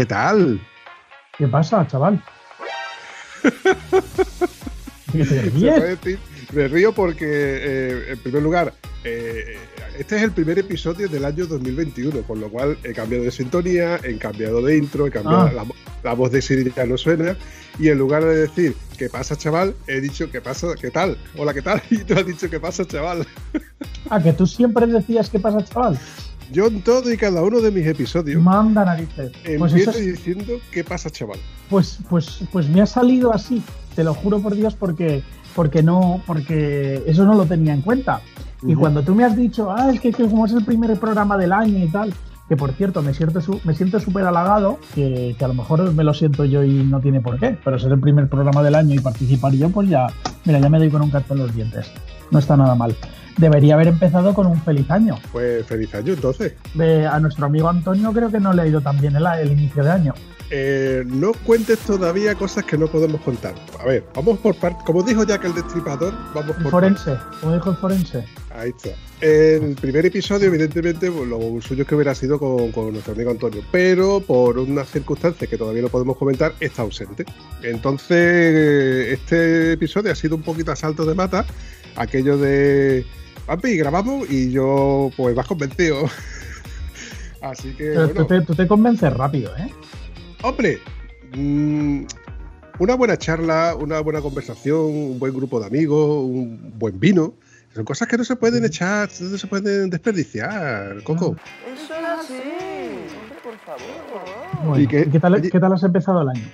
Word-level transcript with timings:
¿Qué 0.00 0.06
tal? 0.06 0.58
¿Qué 1.36 1.46
pasa, 1.46 1.86
chaval? 1.86 2.24
¿Qué 5.12 5.98
te? 6.00 6.18
Me 6.54 6.68
río 6.68 6.94
porque, 6.94 7.26
eh, 7.26 8.12
en 8.12 8.18
primer 8.20 8.42
lugar, 8.42 8.72
eh, 9.04 9.58
este 9.98 10.16
es 10.16 10.22
el 10.22 10.32
primer 10.32 10.58
episodio 10.58 11.06
del 11.06 11.26
año 11.26 11.44
2021, 11.44 12.22
con 12.22 12.40
lo 12.40 12.48
cual 12.48 12.78
he 12.82 12.94
cambiado 12.94 13.24
de 13.24 13.30
sintonía, 13.30 14.00
he 14.02 14.16
cambiado 14.16 14.62
de 14.62 14.78
intro, 14.78 15.06
he 15.06 15.10
cambiado 15.10 15.48
Ah. 15.48 15.52
la, 15.52 15.64
la 16.02 16.14
voz 16.14 16.32
de 16.32 16.40
Siri 16.40 16.72
ya 16.74 16.86
no 16.86 16.96
suena, 16.96 17.36
y 17.78 17.90
en 17.90 17.98
lugar 17.98 18.24
de 18.24 18.36
decir 18.36 18.74
¿qué 18.96 19.10
pasa, 19.10 19.36
chaval? 19.36 19.74
he 19.86 20.00
dicho 20.00 20.30
¿qué 20.30 20.40
pasa? 20.40 20.68
¿qué 20.80 20.90
tal? 20.90 21.18
Hola, 21.36 21.52
¿qué 21.52 21.60
tal? 21.60 21.82
Y 21.90 21.98
tú 21.98 22.14
has 22.14 22.24
dicho 22.24 22.48
¿qué 22.48 22.58
pasa, 22.58 22.86
chaval? 22.86 23.26
Ah, 24.08 24.18
que 24.22 24.32
tú 24.32 24.46
siempre 24.46 24.86
decías 24.86 25.28
qué 25.28 25.38
pasa, 25.38 25.62
chaval. 25.62 25.98
Yo 26.52 26.66
en 26.66 26.82
todo 26.82 27.12
y 27.12 27.16
cada 27.16 27.42
uno 27.42 27.60
de 27.60 27.70
mis 27.70 27.86
episodios 27.86 28.42
Manda 28.42 28.84
narices. 28.84 29.32
Pues, 29.58 29.72
empiezo 29.72 29.90
es- 29.90 30.06
diciendo 30.06 30.54
¿qué 30.72 30.82
pasa, 30.84 31.08
chaval? 31.10 31.38
pues, 31.68 31.98
pues, 32.08 32.40
pues 32.52 32.68
me 32.68 32.80
ha 32.82 32.86
salido 32.86 33.32
así, 33.32 33.62
te 33.94 34.02
lo 34.02 34.14
juro 34.14 34.40
por 34.40 34.54
Dios, 34.56 34.74
porque, 34.74 35.22
porque 35.54 35.82
no, 35.82 36.20
porque 36.26 37.02
eso 37.06 37.24
no 37.24 37.34
lo 37.34 37.46
tenía 37.46 37.72
en 37.74 37.82
cuenta. 37.82 38.20
Y 38.66 38.74
cuando 38.74 39.02
tú 39.02 39.14
me 39.14 39.24
has 39.24 39.36
dicho, 39.36 39.70
ah, 39.70 39.90
es 39.92 40.00
que, 40.00 40.12
que 40.12 40.24
como 40.28 40.44
es 40.44 40.52
el 40.52 40.64
primer 40.64 40.98
programa 40.98 41.38
del 41.38 41.52
año 41.52 41.82
y 41.82 41.88
tal, 41.88 42.12
que 42.48 42.56
por 42.56 42.72
cierto 42.72 43.00
me 43.00 43.14
siento 43.14 43.40
su- 43.40 43.60
me 43.64 43.74
siento 43.74 44.00
súper 44.00 44.24
halagado, 44.24 44.78
que, 44.94 45.34
que 45.38 45.44
a 45.44 45.48
lo 45.48 45.54
mejor 45.54 45.94
me 45.94 46.02
lo 46.04 46.12
siento 46.12 46.44
yo 46.44 46.64
y 46.64 46.82
no 46.84 47.00
tiene 47.00 47.20
por 47.20 47.38
qué, 47.38 47.56
pero 47.64 47.78
ser 47.78 47.92
el 47.92 48.00
primer 48.00 48.28
programa 48.28 48.62
del 48.62 48.74
año 48.74 48.94
y 48.94 48.98
participar 48.98 49.52
yo, 49.52 49.70
pues 49.70 49.88
ya, 49.88 50.08
mira, 50.44 50.58
ya 50.58 50.68
me 50.68 50.78
doy 50.78 50.90
con 50.90 51.00
un 51.02 51.10
cartón 51.10 51.38
en 51.38 51.46
los 51.46 51.54
dientes. 51.54 51.86
No 52.32 52.38
está 52.40 52.56
nada 52.56 52.74
mal. 52.74 52.94
Debería 53.40 53.74
haber 53.74 53.88
empezado 53.88 54.34
con 54.34 54.46
un 54.46 54.60
feliz 54.62 54.90
año. 54.90 55.18
Pues 55.32 55.66
feliz 55.66 55.94
año 55.94 56.12
entonces. 56.12 56.52
De- 56.74 57.06
a 57.06 57.18
nuestro 57.18 57.46
amigo 57.46 57.68
Antonio 57.68 58.12
creo 58.12 58.30
que 58.30 58.38
no 58.38 58.52
le 58.52 58.62
ha 58.62 58.66
ido 58.66 58.80
tan 58.80 59.00
bien 59.00 59.16
el, 59.16 59.26
el 59.40 59.52
inicio 59.52 59.82
de 59.82 59.90
año. 59.90 60.14
Eh, 60.52 61.04
no 61.06 61.30
cuentes 61.46 61.78
todavía 61.78 62.34
cosas 62.34 62.64
que 62.64 62.76
no 62.76 62.88
podemos 62.88 63.20
contar. 63.20 63.54
A 63.78 63.84
ver, 63.84 64.04
vamos 64.16 64.36
por 64.40 64.56
partes. 64.56 64.82
Como 64.84 65.00
dijo 65.04 65.22
Jack 65.24 65.44
el 65.44 65.54
Destripador, 65.54 66.12
vamos 66.34 66.56
El 66.56 66.62
por 66.64 66.72
forense, 66.72 67.16
como 67.40 67.54
dijo 67.54 67.70
el 67.70 67.76
forense. 67.76 68.24
Ahí 68.52 68.70
está. 68.70 68.90
El 69.20 69.76
primer 69.80 70.04
episodio, 70.06 70.48
evidentemente, 70.48 71.08
pues, 71.08 71.28
lo 71.28 71.38
suyo 71.60 71.82
es 71.82 71.88
que 71.88 71.94
hubiera 71.94 72.16
sido 72.16 72.40
con, 72.40 72.72
con 72.72 72.90
nuestro 72.92 73.12
amigo 73.14 73.30
Antonio, 73.30 73.62
pero 73.70 74.18
por 74.20 74.58
unas 74.58 74.88
circunstancias 74.90 75.48
que 75.48 75.56
todavía 75.56 75.82
no 75.82 75.88
podemos 75.88 76.16
comentar, 76.16 76.52
está 76.58 76.82
ausente. 76.82 77.24
Entonces, 77.62 79.12
este 79.12 79.72
episodio 79.74 80.10
ha 80.10 80.14
sido 80.16 80.34
un 80.36 80.42
poquito 80.42 80.72
a 80.72 80.76
salto 80.76 81.04
de 81.06 81.14
mata, 81.14 81.44
aquello 81.96 82.36
de. 82.36 83.06
Papi, 83.50 83.76
grabamos 83.78 84.30
y 84.30 84.52
yo, 84.52 85.10
pues, 85.16 85.34
más 85.34 85.44
convencido. 85.44 86.04
Así 87.42 87.72
que. 87.72 87.82
Pero 87.86 88.04
bueno. 88.06 88.14
tú, 88.14 88.26
te, 88.26 88.40
tú 88.42 88.54
te 88.54 88.68
convences 88.68 89.12
rápido, 89.12 89.50
¿eh? 89.56 89.68
Hombre, 90.44 90.78
mm, 91.36 92.04
una 92.78 92.94
buena 92.94 93.16
charla, 93.16 93.74
una 93.76 93.98
buena 94.02 94.20
conversación, 94.20 94.78
un 94.78 95.18
buen 95.18 95.34
grupo 95.34 95.58
de 95.58 95.66
amigos, 95.66 96.22
un 96.26 96.74
buen 96.78 97.00
vino. 97.00 97.34
Son 97.74 97.84
cosas 97.84 98.06
que 98.06 98.16
no 98.16 98.22
se 98.24 98.36
pueden 98.36 98.64
echar, 98.64 99.08
no 99.18 99.36
se 99.36 99.46
pueden 99.48 99.90
desperdiciar, 99.90 101.02
Coco. 101.02 101.34
Eso 101.74 101.92
es 101.92 102.20
así. 102.20 102.34
Hombre, 102.34 103.36
por 103.42 103.58
favor. 103.58 104.64
Bueno, 104.64 104.80
¿Y 104.80 104.86
qué- 104.86 105.00
¿y 105.00 105.10
qué, 105.10 105.18
tal, 105.18 105.34
oye- 105.34 105.50
qué 105.50 105.58
tal 105.58 105.72
has 105.72 105.82
empezado 105.82 106.22
el 106.22 106.28
año? 106.28 106.44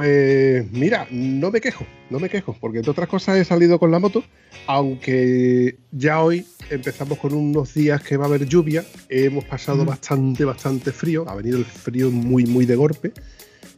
Pues 0.00 0.70
mira, 0.72 1.06
no 1.10 1.50
me 1.50 1.58
quejo, 1.58 1.86
no 2.10 2.18
me 2.20 2.28
quejo, 2.28 2.54
porque 2.60 2.78
entre 2.78 2.90
otras 2.90 3.08
cosas 3.08 3.38
he 3.38 3.46
salido 3.46 3.78
con 3.78 3.90
la 3.90 3.98
moto, 3.98 4.22
aunque 4.66 5.76
ya 5.90 6.20
hoy 6.20 6.44
empezamos 6.68 7.18
con 7.18 7.32
unos 7.32 7.72
días 7.72 8.02
que 8.02 8.18
va 8.18 8.24
a 8.26 8.28
haber 8.28 8.44
lluvia, 8.46 8.84
hemos 9.08 9.46
pasado 9.46 9.84
Mm. 9.84 9.86
bastante, 9.86 10.44
bastante 10.44 10.92
frío, 10.92 11.24
ha 11.26 11.34
venido 11.34 11.56
el 11.56 11.64
frío 11.64 12.10
muy, 12.10 12.44
muy 12.44 12.66
de 12.66 12.76
golpe. 12.76 13.12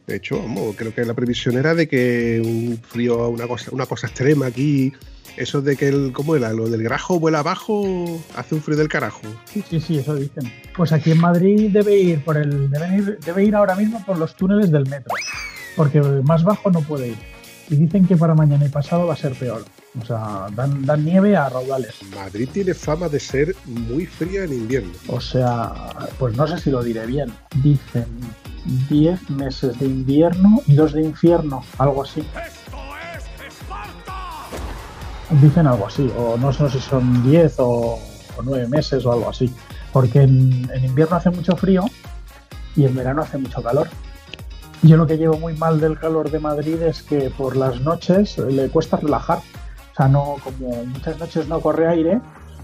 De 0.07 0.17
hecho, 0.17 0.39
vamos, 0.39 0.75
creo 0.75 0.93
que 0.93 1.05
la 1.05 1.13
previsión 1.13 1.57
era 1.57 1.73
de 1.73 1.87
que 1.87 2.41
un 2.43 2.77
frío, 2.85 3.29
una 3.29 3.47
cosa, 3.47 3.71
una 3.71 3.85
cosa 3.85 4.07
extrema 4.07 4.47
aquí, 4.47 4.91
eso 5.37 5.61
de 5.61 5.77
que 5.77 5.87
el, 5.87 6.11
¿cómo 6.11 6.35
era? 6.35 6.51
Lo 6.51 6.67
del 6.69 6.83
grajo 6.83 7.17
vuela 7.17 7.39
abajo, 7.39 8.21
hace 8.35 8.55
un 8.55 8.61
frío 8.61 8.75
del 8.77 8.89
carajo. 8.89 9.21
Sí, 9.45 9.63
sí, 9.79 9.97
eso 9.99 10.15
dicen. 10.15 10.51
Pues 10.75 10.91
aquí 10.91 11.11
en 11.11 11.19
Madrid 11.19 11.69
debe 11.71 11.95
ir 11.97 12.19
por 12.25 12.35
el, 12.35 12.69
debe 12.69 12.97
ir, 12.97 13.19
debe 13.25 13.45
ir 13.45 13.55
ahora 13.55 13.75
mismo 13.75 14.03
por 14.05 14.17
los 14.17 14.35
túneles 14.35 14.69
del 14.69 14.85
metro, 14.87 15.13
porque 15.79 16.01
más 16.01 16.43
bajo 16.43 16.69
no 16.69 16.81
puede 16.81 17.07
ir. 17.07 17.17
Y 17.69 17.77
dicen 17.77 18.05
que 18.05 18.17
para 18.17 18.35
mañana 18.35 18.65
y 18.65 18.67
pasado 18.67 19.07
va 19.07 19.13
a 19.13 19.15
ser 19.15 19.31
peor. 19.31 19.63
O 20.01 20.05
sea, 20.05 20.47
dan, 20.53 20.85
dan 20.85 21.05
nieve 21.05 21.37
a 21.37 21.47
raudales. 21.47 21.95
Madrid 22.13 22.49
tiene 22.51 22.73
fama 22.73 23.07
de 23.07 23.17
ser 23.17 23.55
muy 23.65 24.05
fría 24.05 24.43
en 24.43 24.51
invierno. 24.51 24.91
O 25.07 25.21
sea, 25.21 25.71
pues 26.17 26.35
no 26.35 26.45
sé 26.47 26.57
si 26.57 26.69
lo 26.69 26.83
diré 26.83 27.05
bien. 27.05 27.31
Dicen 27.63 28.07
10 28.89 29.29
meses 29.29 29.79
de 29.79 29.85
invierno 29.85 30.61
y 30.67 30.75
2 30.75 30.91
de 30.91 31.01
infierno, 31.01 31.63
algo 31.77 32.03
así. 32.03 32.27
Dicen 35.41 35.65
algo 35.65 35.87
así, 35.87 36.11
o 36.17 36.35
no 36.35 36.51
sé 36.51 36.69
si 36.71 36.81
son 36.81 37.23
10 37.23 37.55
o, 37.59 37.97
9 38.43 38.67
meses 38.67 39.05
o 39.05 39.13
algo 39.13 39.29
así. 39.29 39.49
Porque 39.93 40.23
en, 40.23 40.69
en 40.73 40.83
invierno 40.83 41.15
hace 41.15 41.29
mucho 41.29 41.55
frío 41.55 41.85
y 42.75 42.83
en 42.83 42.93
verano 42.93 43.21
hace 43.21 43.37
mucho 43.37 43.63
calor. 43.63 43.87
Yo 44.81 44.95
lo 44.95 45.05
que 45.05 45.17
llevo 45.17 45.37
muy 45.37 45.53
mal 45.55 45.79
del 45.81 45.99
calor 45.99 46.31
de 46.31 46.39
Madrid 46.39 46.81
es 46.81 47.03
que 47.03 47.29
por 47.31 47.57
las 47.57 47.81
noches 47.81 48.37
le 48.37 48.69
cuesta 48.69 48.97
relajar. 48.97 49.39
O 49.39 49.95
sea, 49.95 50.07
no, 50.07 50.37
como 50.43 50.85
muchas 50.85 51.19
noches 51.19 51.47
no 51.47 51.59
corre 51.59 51.87
aire, 51.87 52.21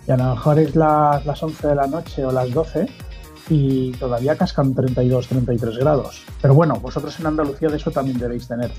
y 0.07 0.12
a 0.12 0.17
lo 0.17 0.35
mejor 0.35 0.59
es 0.59 0.75
las, 0.75 1.25
las 1.25 1.44
11 1.44 1.67
de 1.67 1.75
la 1.75 1.88
noche 1.88 2.23
o 2.23 2.31
las 2.31 2.51
12 2.51 2.88
y 3.50 3.91
todavía 3.94 4.35
cascan 4.35 4.73
32, 4.73 5.27
33 5.27 5.77
grados. 5.77 6.23
Pero 6.41 6.53
bueno, 6.53 6.75
vosotros 6.75 7.19
en 7.19 7.27
Andalucía 7.27 7.69
de 7.69 7.77
eso 7.77 7.91
también 7.91 8.17
debéis 8.17 8.47
tener. 8.47 8.71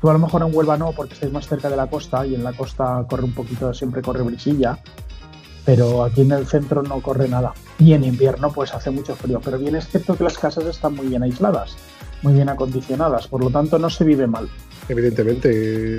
Tú 0.00 0.08
a 0.08 0.12
lo 0.12 0.18
mejor 0.18 0.42
en 0.42 0.54
Huelva 0.54 0.76
no, 0.76 0.92
porque 0.92 1.14
estáis 1.14 1.32
más 1.32 1.48
cerca 1.48 1.68
de 1.68 1.76
la 1.76 1.88
costa 1.88 2.26
y 2.26 2.34
en 2.34 2.44
la 2.44 2.52
costa 2.52 3.04
corre 3.08 3.24
un 3.24 3.34
poquito, 3.34 3.74
siempre 3.74 4.02
corre 4.02 4.22
brisilla, 4.22 4.78
pero 5.64 6.04
aquí 6.04 6.22
en 6.22 6.32
el 6.32 6.46
centro 6.46 6.82
no 6.82 7.00
corre 7.00 7.28
nada. 7.28 7.52
Y 7.78 7.92
en 7.92 8.04
invierno 8.04 8.50
pues 8.50 8.74
hace 8.74 8.90
mucho 8.90 9.14
frío, 9.14 9.40
pero 9.44 9.58
bien 9.58 9.76
es 9.76 9.88
cierto 9.88 10.16
que 10.16 10.24
las 10.24 10.38
casas 10.38 10.64
están 10.66 10.94
muy 10.94 11.08
bien 11.08 11.22
aisladas, 11.22 11.76
muy 12.22 12.32
bien 12.34 12.48
acondicionadas, 12.48 13.26
por 13.28 13.42
lo 13.42 13.50
tanto 13.50 13.78
no 13.78 13.88
se 13.90 14.04
vive 14.04 14.26
mal. 14.26 14.48
Evidentemente, 14.88 15.50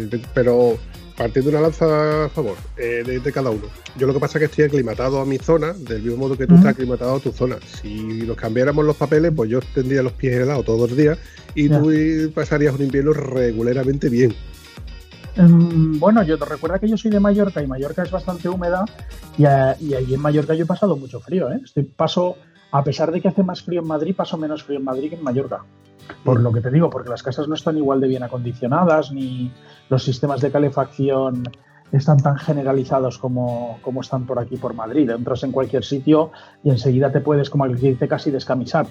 eh, 0.04 0.22
pero 0.34 0.78
partiendo 1.18 1.50
una 1.52 1.62
lanza 1.62 2.26
a 2.26 2.30
favor 2.30 2.56
eh, 2.78 3.04
de, 3.06 3.20
de 3.20 3.32
cada 3.32 3.50
uno. 3.50 3.64
Yo 3.98 4.08
lo 4.08 4.14
que 4.14 4.20
pasa 4.22 4.38
es 4.38 4.40
que 4.40 4.46
estoy 4.46 4.64
aclimatado 4.66 5.20
a 5.20 5.26
mi 5.26 5.38
zona, 5.38 5.74
del 5.74 6.02
mismo 6.02 6.18
modo 6.18 6.38
que 6.38 6.48
tú 6.48 6.56
estás 6.56 6.72
aclimatado 6.72 7.16
a 7.16 7.20
tu 7.20 7.32
zona. 7.34 7.58
Si 7.82 8.24
nos 8.26 8.38
cambiáramos 8.38 8.86
los 8.86 8.96
papeles, 8.96 9.34
pues 9.36 9.50
yo 9.50 9.60
tendría 9.74 10.02
los 10.02 10.14
pies 10.14 10.36
helados 10.36 10.66
todos 10.66 10.90
los 10.90 10.98
días 10.98 11.18
y 11.56 11.68
tú 11.68 12.32
pasarías 12.34 12.74
un 12.74 12.84
invierno 12.84 13.12
regularmente 13.14 14.08
bien. 14.10 14.34
Mm, 15.36 16.00
Bueno, 16.00 16.24
yo 16.24 16.38
te 16.38 16.46
recuerda 16.46 16.80
que 16.80 16.88
yo 16.88 16.98
soy 16.98 17.12
de 17.12 17.20
Mallorca 17.20 17.62
y 17.62 17.68
Mallorca 17.68 18.04
es 18.04 18.12
bastante 18.12 18.50
húmeda 18.50 18.86
y, 19.38 19.46
a- 19.46 19.76
y 19.80 19.94
allí 19.94 20.14
en 20.16 20.22
Mallorca 20.22 20.54
yo 20.54 20.64
he 20.64 20.68
pasado 20.68 20.96
mucho 20.98 21.20
frío. 21.20 21.52
¿eh? 21.52 21.60
Estoy, 21.64 21.84
paso, 21.84 22.36
a 22.72 22.84
pesar 22.84 23.12
de 23.12 23.22
que 23.22 23.28
hace 23.28 23.44
más 23.44 23.62
frío 23.62 23.82
en 23.82 23.88
Madrid, 23.88 24.16
paso 24.16 24.38
menos 24.38 24.64
frío 24.64 24.80
en 24.80 24.86
Madrid 24.86 25.10
que 25.10 25.16
en 25.16 25.24
Mallorca. 25.24 25.64
Por 26.24 26.42
lo 26.42 26.52
que 26.52 26.62
te 26.62 26.72
digo, 26.72 26.90
porque 26.90 27.10
las 27.10 27.24
casas 27.24 27.48
no 27.48 27.56
están 27.56 27.78
igual 27.78 28.00
de 28.02 28.08
bien 28.08 28.24
acondicionadas 28.24 29.12
ni 29.12 29.52
los 29.90 30.04
sistemas 30.04 30.42
de 30.42 30.52
calefacción 30.52 31.44
están 31.92 32.18
tan 32.18 32.38
generalizados 32.38 33.18
como, 33.18 33.80
como 33.82 34.02
están 34.02 34.26
por 34.28 34.38
aquí 34.40 34.58
por 34.58 34.74
Madrid. 34.76 35.10
Entras 35.10 35.44
en 35.44 35.52
cualquier 35.52 35.84
sitio 35.84 36.32
y 36.64 36.70
enseguida 36.70 37.12
te 37.12 37.20
puedes, 37.22 37.50
como 37.50 37.68
dice, 37.68 38.08
casi 38.08 38.30
descamisar. 38.30 38.86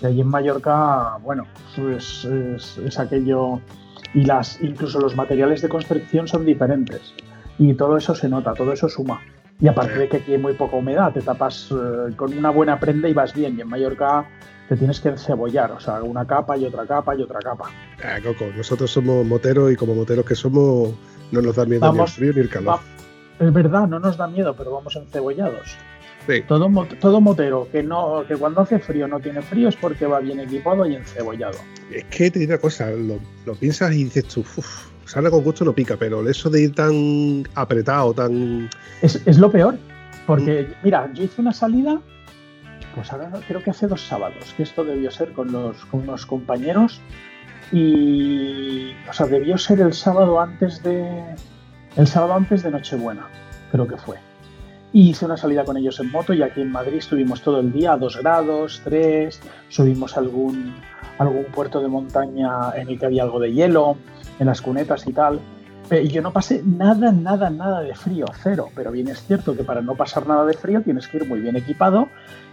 Y 0.00 0.06
allí 0.06 0.20
en 0.20 0.28
Mallorca, 0.28 1.16
bueno, 1.24 1.44
es, 1.96 2.24
es- 2.24 2.78
es 2.78 2.98
aquello. 2.98 3.60
Y 4.14 4.24
las, 4.24 4.60
incluso 4.62 5.00
los 5.00 5.16
materiales 5.16 5.62
de 5.62 5.68
construcción 5.68 6.28
son 6.28 6.44
diferentes. 6.46 7.14
Y 7.58 7.74
todo 7.74 7.96
eso 7.96 8.14
se 8.14 8.28
nota, 8.28 8.52
todo 8.54 8.72
eso 8.72 8.88
suma. 8.88 9.20
Y 9.60 9.68
aparte 9.68 9.98
de 9.98 10.08
que 10.08 10.18
aquí 10.18 10.32
hay 10.32 10.38
muy 10.38 10.52
poca 10.54 10.76
humedad, 10.76 11.12
te 11.12 11.22
tapas 11.22 11.70
eh, 11.70 12.14
con 12.14 12.36
una 12.36 12.50
buena 12.50 12.78
prenda 12.78 13.08
y 13.08 13.14
vas 13.14 13.32
bien. 13.32 13.56
Y 13.56 13.62
en 13.62 13.68
Mallorca 13.68 14.28
te 14.68 14.76
tienes 14.76 15.00
que 15.00 15.08
encebollar, 15.08 15.70
o 15.72 15.80
sea, 15.80 16.02
una 16.02 16.26
capa 16.26 16.56
y 16.58 16.64
otra 16.66 16.86
capa 16.86 17.14
y 17.16 17.22
otra 17.22 17.38
capa. 17.40 17.70
Ah, 18.04 18.18
Coco, 18.22 18.46
nosotros 18.56 18.90
somos 18.90 19.24
moteros 19.24 19.72
y 19.72 19.76
como 19.76 19.94
moteros 19.94 20.24
que 20.26 20.34
somos, 20.34 20.90
no 21.32 21.40
nos 21.40 21.56
da 21.56 21.64
miedo 21.64 21.90
ni 21.92 22.00
el 22.00 22.08
frío 22.08 22.32
ni 22.34 22.40
el 22.40 22.48
calor. 22.50 22.74
Va- 22.74 22.80
Es 23.46 23.52
verdad, 23.52 23.86
no 23.86 23.98
nos 23.98 24.16
da 24.16 24.26
miedo, 24.26 24.54
pero 24.56 24.72
vamos 24.72 24.94
encebollados. 24.96 25.76
Sí. 26.26 26.42
Todo, 26.48 26.68
todo 27.00 27.20
motero 27.20 27.68
que 27.70 27.82
no 27.84 28.24
que 28.26 28.34
cuando 28.36 28.60
hace 28.60 28.80
frío 28.80 29.06
no 29.06 29.20
tiene 29.20 29.40
frío 29.42 29.68
es 29.68 29.76
porque 29.76 30.06
va 30.06 30.18
bien 30.18 30.40
equipado 30.40 30.84
y 30.84 30.96
encebollado. 30.96 31.56
Es 31.92 32.04
que 32.06 32.30
te 32.32 32.40
digo 32.40 32.52
una 32.52 32.60
cosa, 32.60 32.90
lo, 32.90 33.20
lo 33.46 33.54
piensas 33.54 33.92
y 33.94 34.04
dices 34.04 34.24
tú, 34.26 34.40
uff, 34.40 34.88
sale 35.06 35.30
con 35.30 35.42
gusto 35.42 35.64
no 35.64 35.72
pica, 35.72 35.96
pero 35.96 36.28
eso 36.28 36.50
de 36.50 36.62
ir 36.62 36.74
tan 36.74 37.44
apretado, 37.54 38.12
tan... 38.12 38.68
Es, 39.00 39.22
es 39.24 39.38
lo 39.38 39.50
peor, 39.50 39.78
porque 40.26 40.74
mira, 40.82 41.10
yo 41.14 41.24
hice 41.24 41.40
una 41.40 41.52
salida, 41.52 42.00
pues 42.94 43.12
ahora 43.12 43.30
creo 43.46 43.62
que 43.62 43.70
hace 43.70 43.86
dos 43.86 44.02
sábados, 44.02 44.54
que 44.56 44.64
esto 44.64 44.84
debió 44.84 45.10
ser 45.10 45.32
con 45.32 45.52
los, 45.52 45.84
con 45.86 46.00
unos 46.00 46.26
compañeros 46.26 47.00
y, 47.72 48.92
o 49.08 49.12
sea, 49.12 49.26
debió 49.26 49.58
ser 49.58 49.80
el 49.80 49.92
sábado 49.92 50.40
antes 50.40 50.82
de, 50.82 51.06
el 51.96 52.06
sábado 52.06 52.34
antes 52.34 52.62
de 52.62 52.70
Nochebuena, 52.70 53.28
creo 53.70 53.86
que 53.86 53.96
fue. 53.96 54.16
Y 54.92 55.10
hice 55.10 55.26
una 55.26 55.36
salida 55.36 55.64
con 55.64 55.76
ellos 55.76 56.00
en 56.00 56.10
moto 56.10 56.32
y 56.32 56.42
aquí 56.42 56.62
en 56.62 56.72
Madrid 56.72 56.98
estuvimos 56.98 57.42
todo 57.42 57.60
el 57.60 57.72
día 57.72 57.92
a 57.92 57.96
2 57.96 58.16
grados, 58.18 58.80
3, 58.84 59.40
subimos 59.68 60.16
algún, 60.16 60.74
algún 61.18 61.44
puerto 61.46 61.80
de 61.80 61.88
montaña 61.88 62.74
en 62.74 62.88
el 62.88 62.98
que 62.98 63.06
había 63.06 63.24
algo 63.24 63.40
de 63.40 63.52
hielo, 63.52 63.96
en 64.38 64.46
las 64.46 64.60
cunetas 64.60 65.06
y 65.06 65.12
tal. 65.12 65.40
Eh, 65.90 66.02
y 66.02 66.08
yo 66.08 66.20
no 66.20 66.32
pasé 66.32 66.62
nada, 66.64 67.12
nada, 67.12 67.48
nada 67.50 67.80
de 67.80 67.94
frío, 67.94 68.26
cero. 68.42 68.68
Pero 68.74 68.90
bien 68.90 69.08
es 69.08 69.22
cierto 69.24 69.56
que 69.56 69.62
para 69.64 69.80
no 69.82 69.94
pasar 69.94 70.26
nada 70.26 70.44
de 70.44 70.54
frío 70.54 70.82
tienes 70.82 71.06
que 71.08 71.18
ir 71.18 71.28
muy 71.28 71.40
bien 71.40 71.56
equipado 71.56 72.08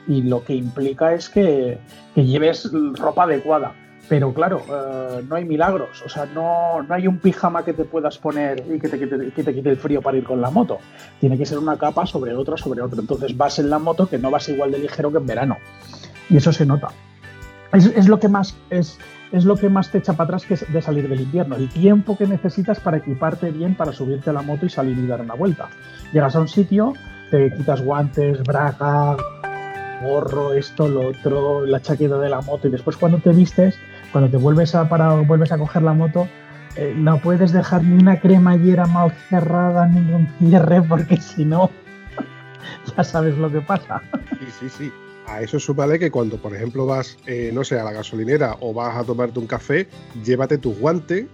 y 0.08 0.22
lo 0.22 0.44
que 0.44 0.54
implica 0.54 1.14
es 1.14 1.30
que, 1.30 1.80
que 2.14 2.26
lleves 2.26 2.70
ropa 2.94 3.24
adecuada. 3.24 3.74
Pero 4.10 4.34
claro, 4.34 4.62
eh, 4.70 5.24
no 5.28 5.36
hay 5.36 5.46
milagros. 5.46 6.04
O 6.06 6.10
sea, 6.10 6.26
no, 6.26 6.84
no 6.84 6.94
hay 6.94 7.08
un 7.08 7.18
pijama 7.20 7.64
que 7.64 7.72
te 7.74 7.86
puedas 7.86 8.18
poner 8.18 8.62
y 8.70 8.78
que 8.78 8.90
te, 8.90 9.00
quite- 9.00 9.32
que 9.34 9.44
te 9.44 9.54
quite 9.54 9.70
el 9.70 9.78
frío 9.78 10.02
para 10.02 10.18
ir 10.18 10.26
con 10.26 10.42
la 10.42 10.50
moto. 10.52 10.78
Tiene 11.22 11.38
que 11.38 11.46
ser 11.46 11.58
una 11.58 11.78
capa 11.78 12.06
sobre 12.06 12.36
otra, 12.36 12.58
sobre 12.58 12.82
otra. 12.82 13.00
Entonces 13.00 13.36
vas 13.36 13.58
en 13.60 13.70
la 13.70 13.80
moto 13.80 14.08
que 14.08 14.18
no 14.20 14.30
vas 14.30 14.48
igual 14.50 14.72
de 14.72 14.80
ligero 14.80 15.10
que 15.12 15.18
en 15.20 15.26
verano. 15.26 15.58
Y 16.30 16.36
eso 16.38 16.52
se 16.52 16.66
nota. 16.66 16.90
Es, 17.72 17.86
es 17.88 18.08
lo 18.10 18.20
que 18.20 18.28
más 18.28 18.56
es, 18.70 19.00
es 19.34 19.46
lo 19.46 19.58
que 19.58 19.68
más 19.68 19.90
te 19.90 19.98
echa 19.98 20.14
para 20.14 20.26
atrás 20.26 20.46
que 20.46 20.56
de 20.56 20.82
salir 20.82 21.10
del 21.10 21.22
invierno. 21.22 21.56
El 21.56 21.68
tiempo 21.68 22.16
que 22.16 22.28
necesitas 22.28 22.80
para 22.80 22.98
equiparte 22.98 23.50
bien, 23.52 23.76
para 23.76 23.92
subirte 23.92 24.30
a 24.30 24.34
la 24.34 24.44
moto 24.44 24.68
y 24.68 24.70
salir 24.70 24.98
y 24.98 25.08
dar 25.08 25.22
una 25.22 25.34
vuelta. 25.34 25.70
Llegas 26.14 26.36
a 26.36 26.40
un 26.40 26.48
sitio, 26.48 26.94
te 27.32 27.52
quitas 27.52 27.82
guantes, 27.82 28.44
braga, 28.44 29.18
gorro, 30.04 30.54
esto, 30.54 30.88
lo 30.88 31.08
otro, 31.10 31.66
la 31.66 31.82
chaqueta 31.82 32.20
de 32.20 32.30
la 32.30 32.42
moto 32.42 32.68
y 32.68 32.72
después 32.72 32.96
cuando 32.96 33.18
te 33.18 33.32
vistes, 33.32 33.76
cuando 34.12 34.30
te 34.30 34.38
vuelves 34.38 34.76
a 34.76 34.88
para, 34.88 35.16
vuelves 35.16 35.52
a 35.52 35.58
coger 35.58 35.82
la 35.82 35.94
moto, 35.94 36.28
eh, 36.76 36.94
no 36.96 37.18
puedes 37.18 37.52
dejar 37.52 37.84
ni 37.84 38.00
una 38.00 38.20
cremallera 38.20 38.86
mal 38.86 39.12
cerrada, 39.30 39.88
ningún 39.88 40.28
cierre, 40.38 40.84
porque 40.84 41.18
si 41.18 41.44
no, 41.44 41.72
ya 42.96 43.04
sabes 43.04 43.36
lo 43.40 43.52
que 43.52 43.62
pasa. 43.62 44.04
Sí, 44.40 44.46
sí, 44.60 44.70
sí. 44.70 44.94
A 45.28 45.42
eso 45.42 45.60
súmale 45.60 45.98
que 46.00 46.12
cuando, 46.12 46.38
por 46.38 46.54
ejemplo, 46.56 46.86
vas, 46.86 47.18
eh, 47.26 47.52
no 47.54 47.64
sé, 47.64 47.80
a 47.80 47.84
la 47.84 47.92
gasolinera 47.94 48.58
o 48.60 48.74
vas 48.74 48.96
a 48.98 49.04
tomarte 49.04 49.40
un 49.40 49.48
café, 49.48 49.88
llévate 50.24 50.58
tus 50.58 50.78
guantes, 50.80 51.28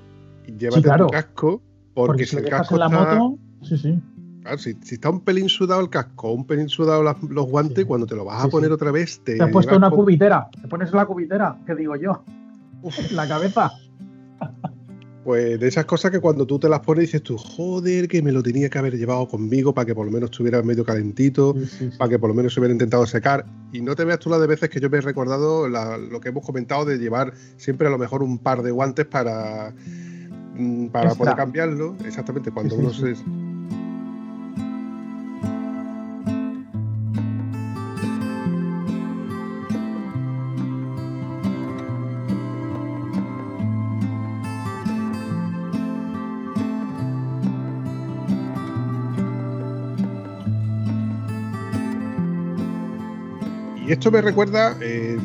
llévate 0.58 0.84
claro. 0.84 1.08
tu 1.08 1.12
casco, 1.12 1.62
porque, 1.94 2.08
Porque 2.10 2.26
si 2.26 2.36
el 2.38 2.46
casco 2.50 2.76
en 2.76 2.80
la 2.80 2.86
está, 2.86 3.16
moto, 3.16 3.38
sí, 3.64 3.78
sí. 3.78 4.00
claro, 4.44 4.58
si, 4.60 4.74
si 4.84 4.96
está 4.96 5.10
un 5.10 5.22
pelín 5.22 5.50
sudado 5.50 5.82
el 5.82 5.90
casco, 5.90 6.32
un 6.32 6.46
pelín 6.46 6.70
sudado 6.70 7.02
las- 7.04 7.22
los 7.24 7.46
guantes, 7.48 7.80
Sí. 7.80 7.86
cuando 7.86 8.06
te 8.06 8.16
lo 8.16 8.26
vas 8.26 8.42
Sí, 8.44 8.48
a 8.48 8.52
poner 8.52 8.72
otra 8.72 8.92
vez, 8.92 9.20
te, 9.24 9.36
Te 9.38 9.44
has 9.44 9.50
puesto 9.52 9.76
una 9.76 9.90
con- 9.90 10.00
cubitera, 10.00 10.48
te 10.62 10.68
pones 10.68 10.92
la 10.94 11.06
cubitera, 11.06 11.58
¿qué 11.66 11.74
digo 11.76 11.96
yo? 11.96 12.24
Uf. 12.84 13.12
La 13.12 13.28
cabeza. 13.28 13.72
Pues 15.30 15.60
de 15.60 15.68
esas 15.68 15.86
cosas 15.86 16.10
que 16.10 16.20
cuando 16.20 16.48
tú 16.48 16.58
te 16.58 16.68
las 16.68 16.80
pones 16.80 17.04
dices 17.04 17.22
tú, 17.22 17.38
joder, 17.38 18.08
que 18.08 18.24
me 18.24 18.32
lo 18.32 18.42
tenía 18.42 18.68
que 18.68 18.80
haber 18.80 18.98
llevado 18.98 19.28
conmigo 19.28 19.76
para 19.76 19.86
que 19.86 19.94
por 19.94 20.08
lo 20.08 20.12
menos 20.12 20.32
estuviera 20.32 20.60
medio 20.64 20.84
calentito, 20.84 21.54
Sí, 21.54 21.66
sí, 21.68 21.92
sí. 21.92 21.98
para 22.00 22.10
que 22.10 22.18
por 22.18 22.30
lo 22.30 22.34
menos 22.34 22.52
se 22.52 22.60
hubiera 22.60 22.74
intentado 22.74 23.06
secar. 23.06 23.46
Y 23.72 23.82
no 23.82 23.96
te 23.96 24.06
veas 24.06 24.18
tú 24.18 24.32
las 24.32 24.42
de 24.42 24.48
veces 24.48 24.72
que 24.72 24.80
yo 24.80 24.90
me 24.90 24.98
he 24.98 25.02
recordado 25.02 25.70
la- 25.70 26.00
lo 26.00 26.20
que 26.20 26.30
hemos 26.30 26.44
comentado 26.44 26.84
de 26.84 26.98
llevar 26.98 27.32
siempre 27.58 27.86
a 27.88 27.92
lo 27.92 28.00
mejor 28.00 28.24
un 28.24 28.40
par 28.40 28.64
de 28.64 28.72
guantes 28.72 29.06
para, 29.06 29.72
mm, 30.56 30.88
para 30.88 31.14
poder 31.14 31.36
cambiarlo. 31.36 31.96
Exactamente, 32.04 32.50
cuando 32.50 32.74
uno 32.74 32.92
se... 32.92 33.14
Y 53.90 53.94
esto 53.94 54.12
me 54.12 54.22
recuerda 54.22 54.78
eh, 54.82 55.18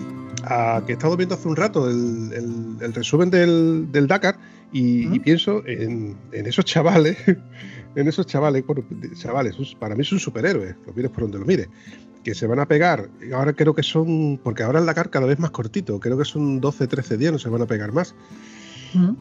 a 0.45 0.83
que 0.87 0.93
he 0.93 0.95
estado 0.95 1.17
viendo 1.17 1.35
hace 1.35 1.47
un 1.49 1.57
rato 1.57 1.89
el, 1.89 2.33
el- 2.33 2.77
el 2.81 2.93
resumen 2.95 3.31
del, 3.31 3.93
del 3.93 4.07
Dakar 4.07 4.37
y, 4.73 5.07
¿Mm? 5.07 5.15
y 5.15 5.21
pienso 5.21 5.63
en, 5.67 6.17
en 6.33 6.47
esos 6.47 6.65
chavales, 6.65 7.17
en 7.95 8.09
esos 8.09 8.27
chavales, 8.27 8.65
bueno, 8.67 8.83
chavales, 9.15 9.57
para 9.79 9.95
mí 9.95 10.03
son 10.05 10.19
superhéroes, 10.19 10.77
lo 10.87 10.93
mires 10.95 11.11
por 11.11 11.23
donde 11.25 11.39
lo 11.39 11.45
mires, 11.45 11.69
que 12.25 12.35
se 12.35 12.47
van 12.47 12.59
a 12.59 12.67
pegar, 12.67 13.11
ahora 13.35 13.53
creo 13.53 13.75
que 13.75 13.83
son, 13.83 14.41
porque 14.43 14.63
ahora 14.63 14.79
el 14.81 14.87
Dakar 14.87 15.11
cada 15.11 15.27
vez 15.27 15.39
más 15.39 15.51
cortito, 15.51 16.01
creo 16.01 16.17
que 16.17 16.25
son 16.25 16.61
12, 16.61 16.87
13 16.87 17.19
días, 17.19 17.33
no 17.33 17.39
se 17.39 17.51
van 17.51 17.61
a 17.63 17.67
pegar 17.67 17.93
más. 17.93 18.15
Mm. 18.95 19.13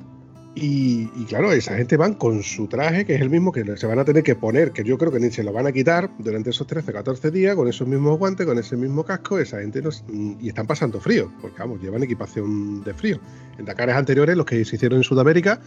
Y, 0.55 1.07
claro, 1.25 1.51
esa 1.51 1.75
gente 1.75 1.97
van 1.97 2.13
con 2.13 2.43
su 2.43 2.67
traje, 2.67 3.05
que 3.05 3.15
es 3.15 3.21
el 3.21 3.31
mismo 3.31 3.51
que 3.51 3.75
se 3.75 3.87
van 3.87 3.97
a 3.97 4.05
tener 4.05 4.21
que 4.21 4.35
poner, 4.35 4.71
que 4.71 4.83
yo 4.83 4.99
creo 4.99 5.11
que 5.11 5.19
ni 5.19 5.31
se 5.31 5.43
lo 5.43 5.51
van 5.51 5.65
a 5.65 5.71
quitar 5.71 6.11
durante 6.19 6.51
esos 6.51 6.67
13, 6.67 6.93
14 6.93 7.31
días, 7.31 7.55
con 7.55 7.67
esos 7.67 7.87
mismos 7.87 8.19
guantes, 8.19 8.45
con 8.45 8.59
ese 8.59 8.77
mismo 8.77 9.03
casco, 9.03 9.39
esa 9.39 9.59
gente 9.61 9.81
no, 9.81 9.89
s- 9.89 10.03
y 10.39 10.47
están 10.47 10.67
pasando 10.67 10.99
frío, 10.99 11.31
porque 11.41 11.57
vamos, 11.57 11.81
llevan 11.81 12.03
equipación 12.03 12.83
de 12.83 12.93
frío. 12.93 13.17
En 13.57 13.65
Dakares 13.65 13.95
anteriores, 13.95 14.37
los 14.37 14.45
que 14.45 14.63
se 14.63 14.75
hicieron 14.75 14.97
en 14.99 15.03
Sudamérica, 15.03 15.59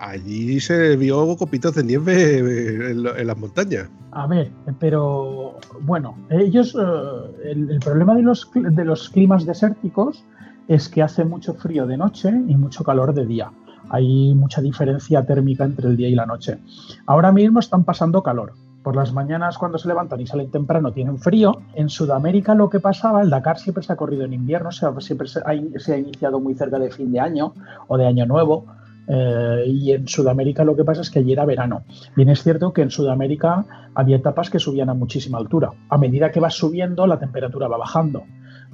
allí 0.00 0.58
se 0.58 0.96
vio 0.96 1.36
copitos 1.36 1.76
de 1.76 1.84
nieve 1.84 2.38
eh, 2.38 2.90
en, 2.90 3.26
las 3.26 3.38
montañas. 3.38 3.88
A 4.10 4.26
ver, 4.26 4.50
pero 4.80 5.56
bueno, 5.82 6.18
ellos, 6.30 6.74
eh, 6.76 7.48
el, 7.52 7.70
el 7.70 7.78
problema 7.78 8.16
de 8.16 8.22
los, 8.22 8.50
de 8.54 8.84
los 8.84 9.08
climas 9.08 9.46
desérticos 9.46 10.24
es 10.66 10.88
que 10.88 11.02
hace 11.02 11.24
mucho 11.24 11.54
frío 11.54 11.86
de 11.86 11.96
noche 11.96 12.28
y 12.30 12.56
mucho 12.56 12.82
calor 12.82 13.14
de 13.14 13.26
día. 13.26 13.50
Hay 13.90 14.34
mucha 14.34 14.60
diferencia 14.60 15.24
térmica 15.24 15.64
entre 15.64 15.88
el 15.88 15.96
día 15.96 16.08
y 16.08 16.14
la 16.14 16.26
noche. 16.26 16.58
Ahora 17.06 17.32
mismo 17.32 17.60
están 17.60 17.84
pasando 17.84 18.22
calor. 18.22 18.52
Por 18.82 18.96
las 18.96 19.12
mañanas 19.12 19.58
cuando 19.58 19.78
se 19.78 19.86
levantan 19.86 20.20
y 20.20 20.26
salen 20.26 20.50
temprano 20.50 20.92
tienen 20.92 21.18
frío. 21.18 21.60
En 21.74 21.88
Sudamérica 21.88 22.54
lo 22.54 22.68
que 22.68 22.80
pasaba, 22.80 23.22
el 23.22 23.30
Dakar 23.30 23.58
siempre 23.58 23.84
se 23.84 23.92
ha 23.92 23.96
corrido 23.96 24.24
en 24.24 24.32
invierno, 24.32 24.72
se 24.72 24.86
ha- 24.86 25.00
siempre 25.00 25.28
se 25.28 25.40
ha, 25.44 25.54
iniciado 25.54 26.40
muy 26.40 26.54
cerca 26.54 26.78
de 26.80 26.90
fin 26.90 27.12
de 27.12 27.20
año 27.20 27.54
o 27.86 27.96
de 27.96 28.06
año 28.06 28.26
nuevo. 28.26 28.64
Eh, 29.06 29.64
y 29.66 29.92
en 29.92 30.08
Sudamérica 30.08 30.64
lo 30.64 30.74
que 30.76 30.84
pasa 30.84 31.00
es 31.02 31.10
que 31.10 31.20
allí 31.20 31.32
era 31.32 31.44
verano. 31.44 31.82
Bien 32.16 32.28
es 32.28 32.42
cierto 32.42 32.72
que 32.72 32.82
en 32.82 32.90
Sudamérica 32.90 33.64
había 33.94 34.16
etapas 34.16 34.50
que 34.50 34.58
subían 34.58 34.90
a 34.90 34.94
muchísima 34.94 35.38
altura. 35.38 35.70
A 35.88 35.98
medida 35.98 36.30
que 36.30 36.40
vas 36.40 36.54
subiendo, 36.54 37.06
la 37.06 37.18
temperatura 37.18 37.68
va 37.68 37.76
bajando. 37.78 38.24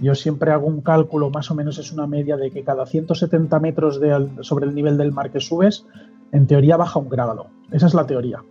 Yo 0.01 0.15
siempre 0.15 0.53
hago 0.53 0.67
un 0.67 0.81
cálculo, 0.81 1.31
más 1.31 1.51
o 1.51 1.55
menos 1.55 1.79
es 1.79 1.93
una 1.93 2.07
media 2.07 2.37
de 2.37 2.51
que 2.51 2.63
cada 2.63 2.87
170 2.87 3.59
metros 3.61 4.01
de 4.01 4.29
sobre 4.43 4.67
el 4.67 4.75
nivel 4.75 4.97
del 4.97 5.13
mar 5.13 5.31
que 5.31 5.41
subes, 5.41 5.87
en 6.33 6.47
teoría 6.47 6.77
baja 6.77 6.99
un 7.01 7.09
grado. 7.09 7.47
Esa 7.73 7.87
es 7.87 7.95
la 7.95 8.07
teoría. 8.07 8.43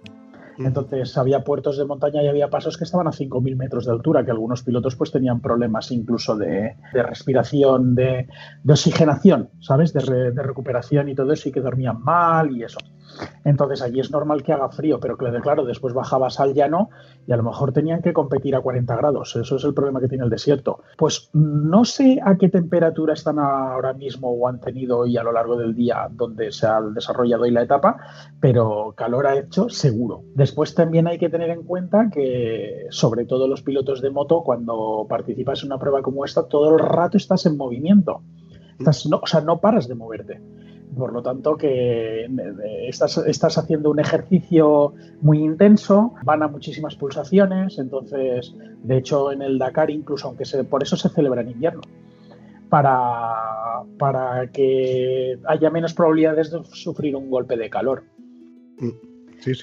Entonces 0.60 1.16
había 1.20 1.44
puertos 1.44 1.78
de 1.78 1.86
montaña 1.86 2.24
y 2.24 2.28
había 2.28 2.50
pasos 2.50 2.78
que 2.78 2.84
estaban 2.84 3.08
a 3.08 3.12
5.000 3.12 3.56
metros 3.56 3.86
de 3.86 3.92
altura, 3.92 4.26
que 4.26 4.32
algunos 4.32 4.64
pilotos 4.64 4.96
pues 4.96 5.12
tenían 5.12 5.40
problemas 5.40 5.92
incluso 5.92 6.36
de, 6.36 6.76
de 6.94 7.04
respiración, 7.04 7.94
de, 7.94 8.28
de 8.64 8.74
oxigenación, 8.74 9.50
¿sabes? 9.60 9.94
De, 9.94 10.00
re- 10.00 10.32
de 10.32 10.42
recuperación 10.44 11.10
y 11.10 11.16
todo 11.16 11.32
eso 11.32 11.48
y 11.50 11.52
que 11.52 11.62
dormían 11.62 12.02
mal 12.02 12.56
y 12.58 12.64
eso. 12.64 12.80
Entonces 13.44 13.82
allí 13.82 14.00
es 14.00 14.12
normal 14.12 14.44
que 14.44 14.54
haga 14.54 14.70
frío, 14.70 15.00
pero 15.00 15.18
claro, 15.18 15.42
claro, 15.42 15.66
después 15.66 15.94
bajabas 15.94 16.40
al 16.40 16.54
llano 16.54 16.90
y 17.26 17.32
a 17.32 17.38
lo 17.38 17.44
mejor 17.44 17.72
tenían 17.72 18.02
que 18.02 18.14
competir 18.14 18.56
a 18.56 18.62
40 18.62 18.96
grados. 18.96 19.36
Eso 19.36 19.56
es 19.56 19.64
el 19.64 19.74
problema 19.74 20.00
que 20.00 20.08
tiene 20.08 20.24
el 20.24 20.30
desierto. 20.30 20.82
Pues 20.98 21.30
no 21.34 21.86
sé 21.86 22.20
a 22.24 22.36
qué 22.38 22.50
temperatura 22.50 23.14
están 23.14 23.40
ahora 23.40 23.94
mismo 23.94 24.30
o 24.32 24.48
han 24.48 24.60
tenido 24.60 25.06
y 25.06 25.18
a 25.18 25.24
lo 25.24 25.32
largo 25.32 25.58
del 25.58 25.74
día 25.76 26.08
donde 26.12 26.52
se 26.52 26.68
ha 26.68 26.82
desarrollado 26.82 27.44
hoy 27.44 27.52
la 27.52 27.64
etapa, 27.64 27.98
pero 28.40 28.94
calor 28.96 29.28
ha 29.28 29.38
hecho 29.38 29.70
seguro. 29.70 30.24
Después 30.36 30.76
también 30.76 31.08
hay 31.08 31.18
que 31.18 31.30
tener 31.30 31.50
en 31.50 31.64
cuenta 31.64 32.10
que, 32.10 32.88
sobre 32.90 33.26
todo 33.26 33.48
los 33.48 33.62
pilotos 33.62 34.02
de 34.02 34.10
moto, 34.10 34.44
cuando 34.44 35.06
participas 35.10 35.64
en 35.64 35.68
una 35.68 35.80
prueba 35.80 36.02
como 36.02 36.26
esta, 36.26 36.48
todo 36.48 36.74
el 36.74 36.80
rato 36.80 37.18
estás 37.18 37.46
en 37.46 37.58
movimiento. 37.58 38.22
Estás, 38.80 39.06
no, 39.08 39.18
o 39.18 39.28
sea, 39.28 39.42
no 39.42 39.60
paras 39.60 39.88
de 39.88 39.96
moverte. 39.96 40.42
Por 40.96 41.12
lo 41.14 41.22
tanto, 41.22 41.58
que 41.58 42.26
eh, 42.26 42.30
estás, 42.88 43.18
estás 43.18 43.58
haciendo 43.58 43.92
un 43.92 44.00
ejercicio 44.00 44.94
muy 45.22 45.40
intenso, 45.40 46.14
van 46.24 46.44
a 46.44 46.48
muchísimas 46.48 46.96
pulsaciones, 46.96 47.78
entonces, 47.78 48.56
de 48.84 48.98
hecho, 48.98 49.32
en 49.32 49.42
el 49.42 49.60
Dakar, 49.60 49.90
incluso 49.90 50.28
aunque 50.28 50.46
se, 50.46 50.64
por 50.64 50.84
eso 50.84 50.96
se 50.96 51.10
celebra 51.10 51.42
en 51.42 51.50
invierno, 51.50 51.82
para, 52.70 53.84
para 54.00 54.50
que 54.52 55.40
haya 55.46 55.70
menos 55.70 55.94
probabilidades 55.94 56.52
de 56.52 56.64
sufrir 56.66 57.16
un 57.16 57.30
golpe 57.30 57.58
de 57.58 57.70
calor. 57.70 58.04
Mm. 58.80 58.90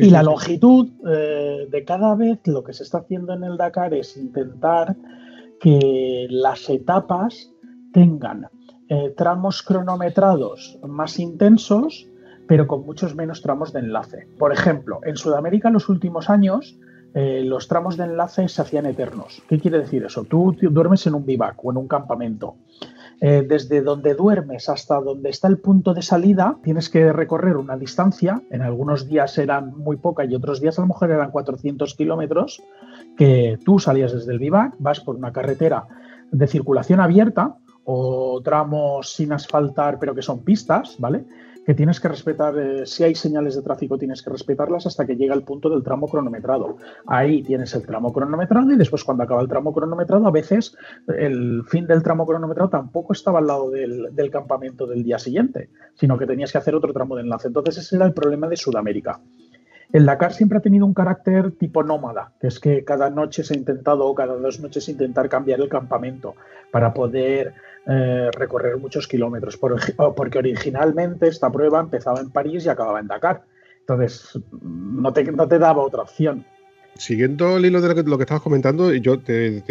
y 0.00 0.10
la 0.10 0.24
longitud 0.24 0.88
eh, 1.08 1.68
de 1.70 1.84
cada 1.84 2.16
vez 2.16 2.40
lo 2.46 2.64
que 2.64 2.72
se 2.72 2.82
está 2.82 2.98
haciendo 2.98 3.32
en 3.32 3.44
el 3.44 3.56
Dakar 3.56 3.94
es 3.94 4.16
intentar 4.16 4.96
que 5.60 6.26
las 6.30 6.68
etapas 6.68 7.52
tengan 7.92 8.48
eh, 8.88 9.14
tramos 9.16 9.62
cronometrados 9.62 10.78
más 10.86 11.18
intensos, 11.18 12.06
pero 12.46 12.66
con 12.66 12.84
muchos 12.84 13.14
menos 13.14 13.40
tramos 13.40 13.72
de 13.72 13.80
enlace. 13.80 14.28
Por 14.38 14.52
ejemplo, 14.52 15.00
en 15.04 15.16
Sudamérica 15.16 15.68
en 15.68 15.74
los 15.74 15.88
últimos 15.88 16.28
años 16.28 16.78
eh, 17.14 17.42
los 17.44 17.68
tramos 17.68 17.96
de 17.96 18.04
enlace 18.04 18.48
se 18.48 18.60
hacían 18.60 18.86
eternos. 18.86 19.42
¿Qué 19.48 19.60
quiere 19.60 19.78
decir 19.78 20.04
eso? 20.04 20.24
Tú 20.24 20.56
duermes 20.60 21.06
en 21.06 21.14
un 21.14 21.24
bivac 21.24 21.64
o 21.64 21.70
en 21.70 21.76
un 21.76 21.86
campamento. 21.88 22.56
Eh, 23.20 23.46
desde 23.48 23.80
donde 23.80 24.14
duermes 24.14 24.68
hasta 24.68 25.00
donde 25.00 25.30
está 25.30 25.46
el 25.46 25.58
punto 25.58 25.94
de 25.94 26.02
salida, 26.02 26.58
tienes 26.62 26.90
que 26.90 27.12
recorrer 27.12 27.56
una 27.56 27.76
distancia, 27.76 28.42
en 28.50 28.62
algunos 28.62 29.08
días 29.08 29.38
eran 29.38 29.78
muy 29.78 29.96
poca 29.96 30.24
y 30.24 30.34
otros 30.34 30.60
días 30.60 30.78
a 30.78 30.82
lo 30.82 30.88
mejor 30.88 31.12
eran 31.12 31.30
400 31.30 31.94
kilómetros, 31.94 32.60
que 33.16 33.58
tú 33.64 33.78
salías 33.78 34.12
desde 34.12 34.32
el 34.32 34.40
vivac, 34.40 34.74
vas 34.80 34.98
por 34.98 35.14
una 35.14 35.32
carretera 35.32 35.86
de 36.32 36.46
circulación 36.48 36.98
abierta 36.98 37.56
o 37.84 38.40
tramos 38.42 39.12
sin 39.12 39.32
asfaltar 39.32 39.98
pero 39.98 40.14
que 40.14 40.22
son 40.22 40.44
pistas, 40.44 40.96
¿vale? 40.98 41.24
que 41.64 41.74
tienes 41.74 41.98
que 41.98 42.08
respetar, 42.08 42.58
eh, 42.58 42.86
si 42.86 43.04
hay 43.04 43.14
señales 43.14 43.56
de 43.56 43.62
tráfico 43.62 43.96
tienes 43.96 44.22
que 44.22 44.30
respetarlas 44.30 44.86
hasta 44.86 45.06
que 45.06 45.16
llega 45.16 45.34
el 45.34 45.42
punto 45.42 45.70
del 45.70 45.82
tramo 45.82 46.08
cronometrado. 46.08 46.76
Ahí 47.06 47.42
tienes 47.42 47.74
el 47.74 47.86
tramo 47.86 48.12
cronometrado 48.12 48.70
y 48.70 48.76
después 48.76 49.02
cuando 49.02 49.24
acaba 49.24 49.40
el 49.40 49.48
tramo 49.48 49.72
cronometrado, 49.72 50.26
a 50.26 50.30
veces 50.30 50.76
el 51.08 51.64
fin 51.66 51.86
del 51.86 52.02
tramo 52.02 52.26
cronometrado 52.26 52.68
tampoco 52.68 53.12
estaba 53.12 53.38
al 53.38 53.46
lado 53.46 53.70
del, 53.70 54.14
del 54.14 54.30
campamento 54.30 54.86
del 54.86 55.02
día 55.02 55.18
siguiente, 55.18 55.70
sino 55.94 56.18
que 56.18 56.26
tenías 56.26 56.52
que 56.52 56.58
hacer 56.58 56.74
otro 56.74 56.92
tramo 56.92 57.16
de 57.16 57.22
enlace. 57.22 57.48
Entonces 57.48 57.78
ese 57.78 57.96
era 57.96 58.04
el 58.04 58.12
problema 58.12 58.46
de 58.46 58.56
Sudamérica. 58.56 59.20
El 59.92 60.06
Dakar 60.06 60.32
siempre 60.32 60.58
ha 60.58 60.62
tenido 60.62 60.86
un 60.86 60.92
carácter 60.92 61.52
tipo 61.52 61.84
nómada, 61.84 62.32
que 62.40 62.48
es 62.48 62.58
que 62.58 62.84
cada 62.84 63.10
noche 63.10 63.44
se 63.44 63.54
ha 63.54 63.56
intentado, 63.56 64.06
o 64.06 64.14
cada 64.14 64.34
dos 64.34 64.58
noches 64.58 64.88
intentar 64.88 65.28
cambiar 65.28 65.60
el 65.60 65.68
campamento 65.68 66.34
para 66.72 66.92
poder 66.92 67.54
eh, 67.86 68.30
recorrer 68.32 68.78
muchos 68.78 69.06
kilómetros, 69.06 69.58
porque 69.58 70.38
originalmente 70.38 71.28
esta 71.28 71.50
prueba 71.50 71.80
empezaba 71.80 72.20
en 72.20 72.30
París 72.30 72.64
y 72.64 72.68
acababa 72.68 73.00
en 73.00 73.08
Dakar. 73.08 73.44
Entonces, 73.80 74.38
no 74.62 75.12
te, 75.12 75.24
no 75.24 75.46
te 75.46 75.58
daba 75.58 75.82
otra 75.82 76.02
opción. 76.02 76.46
Siguiendo 76.96 77.56
el 77.56 77.66
hilo 77.66 77.80
de 77.80 78.04
lo 78.04 78.16
que, 78.16 78.22
estabas 78.22 78.42
comentando, 78.42 78.92
yo 78.94 79.18
te, 79.18 79.64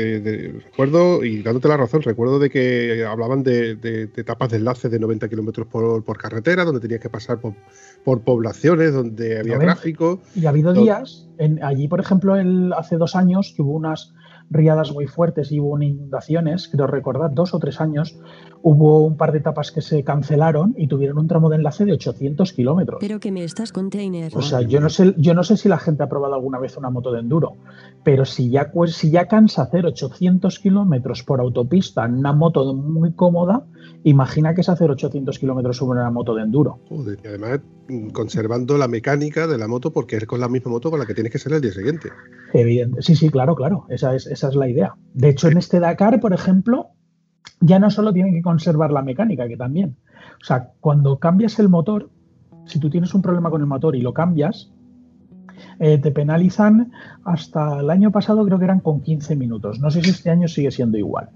recuerdo, 0.65 1.23
y 1.23 1.41
dándote 1.41 1.69
la 1.69 1.77
razón, 1.77 2.01
recuerdo 2.01 2.37
de 2.37 2.49
que 2.49 3.05
hablaban 3.05 3.43
de, 3.43 4.09
etapas 4.15 4.49
de 4.49 4.57
enlace 4.57 4.89
de 4.89 4.99
90 4.99 5.29
kilómetros 5.29 5.67
por, 5.67 6.17
carretera, 6.17 6.65
donde 6.65 6.81
tenías 6.81 6.99
que 6.99 7.09
pasar 7.09 7.39
por, 7.39 8.21
poblaciones, 8.21 8.93
donde 8.93 9.39
había 9.39 9.57
tráfico. 9.57 10.21
Y 10.35 10.45
ha 10.45 10.49
habido 10.49 10.73
días, 10.73 11.29
en, 11.37 11.63
allí 11.63 11.87
por 11.87 12.01
ejemplo, 12.01 12.35
el, 12.35 12.73
hace 12.73 12.97
dos 12.97 13.15
años, 13.15 13.53
que 13.55 13.61
hubo 13.61 13.73
unas 13.73 14.13
riadas 14.49 14.91
muy 14.91 15.07
fuertes 15.07 15.51
y 15.51 15.59
hubo 15.59 15.81
inundaciones, 15.81 16.67
creo 16.67 16.87
recordar, 16.87 17.33
dos 17.33 17.53
o 17.53 17.59
tres 17.59 17.81
años, 17.81 18.17
hubo 18.63 19.05
un 19.05 19.17
par 19.17 19.33
de 19.33 19.39
etapas 19.39 19.71
que 19.71 19.81
se 19.81 20.03
cancelaron 20.03 20.73
y 20.77 20.87
tuvieron 20.87 21.17
un 21.17 21.27
tramo 21.27 21.49
de 21.49 21.57
enlace 21.57 21.83
de 21.83 21.91
800 21.93 22.53
kilómetros. 22.53 22.97
Pero 23.01 23.19
que 23.19 23.29
me 23.29 23.43
estás 23.43 23.73
container. 23.73 24.31
O 24.35 24.41
sea, 24.41 24.61
yo 24.61 24.79
no 24.79 24.89
sé, 24.89 25.13
yo 25.17 25.33
no 25.33 25.43
sé 25.43 25.57
si 25.57 25.67
la 25.67 25.77
gente 25.77 26.01
ha 26.01 26.07
probado 26.07 26.33
alguna 26.33 26.59
vez 26.59 26.77
una 26.77 26.89
moto 26.89 27.11
de 27.11 27.19
enduro, 27.19 27.57
pero 28.05 28.23
si 28.23 28.49
ya, 28.49 28.71
pues, 28.71 28.95
si 28.95 29.11
ya 29.11 29.27
cansa 29.27 29.63
hacer 29.63 29.85
800 29.85 30.59
kilómetros 30.59 31.23
por 31.23 31.41
autopista 31.41 32.05
en 32.05 32.15
una 32.19 32.31
moto 32.31 32.73
muy 32.73 33.11
cómoda, 33.11 33.65
imagina 34.05 34.55
que 34.55 34.61
es 34.61 34.69
hacer 34.69 34.89
800 34.89 35.37
kilómetros 35.37 35.75
sobre 35.75 35.99
una 35.99 36.09
moto 36.09 36.33
de 36.33 36.43
enduro. 36.43 36.79
y 36.89 37.27
además 37.27 37.59
mm, 37.89 38.11
conservando 38.11 38.77
la 38.77 38.87
mecánica 38.87 39.45
de 39.45 39.57
la 39.57 39.67
moto 39.67 39.91
porque 39.91 40.15
es 40.15 40.25
con 40.25 40.39
la 40.39 40.47
misma 40.47 40.71
moto 40.71 40.89
con 40.89 40.99
la 40.99 41.05
que 41.05 41.13
tienes 41.13 41.33
que 41.33 41.39
ser 41.39 41.51
el 41.51 41.61
día 41.61 41.73
siguiente. 41.73 42.09
Evidente. 42.53 43.01
Sí, 43.01 43.17
sí, 43.17 43.29
claro, 43.29 43.55
claro. 43.55 43.85
Esa 43.89 44.15
es, 44.15 44.25
esa 44.25 44.47
es 44.47 44.55
la 44.55 44.69
idea. 44.69 44.95
De 45.13 45.29
hecho, 45.29 45.49
en 45.49 45.57
este 45.57 45.81
Dakar, 45.81 46.21
por 46.21 46.33
ejemplo, 46.33 46.91
ya 47.59 47.79
no 47.79 47.89
solo 47.89 48.13
tienen 48.13 48.33
que 48.33 48.41
conservar 48.41 48.91
la 48.91 49.01
mecánica, 49.01 49.47
que 49.47 49.57
también. 49.57 49.95
O 50.41 50.45
sea, 50.45 50.71
cuando 50.79 51.17
cambias 51.19 51.59
el 51.59 51.69
motor, 51.69 52.09
si 52.65 52.79
tú 52.79 52.89
tienes 52.89 53.13
un 53.13 53.21
problema 53.21 53.49
con 53.49 53.61
el 53.61 53.67
motor 53.67 53.95
y 53.95 54.01
lo 54.01 54.13
cambias, 54.13 54.71
eh, 55.79 55.97
te 55.97 56.11
penalizan 56.11 56.91
hasta 57.23 57.79
el 57.79 57.89
año 57.89 58.11
pasado, 58.11 58.45
creo 58.45 58.59
que 58.59 58.65
eran 58.65 58.79
con 58.79 59.01
15 59.01 59.35
minutos. 59.35 59.79
No 59.79 59.91
sé 59.91 60.01
si 60.01 60.09
este 60.09 60.29
año 60.29 60.47
sigue 60.47 60.71
siendo 60.71 60.97
igual. 60.97 61.29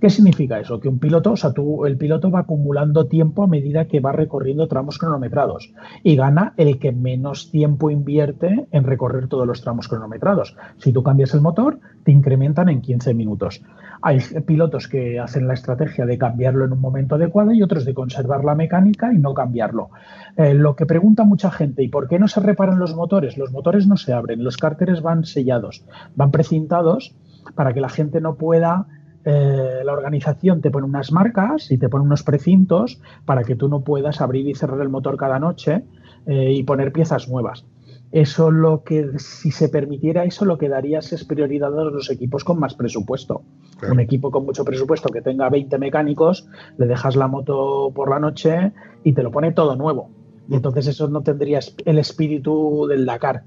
¿Qué 0.00 0.10
significa 0.10 0.60
eso? 0.60 0.78
Que 0.78 0.88
un 0.88 0.98
piloto, 0.98 1.32
o 1.32 1.36
sea, 1.36 1.52
tú, 1.52 1.86
el 1.86 1.96
piloto 1.96 2.30
va 2.30 2.40
acumulando 2.40 3.06
tiempo 3.06 3.42
a 3.42 3.46
medida 3.46 3.86
que 3.86 4.00
va 4.00 4.12
recorriendo 4.12 4.68
tramos 4.68 4.98
cronometrados 4.98 5.72
y 6.02 6.16
gana 6.16 6.52
el 6.58 6.78
que 6.78 6.92
menos 6.92 7.50
tiempo 7.50 7.90
invierte 7.90 8.66
en 8.72 8.84
recorrer 8.84 9.28
todos 9.28 9.46
los 9.46 9.62
tramos 9.62 9.88
cronometrados. 9.88 10.54
Si 10.76 10.92
tú 10.92 11.02
cambias 11.02 11.32
el 11.32 11.40
motor, 11.40 11.78
te 12.04 12.12
incrementan 12.12 12.68
en 12.68 12.82
15 12.82 13.14
minutos. 13.14 13.62
Hay 14.02 14.18
pilotos 14.44 14.86
que 14.86 15.18
hacen 15.18 15.48
la 15.48 15.54
estrategia 15.54 16.04
de 16.04 16.18
cambiarlo 16.18 16.66
en 16.66 16.72
un 16.72 16.80
momento 16.80 17.14
adecuado 17.14 17.52
y 17.52 17.62
otros 17.62 17.86
de 17.86 17.94
conservar 17.94 18.44
la 18.44 18.54
mecánica 18.54 19.14
y 19.14 19.18
no 19.18 19.32
cambiarlo. 19.32 19.88
Eh, 20.36 20.52
lo 20.52 20.76
que 20.76 20.84
pregunta 20.84 21.24
mucha 21.24 21.50
gente, 21.50 21.82
¿y 21.82 21.88
por 21.88 22.06
qué 22.06 22.18
no 22.18 22.28
se 22.28 22.40
reparan 22.40 22.78
los 22.78 22.94
motores? 22.94 23.38
Los 23.38 23.50
motores 23.50 23.86
no 23.86 23.96
se 23.96 24.12
abren, 24.12 24.44
los 24.44 24.58
cárteres 24.58 25.00
van 25.00 25.24
sellados, 25.24 25.86
van 26.14 26.32
precintados 26.32 27.14
para 27.54 27.72
que 27.72 27.80
la 27.80 27.88
gente 27.88 28.20
no 28.20 28.34
pueda 28.34 28.86
eh, 29.28 29.82
la 29.84 29.92
organización 29.92 30.60
te 30.60 30.70
pone 30.70 30.86
unas 30.86 31.10
marcas 31.10 31.72
y 31.72 31.78
te 31.78 31.88
pone 31.88 32.04
unos 32.04 32.22
precintos 32.22 33.00
para 33.24 33.42
que 33.42 33.56
tú 33.56 33.68
no 33.68 33.80
puedas 33.80 34.20
abrir 34.20 34.46
y 34.46 34.54
cerrar 34.54 34.80
el 34.80 34.88
motor 34.88 35.16
cada 35.16 35.40
noche 35.40 35.82
eh, 36.26 36.52
y 36.52 36.62
poner 36.62 36.92
piezas 36.92 37.28
nuevas. 37.28 37.66
Eso 38.12 38.52
lo 38.52 38.84
que, 38.84 39.18
si 39.18 39.50
se 39.50 39.68
permitiera 39.68 40.24
eso, 40.24 40.44
lo 40.44 40.58
que 40.58 40.68
darías 40.68 41.12
es 41.12 41.24
prioridad 41.24 41.76
a 41.76 41.84
los 41.84 42.08
equipos 42.08 42.44
con 42.44 42.60
más 42.60 42.74
presupuesto. 42.74 43.42
Un 43.90 43.98
equipo 43.98 44.30
con 44.30 44.44
mucho 44.44 44.64
presupuesto 44.64 45.08
que 45.08 45.22
tenga 45.22 45.50
20 45.50 45.76
mecánicos, 45.78 46.48
le 46.78 46.86
dejas 46.86 47.16
la 47.16 47.26
moto 47.26 47.90
por 47.92 48.08
la 48.08 48.20
noche 48.20 48.72
y 49.02 49.12
te 49.12 49.24
lo 49.24 49.32
pone 49.32 49.50
todo 49.50 49.74
nuevo. 49.74 50.08
Y 50.48 50.54
entonces 50.54 50.86
eso 50.86 51.08
no 51.08 51.22
tendría 51.22 51.58
el 51.84 51.98
espíritu 51.98 52.86
del 52.86 53.04
Dakar. 53.04 53.42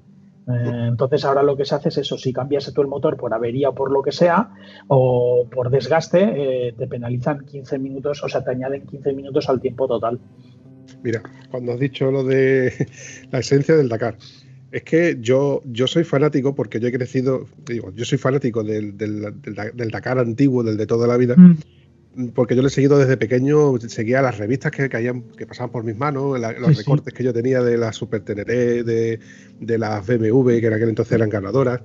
Eh, 0.50 0.88
entonces 0.88 1.24
ahora 1.26 1.44
lo 1.44 1.56
que 1.56 1.66
se 1.66 1.76
hace 1.76 1.90
es 1.90 1.98
eso, 2.00 2.18
si 2.18 2.34
cambias 2.34 2.72
tú 2.74 2.82
el 2.82 2.88
motor 2.88 3.18
por 3.18 3.34
avería 3.34 3.70
o 3.70 3.76
por 3.76 3.92
lo 3.92 4.02
que 4.02 4.12
sea, 4.12 4.50
o 4.88 5.48
por 5.50 5.70
desgaste, 5.70 6.68
eh, 6.68 6.74
te 6.78 6.88
penalizan 6.88 7.46
15 7.46 7.78
minutos, 7.78 8.24
o 8.24 8.30
sea, 8.30 8.44
te 8.44 8.52
añaden 8.52 8.86
15 8.86 9.14
minutos 9.14 9.50
al 9.50 9.62
tiempo 9.62 9.88
total. 9.88 10.20
Mira, 11.04 11.22
cuando 11.52 11.74
has 11.74 11.80
dicho 11.80 12.12
lo 12.12 12.24
de 12.24 12.74
la 13.32 13.40
esencia 13.40 13.76
del 13.76 13.90
Dakar, 13.90 14.18
es 14.72 14.84
que 14.84 15.18
yo, 15.20 15.62
yo 15.66 15.88
soy 15.88 16.04
fanático 16.04 16.56
porque 16.56 16.80
yo 16.80 16.88
he 16.88 16.92
crecido, 16.92 17.46
digo, 17.66 17.92
yo 17.96 18.06
soy 18.06 18.18
fanático 18.18 18.64
del, 18.64 18.98
Dakar 19.92 20.20
antiguo, 20.20 20.64
del 20.64 20.78
de 20.78 20.88
toda 20.88 21.08
la 21.08 21.18
vida. 21.18 21.36
Mm 21.38 21.58
porque 22.34 22.56
yo 22.56 22.62
le 22.62 22.68
he 22.68 22.72
seguido 22.72 22.98
desde 22.98 23.18
pequeño, 23.18 23.78
seguía 23.88 24.22
las 24.22 24.38
revistas 24.38 24.72
que, 24.72 24.90
caían, 24.90 25.22
que 25.38 25.46
pasaban 25.46 25.72
por 25.72 25.84
mis 25.84 25.96
manos, 25.96 26.40
los 26.40 26.78
recortes 26.78 27.14
que 27.14 27.24
yo 27.24 27.34
tenía 27.34 27.62
de 27.62 27.78
la 27.78 27.94
Super 27.94 28.22
Teneré, 28.22 28.84
de, 28.84 29.20
de 29.60 29.78
las 29.78 30.06
BMW, 30.06 30.60
que 30.60 30.68
en 30.68 30.74
aquel 30.74 30.90
entonces 30.90 31.14
eran 31.14 31.30
ganadoras. 31.30 31.82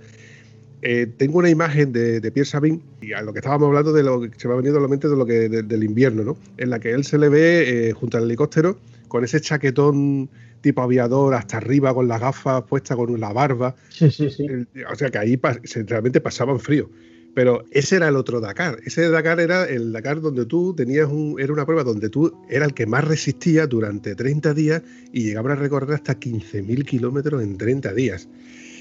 Eh, 0.83 1.07
tengo 1.17 1.39
una 1.39 1.49
imagen 1.49 1.93
de, 1.93 2.21
de, 2.21 2.31
Pierre 2.31 2.49
Sabin, 2.49 2.83
y 3.01 3.13
a 3.13 3.23
lo 3.23 3.33
que 3.33 3.39
estábamos 3.39 3.69
hablando 3.69 3.93
de 3.93 4.03
lo 4.03 4.21
que 4.21 4.31
se 4.37 4.49
me 4.49 4.55
ha 4.55 4.57
venido 4.57 4.79
a 4.79 4.81
la 4.81 4.89
mente 4.89 5.09
de 5.09 5.17
lo 5.17 5.25
que 5.25 5.49
del 5.49 5.85
invierno, 5.85 6.25
¿no? 6.25 6.37
En 6.59 6.71
la 6.71 6.79
que 6.79 6.91
él 6.91 7.05
se 7.05 7.17
le 7.17 7.29
ve 7.29 7.89
eh, 7.89 7.93
junto 7.93 8.19
al 8.19 8.25
helicóptero 8.25 8.77
con 9.09 9.25
ese 9.25 9.41
chaquetón 9.41 10.29
tipo 10.61 10.83
aviador 10.83 11.35
hasta 11.35 11.59
arriba, 11.59 11.95
con 11.95 12.09
las 12.09 12.21
gafas 12.21 12.65
puestas, 12.65 12.97
con 12.97 13.21
la 13.21 13.33
barba. 13.33 13.77
Sí, 13.91 14.11
sí, 14.11 14.31
sí. 14.31 14.47
o 14.91 14.95
sea 14.97 15.11
que 15.11 15.19
ahí 15.19 15.41
realmente 15.87 16.21
pasaban 16.21 16.59
frío. 16.59 16.91
Pero 17.35 17.65
ese 17.71 17.97
era 17.97 18.09
el 18.09 18.17
otro 18.17 18.41
Dakar. 18.41 18.79
Ese 18.85 19.09
Dakar 19.09 19.41
era 19.41 19.65
el 19.65 19.93
Dakar 19.93 20.21
donde 20.21 20.47
tú 20.47 20.75
tenías 20.75 21.09
un. 21.09 21.37
Era 21.39 21.53
una 21.53 21.67
prueba 21.67 21.83
donde 21.83 22.09
tú 22.09 22.33
era 22.49 22.65
el 22.65 22.75
que 22.75 22.87
más 22.87 23.05
resistía 23.05 23.67
durante 23.67 24.15
30 24.15 24.55
días 24.55 24.83
y 25.13 25.25
llegaba 25.25 25.53
a 25.53 25.57
recorrer 25.57 25.93
hasta 25.95 26.19
15.000 26.19 26.85
kilómetros 26.85 27.43
en 27.43 27.59
30 27.59 27.93
días. 27.93 28.29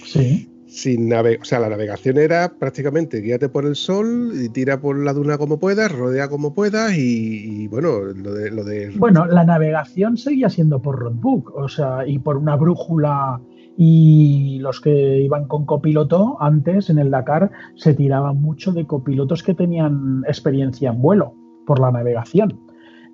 Sí. 0.05 0.49
Sin 0.67 1.07
nave 1.07 1.37
o 1.39 1.45
sea, 1.45 1.59
la 1.59 1.69
navegación 1.69 2.17
era 2.17 2.51
prácticamente 2.57 3.21
guíate 3.21 3.47
por 3.47 3.63
el 3.63 3.75
sol 3.75 4.31
y 4.33 4.49
tira 4.49 4.81
por 4.81 4.97
la 4.97 5.13
duna 5.13 5.37
como 5.37 5.59
puedas, 5.59 5.91
rodea 5.91 6.29
como 6.29 6.55
puedas 6.55 6.93
y, 6.97 7.67
bueno, 7.67 7.99
lo 7.99 8.33
de, 8.33 8.49
lo 8.49 8.63
de, 8.63 8.89
Bueno, 8.97 9.27
la 9.27 9.43
navegación 9.43 10.17
seguía 10.17 10.49
siendo 10.49 10.81
por 10.81 10.97
roadbook, 10.97 11.55
o 11.55 11.69
sea, 11.69 12.07
y 12.07 12.17
por 12.17 12.37
una 12.37 12.55
brújula 12.55 13.39
y 13.77 14.59
los 14.59 14.79
que 14.81 15.21
iban 15.21 15.47
con 15.47 15.65
copiloto 15.65 16.37
antes 16.39 16.89
en 16.89 16.99
el 16.99 17.11
Dakar 17.11 17.51
se 17.75 17.93
tiraban 17.93 18.41
mucho 18.41 18.71
de 18.71 18.85
copilotos 18.85 19.43
que 19.43 19.53
tenían 19.53 20.23
experiencia 20.27 20.91
en 20.91 21.01
vuelo 21.01 21.33
por 21.65 21.79
la 21.79 21.91
navegación. 21.91 22.59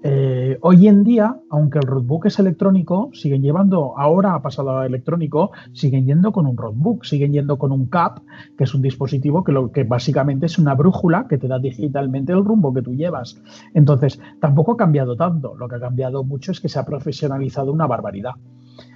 Eh, 0.01 0.57
hoy 0.61 0.87
en 0.87 1.03
día, 1.03 1.35
aunque 1.49 1.79
el 1.79 1.85
roadbook 1.85 2.27
es 2.27 2.39
electrónico, 2.39 3.09
siguen 3.13 3.41
llevando, 3.41 3.97
ahora 3.97 4.33
ha 4.33 4.41
pasado 4.41 4.77
a 4.77 4.85
electrónico, 4.85 5.51
siguen 5.73 6.05
yendo 6.05 6.31
con 6.31 6.45
un 6.45 6.55
roadbook, 6.55 7.03
siguen 7.03 7.33
yendo 7.33 7.57
con 7.57 7.73
un 7.73 7.87
CAP, 7.87 8.19
que 8.57 8.63
es 8.63 8.73
un 8.73 8.81
dispositivo 8.81 9.43
que, 9.43 9.51
lo, 9.51 9.71
que 9.71 9.83
básicamente 9.83 10.45
es 10.45 10.57
una 10.57 10.73
brújula 10.73 11.27
que 11.27 11.37
te 11.37 11.49
da 11.49 11.59
digitalmente 11.59 12.31
el 12.31 12.45
rumbo 12.45 12.73
que 12.73 12.81
tú 12.81 12.93
llevas. 12.93 13.41
Entonces, 13.73 14.21
tampoco 14.39 14.73
ha 14.73 14.77
cambiado 14.77 15.17
tanto. 15.17 15.55
Lo 15.55 15.67
que 15.67 15.75
ha 15.75 15.79
cambiado 15.81 16.23
mucho 16.23 16.53
es 16.53 16.61
que 16.61 16.69
se 16.69 16.79
ha 16.79 16.85
profesionalizado 16.85 17.73
una 17.73 17.87
barbaridad. 17.87 18.35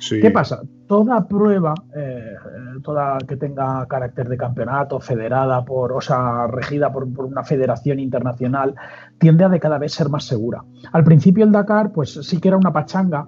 ¿Qué 0.09 0.31
pasa? 0.31 0.61
Toda 0.87 1.27
prueba, 1.27 1.73
eh, 1.95 2.35
toda 2.83 3.17
que 3.19 3.37
tenga 3.37 3.85
carácter 3.87 4.27
de 4.27 4.37
campeonato, 4.37 4.99
federada 4.99 5.63
por, 5.63 5.93
o 5.93 6.01
sea, 6.01 6.47
regida 6.47 6.91
por, 6.91 7.03
una 7.03 7.43
federación 7.43 7.99
internacional, 7.99 8.75
tiende 9.19 9.43
a 9.43 9.49
de 9.49 9.59
cada 9.59 9.77
vez 9.77 9.93
ser 9.93 10.09
más 10.09 10.25
segura. 10.25 10.63
Al 10.91 11.03
principio 11.03 11.45
el 11.45 11.51
Dakar, 11.51 11.91
pues 11.91 12.13
sí 12.21 12.39
que 12.39 12.49
era 12.49 12.57
una 12.57 12.73
pachanga, 12.73 13.27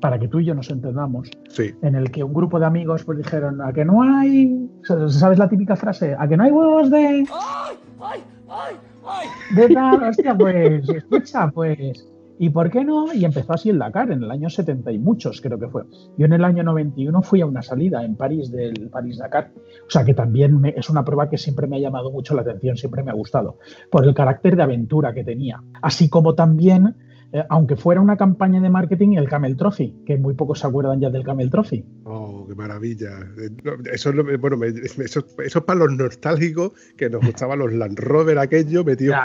para 0.00 0.18
que 0.18 0.28
tú 0.28 0.38
y 0.38 0.44
yo 0.44 0.54
nos 0.54 0.70
entendamos, 0.70 1.30
en 1.58 1.94
el 1.94 2.10
que 2.10 2.22
un 2.22 2.32
grupo 2.32 2.60
de 2.60 2.66
amigos 2.66 3.04
pues 3.04 3.18
dijeron, 3.18 3.60
a 3.60 3.72
que 3.72 3.84
no 3.84 4.02
hay, 4.02 4.70
¿sabes 5.08 5.38
la 5.38 5.48
típica 5.48 5.76
frase? 5.76 6.14
A 6.18 6.28
que 6.28 6.36
no 6.36 6.44
hay 6.44 6.52
huevos 6.52 6.90
de... 6.90 6.98
¡Ay, 6.98 7.76
ay, 8.00 8.24
ay, 8.48 8.76
ay! 9.06 9.26
De 9.56 9.74
tal, 9.74 10.02
hostia, 10.04 10.36
pues, 10.36 10.88
escucha, 10.88 11.50
pues 11.50 12.06
¿Y 12.38 12.50
por 12.50 12.70
qué 12.70 12.84
no? 12.84 13.12
Y 13.12 13.24
empezó 13.24 13.54
así 13.54 13.70
el 13.70 13.78
Dakar 13.78 14.12
en 14.12 14.22
el 14.22 14.30
año 14.30 14.48
70 14.48 14.92
y 14.92 14.98
muchos, 14.98 15.40
creo 15.40 15.58
que 15.58 15.68
fue. 15.68 15.82
Yo 16.16 16.26
en 16.26 16.32
el 16.32 16.44
año 16.44 16.62
91 16.62 17.22
fui 17.22 17.40
a 17.40 17.46
una 17.46 17.62
salida 17.62 18.04
en 18.04 18.16
París 18.16 18.50
del 18.52 18.88
París-Dakar. 18.90 19.50
O 19.86 19.90
sea 19.90 20.04
que 20.04 20.14
también 20.14 20.62
es 20.76 20.88
una 20.88 21.04
prueba 21.04 21.28
que 21.28 21.36
siempre 21.36 21.66
me 21.66 21.76
ha 21.76 21.80
llamado 21.80 22.10
mucho 22.10 22.34
la 22.34 22.42
atención, 22.42 22.76
siempre 22.76 23.02
me 23.02 23.10
ha 23.10 23.14
gustado, 23.14 23.58
por 23.90 24.04
el 24.06 24.14
carácter 24.14 24.56
de 24.56 24.62
aventura 24.62 25.12
que 25.12 25.24
tenía. 25.24 25.62
Así 25.82 26.08
como 26.08 26.34
también 26.34 26.94
eh, 27.32 27.44
aunque 27.50 27.76
fuera 27.76 28.00
una 28.00 28.16
campaña 28.16 28.60
de 28.60 28.70
marketing, 28.70 29.16
el 29.16 29.28
Camel 29.28 29.56
Trophy, 29.56 29.94
que 30.06 30.16
muy 30.16 30.34
pocos 30.34 30.60
se 30.60 30.66
acuerdan 30.66 30.98
ya 31.00 31.10
del 31.10 31.24
Camel 31.24 31.50
Trophy. 31.50 31.84
Oh, 32.04 32.46
qué 32.48 32.54
maravilla. 32.54 33.20
Eh, 33.38 33.50
eso, 33.92 34.12
bueno, 34.40 34.64
eso, 34.64 35.24
es 35.38 35.54
para 35.60 35.80
los 35.80 35.92
nostálgicos 35.92 36.72
que 36.96 37.10
nos 37.10 37.24
gustaban 37.24 37.58
los 37.58 37.72
Land 37.72 37.98
Rover 37.98 38.38
aquellos 38.38 38.84
metidos 38.84 39.18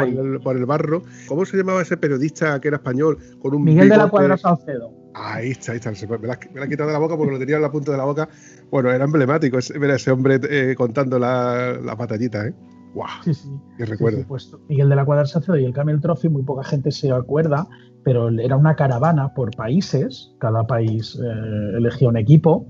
por 0.43 0.57
el, 0.57 0.65
barro. 0.65 1.03
¿Cómo 1.27 1.45
se 1.45 1.55
llamaba 1.55 1.81
ese 1.81 1.95
periodista 1.95 2.59
que 2.59 2.67
era 2.67 2.77
español 2.77 3.17
con 3.39 3.55
un 3.55 3.63
Miguel 3.63 3.87
de 3.87 3.97
la 3.97 4.09
Cuadra 4.09 4.37
Salcedo. 4.37 4.91
Ahí 5.13 5.51
está, 5.51 5.71
ahí 5.71 5.77
está. 5.77 5.91
Me 5.91 6.27
la, 6.27 6.39
me 6.53 6.59
la, 6.59 6.65
he 6.65 6.69
quitado 6.69 6.87
de 6.87 6.93
la 6.93 6.99
boca 6.99 7.15
porque 7.15 7.31
lo 7.31 7.39
tenía 7.39 7.55
en 7.55 7.61
la 7.61 7.71
punta 7.71 7.91
de 7.91 7.97
la 7.97 8.05
boca. 8.05 8.27
Bueno, 8.69 8.91
era 8.91 9.05
emblemático. 9.05 9.57
Mira 9.79 9.95
ese 9.95 10.11
hombre 10.11 10.39
eh, 10.49 10.75
contando 10.75 11.19
las 11.19 11.81
la 11.81 11.95
batallitas, 11.95 12.47
¿eh? 12.47 12.53
¡Wow! 12.93 13.07
Sí, 13.23 13.33
sí. 13.33 13.49
Qué 13.77 13.85
recuerdo. 13.85 14.23
Pues, 14.27 14.55
Miguel 14.67 14.89
de 14.89 14.95
la 14.95 15.05
Cuadra 15.05 15.25
Salcedo 15.25 15.57
y 15.57 15.65
el 15.65 15.73
Camel 15.73 15.99
Trophy, 15.99 16.29
muy 16.29 16.43
poca 16.43 16.63
gente 16.63 16.91
se 16.91 17.11
acuerda, 17.11 17.67
pero 18.03 18.29
era 18.29 18.57
una 18.57 18.75
caravana 18.75 19.33
por 19.33 19.55
países, 19.55 20.33
cada 20.39 20.65
país 20.67 21.19
eh, 21.21 21.77
elegía 21.77 22.09
un 22.09 22.17
equipo, 22.17 22.67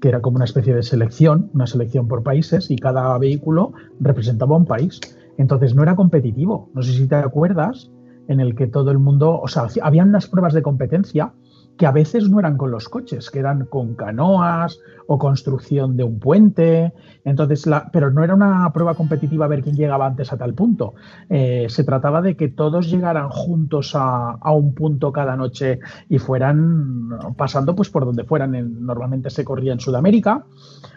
que 0.00 0.08
era 0.08 0.20
como 0.20 0.36
una 0.36 0.44
especie 0.44 0.74
de 0.74 0.82
selección, 0.82 1.50
una 1.54 1.66
selección 1.66 2.06
por 2.08 2.22
países, 2.22 2.70
y 2.70 2.76
cada 2.76 3.16
vehículo 3.18 3.72
representaba 4.00 4.56
un 4.56 4.66
país. 4.66 5.00
Entonces 5.36 5.74
no 5.74 5.82
era 5.82 5.96
competitivo. 5.96 6.70
No 6.74 6.82
sé 6.82 6.92
si 6.92 7.06
te 7.06 7.16
acuerdas, 7.16 7.90
en 8.28 8.40
el 8.40 8.54
que 8.54 8.66
todo 8.66 8.90
el 8.90 8.98
mundo, 8.98 9.40
o 9.40 9.48
sea, 9.48 9.66
habían 9.82 10.10
unas 10.10 10.26
pruebas 10.26 10.54
de 10.54 10.62
competencia 10.62 11.32
que 11.78 11.86
a 11.86 11.92
veces 11.92 12.28
no 12.28 12.40
eran 12.40 12.56
con 12.56 12.72
los 12.72 12.88
coches, 12.88 13.30
que 13.30 13.38
eran 13.38 13.64
con 13.66 13.94
canoas 13.94 14.80
o 15.06 15.16
construcción 15.16 15.96
de 15.96 16.02
un 16.02 16.18
puente. 16.18 16.92
Entonces, 17.24 17.66
la, 17.66 17.88
pero 17.92 18.10
no 18.10 18.24
era 18.24 18.34
una 18.34 18.70
prueba 18.72 18.94
competitiva 18.94 19.44
a 19.44 19.48
ver 19.48 19.62
quién 19.62 19.76
llegaba 19.76 20.06
antes 20.06 20.32
a 20.32 20.36
tal 20.36 20.54
punto. 20.54 20.94
Eh, 21.30 21.66
se 21.68 21.84
trataba 21.84 22.20
de 22.20 22.36
que 22.36 22.48
todos 22.48 22.90
llegaran 22.90 23.28
juntos 23.30 23.92
a, 23.94 24.36
un 24.50 24.74
punto 24.74 25.12
cada 25.12 25.36
noche 25.36 25.78
y 26.08 26.18
fueran 26.18 27.10
pasando 27.36 27.76
pues 27.76 27.90
por 27.90 28.04
donde 28.04 28.24
fueran. 28.24 28.50
normalmente 28.84 29.30
se 29.30 29.44
corría 29.44 29.72
en 29.72 29.78
Sudamérica 29.78 30.44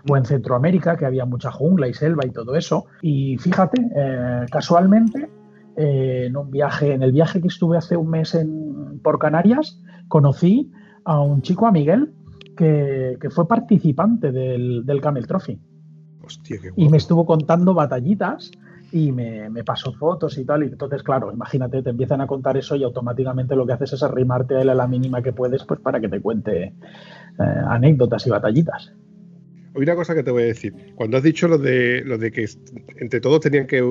o 0.09 0.17
en 0.17 0.25
Centroamérica, 0.25 0.97
que 0.97 1.05
había 1.05 1.25
mucha 1.25 1.51
jungla 1.51 1.87
y 1.87 1.93
selva 1.93 2.25
y 2.25 2.31
todo 2.31 2.55
eso. 2.55 2.85
Y 3.03 3.37
fíjate, 3.37 3.87
eh, 3.95 4.45
casualmente, 4.49 5.29
eh, 5.77 6.25
en 6.25 6.35
un 6.35 6.49
viaje, 6.49 6.93
en 6.93 7.03
el 7.03 7.11
viaje 7.11 7.39
que 7.39 7.47
estuve 7.49 7.77
hace 7.77 7.95
un 7.95 8.09
mes 8.09 8.33
en, 8.35 8.99
por 9.03 9.19
Canarias, 9.19 9.79
conocí 10.11 10.69
a 11.05 11.19
un 11.21 11.41
chico, 11.41 11.65
a 11.65 11.71
Miguel, 11.71 12.13
que, 12.55 13.17
fue 13.31 13.47
participante 13.47 14.31
del, 14.31 14.99
Camel 15.01 15.25
Trophy. 15.25 15.59
Hostia, 16.23 16.57
qué 16.61 16.69
y 16.75 16.89
me 16.89 16.97
estuvo 16.97 17.25
contando 17.25 17.73
batallitas 17.73 18.51
y 18.91 19.11
me, 19.11 19.63
pasó 19.63 19.93
fotos 19.93 20.37
y 20.37 20.45
tal. 20.45 20.63
Y 20.63 20.67
entonces, 20.67 21.01
claro, 21.01 21.31
imagínate, 21.31 21.81
te 21.81 21.89
empiezan 21.89 22.21
a 22.21 22.27
contar 22.27 22.57
eso 22.57 22.75
y 22.75 22.83
automáticamente 22.83 23.55
lo 23.55 23.65
que 23.65 23.73
haces 23.73 23.93
es 23.93 24.03
arrimarte 24.03 24.57
a 24.57 24.61
él 24.61 24.69
a 24.69 24.75
la 24.75 24.87
mínima 24.87 25.23
que 25.23 25.33
puedes 25.33 25.63
pues 25.63 25.79
para 25.79 25.99
que 25.99 26.09
te 26.09 26.21
cuente 26.21 26.63
eh, 26.63 26.73
anécdotas 27.67 28.27
y 28.27 28.29
batallitas. 28.29 28.93
Hay 29.73 29.81
una 29.83 29.95
cosa 29.95 30.13
que 30.13 30.23
te 30.23 30.31
voy 30.31 30.43
a 30.43 30.47
decir. 30.47 30.73
Cuando 30.95 31.17
has 31.17 31.23
dicho 31.23 31.47
lo 31.47 31.57
de, 31.57 32.03
lo 32.05 32.17
de 32.17 32.31
que 32.31 32.49
entre 32.97 33.21
todos 33.21 33.39
tenían 33.39 33.67
que 33.67 33.81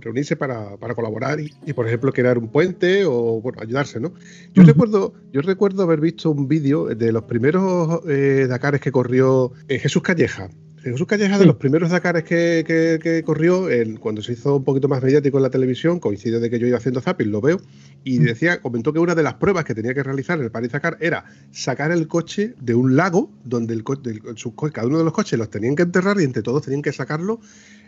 reunirse 0.00 0.36
para, 0.36 0.76
colaborar 0.94 1.38
y, 1.40 1.72
por 1.72 1.86
ejemplo, 1.86 2.12
crear 2.12 2.38
un 2.38 2.48
puente 2.48 3.04
o 3.04 3.40
bueno, 3.40 3.60
ayudarse, 3.60 4.00
¿no? 4.00 4.12
Yo, 4.54 4.62
recuerdo, 4.62 5.14
yo 5.32 5.40
recuerdo 5.42 5.82
haber 5.82 6.00
visto 6.00 6.30
un 6.30 6.46
vídeo 6.46 6.86
de 6.86 7.12
los 7.12 7.24
primeros 7.24 8.00
eh, 8.08 8.46
Dakares 8.48 8.80
que 8.80 8.92
corrió 8.92 9.52
eh, 9.68 9.78
Jesús 9.78 10.02
Calleja. 10.02 10.50
Jesús 10.92 11.06
Calleja, 11.06 11.38
de 11.38 11.46
los 11.46 11.56
primeros 11.56 11.90
Dakares 11.90 12.24
que, 12.24 13.22
corrió, 13.24 13.68
cuando 14.00 14.22
se 14.22 14.32
hizo 14.32 14.56
un 14.56 14.64
poquito 14.64 14.88
más 14.88 15.02
mediático 15.02 15.38
en 15.38 15.42
la 15.42 15.50
televisión, 15.50 16.00
coincide 16.00 16.40
de 16.40 16.50
que 16.50 16.58
yo 16.58 16.66
iba 16.66 16.78
haciendo 16.78 17.00
zapping, 17.00 17.30
lo 17.30 17.40
veo, 17.40 17.60
y 18.04 18.20
mm. 18.20 18.22
decía, 18.24 18.60
comentó 18.60 18.92
que 18.92 18.98
una 18.98 19.14
de 19.14 19.22
las 19.22 19.34
pruebas 19.34 19.64
que 19.64 19.74
tenía 19.74 19.94
que 19.94 20.02
realizar 20.02 20.38
en 20.38 20.44
el 20.44 20.50
París 20.50 20.72
Dakar 20.72 20.96
era 21.00 21.24
sacar 21.50 21.90
el 21.90 22.08
coche 22.08 22.54
de 22.60 22.74
un 22.74 22.96
lago 22.96 23.30
donde 23.44 23.74
el, 23.74 23.84
cada 23.84 24.86
uno 24.86 24.98
de 24.98 25.04
los 25.04 25.12
coches 25.12 25.38
los 25.38 25.50
tenían 25.50 25.76
que 25.76 25.82
enterrar 25.82 26.20
y 26.20 26.24
entre 26.24 26.42
todos 26.42 26.62
tenían 26.62 26.82
que 26.82 26.92
sacarlo 26.92 27.40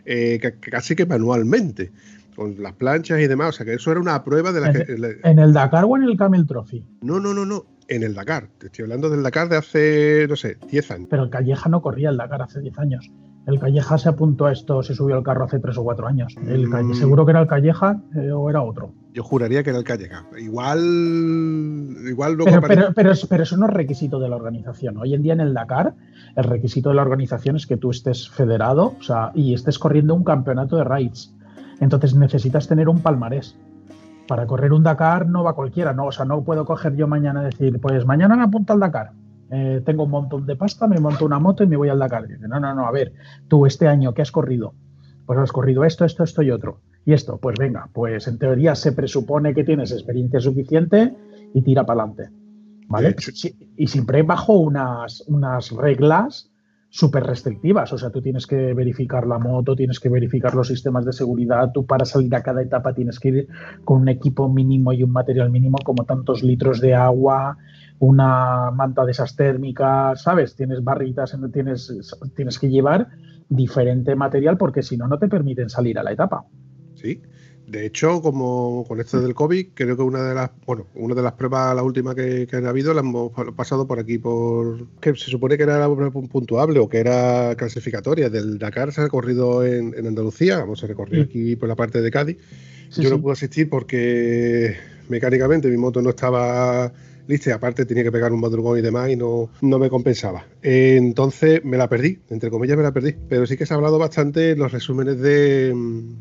eh, 0.05 0.39
casi 0.59 0.95
que 0.95 1.05
manualmente 1.05 1.91
con 2.35 2.61
las 2.61 2.73
planchas 2.73 3.19
y 3.19 3.27
demás. 3.27 3.49
O 3.49 3.51
sea 3.51 3.65
que 3.65 3.73
eso 3.73 3.91
era 3.91 3.99
una 3.99 4.23
prueba 4.23 4.51
de 4.51 4.61
la 4.61 4.71
que. 4.71 4.85
¿En 5.23 5.39
el 5.39 5.53
Dakar 5.53 5.85
o 5.85 5.95
en 5.97 6.03
el 6.03 6.17
Camel 6.17 6.45
Trophy? 6.47 6.85
No, 7.01 7.19
no, 7.19 7.33
no, 7.33 7.45
no 7.45 7.65
en 7.91 8.03
el 8.03 8.15
Dakar. 8.15 8.47
Te 8.57 8.67
estoy 8.67 8.83
hablando 8.83 9.09
del 9.09 9.21
Dakar 9.21 9.49
de 9.49 9.57
hace, 9.57 10.25
no 10.29 10.37
sé, 10.37 10.57
10 10.69 10.91
años. 10.91 11.07
Pero 11.09 11.23
el 11.23 11.29
Calleja 11.29 11.69
no 11.69 11.81
corría 11.81 12.09
el 12.09 12.17
Dakar 12.17 12.41
hace 12.41 12.61
10 12.61 12.79
años. 12.79 13.11
El 13.47 13.59
Calleja 13.59 13.97
se 13.97 14.07
apuntó 14.07 14.45
a 14.45 14.53
esto, 14.53 14.81
se 14.81 14.93
subió 14.93 15.15
al 15.15 15.23
carro 15.23 15.45
hace 15.45 15.59
3 15.59 15.77
o 15.77 15.83
4 15.83 16.07
años. 16.07 16.35
El 16.47 16.69
mm. 16.69 16.93
Seguro 16.93 17.25
que 17.25 17.31
era 17.31 17.41
el 17.41 17.47
Calleja 17.47 17.99
eh, 18.15 18.31
o 18.31 18.49
era 18.49 18.61
otro. 18.61 18.93
Yo 19.13 19.23
juraría 19.23 19.61
que 19.63 19.71
era 19.71 19.79
el 19.79 19.85
Calleja. 19.85 20.25
Igual. 20.37 20.79
Igual 22.07 22.37
pero, 22.37 22.61
pero, 22.61 22.93
pero, 22.95 23.13
pero, 23.27 23.43
eso 23.43 23.57
no 23.57 23.65
es 23.65 23.73
requisito 23.73 24.19
de 24.19 24.29
la 24.29 24.37
organización. 24.37 24.97
Hoy 24.97 25.13
en 25.13 25.23
día 25.23 25.33
en 25.33 25.41
el 25.41 25.53
Dakar, 25.53 25.93
el 26.37 26.43
requisito 26.45 26.89
de 26.89 26.95
la 26.95 27.01
organización 27.01 27.57
es 27.57 27.67
que 27.67 27.75
tú 27.75 27.89
estés 27.91 28.29
federado 28.29 28.95
o 28.99 29.03
sea, 29.03 29.31
y 29.35 29.53
estés 29.53 29.79
corriendo 29.79 30.15
un 30.15 30.23
campeonato 30.23 30.77
de 30.77 30.85
raids. 30.85 31.33
Entonces 31.81 32.15
necesitas 32.15 32.67
tener 32.69 32.87
un 32.87 33.01
palmarés 33.01 33.57
para 34.31 34.47
correr 34.47 34.71
un 34.71 34.81
Dakar 34.81 35.27
no 35.27 35.43
va 35.43 35.55
cualquiera, 35.55 35.91
¿no? 35.91 36.05
O 36.05 36.11
sea, 36.13 36.23
no 36.23 36.41
puedo 36.41 36.63
coger 36.63 36.95
yo 36.95 37.05
mañana 37.05 37.41
y 37.41 37.45
decir, 37.47 37.81
pues 37.81 38.05
mañana 38.05 38.37
me 38.37 38.43
apunto 38.43 38.71
al 38.71 38.79
Dakar. 38.79 39.11
Eh, 39.49 39.81
tengo 39.85 40.05
un 40.05 40.11
montón 40.11 40.45
de 40.45 40.55
pasta, 40.55 40.87
me 40.87 41.01
monto 41.01 41.25
una 41.25 41.37
moto 41.37 41.65
y 41.65 41.67
me 41.67 41.75
voy 41.75 41.89
al 41.89 41.99
Dakar. 41.99 42.25
dice, 42.29 42.47
no, 42.47 42.57
no, 42.57 42.73
no, 42.73 42.87
a 42.87 42.91
ver, 42.91 43.11
tú 43.49 43.65
este 43.65 43.89
año, 43.89 44.13
¿qué 44.13 44.21
has 44.21 44.31
corrido? 44.31 44.73
Pues 45.25 45.37
has 45.37 45.51
corrido 45.51 45.83
esto, 45.83 46.05
esto, 46.05 46.23
esto 46.23 46.41
y 46.43 46.49
otro. 46.49 46.79
Y 47.03 47.11
esto, 47.11 47.39
pues 47.39 47.57
venga, 47.59 47.89
pues 47.91 48.25
en 48.29 48.37
teoría 48.37 48.73
se 48.73 48.93
presupone 48.93 49.53
que 49.53 49.65
tienes 49.65 49.91
experiencia 49.91 50.39
suficiente 50.39 51.13
y 51.53 51.61
tira 51.61 51.85
para 51.85 52.03
adelante. 52.03 52.29
¿Vale? 52.87 53.17
Y 53.75 53.87
siempre 53.87 54.23
bajo 54.23 54.53
unas, 54.53 55.25
unas 55.27 55.71
reglas 55.71 56.50
súper 56.91 57.23
restrictivas. 57.23 57.91
O 57.93 57.97
sea, 57.97 58.11
tú 58.11 58.21
tienes 58.21 58.45
que 58.45 58.73
verificar 58.73 59.25
la 59.25 59.39
moto, 59.39 59.75
tienes 59.75 59.99
que 59.99 60.09
verificar 60.09 60.53
los 60.53 60.67
sistemas 60.67 61.05
de 61.05 61.13
seguridad, 61.13 61.71
tú 61.73 61.85
para 61.85 62.05
salir 62.05 62.35
a 62.35 62.43
cada 62.43 62.61
etapa 62.61 62.93
tienes 62.93 63.19
que 63.19 63.29
ir 63.29 63.47
con 63.85 64.01
un 64.01 64.09
equipo 64.09 64.49
mínimo 64.49 64.91
y 64.91 65.01
un 65.01 65.11
material 65.11 65.49
mínimo 65.49 65.77
como 65.83 66.03
tantos 66.03 66.43
litros 66.43 66.81
de 66.81 66.93
agua, 66.93 67.57
una 67.99 68.71
manta 68.71 69.05
de 69.05 69.11
esas 69.11 69.35
térmicas, 69.37 70.21
¿sabes? 70.21 70.55
Tienes 70.55 70.83
barritas, 70.83 71.35
tienes, 71.53 72.11
tienes 72.35 72.59
que 72.59 72.69
llevar 72.69 73.07
diferente 73.47 74.15
material 74.15 74.57
porque 74.57 74.83
si 74.83 74.97
no, 74.97 75.07
no 75.07 75.17
te 75.17 75.29
permiten 75.29 75.69
salir 75.69 75.97
a 75.97 76.03
la 76.03 76.11
etapa. 76.11 76.43
Sí. 76.95 77.21
De 77.71 77.85
hecho, 77.85 78.21
como 78.21 78.83
con 78.85 78.99
esto 78.99 79.21
del 79.21 79.33
COVID, 79.33 79.67
creo 79.73 79.95
que 79.95 80.03
una 80.03 80.27
de 80.27 80.35
las, 80.35 80.51
bueno, 80.65 80.87
una 80.93 81.15
de 81.15 81.21
las 81.21 81.31
pruebas, 81.33 81.73
la 81.73 81.83
última 81.83 82.13
que, 82.13 82.45
han 82.51 82.65
habido, 82.65 82.93
la 82.93 82.99
hemos 82.99 83.31
pasado 83.55 83.87
por 83.87 83.97
aquí, 83.97 84.17
por 84.17 84.87
que 84.99 85.15
se 85.15 85.31
supone 85.31 85.55
que 85.55 85.63
era 85.63 85.87
puntuable 85.87 86.79
o 86.79 86.89
que 86.89 86.97
era 86.97 87.55
clasificatoria. 87.55 88.29
Del 88.29 88.59
Dakar 88.59 88.91
se 88.91 88.99
ha 88.99 89.07
corrido 89.07 89.65
en, 89.65 89.95
Andalucía, 90.05 90.57
vamos 90.57 90.83
a 90.83 90.87
recorrer 90.87 91.21
aquí 91.21 91.55
por 91.55 91.69
la 91.69 91.77
parte 91.77 92.01
de 92.01 92.11
Cádiz. 92.11 92.37
Yo 92.97 93.09
no 93.09 93.21
pude 93.21 93.33
asistir 93.33 93.69
porque 93.69 94.75
mecánicamente 95.07 95.69
mi 95.69 95.77
moto 95.77 96.01
no 96.01 96.09
estaba 96.09 96.91
lista 97.31 97.55
aparte 97.55 97.85
tenía 97.85 98.03
que 98.03 98.11
pegar 98.11 98.31
un 98.33 98.41
madrugón 98.41 98.77
y 98.77 98.81
demás 98.81 99.09
y 99.09 99.15
no, 99.15 99.49
no 99.61 99.79
me 99.79 99.89
compensaba. 99.89 100.45
entonces 100.61 101.63
me 101.63 101.77
la 101.77 101.89
perdí, 101.89 102.19
entre 102.29 102.49
comillas 102.49 102.77
me 102.77 102.83
la 102.83 102.91
perdí, 102.91 103.15
pero 103.29 103.47
sí 103.47 103.57
que 103.57 103.65
se 103.65 103.73
ha 103.73 103.77
hablado 103.77 103.97
bastante 103.97 104.51
en 104.51 104.59
los 104.59 104.71
resúmenes 104.71 105.19
de, 105.19 105.73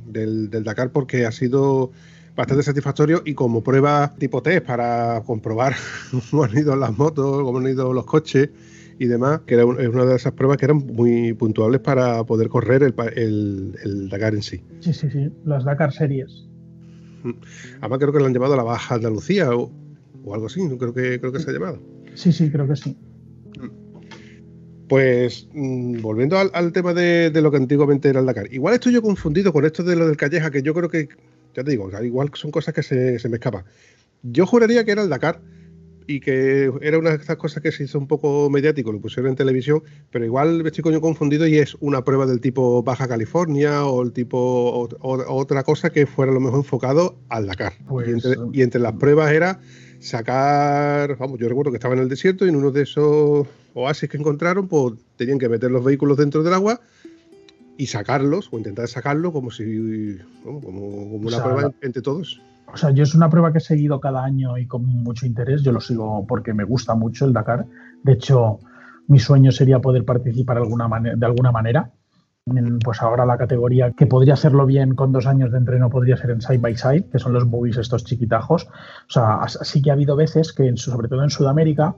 del, 0.06 0.64
Dakar 0.64 0.90
porque 0.92 1.26
ha 1.26 1.32
sido 1.32 1.90
bastante 2.36 2.62
satisfactorio 2.62 3.22
y 3.24 3.34
como 3.34 3.62
prueba 3.62 4.14
tipo 4.18 4.42
test 4.42 4.64
para 4.64 5.22
comprobar 5.26 5.74
cómo 6.30 6.44
han 6.44 6.56
ido 6.56 6.76
las 6.76 6.96
motos, 6.96 7.42
cómo 7.42 7.58
han 7.58 7.66
ido 7.66 7.92
los 7.92 8.06
coches 8.06 8.50
y 8.98 9.06
demás, 9.06 9.40
que 9.46 9.54
era 9.54 9.64
es 9.64 9.88
una 9.88 10.04
de 10.04 10.14
esas 10.14 10.34
pruebas 10.34 10.58
que 10.58 10.66
eran 10.66 10.78
muy 10.78 11.32
puntuables 11.32 11.80
para 11.80 12.22
poder 12.24 12.48
correr 12.48 12.82
el, 12.82 12.94
el, 13.16 13.74
el 13.82 14.08
Dakar 14.10 14.34
en 14.34 14.42
sí. 14.42 14.62
Sí, 14.80 14.92
sí, 14.92 15.10
sí, 15.10 15.30
las 15.44 15.64
Dakar 15.64 15.92
Series. 15.92 16.46
Además 17.80 17.98
creo 17.98 18.12
que 18.12 18.18
lo 18.18 18.26
han 18.26 18.32
llevado 18.32 18.54
a 18.54 18.56
la 18.56 18.62
Baja 18.62 18.94
Andalucía 18.94 19.50
o, 19.54 19.70
o 20.24 20.34
algo 20.34 20.46
así, 20.46 20.60
creo 20.78 20.92
que, 20.92 21.20
creo 21.20 21.32
que 21.32 21.38
se 21.38 21.50
ha 21.50 21.52
llamado. 21.52 21.80
Sí, 22.14 22.32
sí, 22.32 22.50
creo 22.50 22.66
que 22.66 22.76
sí. 22.76 22.96
Pues 24.88 25.48
mm, 25.52 26.00
volviendo 26.00 26.36
al, 26.38 26.50
al 26.52 26.72
tema 26.72 26.92
de, 26.94 27.30
de, 27.30 27.40
lo 27.42 27.50
que 27.50 27.58
antiguamente 27.58 28.08
era 28.08 28.20
el 28.20 28.26
Dakar. 28.26 28.52
Igual 28.52 28.74
estoy 28.74 28.92
yo 28.92 29.02
confundido 29.02 29.52
con 29.52 29.64
esto 29.64 29.84
de 29.84 29.96
lo 29.96 30.06
del 30.06 30.16
Calleja, 30.16 30.50
que 30.50 30.62
yo 30.62 30.74
creo 30.74 30.88
que, 30.88 31.08
ya 31.54 31.62
te 31.62 31.70
digo, 31.70 31.90
igual 32.02 32.30
son 32.34 32.50
cosas 32.50 32.74
que 32.74 32.82
se, 32.82 33.18
se 33.18 33.28
me 33.28 33.36
escapan. 33.36 33.64
Yo 34.22 34.46
juraría 34.46 34.84
que 34.84 34.90
era 34.90 35.02
el 35.02 35.08
Dakar 35.08 35.40
y 36.10 36.18
que 36.18 36.72
era 36.82 36.98
una 36.98 37.10
de 37.10 37.16
estas 37.16 37.36
cosas 37.36 37.62
que 37.62 37.70
se 37.70 37.84
hizo 37.84 37.98
un 37.98 38.08
poco 38.08 38.50
mediático, 38.50 38.90
lo 38.90 39.00
pusieron 39.00 39.30
en 39.30 39.36
televisión, 39.36 39.82
pero 40.10 40.24
igual 40.24 40.66
estoy 40.66 40.82
coño 40.82 41.00
confundido 41.00 41.46
y 41.46 41.56
es 41.56 41.76
una 41.78 42.04
prueba 42.04 42.26
del 42.26 42.40
tipo 42.40 42.82
Baja 42.82 43.06
California 43.06 43.84
o 43.84 44.02
el 44.02 44.12
tipo 44.12 44.36
o, 44.36 44.88
o, 45.00 45.34
otra 45.34 45.62
cosa 45.62 45.90
que 45.90 46.06
fuera 46.06 46.32
a 46.32 46.34
lo 46.34 46.40
mejor 46.40 46.58
enfocado 46.58 47.20
al 47.28 47.46
Dakar. 47.46 47.74
Pues, 47.88 48.08
y, 48.08 48.10
entre, 48.10 48.34
y, 48.52 48.62
entre, 48.62 48.80
las 48.80 48.94
pruebas 48.94 49.30
era 49.32 49.60
sacar, 50.00 51.16
vamos, 51.18 51.38
yo 51.38 51.48
recuerdo 51.48 51.70
que 51.70 51.76
estaba 51.76 51.94
en 51.94 52.00
el 52.00 52.08
desierto 52.08 52.44
y 52.44 52.48
en 52.48 52.56
uno 52.56 52.70
de 52.70 52.82
esos 52.82 53.46
oasis 53.74 54.08
que 54.08 54.16
encontraron, 54.16 54.66
pues 54.66 54.94
tenían 55.16 55.38
que 55.38 55.48
meter 55.48 55.70
los 55.70 55.84
vehículos 55.84 56.16
dentro 56.16 56.42
del 56.42 56.54
agua 56.54 56.80
y 57.76 57.86
sacarlos 57.86 58.48
o 58.50 58.58
intentar 58.58 58.88
sacarlo 58.88 59.32
como 59.32 59.50
si 59.50 60.18
como, 60.42 60.60
como 60.60 60.86
una 60.86 61.26
o 61.26 61.30
sea, 61.30 61.44
prueba 61.44 61.72
entre 61.82 62.02
todos. 62.02 62.40
O 62.72 62.76
sea, 62.76 62.90
yo 62.90 63.02
es 63.02 63.14
una 63.14 63.28
prueba 63.28 63.52
que 63.52 63.58
he 63.58 63.62
seguido 63.62 64.00
cada 64.00 64.24
año 64.24 64.58
y 64.58 64.66
con 64.66 64.84
mucho 64.84 65.26
interés. 65.26 65.62
Yo 65.62 65.72
lo 65.72 65.80
sigo 65.80 66.26
porque 66.26 66.54
me 66.54 66.64
gusta 66.64 66.94
mucho 66.94 67.26
el 67.26 67.32
Dakar. 67.32 67.66
De 68.02 68.12
hecho, 68.12 68.60
mi 69.08 69.18
sueño 69.18 69.50
sería 69.50 69.80
poder 69.80 70.04
participar 70.04 70.56
alguna 70.58 70.88
de 71.16 71.26
alguna 71.26 71.52
manera. 71.52 71.92
Pues 72.84 73.02
ahora 73.02 73.26
la 73.26 73.38
categoría 73.38 73.92
que 73.92 74.06
podría 74.06 74.34
hacerlo 74.34 74.66
bien 74.66 74.94
con 74.94 75.12
dos 75.12 75.26
años 75.26 75.52
de 75.52 75.58
entreno 75.58 75.90
podría 75.90 76.16
ser 76.16 76.30
en 76.30 76.40
side 76.40 76.58
by 76.58 76.76
side, 76.76 77.08
que 77.10 77.18
son 77.18 77.32
los 77.32 77.46
movies 77.46 77.76
estos 77.76 78.04
chiquitajos. 78.04 78.66
O 78.66 79.10
sea, 79.10 79.46
sí 79.46 79.82
que 79.82 79.90
ha 79.90 79.92
habido 79.92 80.16
veces 80.16 80.52
que, 80.52 80.76
sobre 80.76 81.08
todo 81.08 81.22
en 81.22 81.30
Sudamérica, 81.30 81.96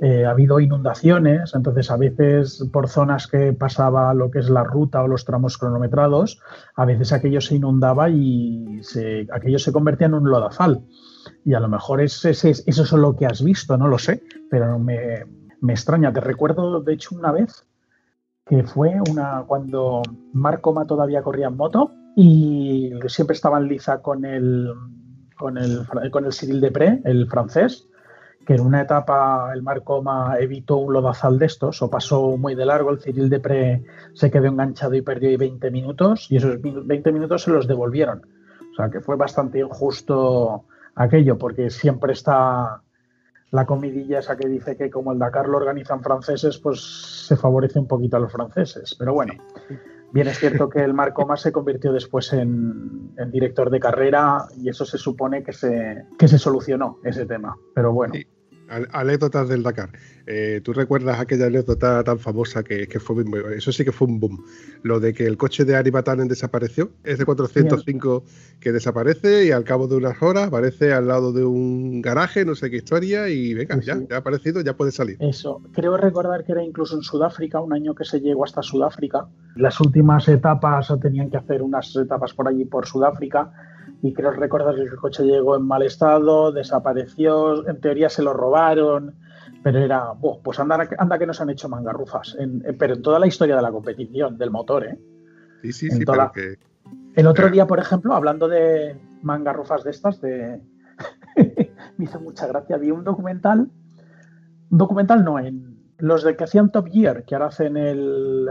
eh, 0.00 0.24
ha 0.24 0.30
habido 0.30 0.58
inundaciones, 0.58 1.54
entonces 1.54 1.90
a 1.90 1.96
veces 1.96 2.66
por 2.72 2.88
zonas 2.88 3.28
que 3.28 3.52
pasaba 3.52 4.12
lo 4.14 4.30
que 4.30 4.40
es 4.40 4.50
la 4.50 4.64
ruta 4.64 5.02
o 5.02 5.08
los 5.08 5.24
tramos 5.24 5.56
cronometrados, 5.56 6.40
a 6.74 6.84
veces 6.84 7.12
aquello 7.12 7.40
se 7.40 7.54
inundaba 7.54 8.10
y 8.10 8.80
aquello 9.32 9.58
se 9.58 9.72
convertía 9.72 10.08
en 10.08 10.14
un 10.14 10.28
lodazal. 10.28 10.82
Y 11.44 11.54
a 11.54 11.60
lo 11.60 11.68
mejor 11.68 12.00
es, 12.00 12.24
es, 12.24 12.44
eso 12.44 12.82
es 12.82 12.92
lo 12.92 13.14
que 13.14 13.26
has 13.26 13.44
visto, 13.44 13.76
no 13.76 13.86
lo 13.86 13.98
sé, 13.98 14.22
pero 14.50 14.78
me, 14.78 15.24
me 15.60 15.72
extraña. 15.74 16.12
Te 16.12 16.20
recuerdo, 16.20 16.80
de 16.80 16.94
hecho, 16.94 17.14
una 17.14 17.30
vez 17.30 17.64
que 18.46 18.62
fue 18.64 18.94
una 19.10 19.44
cuando 19.46 20.02
Marcoma 20.32 20.86
todavía 20.86 21.22
corría 21.22 21.48
en 21.48 21.56
moto 21.56 21.92
y 22.16 22.92
siempre 23.08 23.34
estaba 23.34 23.58
en 23.58 23.68
liza 23.68 24.02
con 24.02 24.24
el, 24.24 24.72
con 25.36 25.58
el, 25.58 25.86
con 26.10 26.24
el 26.24 26.32
Cyril 26.32 26.60
Depré, 26.60 27.00
el 27.04 27.26
francés 27.28 27.88
que 28.44 28.54
en 28.54 28.60
una 28.60 28.82
etapa 28.82 29.50
el 29.54 29.62
Marcoma 29.62 30.36
evitó 30.38 30.76
un 30.76 30.92
lodazal 30.92 31.38
de 31.38 31.46
estos 31.46 31.82
o 31.82 31.90
pasó 31.90 32.36
muy 32.36 32.54
de 32.54 32.66
largo, 32.66 32.90
el 32.90 33.00
Cyril 33.00 33.30
Depre 33.30 33.84
se 34.12 34.30
quedó 34.30 34.46
enganchado 34.46 34.94
y 34.94 35.02
perdió 35.02 35.30
ahí 35.30 35.36
20 35.36 35.70
minutos 35.70 36.30
y 36.30 36.36
esos 36.36 36.60
20 36.60 37.12
minutos 37.12 37.42
se 37.42 37.50
los 37.50 37.66
devolvieron. 37.66 38.22
O 38.72 38.76
sea 38.76 38.90
que 38.90 39.00
fue 39.00 39.16
bastante 39.16 39.60
injusto 39.60 40.64
aquello 40.94 41.38
porque 41.38 41.70
siempre 41.70 42.12
está 42.12 42.82
la 43.54 43.66
comidilla 43.66 44.18
esa 44.18 44.36
que 44.36 44.48
dice 44.48 44.76
que 44.76 44.90
como 44.90 45.12
el 45.12 45.18
Dakar 45.20 45.48
lo 45.48 45.58
organizan 45.58 46.02
franceses, 46.02 46.58
pues 46.58 46.80
se 47.28 47.36
favorece 47.36 47.78
un 47.78 47.86
poquito 47.86 48.16
a 48.16 48.20
los 48.20 48.32
franceses. 48.32 48.96
Pero 48.98 49.14
bueno, 49.14 49.34
bien 50.12 50.26
es 50.26 50.40
cierto 50.40 50.68
que 50.68 50.82
el 50.82 50.92
Marcoma 50.92 51.36
se 51.36 51.52
convirtió 51.52 51.92
después 51.92 52.32
en, 52.32 53.14
director 53.30 53.70
de 53.70 53.78
carrera 53.78 54.46
y 54.56 54.70
eso 54.70 54.84
se 54.84 54.98
supone 54.98 55.44
que 55.44 55.52
se, 55.52 56.04
que 56.18 56.26
se 56.26 56.36
solucionó 56.36 56.98
ese 57.04 57.26
tema. 57.26 57.56
Pero 57.76 57.92
bueno. 57.92 58.14
Anécdotas 58.68 59.48
del 59.48 59.62
Dakar. 59.62 59.90
Eh, 60.26 60.60
¿Tú 60.64 60.72
recuerdas 60.72 61.20
aquella 61.20 61.46
anécdota 61.46 62.02
tan 62.02 62.18
famosa 62.18 62.62
que, 62.62 62.86
que, 62.86 62.98
fue 62.98 63.24
eso 63.56 63.72
sí 63.72 63.84
que 63.84 63.92
fue 63.92 64.08
un 64.08 64.20
boom? 64.20 64.44
Lo 64.82 64.98
de 64.98 65.12
que 65.12 65.26
el 65.26 65.36
coche 65.36 65.64
de 65.64 65.76
Ari 65.76 65.90
Batanen 65.90 66.28
desapareció, 66.28 66.90
es 67.04 67.18
de 67.18 67.26
405 67.26 68.20
Bien. 68.20 68.58
que 68.60 68.72
desaparece 68.72 69.44
y 69.44 69.50
al 69.50 69.64
cabo 69.64 69.86
de 69.86 69.96
unas 69.96 70.22
horas 70.22 70.48
aparece 70.48 70.92
al 70.92 71.08
lado 71.08 71.32
de 71.32 71.44
un 71.44 72.00
garaje, 72.00 72.44
no 72.44 72.54
sé 72.54 72.70
qué 72.70 72.78
historia, 72.78 73.28
y 73.28 73.52
venga, 73.52 73.76
sí, 73.80 73.86
ya, 73.86 73.96
sí. 73.96 74.06
ya 74.08 74.16
ha 74.16 74.18
aparecido, 74.20 74.62
ya 74.62 74.74
puede 74.76 74.92
salir. 74.92 75.16
Eso, 75.20 75.60
creo 75.72 75.96
recordar 75.96 76.44
que 76.44 76.52
era 76.52 76.62
incluso 76.62 76.96
en 76.96 77.02
Sudáfrica, 77.02 77.60
un 77.60 77.74
año 77.74 77.94
que 77.94 78.04
se 78.04 78.20
llegó 78.20 78.44
hasta 78.44 78.62
Sudáfrica. 78.62 79.26
Las 79.56 79.78
últimas 79.80 80.26
etapas 80.28 80.92
tenían 81.02 81.30
que 81.30 81.36
hacer 81.36 81.60
unas 81.60 81.94
etapas 81.96 82.32
por 82.32 82.48
allí 82.48 82.64
por 82.64 82.86
Sudáfrica 82.86 83.52
y 84.02 84.12
creo 84.12 84.30
recordar 84.32 84.74
que 84.74 84.82
el 84.82 84.96
coche 84.96 85.24
llegó 85.24 85.56
en 85.56 85.66
mal 85.66 85.82
estado, 85.82 86.52
desapareció, 86.52 87.66
en 87.68 87.80
teoría 87.80 88.08
se 88.08 88.22
lo 88.22 88.32
robaron, 88.32 89.14
pero 89.62 89.78
era, 89.78 90.12
oh, 90.20 90.40
pues 90.42 90.60
anda, 90.60 90.88
anda 90.98 91.18
que 91.18 91.26
nos 91.26 91.40
han 91.40 91.50
hecho 91.50 91.68
mangarrufas, 91.68 92.36
en, 92.38 92.62
en, 92.66 92.76
pero 92.76 92.94
en 92.94 93.02
toda 93.02 93.18
la 93.18 93.26
historia 93.26 93.56
de 93.56 93.62
la 93.62 93.72
competición, 93.72 94.36
del 94.36 94.50
motor, 94.50 94.84
¿eh? 94.84 94.98
Sí, 95.62 95.72
sí, 95.72 95.86
en 95.86 95.96
sí, 95.98 96.04
que... 96.34 96.58
El 97.14 97.26
otro 97.26 97.48
día, 97.48 97.66
por 97.66 97.78
ejemplo, 97.78 98.14
hablando 98.14 98.48
de 98.48 99.00
mangarrufas 99.22 99.84
de 99.84 99.90
estas, 99.90 100.20
de... 100.20 100.60
me 101.96 102.04
hizo 102.04 102.20
mucha 102.20 102.46
gracia, 102.46 102.76
vi 102.76 102.90
un 102.90 103.04
documental, 103.04 103.70
un 104.70 104.78
documental 104.78 105.24
no, 105.24 105.38
en 105.38 105.78
los 105.98 106.24
de 106.24 106.36
que 106.36 106.44
hacían 106.44 106.70
Top 106.70 106.88
Gear, 106.90 107.24
que 107.24 107.34
ahora 107.34 107.46
hacen 107.46 107.76
el 107.76 108.48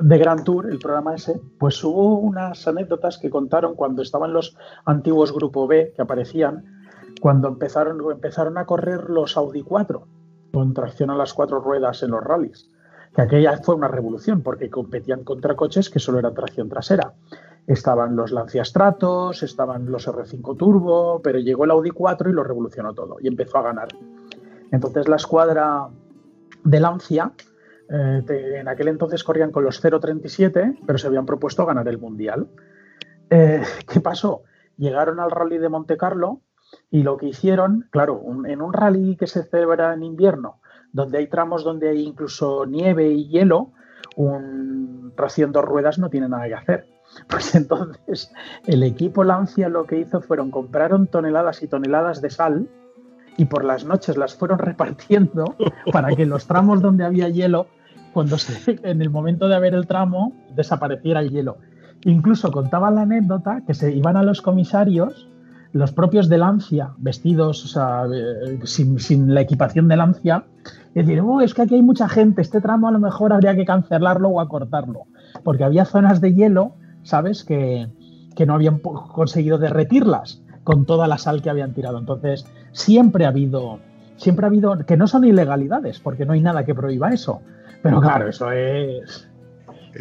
de 0.00 0.18
Grand 0.18 0.44
Tour, 0.44 0.70
el 0.70 0.78
programa 0.78 1.14
ese, 1.14 1.40
pues 1.58 1.82
hubo 1.84 2.18
unas 2.18 2.66
anécdotas 2.66 3.18
que 3.18 3.30
contaron 3.30 3.74
cuando 3.74 4.02
estaban 4.02 4.32
los 4.32 4.56
antiguos 4.84 5.32
Grupo 5.32 5.66
B 5.66 5.92
que 5.94 6.02
aparecían, 6.02 6.64
cuando 7.20 7.48
empezaron, 7.48 8.00
empezaron 8.10 8.58
a 8.58 8.66
correr 8.66 9.08
los 9.08 9.36
Audi 9.36 9.62
4 9.62 10.06
con 10.52 10.72
tracción 10.72 11.10
a 11.10 11.16
las 11.16 11.34
cuatro 11.34 11.60
ruedas 11.60 12.02
en 12.02 12.12
los 12.12 12.22
rallies. 12.22 12.70
Que 13.14 13.22
aquella 13.22 13.58
fue 13.58 13.74
una 13.74 13.88
revolución 13.88 14.42
porque 14.42 14.70
competían 14.70 15.24
contra 15.24 15.56
coches 15.56 15.90
que 15.90 15.98
solo 15.98 16.18
eran 16.18 16.34
tracción 16.34 16.68
trasera. 16.68 17.12
Estaban 17.66 18.14
los 18.14 18.30
Lancia 18.30 18.64
Stratos, 18.64 19.42
estaban 19.42 19.90
los 19.90 20.06
R5 20.06 20.56
Turbo, 20.56 21.20
pero 21.22 21.38
llegó 21.38 21.64
el 21.64 21.70
Audi 21.70 21.90
4 21.90 22.30
y 22.30 22.32
lo 22.32 22.44
revolucionó 22.44 22.94
todo 22.94 23.16
y 23.20 23.28
empezó 23.28 23.58
a 23.58 23.62
ganar. 23.62 23.88
Entonces 24.70 25.08
la 25.08 25.16
escuadra 25.16 25.88
de 26.64 26.80
Lancia 26.80 27.32
eh, 27.90 28.22
en 28.60 28.68
aquel 28.68 28.88
entonces 28.88 29.24
corrían 29.24 29.50
con 29.50 29.64
los 29.64 29.82
0.37, 29.82 30.78
pero 30.86 30.98
se 30.98 31.06
habían 31.06 31.26
propuesto 31.26 31.66
ganar 31.66 31.88
el 31.88 31.98
Mundial. 31.98 32.48
Eh, 33.30 33.62
¿Qué 33.92 34.00
pasó? 34.00 34.42
Llegaron 34.76 35.20
al 35.20 35.30
rally 35.30 35.58
de 35.58 35.68
Monte 35.68 35.96
Carlo 35.96 36.40
y 36.90 37.02
lo 37.02 37.16
que 37.16 37.26
hicieron, 37.26 37.86
claro, 37.90 38.22
en 38.46 38.60
un 38.60 38.72
rally 38.72 39.16
que 39.16 39.26
se 39.26 39.44
celebra 39.44 39.94
en 39.94 40.02
invierno, 40.02 40.60
donde 40.92 41.18
hay 41.18 41.28
tramos 41.28 41.62
donde 41.62 41.90
hay 41.90 42.02
incluso 42.02 42.66
nieve 42.66 43.08
y 43.08 43.28
hielo, 43.28 43.72
un 44.16 45.12
tracción 45.16 45.52
dos 45.52 45.64
ruedas 45.64 45.98
no 45.98 46.10
tiene 46.10 46.28
nada 46.28 46.46
que 46.46 46.54
hacer. 46.54 46.86
Pues 47.28 47.54
entonces 47.54 48.32
el 48.66 48.82
equipo 48.82 49.22
Lancia 49.22 49.68
lo 49.68 49.84
que 49.84 49.98
hizo 49.98 50.20
fueron 50.20 50.50
compraron 50.50 51.06
toneladas 51.06 51.62
y 51.62 51.68
toneladas 51.68 52.20
de 52.20 52.30
sal 52.30 52.68
y 53.36 53.46
por 53.46 53.64
las 53.64 53.84
noches 53.84 54.16
las 54.16 54.34
fueron 54.34 54.58
repartiendo 54.58 55.56
para 55.92 56.14
que 56.14 56.26
los 56.26 56.46
tramos 56.46 56.80
donde 56.80 57.04
había 57.04 57.28
hielo, 57.28 57.66
cuando 58.12 58.38
se, 58.38 58.78
en 58.82 59.02
el 59.02 59.10
momento 59.10 59.48
de 59.48 59.56
haber 59.56 59.74
el 59.74 59.86
tramo, 59.86 60.32
desapareciera 60.54 61.20
el 61.20 61.30
hielo. 61.30 61.58
Incluso 62.04 62.52
contaba 62.52 62.90
la 62.90 63.02
anécdota 63.02 63.62
que 63.66 63.74
se 63.74 63.92
iban 63.92 64.16
a 64.16 64.22
los 64.22 64.42
comisarios, 64.42 65.28
los 65.72 65.92
propios 65.92 66.28
de 66.28 66.38
Lancia, 66.38 66.92
vestidos 66.98 67.64
o 67.64 67.68
sea, 67.68 68.04
eh, 68.14 68.60
sin, 68.64 69.00
sin, 69.00 69.34
la 69.34 69.40
equipación 69.40 69.88
de 69.88 69.96
Lancia, 69.96 70.44
y 70.94 71.00
decir, 71.00 71.20
oh, 71.20 71.40
es 71.40 71.54
que 71.54 71.62
aquí 71.62 71.74
hay 71.74 71.82
mucha 71.82 72.08
gente, 72.08 72.42
este 72.42 72.60
tramo 72.60 72.86
a 72.86 72.92
lo 72.92 73.00
mejor 73.00 73.32
habría 73.32 73.56
que 73.56 73.64
cancelarlo 73.64 74.28
o 74.28 74.40
acortarlo, 74.40 75.06
porque 75.42 75.64
había 75.64 75.84
zonas 75.84 76.20
de 76.20 76.34
hielo, 76.34 76.76
¿sabes?, 77.02 77.42
que, 77.42 77.88
que 78.36 78.46
no 78.46 78.54
habían 78.54 78.78
conseguido 78.78 79.58
derretirlas 79.58 80.42
con 80.62 80.86
toda 80.86 81.08
la 81.08 81.18
sal 81.18 81.42
que 81.42 81.50
habían 81.50 81.74
tirado. 81.74 81.98
Entonces, 81.98 82.46
siempre 82.74 83.24
ha 83.24 83.28
habido, 83.28 83.78
siempre 84.16 84.44
ha 84.44 84.48
habido, 84.48 84.76
que 84.84 84.98
no 84.98 85.06
son 85.06 85.24
ilegalidades, 85.24 86.00
porque 86.00 86.26
no 86.26 86.34
hay 86.34 86.40
nada 86.40 86.66
que 86.66 86.74
prohíba 86.74 87.14
eso. 87.14 87.40
Pero 87.82 88.00
claro, 88.00 88.28
eso 88.28 88.50
es. 88.50 89.28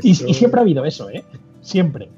Y, 0.02 0.10
y, 0.10 0.34
siempre 0.34 0.60
ha 0.60 0.64
habido 0.64 0.84
eso, 0.84 1.10
¿eh? 1.10 1.24
Siempre. 1.62 2.10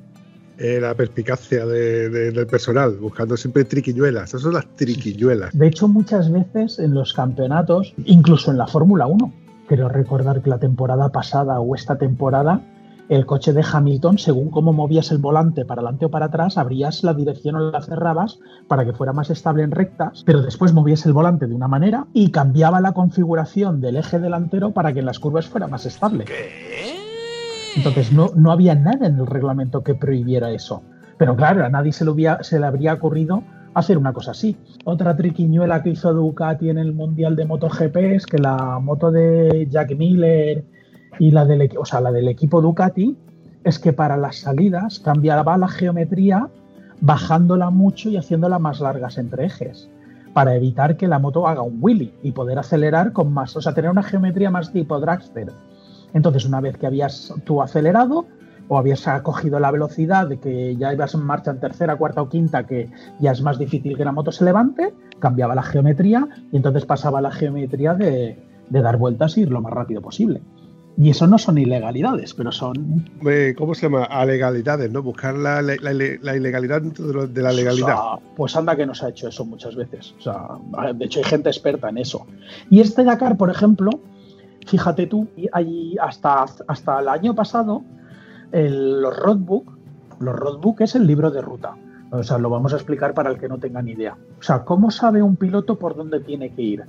Eh, 0.58 0.80
la 0.80 0.96
perspicacia 0.96 1.66
de, 1.66 2.10
de, 2.10 2.32
del 2.32 2.48
personal, 2.48 2.96
buscando 2.98 3.36
siempre 3.36 3.66
triquiñuelas. 3.66 4.30
Esas 4.30 4.42
son 4.42 4.54
las 4.54 4.66
triquiñuelas. 4.76 5.58
De 5.58 5.68
hecho, 5.68 5.88
muchas 5.88 6.32
veces 6.32 6.80
en 6.80 6.94
los 6.94 7.14
campeonatos, 7.14 7.94
incluso 8.06 8.52
en 8.52 8.58
la 8.58 8.68
Fórmula 8.68 9.06
1, 9.08 9.34
quiero 9.68 9.90
recordar 9.90 10.42
que 10.42 10.50
la 10.50 10.60
temporada 10.60 11.10
pasada 11.10 11.60
o 11.60 11.76
esta 11.76 11.98
temporada 11.98 12.62
el 13.10 13.26
coche 13.26 13.54
de 13.54 13.64
Hamilton, 13.72 14.18
según 14.18 14.50
cómo 14.50 14.74
movías 14.74 15.12
el 15.12 15.20
volante 15.20 15.66
para 15.66 15.82
adelante 15.82 16.06
o 16.06 16.12
para 16.12 16.28
atrás, 16.28 16.58
abrías 16.58 17.04
la 17.04 17.14
dirección 17.14 17.56
o 17.56 17.72
la 17.72 17.82
cerrabas 17.82 18.40
para 18.68 18.86
que 18.86 18.94
fuera 18.94 19.14
más 19.14 19.30
estable 19.30 19.64
en 19.64 19.72
rectas, 19.72 20.24
pero 20.26 20.42
después 20.42 20.74
movías 20.74 21.06
el 21.06 21.14
volante 21.14 21.48
de 21.48 21.54
una 21.54 21.68
manera 21.68 22.08
y 22.14 22.32
cambiaba 22.32 22.82
la 22.82 22.94
configuración 22.94 23.82
del 23.82 23.98
eje 23.98 24.20
delantero 24.20 24.72
para 24.72 24.94
que 24.94 25.00
en 25.00 25.06
las 25.06 25.20
curvas 25.20 25.48
fuera 25.48 25.68
más 25.68 25.86
estable. 25.86 26.26
Entonces 27.76 28.12
no, 28.12 28.32
no 28.36 28.52
había 28.52 28.74
nada 28.74 29.08
en 29.08 29.20
el 29.20 29.28
reglamento 29.28 29.84
que 29.84 29.96
prohibiera 29.96 30.52
eso. 30.52 30.82
Pero 31.18 31.36
claro, 31.36 31.66
a 31.66 31.70
nadie 31.70 31.92
se, 31.92 32.06
se 32.42 32.60
le 32.60 32.66
habría 32.66 32.94
ocurrido 32.94 33.44
hacer 33.74 33.98
una 33.98 34.14
cosa 34.14 34.32
así. 34.32 34.58
Otra 34.86 35.16
triquiñuela 35.16 35.84
que 35.84 35.90
hizo 35.90 36.14
Ducati 36.14 36.70
en 36.70 36.78
el 36.78 36.94
Mundial 36.94 37.36
de 37.36 37.46
MotoGP 37.46 37.96
es 37.98 38.26
que 38.26 38.38
la 38.38 38.80
moto 38.80 39.12
de 39.12 39.68
Jack 39.70 39.96
Miller 39.96 40.66
y 41.20 41.32
la 41.32 41.46
del, 41.46 41.70
o 41.78 42.00
la 42.02 42.12
del 42.12 42.28
equipo 42.28 42.62
Ducati 42.62 43.16
es 43.64 43.80
que 43.80 43.94
para 43.94 44.18
las 44.18 44.38
salidas 44.38 45.00
cambiaba 45.00 45.58
la 45.58 45.68
geometría 45.68 46.50
bajándola 47.02 47.70
mucho 47.70 48.10
y 48.10 48.18
haciéndola 48.18 48.60
más 48.60 48.80
largas 48.80 49.18
entre 49.18 49.46
ejes 49.46 49.90
para 50.34 50.56
evitar 50.56 50.98
que 50.98 51.08
la 51.08 51.18
moto 51.18 51.48
haga 51.48 51.62
un 51.62 51.78
wheelie 51.80 52.14
y 52.22 52.34
poder 52.34 52.60
acelerar 52.60 53.14
con 53.14 53.34
más, 53.34 53.56
o 53.56 53.62
sea, 53.62 53.74
tener 53.74 53.90
una 53.90 54.04
geometría 54.04 54.52
más 54.52 54.72
tipo 54.74 55.00
dragster. 55.00 55.52
Entonces, 56.14 56.46
una 56.46 56.60
vez 56.60 56.78
que 56.78 56.88
habías 56.88 57.34
tú 57.46 57.62
acelerado, 57.62 58.26
o 58.68 58.78
habías 58.78 59.06
cogido 59.24 59.60
la 59.60 59.72
velocidad 59.72 60.28
de 60.28 60.40
que 60.40 60.76
ya 60.76 60.94
ibas 60.94 61.14
en 61.14 61.24
marcha 61.24 61.52
en 61.52 61.60
tercera, 61.60 61.98
cuarta 61.98 62.22
o 62.22 62.30
quinta, 62.30 62.66
que 62.66 62.90
ya 63.20 63.32
es 63.32 63.42
más 63.42 63.60
difícil 63.60 63.96
que 63.96 64.06
la 64.06 64.12
moto 64.12 64.32
se 64.32 64.44
levante, 64.44 64.94
cambiaba 65.20 65.56
la 65.56 65.64
geometría 65.64 66.28
y 66.52 66.58
entonces 66.58 66.86
pasaba 66.86 67.22
la 67.22 67.32
geometría 67.32 67.94
de, 67.94 68.38
dar 68.70 68.98
vueltas 68.98 69.38
y 69.38 69.42
ir 69.42 69.52
lo 69.52 69.62
más 69.62 69.74
rápido 69.74 70.02
posible. 70.02 70.42
Y 70.98 71.10
eso 71.10 71.28
no 71.28 71.38
son 71.38 71.58
ilegalidades, 71.58 72.34
pero 72.34 72.52
son... 72.54 73.06
¿Cómo 73.58 73.76
se 73.76 73.82
llama? 73.84 74.06
Alegalidades, 74.06 74.90
¿no? 74.92 75.04
Buscar 75.04 75.36
la, 75.36 75.60
ilegalidad 75.62 76.82
dentro 76.82 77.28
de, 77.28 77.42
la 77.42 77.52
legalidad. 77.52 77.98
pues 78.38 78.56
anda 78.56 78.78
que 78.78 78.86
nos 78.86 79.04
ha 79.04 79.10
hecho 79.10 79.28
eso 79.28 79.44
muchas 79.44 79.76
veces. 79.76 80.16
O 80.20 80.22
sea, 80.22 80.94
de 80.94 81.06
hecho 81.06 81.20
hay 81.20 81.26
gente 81.26 81.50
experta 81.50 81.90
en 81.90 81.98
eso. 81.98 82.26
Y 82.70 82.80
este 82.80 83.04
Dakar, 83.04 83.36
por 83.36 83.50
ejemplo, 83.50 83.90
fíjate 84.66 85.08
tú, 85.08 85.28
hay 85.52 85.98
hasta, 86.02 86.46
hasta 86.68 87.00
el 87.02 87.10
año 87.10 87.36
pasado 87.36 87.84
los 88.52 89.18
roadbook, 89.18 89.72
los 90.20 90.36
roadbook 90.36 90.82
es 90.82 90.96
el 90.96 91.06
libro 91.06 91.30
de 91.32 91.42
ruta. 91.42 91.76
O 92.12 92.24
sea, 92.24 92.38
lo 92.38 92.50
vamos 92.50 92.72
a 92.72 92.78
explicar 92.78 93.14
para 93.14 93.30
el 93.30 93.38
que 93.38 93.50
no 93.50 93.58
tenga 93.58 93.82
ni 93.82 93.92
idea. 93.92 94.16
O 94.40 94.44
sea, 94.44 94.64
¿cómo 94.64 94.92
sabe 94.92 95.22
un 95.22 95.36
piloto 95.36 95.78
por 95.78 95.96
dónde 95.96 96.20
tiene 96.22 96.54
que 96.54 96.62
ir? 96.62 96.84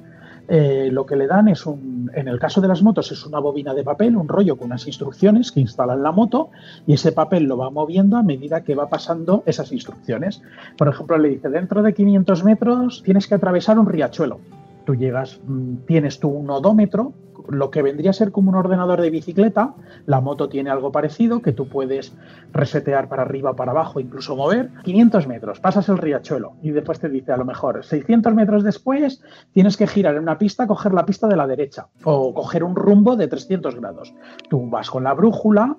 Eh, 0.48 0.90
lo 0.92 1.06
que 1.06 1.16
le 1.16 1.26
dan 1.26 1.48
es 1.48 1.66
un, 1.66 2.10
en 2.14 2.28
el 2.28 2.38
caso 2.38 2.60
de 2.60 2.68
las 2.68 2.82
motos, 2.82 3.10
es 3.10 3.26
una 3.26 3.40
bobina 3.40 3.74
de 3.74 3.82
papel, 3.82 4.16
un 4.16 4.28
rollo 4.28 4.56
con 4.56 4.66
unas 4.66 4.86
instrucciones 4.86 5.50
que 5.50 5.60
instalan 5.60 6.02
la 6.02 6.12
moto 6.12 6.50
y 6.86 6.94
ese 6.94 7.12
papel 7.12 7.44
lo 7.44 7.56
va 7.56 7.70
moviendo 7.70 8.16
a 8.16 8.22
medida 8.22 8.62
que 8.62 8.74
va 8.74 8.88
pasando 8.88 9.42
esas 9.46 9.72
instrucciones. 9.72 10.42
Por 10.78 10.88
ejemplo, 10.88 11.18
le 11.18 11.30
dice, 11.30 11.48
dentro 11.48 11.82
de 11.82 11.94
500 11.94 12.44
metros 12.44 13.02
tienes 13.02 13.26
que 13.26 13.34
atravesar 13.34 13.78
un 13.78 13.86
riachuelo. 13.86 14.38
Tú 14.84 14.94
llegas, 14.94 15.40
mm, 15.46 15.78
tienes 15.86 16.20
tu 16.20 16.28
un 16.28 16.48
odómetro 16.48 17.12
lo 17.48 17.70
que 17.70 17.82
vendría 17.82 18.10
a 18.10 18.14
ser 18.14 18.32
como 18.32 18.50
un 18.50 18.56
ordenador 18.56 19.00
de 19.00 19.10
bicicleta. 19.10 19.74
La 20.06 20.20
moto 20.20 20.48
tiene 20.48 20.70
algo 20.70 20.92
parecido 20.92 21.42
que 21.42 21.52
tú 21.52 21.68
puedes 21.68 22.14
resetear 22.52 23.08
para 23.08 23.22
arriba, 23.22 23.54
para 23.54 23.72
abajo, 23.72 24.00
incluso 24.00 24.36
mover. 24.36 24.70
500 24.84 25.26
metros, 25.26 25.60
pasas 25.60 25.88
el 25.88 25.98
riachuelo 25.98 26.54
y 26.62 26.70
después 26.70 27.00
te 27.00 27.08
dice 27.08 27.32
a 27.32 27.36
lo 27.36 27.44
mejor 27.44 27.84
600 27.84 28.34
metros 28.34 28.64
después 28.64 29.22
tienes 29.52 29.76
que 29.76 29.86
girar 29.86 30.14
en 30.14 30.22
una 30.22 30.38
pista, 30.38 30.66
coger 30.66 30.92
la 30.92 31.06
pista 31.06 31.26
de 31.28 31.36
la 31.36 31.46
derecha 31.46 31.88
o 32.04 32.34
coger 32.34 32.64
un 32.64 32.76
rumbo 32.76 33.16
de 33.16 33.28
300 33.28 33.74
grados. 33.76 34.14
Tú 34.48 34.68
vas 34.68 34.90
con 34.90 35.04
la 35.04 35.14
brújula 35.14 35.76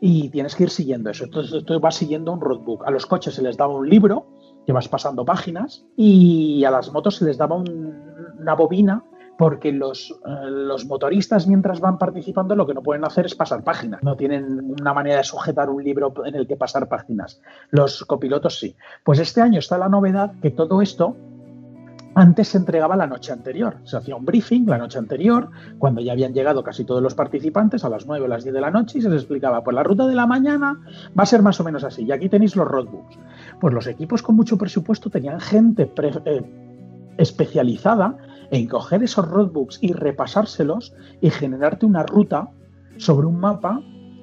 y 0.00 0.28
tienes 0.30 0.54
que 0.54 0.64
ir 0.64 0.70
siguiendo 0.70 1.10
eso. 1.10 1.24
Entonces 1.24 1.64
tú 1.64 1.80
vas 1.80 1.96
siguiendo 1.96 2.32
un 2.32 2.40
roadbook. 2.40 2.86
A 2.86 2.90
los 2.90 3.06
coches 3.06 3.34
se 3.34 3.42
les 3.42 3.56
daba 3.56 3.74
un 3.74 3.88
libro 3.88 4.26
que 4.66 4.72
vas 4.72 4.88
pasando 4.88 5.24
páginas 5.24 5.84
y 5.96 6.64
a 6.64 6.70
las 6.70 6.92
motos 6.92 7.16
se 7.16 7.24
les 7.24 7.38
daba 7.38 7.56
una 7.56 8.54
bobina 8.54 9.04
porque 9.38 9.70
los, 9.70 10.10
eh, 10.10 10.50
los, 10.50 10.84
motoristas 10.86 11.46
mientras 11.46 11.78
van 11.78 11.96
participando 11.96 12.56
lo 12.56 12.66
que 12.66 12.74
no 12.74 12.82
pueden 12.82 13.04
hacer 13.04 13.24
es 13.24 13.36
pasar 13.36 13.62
páginas. 13.62 14.02
No 14.02 14.16
tienen 14.16 14.74
una 14.80 14.92
manera 14.92 15.18
de 15.18 15.24
sujetar 15.24 15.70
un 15.70 15.82
libro 15.82 16.12
en 16.26 16.34
el 16.34 16.48
que 16.48 16.56
pasar 16.56 16.88
páginas. 16.88 17.40
Los 17.70 18.04
copilotos 18.04 18.58
sí. 18.58 18.74
Pues 19.04 19.20
este 19.20 19.40
año 19.40 19.60
está 19.60 19.78
la 19.78 19.88
novedad 19.88 20.32
que 20.42 20.50
todo 20.50 20.82
esto 20.82 21.14
antes 22.16 22.48
se 22.48 22.58
entregaba 22.58 22.96
la 22.96 23.06
noche 23.06 23.30
anterior. 23.30 23.76
Se 23.84 23.96
hacía 23.96 24.16
un 24.16 24.24
briefing 24.24 24.66
la 24.66 24.76
noche 24.76 24.98
anterior, 24.98 25.50
cuando 25.78 26.00
ya 26.00 26.14
habían 26.14 26.34
llegado 26.34 26.64
casi 26.64 26.84
todos 26.84 27.00
los 27.00 27.14
participantes, 27.14 27.84
a 27.84 27.88
las 27.88 28.06
9 28.08 28.24
o 28.24 28.28
las 28.28 28.42
10 28.42 28.54
de 28.54 28.60
la 28.60 28.72
noche, 28.72 28.98
y 28.98 29.02
se 29.02 29.08
les 29.08 29.22
explicaba, 29.22 29.62
pues 29.62 29.72
la 29.76 29.84
ruta 29.84 30.08
de 30.08 30.16
la 30.16 30.26
mañana 30.26 30.80
va 31.16 31.22
a 31.22 31.26
ser 31.26 31.42
más 31.42 31.60
o 31.60 31.64
menos 31.64 31.84
así. 31.84 32.02
Y 32.02 32.10
aquí 32.10 32.28
tenéis 32.28 32.56
los 32.56 32.66
roadbooks. 32.66 33.16
Pues 33.60 33.72
los 33.72 33.86
equipos 33.86 34.20
con 34.20 34.34
mucho 34.34 34.58
presupuesto 34.58 35.10
tenían 35.10 35.38
gente 35.38 35.92
eh, 36.24 36.42
especializada 37.18 38.16
en 38.50 38.66
coger 38.66 39.02
esos 39.02 39.28
roadbooks 39.28 39.78
y 39.80 39.92
repasárselos 39.92 40.94
y 41.20 41.30
generarte 41.30 41.86
una 41.86 42.02
ruta 42.02 42.50
sobre 42.96 43.26
un 43.26 43.38
mapa 43.38 43.80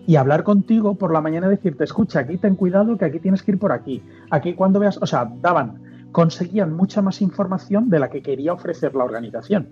y 0.08 0.18
hablar 0.18 0.44
contigo 0.44 0.96
por 0.96 1.12
la 1.12 1.22
mañana 1.22 1.48
y 1.48 1.52
decirte, 1.52 1.84
escucha, 1.84 2.20
aquí 2.20 2.38
ten 2.38 2.56
cuidado 2.56 2.98
que 2.98 3.06
aquí 3.06 3.20
tienes 3.20 3.44
que 3.44 3.52
ir 3.52 3.60
por 3.60 3.72
aquí. 3.72 4.04
Aquí 4.30 4.54
cuando 4.54 4.80
veas, 4.80 4.98
o 5.02 5.06
sea, 5.06 5.32
daban, 5.42 6.10
conseguían 6.12 6.74
mucha 6.74 7.02
más 7.02 7.22
información 7.22 7.90
de 7.90 8.00
la 8.00 8.10
que 8.10 8.22
quería 8.22 8.54
ofrecer 8.54 8.96
la 8.96 9.04
organización. 9.04 9.70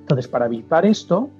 Entonces, 0.00 0.28
para 0.28 0.46
evitar 0.46 0.86
esto, 0.86 1.30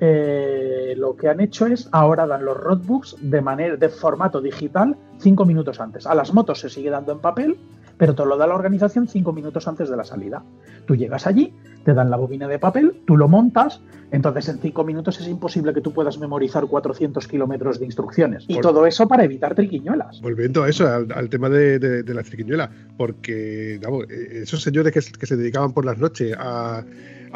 eh, 0.00 0.94
lo 0.96 1.16
que 1.16 1.28
han 1.28 1.40
hecho 1.40 1.66
es 1.66 1.88
ahora 1.92 2.26
dan 2.26 2.44
los 2.44 2.56
roadbooks 2.56 3.16
de 3.20 3.40
manera 3.40 3.76
de 3.76 3.88
formato 3.88 4.40
digital 4.40 4.96
cinco 5.18 5.44
minutos 5.44 5.80
antes. 5.80 6.06
A 6.06 6.14
las 6.14 6.34
motos 6.34 6.60
se 6.60 6.68
sigue 6.68 6.90
dando 6.90 7.12
en 7.12 7.20
papel, 7.20 7.56
pero 7.98 8.14
te 8.14 8.24
lo 8.24 8.36
da 8.36 8.46
la 8.46 8.54
organización 8.54 9.08
cinco 9.08 9.32
minutos 9.32 9.66
antes 9.68 9.88
de 9.88 9.96
la 9.96 10.04
salida. 10.04 10.42
Tú 10.86 10.96
llegas 10.96 11.26
allí, 11.26 11.52
te 11.84 11.94
dan 11.94 12.10
la 12.10 12.16
bobina 12.16 12.48
de 12.48 12.58
papel, 12.58 13.02
tú 13.06 13.16
lo 13.16 13.28
montas, 13.28 13.80
entonces 14.10 14.48
en 14.48 14.58
cinco 14.60 14.84
minutos 14.84 15.20
es 15.20 15.28
imposible 15.28 15.72
que 15.72 15.80
tú 15.80 15.92
puedas 15.92 16.18
memorizar 16.18 16.66
400 16.66 17.26
kilómetros 17.26 17.78
de 17.78 17.86
instrucciones. 17.86 18.44
Y 18.48 18.60
todo 18.60 18.86
eso 18.86 19.08
para 19.08 19.24
evitar 19.24 19.54
triquiñuelas. 19.54 20.20
Volviendo 20.20 20.62
a 20.62 20.68
eso, 20.68 20.86
al, 20.88 21.28
tema 21.28 21.48
de, 21.48 21.78
de, 21.78 22.14
las 22.14 22.26
triquiñuelas, 22.26 22.70
porque 22.96 23.76
eh, 23.76 24.40
esos 24.42 24.62
señores 24.62 24.92
que, 24.92 25.18
que 25.18 25.26
se 25.26 25.36
dedicaban 25.36 25.72
por 25.72 25.84
las 25.84 25.98
noches 25.98 26.34
a 26.38 26.84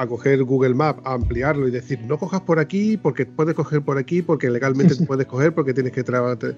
a 0.00 0.06
coger 0.06 0.42
Google 0.44 0.74
Maps, 0.74 1.02
a 1.04 1.12
ampliarlo 1.12 1.68
y 1.68 1.70
decir, 1.70 2.00
no 2.06 2.16
cojas 2.16 2.40
por 2.40 2.58
aquí 2.58 2.96
porque 2.96 3.26
puedes 3.26 3.54
coger 3.54 3.82
por 3.82 3.98
aquí, 3.98 4.22
porque 4.22 4.48
legalmente 4.48 4.96
puedes 5.06 5.26
coger, 5.26 5.54
porque 5.54 5.74
tienes 5.74 5.92
que 5.92 6.02
trabajar. 6.02 6.56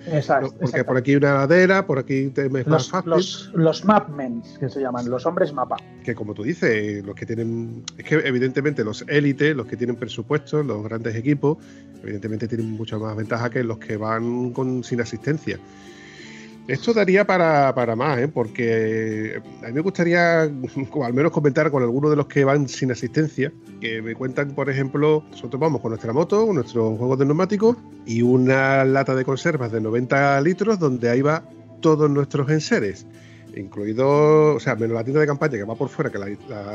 porque 0.60 0.84
por 0.84 0.96
aquí 0.96 1.10
hay 1.10 1.16
una 1.16 1.34
ladera, 1.34 1.84
por 1.84 1.98
aquí 1.98 2.28
te 2.28 2.46
es 2.46 2.66
más 2.68 2.88
fácil. 2.88 3.10
Los, 3.10 3.50
los 3.54 3.84
mapmen, 3.84 4.44
que 4.60 4.68
se 4.68 4.80
llaman, 4.80 5.10
los 5.10 5.26
hombres 5.26 5.52
mapa. 5.52 5.76
Que 6.04 6.14
como 6.14 6.34
tú 6.34 6.44
dices, 6.44 7.04
los 7.04 7.16
que 7.16 7.26
tienen. 7.26 7.82
Es 7.98 8.04
que 8.04 8.14
evidentemente 8.14 8.84
los 8.84 9.04
élites, 9.08 9.56
los 9.56 9.66
que 9.66 9.76
tienen 9.76 9.96
presupuestos, 9.96 10.64
los 10.64 10.84
grandes 10.84 11.16
equipos, 11.16 11.58
evidentemente 12.00 12.46
tienen 12.46 12.70
mucha 12.70 12.96
más 12.96 13.16
ventaja 13.16 13.50
que 13.50 13.64
los 13.64 13.78
que 13.78 13.96
van 13.96 14.52
con, 14.52 14.84
sin 14.84 15.00
asistencia. 15.00 15.58
Esto 16.68 16.94
daría 16.94 17.26
para, 17.26 17.96
más, 17.96 18.18
¿eh? 18.20 18.28
porque 18.28 19.42
a 19.62 19.66
mí 19.66 19.72
me 19.72 19.80
gustaría 19.80 20.42
al 21.02 21.12
menos 21.12 21.32
comentar 21.32 21.70
con 21.70 21.82
algunos 21.82 22.10
de 22.10 22.16
los 22.16 22.26
que 22.26 22.44
van 22.44 22.68
sin 22.68 22.92
asistencia, 22.92 23.52
que 23.80 24.00
me 24.00 24.14
cuentan, 24.14 24.52
por 24.52 24.70
ejemplo, 24.70 25.24
nosotros 25.30 25.60
vamos 25.60 25.80
con 25.80 25.90
nuestra 25.90 26.12
moto, 26.12 26.52
nuestros 26.52 26.96
juegos 26.98 27.18
de 27.18 27.26
neumáticos 27.26 27.76
y 28.06 28.22
una 28.22 28.84
lata 28.84 29.14
de 29.16 29.24
conservas 29.24 29.72
de 29.72 29.80
90 29.80 30.40
litros 30.42 30.78
donde 30.78 31.10
ahí 31.10 31.20
va 31.20 31.42
todos 31.80 32.08
nuestros 32.08 32.48
enseres, 32.48 33.06
incluido, 33.56 34.54
o 34.54 34.60
sea, 34.60 34.76
menos 34.76 34.94
la 34.94 35.02
tienda 35.02 35.20
de 35.20 35.26
campaña 35.26 35.58
que 35.58 35.64
va 35.64 35.74
por 35.74 35.88
fuera, 35.88 36.10
que 36.10 36.18
la, 36.18 36.28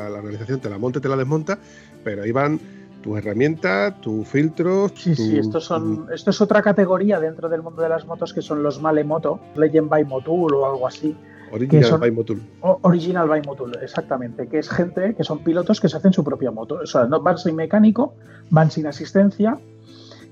la 0.10 0.18
organización 0.18 0.60
te 0.60 0.70
la 0.70 0.78
monta 0.78 1.00
y 1.00 1.02
te 1.02 1.08
la 1.08 1.16
desmonta, 1.16 1.58
pero 2.04 2.24
ahí 2.24 2.32
van 2.34 2.60
tus 3.08 3.18
herramientas, 3.18 4.02
tus 4.02 4.28
filtros. 4.28 4.92
Sí, 4.96 5.16
sí, 5.16 5.40
estos 5.40 5.64
son, 5.64 6.08
esto 6.14 6.30
es 6.30 6.42
otra 6.42 6.62
categoría 6.62 7.22
dentro 7.22 7.48
del 7.48 7.62
mundo 7.62 7.82
de 7.82 7.88
las 7.88 8.06
motos 8.06 8.34
que 8.34 8.42
son 8.42 8.62
los 8.64 8.82
Malemoto, 8.82 9.40
Legend 9.56 9.88
by 9.88 10.04
Motul 10.04 10.54
o 10.56 10.66
algo 10.66 10.86
así. 10.86 11.16
Original 11.54 12.00
by 12.00 12.12
Motul. 12.12 12.42
Original 12.62 13.30
by 13.30 13.42
Motul, 13.44 13.78
exactamente. 13.82 14.50
Que 14.50 14.60
es 14.60 14.70
gente 14.70 15.16
que 15.16 15.24
son 15.24 15.40
pilotos 15.40 15.80
que 15.80 15.88
se 15.88 15.96
hacen 15.96 16.12
su 16.12 16.26
propia 16.26 16.52
moto. 16.52 16.80
O 16.84 16.86
sea, 16.86 17.06
no 17.06 17.22
van 17.22 17.38
sin 17.38 17.56
mecánico, 17.56 18.14
van 18.50 18.70
sin 18.70 18.86
asistencia. 18.88 19.58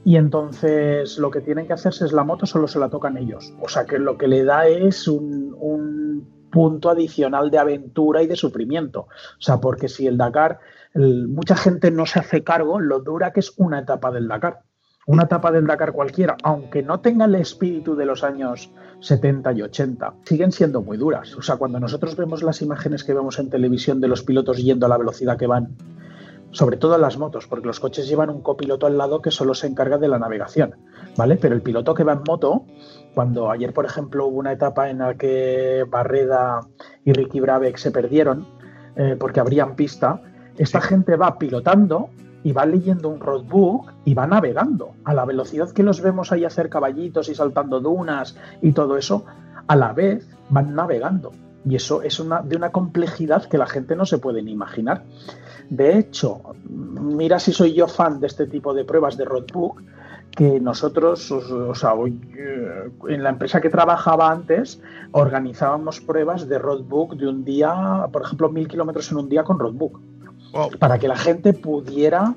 Y 0.03 0.17
entonces 0.17 1.17
lo 1.17 1.31
que 1.31 1.39
tienen 1.39 1.67
que 1.67 1.73
hacerse 1.73 2.03
es 2.03 2.11
la 2.11 2.25
moto, 2.25 2.45
solo 2.45 2.67
se 2.67 2.77
la 2.79 2.89
tocan 2.89 3.17
ellos. 3.17 3.53
O 3.61 3.69
sea 3.69 3.85
que 3.85 3.99
lo 3.99 4.17
que 4.17 4.27
le 4.27 4.43
da 4.43 4.67
es 4.67 5.07
un, 5.07 5.55
un 5.57 6.27
punto 6.55 6.89
adicional 6.89 7.51
de 7.51 7.57
aventura 7.57 8.23
y 8.23 8.27
de 8.27 8.37
sufrimiento. 8.37 9.01
O 9.01 9.41
sea, 9.41 9.59
porque 9.59 9.89
si 9.89 10.07
el 10.07 10.15
Dakar 10.15 10.59
mucha 10.93 11.57
gente 11.57 11.91
no 11.91 12.05
se 12.05 12.19
hace 12.19 12.45
cargo 12.45 12.79
lo 12.79 13.01
dura 13.01 13.33
que 13.33 13.41
es 13.41 13.53
una 13.57 13.79
etapa 13.79 14.09
del 14.09 14.29
Dakar. 14.29 14.61
Una 15.05 15.23
etapa 15.23 15.51
del 15.51 15.67
Dakar 15.67 15.91
cualquiera, 15.91 16.37
aunque 16.43 16.81
no 16.81 17.01
tenga 17.01 17.25
el 17.25 17.35
espíritu 17.35 17.93
de 17.97 18.05
los 18.05 18.23
años 18.23 18.71
70 19.01 19.51
y 19.51 19.63
80, 19.63 20.13
siguen 20.23 20.53
siendo 20.53 20.81
muy 20.81 20.95
duras. 20.97 21.35
O 21.35 21.41
sea, 21.41 21.57
cuando 21.57 21.77
nosotros 21.77 22.15
vemos 22.15 22.41
las 22.41 22.61
imágenes 22.61 23.03
que 23.03 23.13
vemos 23.13 23.37
en 23.37 23.49
televisión 23.49 23.99
de 23.99 24.07
los 24.07 24.23
pilotos 24.23 24.57
yendo 24.57 24.85
a 24.85 24.89
la 24.89 24.97
velocidad 24.97 25.37
que 25.37 25.47
van, 25.47 25.75
sobre 26.51 26.77
todo 26.77 26.95
en 26.95 27.01
las 27.01 27.17
motos, 27.17 27.47
porque 27.47 27.67
los 27.67 27.81
coches 27.81 28.07
llevan 28.07 28.29
un 28.29 28.41
copiloto 28.41 28.87
al 28.87 28.97
lado 28.97 29.21
que 29.21 29.29
solo 29.29 29.53
se 29.55 29.67
encarga 29.67 29.97
de 29.97 30.07
la 30.07 30.19
navegación, 30.19 30.75
¿vale? 31.17 31.35
Pero 31.35 31.53
el 31.53 31.61
piloto 31.61 31.93
que 31.93 32.05
va 32.05 32.13
en 32.13 32.23
moto, 32.25 32.65
cuando 33.15 33.49
ayer, 33.49 33.73
por 33.73 33.85
ejemplo, 33.85 34.27
hubo 34.27 34.37
una 34.37 34.51
etapa 34.51 34.89
en 34.89 34.99
la 34.99 35.15
que 35.15 35.85
Barreda 35.89 36.59
y 37.05 37.13
Ricky 37.13 37.39
Brabeck 37.39 37.77
se 37.77 37.91
perdieron 37.91 38.45
eh, 38.95 39.15
porque 39.17 39.39
abrían 39.39 39.75
pista, 39.75 40.21
esta 40.57 40.81
gente 40.81 41.15
va 41.15 41.39
pilotando 41.39 42.09
y 42.43 42.51
va 42.51 42.65
leyendo 42.65 43.09
un 43.09 43.19
roadbook 43.19 43.91
y 44.05 44.13
va 44.13 44.27
navegando 44.27 44.91
a 45.03 45.13
la 45.13 45.25
velocidad 45.25 45.71
que 45.71 45.81
los 45.81 46.01
vemos 46.01 46.31
ahí 46.31 46.45
hacer 46.45 46.69
caballitos 46.69 47.29
y 47.29 47.35
saltando 47.35 47.79
dunas 47.79 48.37
y 48.61 48.73
todo 48.73 48.97
eso, 48.97 49.25
a 49.67 49.75
la 49.75 49.93
vez 49.93 50.29
van 50.49 50.75
navegando. 50.75 51.31
Y 51.67 51.75
eso 51.75 52.03
es 52.03 52.19
una, 52.19 52.41
de 52.41 52.55
una 52.55 52.71
complejidad 52.71 53.45
que 53.45 53.57
la 53.57 53.65
gente 53.65 53.95
no 53.95 54.05
se 54.05 54.19
puede 54.19 54.43
ni 54.43 54.51
imaginar. 54.51 55.03
De 55.69 55.97
hecho, 55.97 56.41
mira 56.69 57.39
si 57.39 57.51
soy 57.51 57.73
yo 57.73 57.87
fan 57.87 58.19
de 58.19 58.27
este 58.27 58.45
tipo 58.45 58.73
de 58.73 58.85
pruebas 58.85 59.17
de 59.17 59.25
roadbook, 59.25 59.81
que 60.35 60.59
nosotros, 60.59 61.31
o, 61.31 61.73
sea, 61.73 61.93
eh, 62.05 62.89
en 63.07 63.23
la 63.23 63.29
empresa 63.29 63.61
que 63.61 63.69
trabajaba 63.69 64.31
antes, 64.31 64.81
organizábamos 65.11 66.01
pruebas 66.01 66.47
de 66.49 66.59
roadbook 66.59 67.15
de 67.15 67.27
un 67.27 67.45
día, 67.45 68.07
por 68.11 68.23
ejemplo, 68.23 68.49
mil 68.49 68.67
kilómetros 68.67 69.11
en 69.11 69.17
un 69.17 69.29
día 69.29 69.43
con 69.43 69.57
roadbook, 69.57 69.99
para 70.79 70.99
que 70.99 71.07
la 71.07 71.17
gente 71.17 71.53
pudiera 71.53 72.35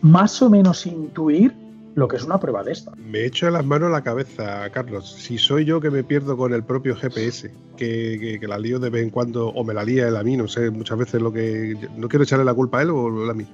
más 0.00 0.42
o 0.42 0.50
menos 0.50 0.84
intuir 0.84 1.54
lo 1.94 2.08
que 2.08 2.16
es 2.16 2.24
una 2.24 2.40
prueba 2.40 2.64
de 2.64 2.72
esta. 2.72 2.92
Me 2.96 3.24
echo 3.26 3.48
las 3.50 3.64
manos 3.64 3.88
a 3.88 3.92
la 3.92 4.02
cabeza, 4.02 4.68
Carlos. 4.70 5.12
Si 5.12 5.38
soy 5.38 5.64
yo 5.64 5.80
que 5.80 5.90
me 5.90 6.02
pierdo 6.02 6.36
con 6.36 6.52
el 6.54 6.64
propio 6.64 6.96
GPS, 6.96 7.52
que, 7.76 8.40
la 8.42 8.58
lío 8.58 8.80
de 8.80 8.90
vez 8.90 9.02
en 9.02 9.10
cuando, 9.10 9.48
o 9.48 9.62
me 9.62 9.74
la 9.74 9.84
lía 9.84 10.08
él 10.08 10.16
a 10.16 10.22
mí, 10.22 10.36
no 10.36 10.48
sé, 10.48 10.70
muchas 10.70 10.98
veces 10.98 11.20
lo 11.20 11.32
que. 11.32 11.76
No 11.96 12.08
quiero 12.08 12.24
echarle 12.24 12.44
la 12.44 12.54
culpa 12.54 12.78
a 12.78 12.82
él 12.82 12.90
o 12.90 13.30
a 13.30 13.34
mí. 13.34 13.46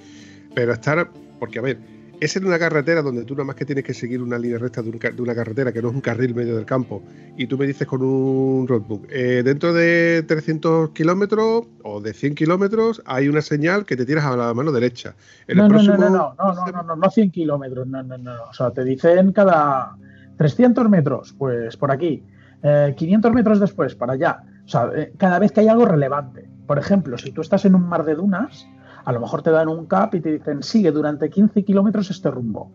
Pero 0.55 0.73
estar. 0.73 1.09
Porque, 1.39 1.59
a 1.59 1.61
ver, 1.61 1.79
es 2.19 2.35
en 2.35 2.45
una 2.45 2.59
carretera 2.59 3.01
donde 3.01 3.23
tú 3.23 3.33
nada 3.33 3.45
más 3.45 3.55
que 3.55 3.65
tienes 3.65 3.83
que 3.83 3.93
seguir 3.93 4.21
una 4.21 4.37
línea 4.37 4.57
recta 4.57 4.81
de, 4.81 4.89
una 5.21 5.35
carretera 5.35 5.71
que 5.71 5.81
no 5.81 5.89
es 5.89 5.95
un 5.95 6.01
carril 6.01 6.35
medio 6.35 6.55
del 6.55 6.65
campo 6.65 7.01
y 7.37 7.47
tú 7.47 7.57
me 7.57 7.65
dices 7.65 7.87
con 7.87 8.01
un 8.01 8.67
roadbook, 8.67 9.07
eh, 9.09 9.41
dentro 9.43 9.73
de 9.73 10.23
300 10.27 10.89
kilómetros 10.91 11.67
o 11.83 12.01
de 12.01 12.13
100 12.13 12.35
kilómetros 12.35 13.01
hay 13.05 13.29
una 13.29 13.41
señal 13.41 13.85
que 13.85 13.95
te 13.95 14.05
tiras 14.05 14.25
a 14.25 14.35
la 14.35 14.53
mano 14.53 14.71
derecha. 14.71 15.15
En 15.47 15.57
no, 15.57 15.65
el 15.65 15.69
no, 15.69 15.75
próximo... 15.75 15.97
no, 15.97 16.09
no, 16.09 16.33
no, 16.37 16.53
no, 16.53 16.71
no, 16.71 16.83
no, 16.83 16.95
no, 16.95 17.09
100 17.09 17.31
kilómetros, 17.31 17.87
no, 17.87 18.03
no, 18.03 18.17
no, 18.17 18.43
o 18.49 18.53
sea, 18.53 18.71
te 18.71 18.83
dicen 18.83 19.31
cada 19.31 19.95
300 20.37 20.89
metros, 20.89 21.33
pues 21.37 21.77
por 21.77 21.91
aquí, 21.91 22.23
eh, 22.63 22.93
500 22.97 23.33
metros 23.33 23.59
después, 23.59 23.95
para 23.95 24.13
allá, 24.13 24.43
o 24.65 24.67
sea, 24.67 24.89
eh, 24.95 25.13
cada 25.17 25.39
vez 25.39 25.51
que 25.51 25.61
hay 25.61 25.67
algo 25.67 25.85
relevante. 25.85 26.49
Por 26.67 26.77
ejemplo, 26.77 27.17
si 27.17 27.31
tú 27.31 27.41
estás 27.41 27.65
en 27.65 27.73
un 27.73 27.87
mar 27.89 28.03
de 28.03 28.15
dunas, 28.15 28.67
a 29.09 29.11
lo 29.11 29.21
mejor 29.21 29.41
te 29.41 29.49
dan 29.49 29.67
un 29.69 29.87
cap 29.87 30.13
y 30.13 30.19
te 30.21 30.31
dicen, 30.31 30.61
sigue 30.61 30.91
durante 30.91 31.31
15 31.31 31.65
kilómetros 31.65 32.11
este 32.11 32.29
rumbo. 32.29 32.69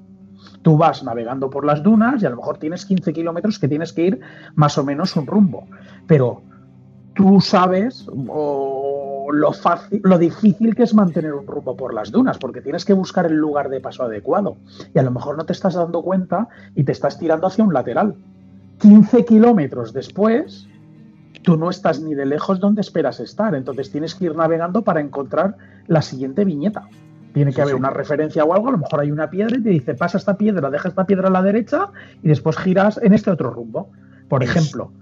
Tú 0.62 0.76
vas 0.76 1.04
navegando 1.04 1.48
por 1.48 1.64
las 1.64 1.80
dunas 1.80 2.20
y 2.20 2.26
a 2.26 2.30
lo 2.30 2.38
mejor 2.38 2.58
tienes 2.58 2.84
15 2.86 3.12
kilómetros 3.12 3.60
que 3.60 3.68
tienes 3.68 3.92
que 3.92 4.06
ir 4.06 4.20
más 4.56 4.76
o 4.76 4.82
menos 4.82 5.14
un 5.14 5.28
rumbo. 5.28 5.68
Pero 6.08 6.42
tú 7.14 7.40
sabes 7.40 8.08
lo, 8.08 9.52
fácil, 9.52 10.00
lo 10.02 10.18
difícil 10.18 10.74
que 10.74 10.82
es 10.82 10.92
mantener 10.92 11.34
un 11.34 11.46
rumbo 11.46 11.76
por 11.76 11.94
las 11.94 12.10
dunas, 12.10 12.36
porque 12.38 12.60
tienes 12.60 12.84
que 12.84 12.94
buscar 12.94 13.26
el 13.26 13.36
lugar 13.36 13.68
de 13.68 13.78
paso 13.78 14.02
adecuado. 14.02 14.56
Y 14.92 14.98
a 14.98 15.04
lo 15.04 15.12
mejor 15.12 15.36
no 15.36 15.46
te 15.46 15.52
estás 15.52 15.74
dando 15.74 16.02
cuenta 16.02 16.48
y 16.74 16.82
te 16.82 16.90
estás 16.90 17.16
tirando 17.16 17.46
hacia 17.46 17.62
un 17.62 17.72
lateral. 17.72 18.16
15 18.80 19.24
kilómetros 19.24 19.92
después, 19.92 20.66
tú 21.42 21.56
no 21.56 21.70
estás 21.70 22.00
ni 22.00 22.14
de 22.14 22.26
lejos 22.26 22.60
donde 22.60 22.80
esperas 22.80 23.20
estar. 23.20 23.54
Entonces 23.54 23.90
tienes 23.90 24.14
que 24.14 24.26
ir 24.26 24.34
navegando 24.34 24.82
para 24.82 25.00
encontrar 25.00 25.56
la 25.86 26.02
siguiente 26.02 26.44
viñeta. 26.44 26.88
Tiene 27.32 27.52
que 27.52 27.62
haber 27.62 27.74
una 27.74 27.90
referencia 27.90 28.44
o 28.44 28.54
algo, 28.54 28.68
a 28.68 28.72
lo 28.72 28.78
mejor 28.78 29.00
hay 29.00 29.10
una 29.10 29.28
piedra 29.28 29.56
y 29.56 29.62
te 29.62 29.70
dice, 29.70 29.94
pasa 29.94 30.18
esta 30.18 30.38
piedra, 30.38 30.70
deja 30.70 30.88
esta 30.88 31.04
piedra 31.04 31.28
a 31.28 31.32
la 31.32 31.42
derecha 31.42 31.90
y 32.22 32.28
después 32.28 32.56
giras 32.56 33.00
en 33.02 33.12
este 33.12 33.30
otro 33.30 33.50
rumbo. 33.50 33.90
Por 34.28 34.42
ejemplo. 34.42 34.92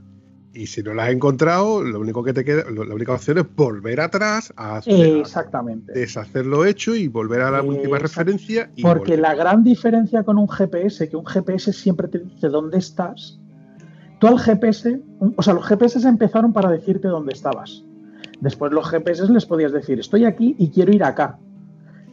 Y 0.54 0.66
si 0.66 0.82
no 0.82 0.92
la 0.92 1.04
has 1.04 1.12
encontrado, 1.12 1.82
lo 1.82 2.00
único 2.00 2.22
que 2.22 2.32
te 2.32 2.44
queda, 2.44 2.64
la 2.70 2.94
única 2.94 3.14
opción 3.14 3.38
es 3.38 3.44
volver 3.54 4.00
atrás 4.00 4.52
a, 4.56 4.82
Exactamente. 4.84 5.92
deshacer 5.92 6.44
lo 6.44 6.66
hecho 6.66 6.94
y 6.94 7.08
volver 7.08 7.40
a 7.40 7.50
la 7.50 7.62
última 7.62 7.98
referencia. 7.98 8.70
Porque 8.82 9.16
la 9.16 9.34
gran 9.34 9.64
diferencia 9.64 10.22
con 10.24 10.38
un 10.38 10.48
GPS, 10.48 11.08
que 11.08 11.16
un 11.16 11.24
GPS 11.24 11.72
siempre 11.72 12.08
te 12.08 12.18
dice 12.18 12.48
dónde 12.48 12.78
estás, 12.78 13.38
tú 14.22 14.28
al 14.28 14.38
GPS, 14.38 15.00
o 15.36 15.42
sea, 15.42 15.52
los 15.52 15.66
GPS 15.66 16.06
empezaron 16.06 16.52
para 16.52 16.70
decirte 16.70 17.08
dónde 17.08 17.32
estabas. 17.32 17.84
Después 18.38 18.70
los 18.70 18.88
GPS 18.88 19.28
les 19.28 19.46
podías 19.46 19.72
decir, 19.72 19.98
estoy 19.98 20.26
aquí 20.26 20.54
y 20.60 20.70
quiero 20.70 20.92
ir 20.92 21.02
acá. 21.02 21.40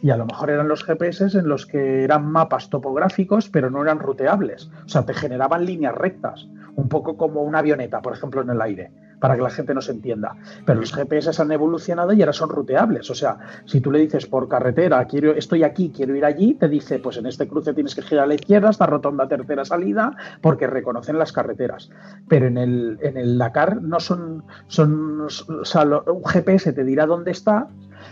Y 0.02 0.10
a 0.10 0.18
lo 0.18 0.26
mejor 0.26 0.50
eran 0.50 0.68
los 0.68 0.84
GPS 0.84 1.38
en 1.38 1.48
los 1.48 1.68
que 1.68 2.04
eran 2.04 2.26
mapas 2.26 2.72
topográficos, 2.72 3.50
pero 3.50 3.70
no 3.70 3.84
eran 3.84 4.00
ruteables. 4.00 4.72
O 4.86 4.90
sea, 4.90 5.06
te 5.06 5.14
generaban 5.14 5.66
líneas 5.68 5.94
rectas, 5.94 6.48
un 6.76 6.90
poco 6.90 7.16
como 7.16 7.44
una 7.44 7.60
avioneta, 7.60 8.02
por 8.02 8.14
ejemplo, 8.14 8.42
en 8.42 8.50
el 8.50 8.62
aire 8.64 8.92
para 9.20 9.36
que 9.36 9.42
la 9.42 9.50
gente 9.50 9.74
nos 9.74 9.90
entienda. 9.90 10.36
Pero 10.66 10.80
los 10.80 10.94
GPS 10.94 11.42
han 11.42 11.52
evolucionado 11.52 12.14
y 12.14 12.22
ahora 12.22 12.34
son 12.34 12.50
ruteables. 12.50 13.10
O 13.10 13.16
sea, 13.16 13.38
si 13.66 13.82
tú 13.82 13.92
le 13.92 14.00
dices 14.00 14.26
por 14.26 14.48
carretera, 14.48 15.04
quiero, 15.06 15.34
estoy 15.34 15.64
aquí, 15.64 15.92
quiero 15.96 16.16
ir 16.16 16.26
allí, 16.26 16.54
te 16.56 16.68
dice, 16.68 17.00
pues 17.00 17.18
en 17.18 17.26
este 17.26 17.48
cruce 17.48 17.74
tienes 17.74 17.96
que 17.96 18.02
girar 18.02 18.26
a 18.26 18.28
la 18.28 18.36
izquierda, 18.36 18.70
esta 18.70 18.86
rotonda 18.86 19.28
tercera 19.28 19.66
salida, 19.66 20.16
porque 20.42 20.68
reconocen 20.68 21.18
las 21.18 21.32
carreteras. 21.32 21.90
Pero 22.28 22.48
en 22.48 22.58
el, 22.58 22.98
en 23.02 23.18
el 23.18 23.38
Dakar 23.38 23.82
no 23.82 24.00
son, 24.00 24.44
son 24.68 25.22
un 25.22 26.24
GPS 26.26 26.74
te 26.74 26.84
dirá 26.84 27.06
dónde 27.06 27.32
está. 27.32 27.68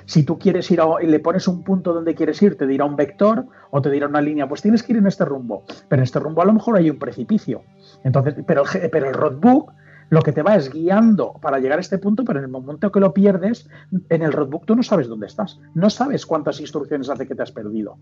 Si 0.06 0.24
tú 0.24 0.38
quieres 0.38 0.70
ir 0.72 0.82
y 1.02 1.08
le 1.08 1.20
pones 1.20 1.48
un 1.48 1.64
punto 1.64 1.94
donde 1.94 2.16
quieres 2.16 2.42
ir, 2.42 2.58
te 2.58 2.68
dirá 2.68 2.86
un 2.86 2.96
vector 2.96 3.46
o 3.72 3.82
te 3.82 3.90
dirá 3.90 4.08
una 4.08 4.22
línea, 4.22 4.48
pues 4.48 4.62
tienes 4.62 4.84
que 4.84 4.94
ir 4.94 5.00
en 5.00 5.08
este 5.08 5.26
rumbo. 5.26 5.64
Pero 5.88 6.02
en 6.02 6.04
este 6.04 6.20
rumbo 6.20 6.42
a 6.42 6.46
lo 6.46 6.54
mejor 6.54 6.78
hay 6.78 6.90
un 6.90 7.00
precipicio. 7.00 7.64
Entonces, 8.04 8.36
pero, 8.46 8.64
pero 8.92 9.08
el 9.08 9.14
roadbook 9.14 9.72
lo 10.10 10.22
que 10.22 10.32
te 10.32 10.42
va 10.42 10.56
es 10.56 10.72
guiando 10.72 11.34
para 11.42 11.60
llegar 11.60 11.80
a 11.80 11.82
este 11.82 11.98
punto, 11.98 12.24
pero 12.24 12.40
en 12.40 12.46
el 12.46 12.52
momento 12.52 12.92
que 12.92 13.00
lo 13.00 13.14
pierdes, 13.14 13.70
en 14.10 14.22
el 14.22 14.32
roadbook 14.32 14.66
tú 14.66 14.76
no 14.76 14.84
sabes 14.84 15.08
dónde 15.08 15.28
estás. 15.28 15.60
No 15.74 15.90
sabes 15.90 16.26
cuántas 16.26 16.60
instrucciones 16.60 17.10
hace 17.10 17.28
que 17.28 17.36
te 17.36 17.44
has 17.44 17.52
perdido. 17.52 17.98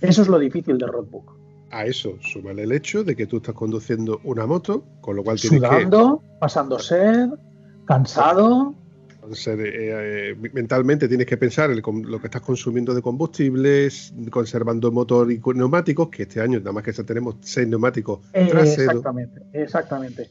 Eso 0.00 0.22
es 0.22 0.28
lo 0.28 0.38
difícil 0.38 0.78
del 0.78 0.88
roadbook. 0.88 1.32
A 1.70 1.86
eso 1.86 2.16
súmale 2.20 2.64
el 2.64 2.72
hecho 2.72 3.02
de 3.02 3.16
que 3.16 3.26
tú 3.26 3.38
estás 3.38 3.54
conduciendo 3.54 4.20
una 4.24 4.46
moto, 4.46 4.84
con 5.00 5.16
lo 5.16 5.24
cual 5.24 5.40
tienes 5.40 5.60
Sudando, 5.60 6.22
pasando 6.38 6.78
sed, 6.78 7.30
cansado. 7.84 8.74
Eh, 9.26 9.56
eh, 9.56 10.50
mentalmente 10.52 11.08
tienes 11.08 11.26
que 11.26 11.38
pensar 11.38 11.70
en 11.70 11.80
lo 11.80 12.20
que 12.20 12.26
estás 12.26 12.42
consumiendo 12.42 12.94
de 12.94 13.00
combustibles, 13.00 14.12
conservando 14.30 14.92
motor 14.92 15.32
y 15.32 15.40
neumáticos, 15.54 16.10
que 16.10 16.24
este 16.24 16.42
año 16.42 16.58
nada 16.58 16.72
más 16.72 16.84
que 16.84 16.92
tenemos 16.92 17.36
seis 17.40 17.66
neumáticos 17.66 18.20
eh, 18.34 18.50
Exactamente, 18.52 19.40
exactamente 19.54 20.28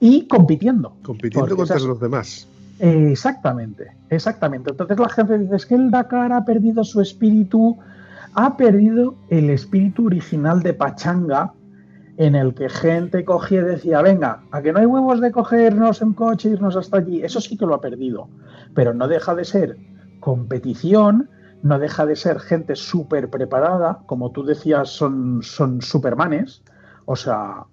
y 0.00 0.26
compitiendo. 0.28 0.96
Compitiendo 1.02 1.56
contra 1.56 1.78
los 1.78 2.00
demás. 2.00 2.48
Exactamente, 2.78 3.92
exactamente. 4.10 4.70
Entonces 4.70 4.98
la 4.98 5.08
gente 5.08 5.38
dice, 5.38 5.56
es 5.56 5.66
que 5.66 5.74
el 5.74 5.90
Dakar 5.90 6.32
ha 6.32 6.44
perdido 6.44 6.84
su 6.84 7.00
espíritu, 7.00 7.78
ha 8.34 8.56
perdido 8.56 9.14
el 9.30 9.50
espíritu 9.50 10.06
original 10.06 10.62
de 10.62 10.74
Pachanga, 10.74 11.52
en 12.18 12.34
el 12.34 12.54
que 12.54 12.68
gente 12.68 13.24
cogía 13.24 13.60
y 13.60 13.64
decía, 13.64 14.02
venga, 14.02 14.42
a 14.50 14.62
que 14.62 14.72
no 14.72 14.78
hay 14.78 14.86
huevos 14.86 15.20
de 15.20 15.30
cogernos 15.30 16.00
en 16.00 16.14
coche 16.14 16.48
e 16.48 16.52
irnos 16.52 16.76
hasta 16.76 16.98
allí. 16.98 17.22
Eso 17.22 17.40
sí 17.40 17.56
que 17.56 17.66
lo 17.66 17.74
ha 17.74 17.80
perdido, 17.80 18.28
pero 18.74 18.94
no 18.94 19.06
deja 19.06 19.34
de 19.34 19.44
ser 19.44 19.76
competición, 20.20 21.28
no 21.62 21.78
deja 21.78 22.06
de 22.06 22.16
ser 22.16 22.40
gente 22.40 22.76
súper 22.76 23.28
preparada, 23.28 24.00
como 24.06 24.30
tú 24.30 24.44
decías, 24.44 24.88
son, 24.88 25.42
son 25.42 25.82
supermanes, 25.82 26.62
o 27.08 27.14
sea, 27.14 27.64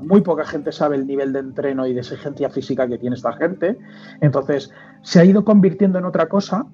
muy 0.00 0.22
poca 0.22 0.44
gente 0.44 0.72
sabe 0.72 0.96
el 0.96 1.06
nivel 1.06 1.34
de 1.34 1.40
entreno 1.40 1.86
y 1.86 1.92
de 1.92 2.00
exigencia 2.00 2.48
física 2.48 2.88
que 2.88 2.96
tiene 2.96 3.14
esta 3.14 3.34
gente. 3.34 3.78
Entonces, 4.22 4.72
se 5.02 5.20
ha 5.20 5.24
ido 5.24 5.44
convirtiendo 5.44 5.98
en 5.98 6.06
otra 6.06 6.28
cosa, 6.28 6.64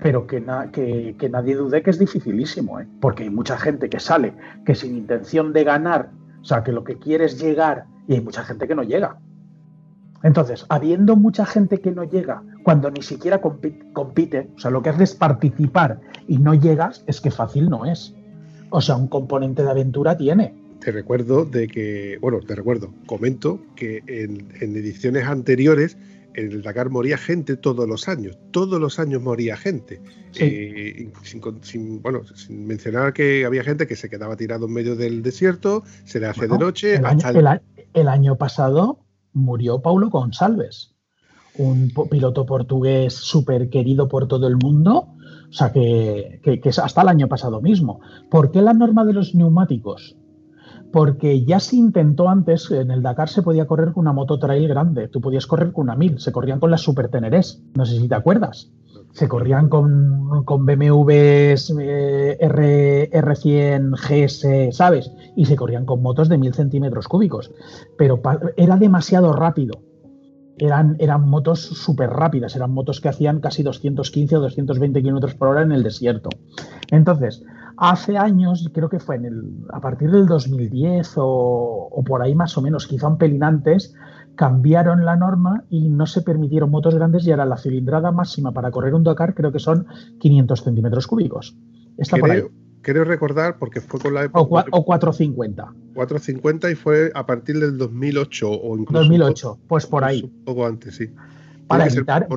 pero 0.00 0.26
que, 0.26 0.40
nadie 0.40 1.54
dude 1.54 1.82
que 1.82 1.90
es 1.90 1.98
dificilísimo, 1.98 2.80
¿eh? 2.80 2.88
porque 3.00 3.24
hay 3.24 3.30
mucha 3.30 3.58
gente 3.58 3.90
que 3.90 4.00
sale 4.00 4.32
que 4.64 4.74
sin 4.74 4.96
intención 4.96 5.52
de 5.52 5.64
ganar, 5.64 6.08
o 6.40 6.44
sea, 6.44 6.64
que 6.64 6.72
lo 6.72 6.84
que 6.84 6.98
quiere 6.98 7.26
es 7.26 7.38
llegar, 7.38 7.84
y 8.08 8.14
hay 8.14 8.22
mucha 8.22 8.42
gente 8.42 8.66
que 8.66 8.74
no 8.74 8.82
llega. 8.82 9.18
Entonces, 10.22 10.64
habiendo 10.70 11.16
mucha 11.16 11.44
gente 11.44 11.82
que 11.82 11.92
no 11.92 12.04
llega, 12.04 12.42
cuando 12.62 12.90
ni 12.90 13.02
siquiera 13.02 13.42
compite, 13.42 13.92
compite, 13.92 14.50
o 14.56 14.58
sea, 14.58 14.70
lo 14.70 14.80
que 14.80 14.88
haces 14.88 15.10
es 15.10 15.14
participar 15.14 16.00
y 16.26 16.38
no 16.38 16.54
llegas, 16.54 17.04
es 17.06 17.20
que 17.20 17.30
fácil 17.30 17.68
no 17.68 17.84
es. 17.84 18.14
O 18.70 18.80
sea, 18.80 18.96
un 18.96 19.08
componente 19.08 19.62
de 19.62 19.70
aventura 19.70 20.16
tiene 20.16 20.65
te 20.86 20.92
recuerdo 20.92 21.44
de 21.44 21.66
que, 21.66 22.16
bueno, 22.20 22.38
te 22.38 22.54
recuerdo, 22.54 22.94
comento 23.06 23.60
que 23.74 24.04
en, 24.06 24.76
ediciones 24.76 25.26
anteriores 25.26 25.98
en 26.34 26.52
el 26.52 26.62
Dakar 26.62 26.90
moría 26.90 27.18
gente 27.18 27.56
todos 27.56 27.88
los 27.88 28.06
años, 28.06 28.38
todos 28.52 28.80
los 28.80 29.00
años 29.00 29.20
moría 29.20 29.56
gente. 29.56 30.00
Eh, 30.38 31.10
sin, 31.62 32.00
bueno, 32.00 32.22
sin 32.36 32.68
mencionar 32.68 33.12
que 33.12 33.44
había 33.44 33.64
gente 33.64 33.88
que 33.88 33.96
se 33.96 34.08
quedaba 34.08 34.36
tirado 34.36 34.66
en 34.66 34.74
medio 34.74 34.94
del 34.94 35.24
desierto, 35.24 35.82
se 36.04 36.20
le 36.20 36.26
hace 36.26 36.46
de 36.46 36.56
noche. 36.56 37.00
El 37.92 38.06
año, 38.06 38.36
pasado 38.36 39.00
murió 39.32 39.82
Paulo 39.82 40.08
González, 40.08 40.94
un 41.58 41.92
piloto 42.08 42.46
portugués 42.46 43.12
súper 43.12 43.70
querido 43.70 44.06
por 44.06 44.28
todo 44.28 44.46
el 44.46 44.56
mundo, 44.56 45.08
O 45.50 45.52
sea, 45.52 45.72
que, 45.72 46.38
que, 46.44 46.60
que 46.60 46.68
es 46.68 46.78
hasta 46.78 47.02
el 47.02 47.08
año 47.08 47.26
pasado 47.26 47.60
mismo. 47.60 47.98
¿Por 48.30 48.52
qué 48.52 48.62
la 48.62 48.72
norma 48.72 49.04
de 49.04 49.14
los 49.14 49.34
neumáticos? 49.34 50.16
Porque 50.96 51.44
ya 51.44 51.60
se 51.60 51.76
intentó 51.76 52.26
antes, 52.30 52.70
en 52.70 52.90
el 52.90 53.02
Dakar 53.02 53.28
se 53.28 53.42
podía 53.42 53.66
correr 53.66 53.92
con 53.92 54.00
una 54.04 54.14
moto 54.14 54.38
trail 54.38 54.66
grande, 54.66 55.08
tú 55.08 55.20
podías 55.20 55.46
correr 55.46 55.70
con 55.70 55.82
una 55.82 55.94
1000, 55.94 56.20
se 56.20 56.32
corrían 56.32 56.58
con 56.58 56.70
las 56.70 56.80
Super 56.80 57.10
Tenerés, 57.10 57.62
no 57.74 57.84
sé 57.84 58.00
si 58.00 58.08
te 58.08 58.14
acuerdas. 58.14 58.72
Se 59.12 59.28
corrían 59.28 59.68
con, 59.68 60.42
con 60.46 60.64
BMWs 60.64 61.74
eh, 61.78 62.38
R, 62.40 63.10
R100 63.10 63.90
GS, 63.90 64.74
¿sabes? 64.74 65.12
Y 65.36 65.44
se 65.44 65.54
corrían 65.54 65.84
con 65.84 66.00
motos 66.00 66.30
de 66.30 66.38
1000 66.38 66.54
centímetros 66.54 67.08
cúbicos. 67.08 67.52
Pero 67.98 68.22
era 68.56 68.78
demasiado 68.78 69.34
rápido. 69.34 69.82
Eran, 70.56 70.96
eran 70.98 71.28
motos 71.28 71.60
súper 71.60 72.08
rápidas, 72.08 72.56
eran 72.56 72.72
motos 72.72 73.02
que 73.02 73.10
hacían 73.10 73.40
casi 73.40 73.62
215 73.62 74.36
o 74.38 74.40
220 74.40 75.02
kilómetros 75.02 75.34
por 75.34 75.48
hora 75.48 75.60
en 75.60 75.72
el 75.72 75.82
desierto. 75.82 76.30
Entonces, 76.90 77.44
Hace 77.76 78.16
años, 78.16 78.70
creo 78.72 78.88
que 78.88 79.00
fue 79.00 79.16
en 79.16 79.24
el, 79.26 79.44
a 79.70 79.80
partir 79.80 80.10
del 80.10 80.26
2010 80.26 81.14
o, 81.16 82.02
por 82.06 82.22
ahí 82.22 82.34
más 82.34 82.56
o 82.56 82.62
menos, 82.62 82.86
quizá 82.86 83.08
un 83.08 83.18
pelín 83.18 83.42
antes, 83.42 83.94
cambiaron 84.34 85.04
la 85.04 85.16
norma 85.16 85.64
y 85.68 85.88
no 85.88 86.06
se 86.06 86.22
permitieron 86.22 86.70
motos 86.70 86.94
grandes 86.94 87.26
y 87.26 87.32
ahora 87.32 87.44
la 87.44 87.56
cilindrada 87.56 88.12
máxima 88.12 88.52
para 88.52 88.70
correr 88.70 88.94
un 88.94 89.04
Dakar 89.04 89.34
creo 89.34 89.52
que 89.52 89.58
son 89.58 89.86
500 90.18 90.62
centímetros 90.62 91.06
cúbicos. 91.06 91.56
Está 91.98 92.16
por 92.16 92.30
ahí. 92.30 92.42
Quiero 92.82 93.04
recordar, 93.04 93.58
porque 93.58 93.80
fue 93.80 93.98
con 93.98 94.14
la 94.14 94.24
época... 94.24 94.64
O, 94.70 94.78
o 94.78 94.84
450. 94.84 95.74
450 95.94 96.70
y 96.70 96.74
fue 96.76 97.10
a 97.14 97.26
partir 97.26 97.58
del 97.58 97.76
2008 97.76 98.48
o 98.48 98.78
incluso... 98.78 99.00
2008, 99.00 99.58
pues 99.66 99.86
por 99.86 100.04
ahí. 100.04 100.22
Un 100.22 100.44
poco 100.44 100.66
antes, 100.66 100.94
sí 100.94 101.10
para 101.66 101.86
evitar. 101.86 102.28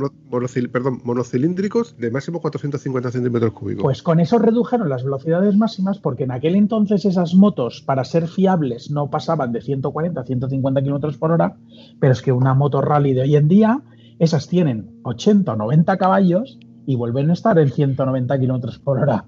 perdón, 0.72 1.02
monocilíndricos 1.04 1.96
de 1.98 2.12
máximo 2.12 2.42
450 2.42 3.12
centímetros 3.12 3.54
cúbicos. 3.54 3.84
Pues 3.84 4.02
con 4.02 4.20
eso 4.20 4.40
redujeron 4.40 4.90
las 4.90 5.04
velocidades 5.04 5.56
máximas 5.56 6.00
porque 6.00 6.24
en 6.24 6.32
aquel 6.32 6.56
entonces 6.56 7.06
esas 7.06 7.36
motos, 7.36 7.82
para 7.82 8.04
ser 8.04 8.28
fiables, 8.28 8.90
no 8.92 9.10
pasaban 9.10 9.52
de 9.52 9.62
140 9.62 10.20
a 10.20 10.24
150 10.24 10.82
kilómetros 10.82 11.18
por 11.18 11.32
hora, 11.32 11.58
pero 12.00 12.14
es 12.14 12.22
que 12.22 12.32
una 12.32 12.54
moto 12.54 12.82
rally 12.82 13.14
de 13.14 13.22
hoy 13.22 13.36
en 13.36 13.48
día, 13.48 13.82
esas 14.18 14.48
tienen 14.48 15.00
80 15.04 15.54
o 15.54 15.56
90 15.56 15.98
caballos 15.98 16.60
y 16.86 16.96
vuelven 16.96 17.30
a 17.30 17.34
estar 17.34 17.58
en 17.60 17.70
190 17.72 18.40
kilómetros 18.40 18.80
por 18.80 19.00
hora. 19.00 19.26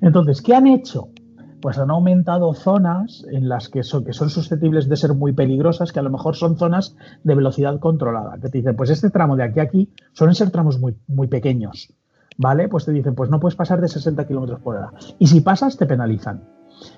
Entonces, 0.00 0.42
¿qué 0.42 0.54
han 0.54 0.66
hecho? 0.66 1.10
Pues 1.62 1.78
han 1.78 1.90
aumentado 1.90 2.52
zonas 2.54 3.24
en 3.30 3.48
las 3.48 3.68
que 3.68 3.84
son, 3.84 4.04
que 4.04 4.12
son 4.12 4.30
susceptibles 4.30 4.88
de 4.88 4.96
ser 4.96 5.14
muy 5.14 5.32
peligrosas, 5.32 5.92
que 5.92 6.00
a 6.00 6.02
lo 6.02 6.10
mejor 6.10 6.34
son 6.34 6.58
zonas 6.58 6.96
de 7.22 7.36
velocidad 7.36 7.78
controlada. 7.78 8.34
Que 8.42 8.48
te 8.48 8.58
dicen, 8.58 8.76
pues 8.76 8.90
este 8.90 9.10
tramo 9.10 9.36
de 9.36 9.44
aquí 9.44 9.60
a 9.60 9.62
aquí 9.62 9.88
suelen 10.12 10.34
ser 10.34 10.50
tramos 10.50 10.80
muy, 10.80 10.96
muy 11.06 11.28
pequeños, 11.28 11.94
¿vale? 12.36 12.68
Pues 12.68 12.84
te 12.84 12.92
dicen, 12.92 13.14
pues 13.14 13.30
no 13.30 13.38
puedes 13.38 13.54
pasar 13.54 13.80
de 13.80 13.86
60 13.86 14.26
kilómetros 14.26 14.60
por 14.60 14.74
hora. 14.74 14.92
Y 15.20 15.28
si 15.28 15.40
pasas, 15.40 15.76
te 15.76 15.86
penalizan. 15.86 16.42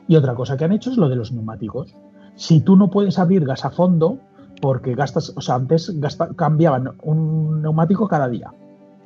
Y 0.09 0.17
otra 0.17 0.35
cosa 0.35 0.57
que 0.57 0.65
han 0.65 0.73
hecho 0.73 0.91
es 0.91 0.97
lo 0.97 1.11
de 1.11 1.17
los 1.17 1.31
neumáticos. 1.31 1.95
Si 2.35 2.61
tú 2.61 2.75
no 2.75 2.91
puedes 2.91 3.19
abrir 3.19 3.45
gas 3.45 3.67
a 3.67 3.71
fondo, 3.71 4.19
porque 4.63 4.95
gastas, 4.95 5.35
o 5.37 5.43
sea, 5.43 5.57
antes 5.57 5.95
cambiaban 6.37 6.89
un 7.03 7.61
neumático 7.61 8.09
cada 8.09 8.29
día 8.29 8.51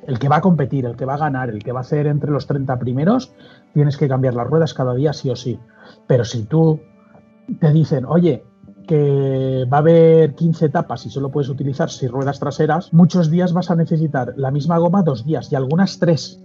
el 0.09 0.17
que 0.17 0.27
va 0.27 0.37
a 0.37 0.41
competir, 0.41 0.85
el 0.85 0.95
que 0.95 1.05
va 1.05 1.13
a 1.13 1.19
ganar, 1.19 1.49
el 1.49 1.63
que 1.63 1.71
va 1.71 1.79
a 1.79 1.81
hacer 1.81 2.07
entre 2.07 2.31
los 2.31 2.47
30 2.47 2.79
primeros, 2.79 3.31
tienes 3.75 3.95
que 3.95 4.07
cambiar 4.07 4.33
las 4.33 4.47
ruedas 4.47 4.73
cada 4.73 4.95
día 4.95 5.13
sí 5.13 5.29
o 5.29 5.35
sí. 5.35 5.59
Pero 6.07 6.25
si 6.25 6.45
tú 6.45 6.81
te 7.59 7.71
dicen, 7.71 8.05
oye, 8.05 8.43
que 8.87 9.67
va 9.71 9.77
a 9.77 9.81
haber 9.81 10.33
15 10.33 10.65
etapas 10.65 11.05
y 11.05 11.11
solo 11.11 11.29
puedes 11.29 11.49
utilizar 11.49 11.91
6 11.91 12.11
ruedas 12.11 12.39
traseras, 12.39 12.91
muchos 12.91 13.29
días 13.29 13.53
vas 13.53 13.69
a 13.69 13.75
necesitar 13.75 14.33
la 14.35 14.49
misma 14.49 14.79
goma 14.79 15.03
dos 15.03 15.25
días 15.25 15.51
y 15.51 15.55
algunas 15.55 15.99
tres. 15.99 16.43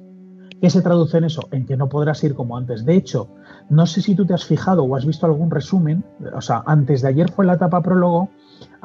¿Qué 0.60 0.68
se 0.68 0.82
traduce 0.82 1.16
en 1.16 1.24
eso? 1.24 1.48
En 1.50 1.64
que 1.64 1.78
no 1.78 1.88
podrás 1.88 2.22
ir 2.22 2.34
como 2.34 2.58
antes. 2.58 2.84
De 2.84 2.94
hecho, 2.94 3.30
no 3.70 3.86
sé 3.86 4.02
si 4.02 4.14
tú 4.14 4.26
te 4.26 4.34
has 4.34 4.44
fijado 4.44 4.84
o 4.84 4.94
has 4.94 5.06
visto 5.06 5.24
algún 5.24 5.50
resumen, 5.50 6.04
o 6.36 6.40
sea, 6.42 6.62
antes 6.66 7.00
de 7.00 7.08
ayer 7.08 7.30
fue 7.30 7.46
la 7.46 7.54
etapa 7.54 7.80
prólogo 7.82 8.28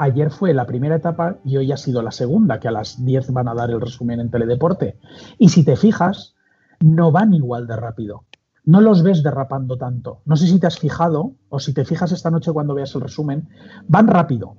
Ayer 0.02 0.32
fue 0.32 0.54
la 0.54 0.66
primera 0.66 0.95
etapa 0.95 1.39
y 1.43 1.58
hoy 1.58 1.74
ha 1.74 1.78
sido 1.78 2.02
la 2.02 2.12
segunda, 2.12 2.62
que 2.62 2.70
a 2.70 2.72
las 2.72 3.04
10 3.04 3.34
van 3.34 3.50
a 3.50 3.54
dar 3.54 3.70
el 3.70 3.82
resumen 3.82 4.22
en 4.22 4.32
Teledeporte. 4.32 4.97
Y 5.38 5.50
si 5.50 5.66
te 5.66 5.76
fijas, 5.76 6.36
no 6.80 7.12
van 7.12 7.34
igual 7.34 7.68
de 7.68 7.76
rápido. 7.76 8.24
No 8.64 8.80
los 8.80 9.04
ves 9.04 9.24
derrapando 9.24 9.78
tanto. 9.78 10.22
No 10.24 10.38
sé 10.38 10.47
si 10.47 10.58
te 10.58 10.68
has 10.68 10.80
fijado 10.80 11.34
o 11.50 11.60
si 11.60 11.74
te 11.74 11.84
fijas 11.84 12.14
esta 12.14 12.32
noche 12.32 12.54
cuando 12.54 12.76
veas 12.76 12.95
el 12.95 13.02
resumen. 13.02 13.50
Van 13.89 14.08
rápido, 14.08 14.56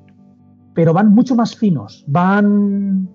pero 0.75 0.93
van 0.93 1.09
mucho 1.09 1.35
más 1.35 1.57
finos. 1.57 2.05
Van 2.07 3.09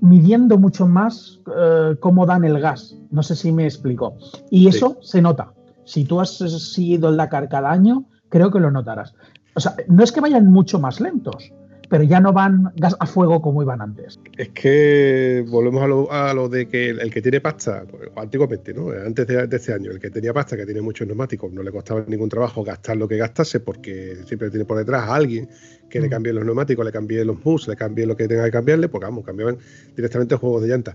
midiendo 0.00 0.58
mucho 0.58 0.84
más 0.88 1.40
eh, 1.56 1.94
cómo 2.00 2.26
dan 2.26 2.42
el 2.42 2.58
gas. 2.58 2.96
No 3.12 3.22
sé 3.22 3.36
si 3.36 3.52
me 3.52 3.66
explico. 3.66 4.16
Y 4.50 4.66
eso 4.66 4.98
se 5.00 5.22
nota. 5.22 5.52
Si 5.84 6.04
tú 6.04 6.20
has 6.20 6.38
seguido 6.38 7.08
el 7.08 7.16
Dakar 7.16 7.48
cada 7.48 7.70
año, 7.70 8.06
creo 8.30 8.50
que 8.50 8.58
lo 8.58 8.72
notarás. 8.72 9.14
O 9.54 9.60
sea, 9.60 9.76
no 9.86 10.02
es 10.02 10.10
que 10.10 10.20
vayan 10.20 10.46
mucho 10.46 10.80
más 10.80 11.00
lentos, 11.00 11.52
pero 11.88 12.04
ya 12.04 12.20
no 12.20 12.32
van 12.32 12.72
gas 12.76 12.96
a 13.00 13.06
fuego 13.06 13.40
como 13.40 13.62
iban 13.62 13.80
antes. 13.80 14.20
Es 14.36 14.50
que 14.50 15.44
volvemos 15.48 16.08
a 16.10 16.34
lo, 16.34 16.48
de 16.48 16.68
que 16.68 16.90
el, 16.90 17.12
que 17.12 17.22
tiene 17.22 17.40
pasta, 17.40 17.84
pues, 17.90 18.10
antiguamente, 18.16 18.74
¿no? 18.74 18.90
Antes 18.90 19.26
de, 19.26 19.48
este 19.50 19.72
año, 19.72 19.90
el 19.90 19.98
que 19.98 20.10
tenía 20.10 20.32
pasta, 20.32 20.56
que 20.56 20.64
tiene 20.64 20.80
muchos 20.80 21.06
neumáticos, 21.06 21.52
no 21.52 21.62
le 21.62 21.70
costaba 21.70 22.04
ningún 22.06 22.28
trabajo 22.28 22.62
gastar 22.62 22.96
lo 22.96 23.08
que 23.08 23.16
gastase 23.16 23.60
porque 23.60 24.18
siempre 24.26 24.50
tiene 24.50 24.64
por 24.64 24.78
detrás 24.78 25.08
a 25.08 25.14
alguien 25.14 25.48
que 25.88 26.00
le 26.00 26.08
mm. 26.08 26.10
cambie 26.10 26.32
los 26.32 26.44
neumáticos, 26.44 26.84
le 26.84 26.92
cambie 26.92 27.24
los 27.24 27.44
mus, 27.44 27.66
le 27.68 27.76
cambie 27.76 28.06
lo 28.06 28.16
que 28.16 28.28
tenga 28.28 28.44
que 28.44 28.50
cambiarle, 28.50 28.88
porque 28.88 29.06
vamos, 29.06 29.24
cambiaban 29.24 29.58
directamente 29.96 30.36
juegos 30.36 30.62
de 30.62 30.68
llanta. 30.68 30.94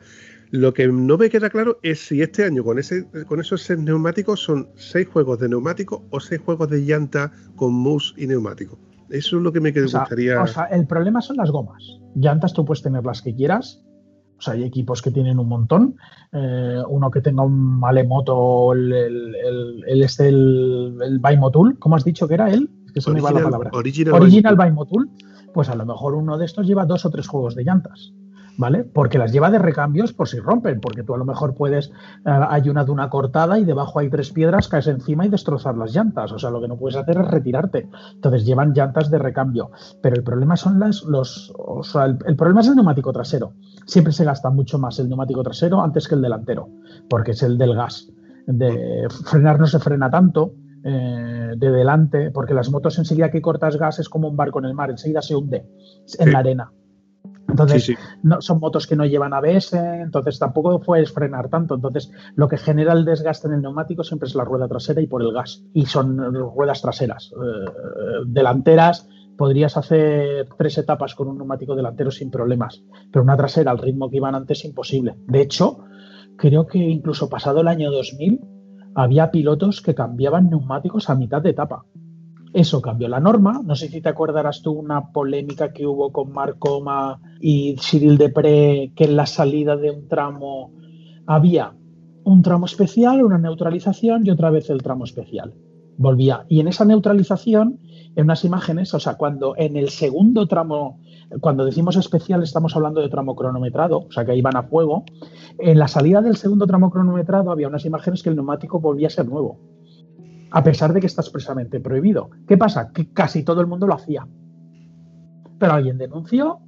Lo 0.52 0.72
que 0.72 0.88
no 0.88 1.18
me 1.18 1.32
queda 1.32 1.50
claro 1.50 1.80
es 1.82 2.00
si 2.00 2.22
este 2.22 2.44
año 2.44 2.64
con, 2.64 2.78
ese, 2.78 3.06
con 3.26 3.39
esos 3.39 3.64
seis 3.64 3.80
neumáticos 3.80 4.39
son 4.39 4.70
seis 4.76 5.08
juegos 5.08 5.39
de 5.39 5.50
neumáticos 5.50 6.02
o 6.12 6.20
seis 6.20 6.39
juegos 6.41 6.70
de 6.70 6.82
llanta 6.82 7.32
con 7.56 7.74
mus 7.74 8.14
y 8.18 8.28
neumáticos. 8.28 8.78
Eso 9.14 9.38
es 9.38 9.43
lo 9.43 9.53
que 9.53 9.61
me 9.61 9.72
gustaría. 9.72 10.41
O 10.41 10.47
sea, 10.47 10.64
el 10.66 10.88
problema 10.88 11.22
son 11.22 11.38
las 11.38 11.51
gomas. 11.51 11.84
Llantas 12.16 12.51
tú 12.51 12.66
puedes 12.66 12.82
tener 12.82 13.05
las 13.05 13.22
que 13.22 13.36
quieras. 13.36 13.86
O 14.39 14.41
sea, 14.41 14.55
hay 14.55 14.64
equipos 14.64 15.03
que 15.03 15.11
tienen 15.11 15.38
un 15.38 15.47
montón. 15.47 15.95
Eh, 16.32 16.82
uno 16.89 17.11
que 17.11 17.22
tenga 17.22 17.43
un 17.43 17.80
Malemoto, 17.80 18.74
el, 18.74 18.91
el, 18.91 19.84
el, 19.88 20.01
este, 20.01 20.30
el, 20.30 20.97
el 20.99 21.20
Baimotul, 21.20 21.78
¿cómo 21.78 21.95
has 21.95 22.03
dicho 22.03 22.28
que 22.28 22.34
era 22.34 22.49
él? 22.49 22.72
Es 22.88 22.91
que 22.91 23.01
se 23.01 23.11
me 23.11 23.22
va 23.22 23.32
la 23.32 23.43
palabra. 23.43 23.70
Original, 23.74 24.16
Original 24.16 24.55
Baimotul. 24.55 25.11
Pues 25.53 25.70
a 25.70 25.76
lo 25.76 25.86
mejor 25.86 26.16
uno 26.16 26.39
de 26.39 26.45
estos 26.45 26.66
lleva 26.66 26.88
dos 26.88 27.05
o 27.05 27.11
tres 27.11 27.28
juegos 27.28 27.53
de 27.53 27.64
llantas. 27.64 28.14
¿Vale? 28.58 28.84
Porque 28.84 29.18
las 29.18 29.32
lleva 29.32 29.51
de 29.51 29.60
recambios 29.60 30.14
por 30.14 30.28
si 30.28 30.39
rompen, 30.39 30.80
porque 30.80 31.04
tú 31.04 31.14
a 31.14 31.18
lo 31.18 31.26
mejor 31.26 31.56
puedes, 31.56 31.88
eh, 31.88 31.91
hay 32.26 32.70
una 32.70 32.84
duna 32.84 33.10
cortada 33.10 33.60
y 33.60 33.66
debajo 33.66 33.99
hay 33.99 34.10
tres 34.10 34.32
piedras, 34.32 34.68
caes 34.68 34.88
encima 34.88 35.26
y 35.26 35.30
destrozar 35.30 35.78
las 35.78 35.93
llantas, 35.93 36.32
o 36.32 36.39
sea, 36.39 36.49
lo 36.49 36.62
que 36.62 36.68
no 36.68 36.78
puedes 36.78 36.97
hacer 36.97 37.18
es 37.18 37.28
retirarte. 37.28 37.89
Entonces 38.14 38.45
llevan 38.45 38.74
llantas 38.74 39.10
de 39.10 39.18
recambio, 39.18 39.72
pero 40.01 40.16
el 40.16 40.24
problema 40.24 40.56
son 40.56 40.80
las, 40.80 41.04
los, 41.04 41.54
o 41.58 41.84
sea, 41.84 42.06
el, 42.06 42.36
problema 42.36 42.62
es 42.62 42.68
el 42.68 42.76
neumático 42.76 43.12
trasero. 43.12 43.54
Siempre 43.86 44.14
se 44.14 44.26
gasta 44.26 44.49
mucho 44.49 44.78
más 44.78 44.99
el 44.99 45.08
neumático 45.08 45.43
trasero 45.43 45.82
antes 45.82 46.08
que 46.08 46.16
el 46.16 46.22
delantero, 46.22 46.70
porque 47.10 47.32
es 47.32 47.43
el 47.43 47.58
del 47.58 47.76
gas. 47.76 48.10
De 48.45 49.08
frenar 49.26 49.60
no 49.60 49.68
se 49.68 49.80
frena 49.80 50.10
tanto, 50.10 50.54
eh, 50.84 51.54
de 51.56 51.72
delante, 51.72 52.30
porque 52.32 52.54
las 52.54 52.70
motos 52.70 52.97
enseguida 52.97 53.32
que 53.32 53.41
cortas 53.41 53.78
gas 53.78 53.99
es 53.99 54.10
como 54.10 54.28
un 54.28 54.36
barco 54.36 54.60
en 54.60 54.66
el 54.66 54.74
mar, 54.74 54.89
enseguida 54.89 55.22
se 55.22 55.36
hunde 55.36 55.66
en 56.20 56.32
la 56.34 56.39
arena. 56.39 56.72
Entonces, 57.48 57.96
No, 58.24 58.41
son 58.41 58.60
motos 58.60 58.88
que 58.88 58.96
no 58.96 59.06
llevan 59.06 59.34
ABS, 59.34 59.74
entonces 59.74 60.39
tampoco 60.39 60.80
puedes 60.80 61.12
frenar 61.12 61.50
tanto. 61.50 61.76
Entonces, 61.76 62.12
lo 62.36 62.48
que 62.48 62.58
genera 62.58 62.94
el 62.94 63.06
desgaste 63.06 63.48
en 63.48 63.56
el 63.56 63.62
neumático 63.62 64.04
siempre 64.04 64.28
es 64.28 64.36
la 64.36 64.44
rueda 64.44 64.68
trasera 64.68 65.02
y 65.02 65.08
por 65.08 65.22
el 65.22 65.34
gas. 65.34 65.64
Y 65.74 65.86
son 65.86 66.18
ruedas 66.34 66.82
traseras. 66.82 67.32
Eh, 67.34 68.24
delanteras, 68.26 69.08
podrías 69.38 69.78
hacer 69.78 70.48
tres 70.58 70.78
etapas 70.78 71.16
con 71.16 71.28
un 71.28 71.38
neumático 71.38 71.76
delantero 71.76 72.12
sin 72.12 72.32
problemas. 72.32 72.84
Pero 73.12 73.24
una 73.24 73.38
trasera 73.38 73.72
al 73.72 73.80
ritmo 73.80 74.10
que 74.10 74.18
iban 74.18 74.36
antes, 74.36 74.66
imposible. 74.66 75.16
De 75.28 75.41
hecho, 75.41 75.80
creo 76.38 76.66
que 76.66 76.80
incluso 76.80 77.30
pasado 77.30 77.62
el 77.62 77.68
año 77.68 77.91
2000, 77.91 78.41
había 78.96 79.32
pilotos 79.32 79.82
que 79.82 79.96
cambiaban 79.96 80.50
neumáticos 80.50 81.10
a 81.10 81.16
mitad 81.16 81.41
de 81.41 81.52
etapa. 81.52 81.86
Eso 82.54 82.84
cambió 82.84 83.08
la 83.08 83.20
norma. 83.20 83.62
No 83.66 83.76
sé 83.76 83.89
si 83.89 83.99
te 83.99 84.10
acordarás 84.10 84.62
tú 84.62 84.74
una 84.74 85.12
polémica 85.12 85.74
que 85.74 85.88
hubo 85.88 86.12
con 86.12 86.32
Marcoma 86.32 87.20
y 87.41 87.76
Cyril 87.78 88.20
Depré, 88.20 88.91
que 88.95 89.06
en 89.06 89.16
la 89.16 89.26
salida 89.26 89.76
de 89.76 89.89
un 89.89 90.08
tramo 90.08 90.72
había 91.26 91.74
un 92.26 92.43
tramo 92.43 92.68
especial, 92.68 93.24
una 93.24 93.39
neutralización 93.39 94.26
y 94.26 94.30
otra 94.30 94.51
vez 94.51 94.70
el 94.70 94.84
tramo 94.84 95.04
especial. 95.04 95.56
Volvía. 95.97 96.45
Y 96.47 96.60
en 96.60 96.68
esa 96.68 96.86
neutralización, 96.86 97.80
en 98.16 98.26
unas 98.26 98.45
imágenes, 98.45 98.93
o 98.93 98.99
sea, 98.99 99.16
cuando 99.16 99.56
en 99.58 99.76
el 99.76 99.89
segundo 99.89 100.47
tramo, 100.47 100.99
cuando 101.41 101.66
decimos 101.66 101.95
especial, 101.95 102.43
estamos 102.43 102.76
hablando 102.76 103.01
de 103.01 103.10
tramo 103.10 103.36
cronometrado, 103.36 104.06
o 104.08 104.12
sea, 104.12 104.26
que 104.26 104.36
iban 104.36 104.56
a 104.56 104.64
fuego. 104.64 105.06
En 105.58 105.80
la 105.80 105.88
salida 105.88 106.22
del 106.22 106.36
segundo 106.36 106.68
tramo 106.68 106.91
cronometrado 106.91 107.51
había 107.51 107.68
unas 107.68 107.86
imágenes 107.86 108.22
que 108.22 108.30
el 108.30 108.36
neumático 108.36 108.80
volvía 108.80 109.08
a 109.08 109.12
ser 109.12 109.28
nuevo 109.28 109.60
a 110.54 110.64
pesar 110.64 110.93
de 110.93 110.99
que 110.99 111.08
está 111.08 111.22
expresamente 111.22 111.80
prohibido. 111.80 112.30
¿Qué 112.47 112.58
pasa? 112.58 112.91
Que 112.93 113.12
casi 113.12 113.43
todo 113.43 113.60
el 113.60 113.68
mundo 113.68 113.88
lo 113.88 113.95
hacía. 113.95 114.28
Pero 115.58 115.74
alguien 115.74 115.97
denunció, 115.97 116.60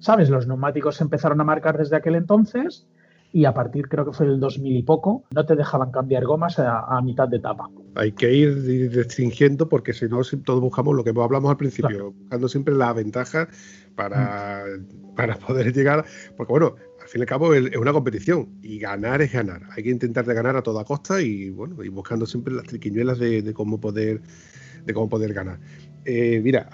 ¿sabes? 0.00 0.28
Los 0.28 0.46
neumáticos 0.46 0.96
se 0.96 1.04
empezaron 1.04 1.40
a 1.40 1.44
marcar 1.44 1.78
desde 1.78 1.96
aquel 1.96 2.14
entonces 2.14 2.86
y 3.32 3.46
a 3.46 3.54
partir, 3.54 3.88
creo 3.88 4.04
que 4.04 4.12
fue 4.12 4.26
el 4.26 4.38
2000 4.38 4.76
y 4.76 4.82
poco, 4.82 5.24
no 5.30 5.46
te 5.46 5.56
dejaban 5.56 5.90
cambiar 5.90 6.26
gomas 6.26 6.58
a, 6.58 7.00
mitad 7.00 7.26
de 7.26 7.38
etapa. 7.38 7.70
Hay 7.94 8.12
que 8.12 8.30
ir 8.30 8.92
restringiendo 8.92 9.66
porque 9.66 9.94
si 9.94 10.06
no, 10.08 10.20
todos 10.44 10.60
buscamos 10.60 10.94
lo 10.94 11.02
que 11.02 11.14
hablamos 11.18 11.50
al 11.50 11.56
principio, 11.56 12.12
buscando 12.12 12.48
siempre 12.48 12.74
la 12.74 12.92
ventaja 12.92 13.48
para, 13.96 14.64
mm. 14.66 15.14
para 15.14 15.38
poder 15.38 15.72
llegar, 15.72 16.04
porque 16.36 16.52
bueno, 16.52 16.74
fin 17.12 17.20
y 17.20 17.22
al 17.22 17.26
cabo 17.26 17.52
es 17.52 17.76
una 17.76 17.92
competición 17.92 18.48
y 18.62 18.78
ganar 18.78 19.20
es 19.20 19.32
ganar. 19.32 19.68
Hay 19.76 19.82
que 19.82 19.90
intentar 19.90 20.24
de 20.24 20.32
ganar 20.32 20.56
a 20.56 20.62
toda 20.62 20.82
costa 20.84 21.20
y 21.20 21.50
bueno, 21.50 21.84
y 21.84 21.88
buscando 21.88 22.24
siempre 22.24 22.54
las 22.54 22.64
triquiñuelas 22.64 23.18
de, 23.18 23.52
cómo 23.52 23.78
poder 23.78 24.22
de 24.86 24.94
cómo 24.94 25.10
poder 25.10 25.34
ganar. 25.34 25.58
Eh, 26.06 26.40
mira, 26.42 26.70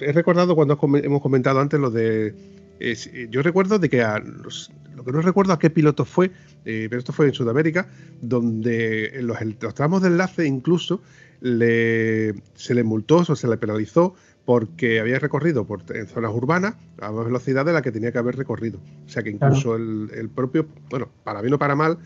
he 0.00 0.12
recordado 0.12 0.56
cuando 0.56 0.76
hemos 0.96 1.22
comentado 1.22 1.60
antes 1.60 1.78
lo 1.78 1.90
de 1.90 2.34
eh, 2.80 3.28
yo 3.30 3.42
recuerdo 3.42 3.78
de 3.78 3.88
que 3.88 4.02
a 4.02 4.18
lo 4.18 5.04
que 5.04 5.12
no 5.12 5.20
recuerdo 5.22 5.52
a 5.52 5.58
qué 5.60 5.70
piloto 5.70 6.04
fue, 6.04 6.32
eh, 6.64 6.88
pero 6.90 6.98
esto 6.98 7.12
fue 7.12 7.28
en 7.28 7.34
Sudamérica, 7.34 7.88
donde 8.20 9.20
los, 9.22 9.38
tramos 9.74 10.02
de 10.02 10.08
enlace 10.08 10.46
incluso 10.46 11.00
se 11.40 12.74
le 12.74 12.84
multó 12.84 13.18
o 13.18 13.36
se 13.36 13.48
le 13.48 13.56
penalizó 13.56 14.14
porque 14.50 14.98
había 14.98 15.20
recorrido 15.20 15.64
por, 15.64 15.84
en 15.94 16.08
zonas 16.08 16.32
urbanas 16.34 16.74
a 17.00 17.12
más 17.12 17.24
velocidad 17.24 17.64
de 17.64 17.72
la 17.72 17.82
que 17.82 17.92
tenía 17.92 18.10
que 18.10 18.18
haber 18.18 18.34
recorrido. 18.34 18.80
O 19.06 19.08
sea 19.08 19.22
que 19.22 19.30
incluso 19.30 19.76
el, 19.76 20.28
propio, 20.34 20.66
bueno, 20.90 21.08
para 21.22 21.40
bien 21.40 21.54
o 21.54 21.58
para 21.60 21.76
mal, 21.76 21.98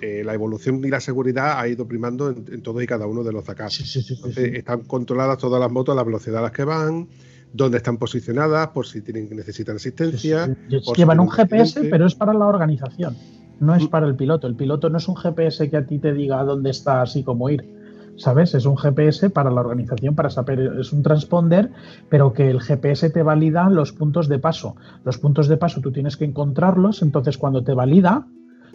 eh, 0.00 0.22
la 0.24 0.32
evolución 0.32 0.84
y 0.84 0.88
la 0.88 1.00
seguridad 1.00 1.58
ha 1.58 1.66
ido 1.66 1.88
primando 1.88 2.30
en, 2.30 2.62
todos 2.62 2.80
y 2.80 2.86
cada 2.86 3.08
uno 3.08 3.24
de 3.24 3.32
los 3.32 3.44
Dakar. 3.44 3.72
están 3.72 4.82
controladas 4.82 5.38
todas 5.38 5.60
las 5.60 5.68
motos 5.72 5.92
a 5.92 5.96
la 5.96 6.04
velocidad 6.04 6.38
a 6.38 6.42
las 6.42 6.52
que 6.52 6.62
van, 6.62 7.08
dónde 7.52 7.78
están 7.78 7.96
posicionadas, 7.96 8.68
por 8.68 8.86
si 8.86 9.00
tienen, 9.00 9.28
necesitan 9.34 9.74
asistencia. 9.74 10.56
Llevan 10.96 11.18
un 11.18 11.28
GPS, 11.28 11.88
pero 11.90 12.06
es 12.06 12.14
para 12.14 12.32
la 12.34 12.46
organización, 12.46 13.16
no 13.58 13.74
es 13.74 13.82
mm. 13.82 13.88
para 13.88 14.06
el 14.06 14.14
piloto. 14.14 14.46
El 14.46 14.54
piloto 14.54 14.90
no 14.90 14.98
es 14.98 15.08
un 15.08 15.16
GPS 15.16 15.68
que 15.68 15.76
a 15.76 15.84
ti 15.84 15.98
te 15.98 16.12
diga 16.12 16.44
dónde 16.44 16.70
estás 16.70 17.16
y 17.16 17.24
cómo 17.24 17.50
ir. 17.50 17.79
¿Sabes? 18.20 18.54
Es 18.54 18.66
un 18.66 18.76
GPS 18.76 19.30
para 19.30 19.50
la 19.50 19.62
organización, 19.62 20.14
para 20.14 20.28
saber, 20.28 20.76
es 20.78 20.92
un 20.92 21.02
transponder, 21.02 21.70
pero 22.10 22.34
que 22.34 22.50
el 22.50 22.60
GPS 22.60 23.08
te 23.08 23.22
valida 23.22 23.70
los 23.70 23.92
puntos 23.92 24.28
de 24.28 24.38
paso. 24.38 24.76
Los 25.04 25.16
puntos 25.16 25.48
de 25.48 25.56
paso 25.56 25.80
tú 25.80 25.90
tienes 25.90 26.18
que 26.18 26.26
encontrarlos, 26.26 27.00
entonces 27.00 27.38
cuando 27.38 27.64
te 27.64 27.72
valida, 27.72 28.26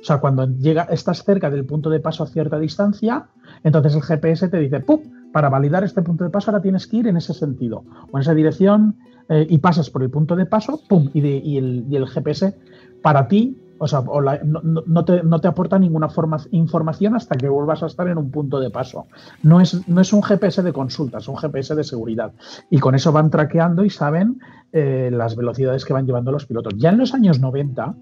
o 0.01 0.03
sea, 0.03 0.17
cuando 0.17 0.47
llega, 0.47 0.83
estás 0.89 1.23
cerca 1.23 1.51
del 1.51 1.63
punto 1.63 1.91
de 1.91 1.99
paso 1.99 2.23
a 2.23 2.27
cierta 2.27 2.57
distancia, 2.57 3.27
entonces 3.63 3.93
el 3.93 4.01
GPS 4.01 4.47
te 4.49 4.57
dice, 4.57 4.79
¡pum! 4.79 5.01
para 5.31 5.49
validar 5.49 5.83
este 5.83 6.01
punto 6.01 6.23
de 6.23 6.31
paso 6.31 6.49
ahora 6.49 6.63
tienes 6.63 6.87
que 6.87 6.97
ir 6.97 7.07
en 7.07 7.17
ese 7.17 7.33
sentido 7.33 7.83
o 8.09 8.17
en 8.17 8.21
esa 8.21 8.33
dirección 8.33 8.95
eh, 9.29 9.47
y 9.49 9.57
pasas 9.57 9.89
por 9.89 10.03
el 10.03 10.09
punto 10.09 10.35
de 10.35 10.45
paso, 10.45 10.79
¡pum! 10.87 11.09
Y, 11.13 11.57
el, 11.57 12.07
GPS 12.07 12.55
para 13.01 13.27
ti, 13.27 13.57
o 13.77 13.87
sea, 13.87 14.03
no, 14.43 15.05
te, 15.05 15.47
aporta 15.47 15.79
ninguna 15.79 16.07
información 16.51 17.15
hasta 17.15 17.35
que 17.35 17.49
vuelvas 17.49 17.83
a 17.83 17.87
estar 17.87 18.07
en 18.07 18.17
un 18.17 18.31
punto 18.31 18.59
de 18.59 18.69
paso. 18.69 19.07
No 19.43 19.59
es, 19.59 19.87
no 19.87 20.01
es 20.01 20.13
un 20.13 20.23
GPS 20.23 20.61
de 20.63 20.71
consulta, 20.71 21.17
es 21.17 21.27
un 21.27 21.37
GPS 21.37 21.75
de 21.75 21.83
seguridad. 21.83 22.31
Y 22.69 22.79
con 22.79 22.95
eso 22.95 23.11
van 23.11 23.29
traqueando 23.29 23.83
y 23.83 23.89
saben 23.89 24.39
eh, 24.71 25.09
las 25.11 25.35
velocidades 25.35 25.85
que 25.85 25.93
van 25.93 26.05
llevando 26.05 26.31
los 26.31 26.45
pilotos. 26.45 26.73
Ya 26.77 26.89
en 26.89 26.99
los 26.99 27.13
años 27.13 27.39
90, 27.39 27.95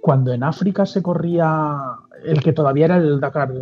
cuando 0.00 0.32
en 0.32 0.44
África 0.44 0.86
se 0.86 1.02
corría 1.02 1.78
el 2.24 2.42
que 2.42 2.52
todavía 2.52 2.86
era 2.86 2.96
el 2.96 3.20
Dakar 3.20 3.52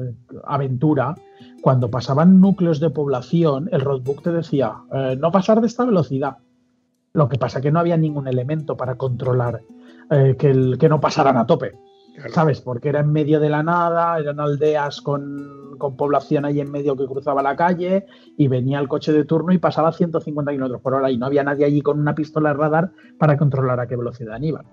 Aventura, 0.44 1.14
cuando 1.62 1.90
pasaban 1.90 2.40
núcleos 2.40 2.80
de 2.80 2.90
población, 2.90 3.68
el 3.72 3.80
roadbook 3.80 4.22
te 4.22 4.32
decía 4.32 4.74
eh, 4.92 5.16
no 5.18 5.30
pasar 5.32 5.60
de 5.60 5.66
esta 5.66 5.84
velocidad. 5.84 6.38
Lo 7.12 7.28
que 7.28 7.38
pasa 7.38 7.60
que 7.60 7.70
no 7.70 7.80
había 7.80 7.96
ningún 7.96 8.28
elemento 8.28 8.76
para 8.76 8.96
controlar 8.96 9.62
eh, 10.10 10.36
que, 10.38 10.50
el, 10.50 10.78
que 10.78 10.88
no 10.88 11.00
pasaran 11.00 11.36
a 11.36 11.46
tope. 11.46 11.72
¿Sabes? 12.28 12.60
Porque 12.60 12.90
era 12.90 13.00
en 13.00 13.12
medio 13.12 13.40
de 13.40 13.48
la 13.48 13.62
nada, 13.62 14.18
eran 14.18 14.40
aldeas 14.40 15.00
con, 15.00 15.76
con, 15.78 15.96
población 15.96 16.44
ahí 16.44 16.60
en 16.60 16.70
medio 16.70 16.96
que 16.96 17.06
cruzaba 17.06 17.42
la 17.42 17.56
calle 17.56 18.06
y 18.36 18.48
venía 18.48 18.78
el 18.78 18.88
coche 18.88 19.12
de 19.12 19.24
turno 19.24 19.52
y 19.52 19.58
pasaba 19.58 19.88
a 19.88 19.92
150 19.92 20.52
km 20.52 20.80
por 20.80 20.94
hora 20.94 21.10
y 21.10 21.16
no 21.16 21.26
había 21.26 21.44
nadie 21.44 21.64
allí 21.64 21.80
con 21.80 21.98
una 21.98 22.14
pistola 22.14 22.50
de 22.50 22.56
radar 22.56 22.90
para 23.18 23.38
controlar 23.38 23.80
a 23.80 23.86
qué 23.86 23.96
velocidad 23.96 24.40
iban. 24.42 24.66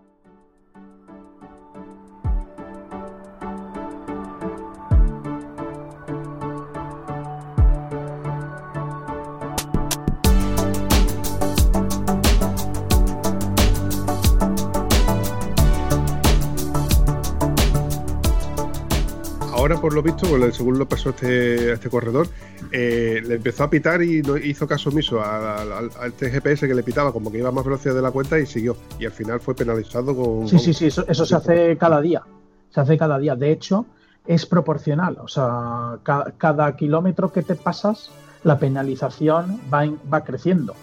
Ahora 19.58 19.82
por 19.82 19.94
lo 19.94 20.04
visto, 20.04 20.28
según 20.52 20.78
lo 20.78 20.88
pasó 20.88 21.10
este, 21.10 21.72
a 21.72 21.74
este 21.74 21.90
corredor, 21.90 22.28
eh, 22.72 23.22
le 23.26 23.36
empezó 23.36 23.64
a 23.64 23.70
pitar 23.70 24.02
y 24.04 24.22
no 24.22 24.38
hizo 24.38 24.68
caso 24.68 24.90
omiso 24.90 25.20
a, 25.20 25.82
este 26.06 26.30
GPS 26.30 26.68
que 26.68 26.76
le 26.76 26.84
pitaba 26.84 27.12
como 27.12 27.32
que 27.32 27.40
iba 27.40 27.52
más 27.52 27.66
velocidad 27.66 27.96
de 27.96 28.02
la 28.02 28.12
cuenta 28.12 28.40
y 28.40 28.46
siguió. 28.46 28.78
Y 29.00 29.06
al 29.06 29.12
final 29.12 29.40
fue 29.40 29.56
penalizado 29.56 30.16
con... 30.16 30.48
Sí, 30.48 30.60
sí, 30.60 30.74
sí, 30.74 30.86
eso, 30.86 31.26
se 31.26 31.36
hace 31.36 31.78
cada 31.78 32.00
día. 32.02 32.24
Se 32.70 32.82
hace 32.82 32.98
cada 32.98 33.18
día. 33.18 33.36
De 33.36 33.52
hecho, 33.52 33.86
es 34.26 34.46
proporcional. 34.46 35.18
O 35.22 35.28
sea, 35.28 35.98
cada, 36.04 36.76
kilómetro 36.76 37.32
que 37.32 37.42
te 37.42 37.56
pasas, 37.56 38.12
la 38.44 38.60
penalización 38.60 39.60
va, 39.74 39.90
va 40.12 40.24
creciendo. 40.24 40.76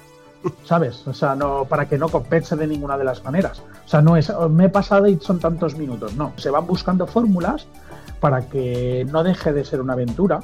¿sabes? 0.64 1.07
O 1.07 1.14
sea, 1.14 1.35
no, 1.35 1.64
para 1.64 1.89
que 1.89 1.97
no 1.97 2.09
compense 2.09 2.55
de 2.57 2.66
ninguna 2.66 2.99
de 2.99 3.05
las 3.05 3.25
maneras. 3.25 3.62
O 3.87 3.89
sea, 3.89 4.03
no 4.03 4.16
es, 4.16 4.31
me 4.51 4.66
he 4.66 4.68
pasado 4.68 5.07
y 5.07 5.18
son 5.20 5.39
tantos 5.39 5.77
minutos, 5.77 6.14
no. 6.16 6.33
Se 6.37 6.51
van 6.51 6.66
buscando 6.66 7.07
fórmulas 7.07 7.66
para 8.25 8.41
que 8.49 9.07
no 9.12 9.22
deje 9.22 9.53
de 9.53 9.66
ser 9.66 9.83
una 9.83 9.93
aventura, 9.93 10.41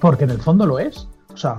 porque 0.00 0.24
en 0.24 0.30
el 0.30 0.40
fondo 0.40 0.64
lo 0.64 0.78
es. 0.78 1.06
O 1.34 1.36
sea, 1.36 1.58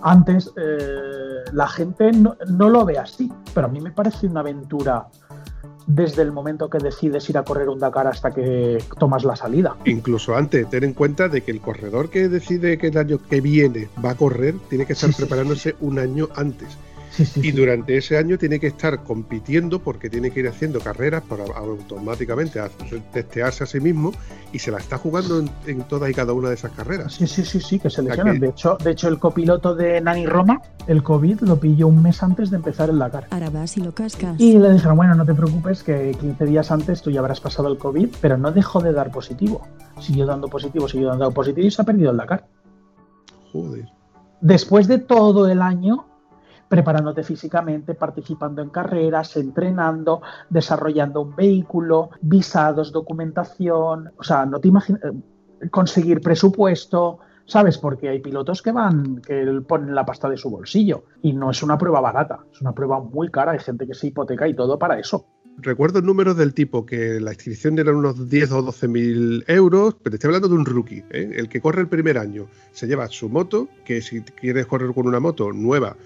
antes 0.00 0.50
eh, 0.56 1.44
la 1.52 1.68
gente 1.68 2.12
no, 2.12 2.34
lo 2.48 2.82
ve 2.86 2.96
así, 2.96 3.30
pero 3.52 3.66
a 3.66 3.70
mí 3.70 3.78
me 3.78 3.90
parece 3.90 4.26
una 4.26 4.40
aventura 4.40 5.08
desde 5.86 6.22
el 6.22 6.32
momento 6.32 6.70
que 6.70 6.78
decides 6.78 7.28
ir 7.28 7.36
a 7.36 7.44
correr 7.44 7.68
un 7.68 7.78
Dakar 7.78 8.06
hasta 8.06 8.30
que 8.30 8.82
tomas 8.98 9.22
la 9.24 9.36
salida. 9.36 9.76
Incluso 9.84 10.34
antes, 10.34 10.66
ten 10.70 10.84
en 10.84 10.94
cuenta 10.94 11.28
de 11.28 11.42
que 11.42 11.50
el 11.50 11.60
corredor 11.60 12.08
que 12.08 12.30
decide 12.30 12.78
que 12.78 12.86
el 12.86 12.96
año 12.96 13.18
que 13.18 13.42
viene 13.42 13.90
va 14.02 14.12
a 14.12 14.14
correr 14.14 14.54
tiene 14.70 14.86
que 14.86 14.94
estar 14.94 15.10
preparándose 15.14 15.76
un 15.82 15.98
año 15.98 16.30
antes 16.36 16.78
y 17.36 17.52
durante 17.52 17.96
ese 17.96 18.16
año 18.16 18.38
tiene 18.38 18.60
que 18.60 18.68
estar 18.68 19.02
compitiendo 19.02 19.80
porque 19.80 20.10
tiene 20.10 20.30
que 20.30 20.40
ir 20.40 20.48
haciendo 20.48 20.80
carreras 20.80 21.22
para 21.22 21.44
automáticamente 21.44 22.60
testearse 23.12 23.64
a 23.64 23.66
sí 23.66 23.80
mismo 23.80 24.12
y 24.52 24.58
se 24.58 24.70
la 24.70 24.78
está 24.78 24.98
jugando 24.98 25.42
en, 25.66 25.82
todas 25.82 26.10
y 26.10 26.14
cada 26.14 26.32
una 26.32 26.48
de 26.48 26.54
esas 26.54 26.72
carreras. 26.72 27.14
Sí, 27.14 27.26
sí, 27.26 27.44
sí, 27.44 27.60
sí, 27.60 27.78
que 27.78 27.90
se 27.90 28.02
lesionan. 28.02 28.40
De, 28.40 28.48
hecho, 28.48 28.76
de 28.82 28.92
hecho, 28.92 29.08
el 29.08 29.18
copiloto 29.18 29.74
de 29.74 30.00
Nani 30.00 30.26
Roma, 30.26 30.60
el 30.86 31.02
COVID, 31.02 31.40
lo 31.40 31.58
pilló 31.58 31.88
un 31.88 32.02
mes 32.02 32.22
antes 32.22 32.50
de 32.50 32.56
empezar 32.56 32.90
el 32.90 32.98
Dakar. 32.98 33.26
Ahora 33.30 33.50
vas 33.50 33.76
y 33.76 33.80
lo 33.80 33.92
cascas. 33.92 34.38
Y 34.38 34.58
le 34.58 34.72
dijeron, 34.72 34.96
bueno, 34.96 35.14
no 35.14 35.24
te 35.24 35.34
preocupes, 35.34 35.82
que 35.82 36.16
15 36.20 36.44
días 36.44 36.70
antes 36.70 37.02
tú 37.02 37.10
ya 37.10 37.20
habrás 37.20 37.40
pasado 37.40 37.68
el 37.68 37.78
COVID, 37.78 38.08
pero 38.20 38.36
no 38.36 38.52
dejó 38.52 38.80
de 38.80 38.92
dar 38.92 39.10
positivo. 39.10 39.66
Siguió 40.00 40.26
dando 40.26 40.48
positivo, 40.48 40.88
siguió 40.88 41.08
dando 41.08 41.30
positivo 41.30 41.66
y 41.66 41.70
se 41.70 41.82
ha 41.82 41.84
perdido 41.84 42.10
el 42.10 42.16
Dakar. 42.16 42.46
Joder. 43.52 43.86
Después 44.40 44.86
de 44.86 44.98
todo 44.98 45.48
el 45.48 45.62
año 45.62 46.06
preparándote 46.68 47.22
físicamente, 47.22 47.94
participando 47.94 48.62
en 48.62 48.70
carreras, 48.70 49.36
entrenando, 49.36 50.22
desarrollando 50.50 51.22
un 51.22 51.36
vehículo, 51.36 52.10
visados, 52.20 52.92
documentación, 52.92 54.10
o 54.16 54.22
sea, 54.22 54.46
no 54.46 54.60
te 54.60 54.68
imaginas, 54.68 55.00
eh, 55.04 55.68
conseguir 55.70 56.20
presupuesto, 56.20 57.20
¿sabes? 57.46 57.78
Porque 57.78 58.08
hay 58.08 58.20
pilotos 58.20 58.62
que 58.62 58.72
van, 58.72 59.22
que 59.22 59.62
ponen 59.66 59.94
la 59.94 60.04
pasta 60.04 60.28
de 60.28 60.36
su 60.36 60.50
bolsillo 60.50 61.04
y 61.22 61.32
no 61.32 61.50
es 61.50 61.62
una 61.62 61.78
prueba 61.78 62.00
barata, 62.00 62.40
es 62.52 62.60
una 62.60 62.72
prueba 62.72 63.00
muy 63.00 63.30
cara, 63.30 63.52
hay 63.52 63.60
gente 63.60 63.86
que 63.86 63.94
se 63.94 64.08
hipoteca 64.08 64.46
y 64.48 64.54
todo 64.54 64.78
para 64.78 64.98
eso. 64.98 65.26
Recuerdo 65.58 66.02
números 66.02 66.36
del 66.36 66.52
tipo 66.52 66.84
que 66.84 67.18
la 67.18 67.32
inscripción 67.32 67.78
era 67.78 67.96
unos 67.96 68.28
10 68.28 68.52
o 68.52 68.62
12 68.62 68.88
mil 68.88 69.44
euros, 69.46 69.96
pero 70.02 70.16
estoy 70.16 70.28
hablando 70.28 70.48
de 70.48 70.54
un 70.54 70.66
rookie, 70.66 71.02
¿eh? 71.10 71.32
el 71.34 71.48
que 71.48 71.62
corre 71.62 71.80
el 71.80 71.88
primer 71.88 72.18
año, 72.18 72.46
se 72.72 72.86
lleva 72.86 73.08
su 73.08 73.30
moto, 73.30 73.66
que 73.86 74.02
si 74.02 74.20
quieres 74.20 74.66
correr 74.66 74.92
con 74.92 75.06
una 75.06 75.18
moto 75.18 75.52
nueva, 75.52 75.96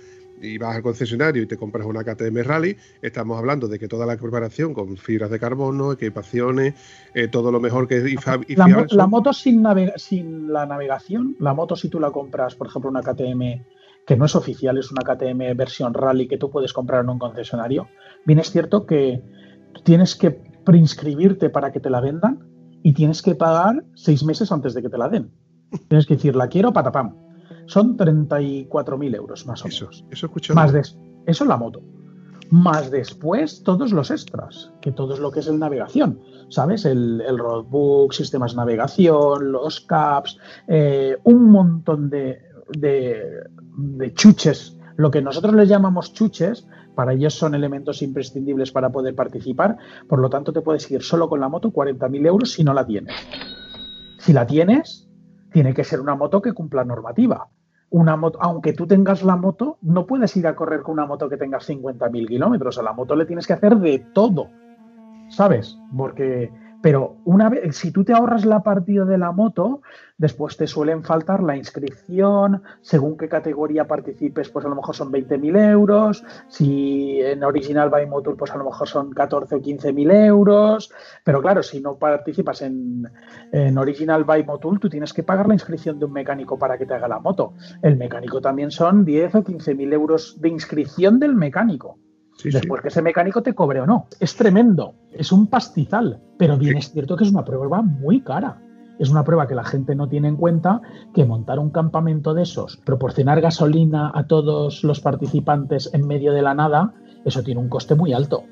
y 0.40 0.58
vas 0.58 0.76
al 0.76 0.82
concesionario 0.82 1.42
y 1.42 1.46
te 1.46 1.56
compras 1.56 1.86
una 1.86 2.02
KTM 2.02 2.42
Rally, 2.42 2.76
estamos 3.02 3.38
hablando 3.38 3.68
de 3.68 3.78
que 3.78 3.88
toda 3.88 4.06
la 4.06 4.16
preparación 4.16 4.74
con 4.74 4.96
fibras 4.96 5.30
de 5.30 5.38
carbono, 5.38 5.92
equipaciones, 5.92 6.74
eh, 7.14 7.28
todo 7.28 7.52
lo 7.52 7.60
mejor 7.60 7.86
que 7.86 8.00
y, 8.00 8.54
la, 8.56 9.06
moto 9.06 9.32
sin, 9.32 9.64
sin 9.96 10.52
la 10.52 10.66
navegación, 10.66 11.36
la 11.38 11.54
moto 11.54 11.76
si 11.76 11.88
tú 11.88 12.00
la 12.00 12.10
compras, 12.10 12.54
por 12.54 12.68
ejemplo, 12.68 12.90
una 12.90 13.02
KTM 13.02 13.64
que 14.06 14.16
no 14.16 14.24
es 14.24 14.34
oficial, 14.34 14.78
es 14.78 14.90
una 14.90 15.02
KTM 15.02 15.56
versión 15.56 15.94
Rally 15.94 16.26
que 16.26 16.38
tú 16.38 16.50
puedes 16.50 16.72
comprar 16.72 17.04
en 17.04 17.10
un 17.10 17.18
concesionario, 17.18 17.88
bien 18.24 18.38
es 18.38 18.50
cierto 18.50 18.86
que 18.86 19.22
tienes 19.84 20.16
que 20.16 20.30
preinscribirte 20.30 21.50
para 21.50 21.70
que 21.70 21.80
te 21.80 21.90
la 21.90 22.00
vendan 22.00 22.46
y 22.82 22.94
tienes 22.94 23.22
que 23.22 23.34
pagar 23.34 23.84
seis 23.94 24.24
meses 24.24 24.50
antes 24.52 24.74
de 24.74 24.82
que 24.82 24.88
te 24.88 24.98
la 24.98 25.08
den. 25.08 25.30
Tienes 25.88 26.06
que 26.06 26.14
decir, 26.14 26.34
la 26.34 26.48
quiero, 26.48 26.72
patapam 26.72 27.29
son 27.70 27.96
34.000 27.96 29.14
euros 29.14 29.46
más 29.46 29.64
o 29.64 29.68
menos. 29.68 30.04
Eso 30.10 30.26
escucho. 30.26 30.54
Más 30.54 30.72
de, 30.72 30.80
eso 30.80 30.96
es 31.26 31.40
la 31.48 31.56
moto. 31.56 31.80
Más 32.50 32.90
después 32.90 33.62
todos 33.62 33.92
los 33.92 34.10
extras, 34.10 34.72
que 34.80 34.90
todo 34.90 35.14
es 35.14 35.20
lo 35.20 35.30
que 35.30 35.40
es 35.40 35.46
el 35.46 35.58
navegación. 35.58 36.20
¿sabes? 36.50 36.84
El, 36.84 37.22
el 37.26 37.38
roadbook, 37.38 38.12
sistemas 38.12 38.52
de 38.52 38.56
navegación, 38.58 39.52
los 39.52 39.80
caps, 39.80 40.38
eh, 40.68 41.16
un 41.24 41.50
montón 41.50 42.10
de, 42.10 42.42
de, 42.76 43.44
de 43.76 44.14
chuches, 44.14 44.76
lo 44.96 45.10
que 45.10 45.22
nosotros 45.22 45.54
les 45.54 45.68
llamamos 45.68 46.12
chuches, 46.12 46.66
para 46.94 47.14
ellos 47.14 47.34
son 47.34 47.54
elementos 47.54 48.02
imprescindibles 48.02 48.72
para 48.72 48.90
poder 48.90 49.14
participar, 49.14 49.76
por 50.08 50.18
lo 50.18 50.28
tanto 50.28 50.52
te 50.52 50.60
puedes 50.60 50.90
ir 50.90 51.02
solo 51.02 51.28
con 51.28 51.40
la 51.40 51.48
moto 51.48 51.70
40.000 51.70 52.26
euros 52.26 52.52
si 52.52 52.64
no 52.64 52.74
la 52.74 52.84
tienes. 52.84 53.14
Si 54.18 54.32
la 54.32 54.46
tienes, 54.46 55.08
tiene 55.52 55.72
que 55.72 55.84
ser 55.84 56.00
una 56.00 56.14
moto 56.14 56.42
que 56.42 56.52
cumpla 56.52 56.84
normativa. 56.84 57.48
Una 57.90 58.16
moto, 58.16 58.38
aunque 58.40 58.72
tú 58.72 58.86
tengas 58.86 59.22
la 59.22 59.36
moto, 59.36 59.78
no 59.82 60.06
puedes 60.06 60.36
ir 60.36 60.46
a 60.46 60.54
correr 60.54 60.82
con 60.82 60.92
una 60.94 61.06
moto 61.06 61.28
que 61.28 61.36
tenga 61.36 61.58
50.000 61.58 62.28
kilómetros. 62.28 62.78
A 62.78 62.82
la 62.82 62.92
moto 62.92 63.16
le 63.16 63.26
tienes 63.26 63.46
que 63.46 63.52
hacer 63.52 63.76
de 63.76 63.98
todo, 64.14 64.48
¿sabes? 65.28 65.76
Porque 65.96 66.52
pero 66.82 67.16
una 67.24 67.48
vez, 67.48 67.76
si 67.76 67.90
tú 67.92 68.04
te 68.04 68.12
ahorras 68.12 68.44
la 68.44 68.62
partida 68.62 69.04
de 69.04 69.18
la 69.18 69.32
moto, 69.32 69.82
después 70.16 70.56
te 70.56 70.66
suelen 70.66 71.02
faltar 71.02 71.42
la 71.42 71.56
inscripción, 71.56 72.62
según 72.80 73.16
qué 73.16 73.28
categoría 73.28 73.86
participes, 73.86 74.48
pues 74.48 74.64
a 74.64 74.68
lo 74.68 74.76
mejor 74.76 74.94
son 74.94 75.12
20.000 75.12 75.70
euros, 75.70 76.24
si 76.48 77.20
en 77.20 77.44
Original 77.44 77.90
by 77.90 78.06
Motor, 78.06 78.36
pues 78.36 78.50
a 78.52 78.56
lo 78.56 78.64
mejor 78.64 78.88
son 78.88 79.10
14 79.10 79.54
o 79.54 79.60
15.000 79.60 80.26
euros, 80.26 80.92
pero 81.24 81.40
claro, 81.40 81.62
si 81.62 81.80
no 81.80 81.96
participas 81.96 82.62
en, 82.62 83.08
en 83.52 83.78
Original 83.78 84.24
by 84.24 84.44
Motor, 84.44 84.78
tú 84.78 84.88
tienes 84.88 85.12
que 85.12 85.22
pagar 85.22 85.48
la 85.48 85.54
inscripción 85.54 85.98
de 85.98 86.06
un 86.06 86.12
mecánico 86.12 86.58
para 86.58 86.78
que 86.78 86.86
te 86.86 86.94
haga 86.94 87.08
la 87.08 87.18
moto. 87.18 87.54
El 87.82 87.96
mecánico 87.96 88.40
también 88.40 88.70
son 88.70 89.04
10 89.04 89.34
o 89.34 89.44
15.000 89.44 89.92
euros 89.92 90.40
de 90.40 90.48
inscripción 90.48 91.18
del 91.18 91.34
mecánico. 91.34 91.98
Sí, 92.40 92.50
después 92.50 92.80
que 92.80 92.88
ese 92.88 93.02
mecánico 93.02 93.42
te 93.42 93.54
cobre 93.54 93.80
o 93.80 93.86
no. 93.86 94.06
Es 94.18 94.34
tremendo, 94.34 94.94
es 95.12 95.30
un 95.30 95.46
pastizal, 95.46 96.20
pero 96.38 96.56
bien 96.56 96.78
es 96.78 96.90
cierto 96.90 97.16
que 97.16 97.24
es 97.24 97.30
una 97.30 97.44
prueba 97.44 97.82
muy 97.82 98.22
cara. 98.22 98.58
Es 98.98 99.10
una 99.10 99.24
prueba 99.24 99.46
que 99.46 99.54
la 99.54 99.64
gente 99.64 99.94
no 99.94 100.08
tiene 100.08 100.28
en 100.28 100.36
cuenta 100.36 100.80
que 101.14 101.24
montar 101.24 101.58
un 101.58 101.70
campamento 101.70 102.32
de 102.32 102.42
esos, 102.42 102.78
proporcionar 102.78 103.40
gasolina 103.40 104.10
a 104.14 104.26
todos 104.26 104.84
los 104.84 105.00
participantes 105.00 105.90
en 105.92 106.06
medio 106.06 106.32
de 106.32 106.42
la 106.42 106.54
nada, 106.54 106.94
eso 107.24 107.42
tiene 107.42 107.60
un 107.60 107.68
coste 107.68 107.94
muy 107.94 108.12
alto. 108.14 108.44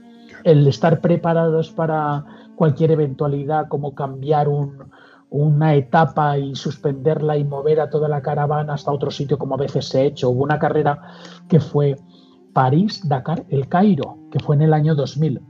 El 0.45 0.67
estar 0.67 1.01
preparados 1.01 1.71
para 1.71 2.25
cualquier 2.57 2.93
eventualidad 2.93 3.69
como 3.69 3.95
cambiar 3.95 4.49
un, 4.49 4.91
una 5.31 5.75
etapa 5.75 6.39
y 6.39 6.55
suspenderla 6.55 7.37
y 7.37 7.45
mover 7.45 7.81
a 7.81 7.91
toda 7.91 8.09
la 8.09 8.23
caravana 8.23 8.75
hasta 8.75 8.93
otro 8.93 9.11
sitio 9.11 9.39
como 9.39 9.55
a 9.55 9.59
veces 9.59 9.87
se 9.87 10.01
ha 10.01 10.03
hecho. 10.05 10.31
Hubo 10.31 10.45
una 10.45 10.59
carrera 10.59 11.01
que 11.49 11.61
fue 11.61 11.97
París, 12.53 13.07
Dakar, 13.09 13.45
El 13.49 13.69
Cairo, 13.69 14.19
que 14.31 14.41
fue 14.41 14.57
en 14.57 14.63
el 14.63 14.75
año 14.75 14.95
2000, 14.95 15.41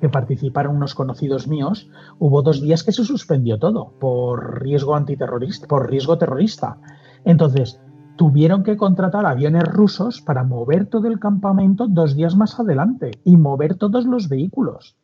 que 0.00 0.08
participaron 0.08 0.76
unos 0.76 0.94
conocidos 0.94 1.46
míos, 1.46 1.88
hubo 2.18 2.42
dos 2.42 2.60
días 2.60 2.82
que 2.82 2.92
se 2.92 3.04
suspendió 3.04 3.58
todo 3.58 3.92
por 4.00 4.62
riesgo 4.62 4.96
antiterrorista, 4.96 5.66
por 5.68 5.88
riesgo 5.88 6.18
terrorista. 6.18 6.78
Entonces, 7.24 7.80
tuvieron 8.16 8.62
que 8.62 8.76
contratar 8.76 9.26
aviones 9.26 9.64
rusos 9.64 10.20
para 10.20 10.44
mover 10.44 10.86
todo 10.86 11.06
el 11.08 11.18
campamento 11.18 11.86
dos 11.88 12.16
días 12.16 12.36
más 12.36 12.58
adelante 12.58 13.12
y 13.24 13.36
mover 13.36 13.76
todos 13.76 14.04
los 14.04 14.28
vehículos. 14.28 14.96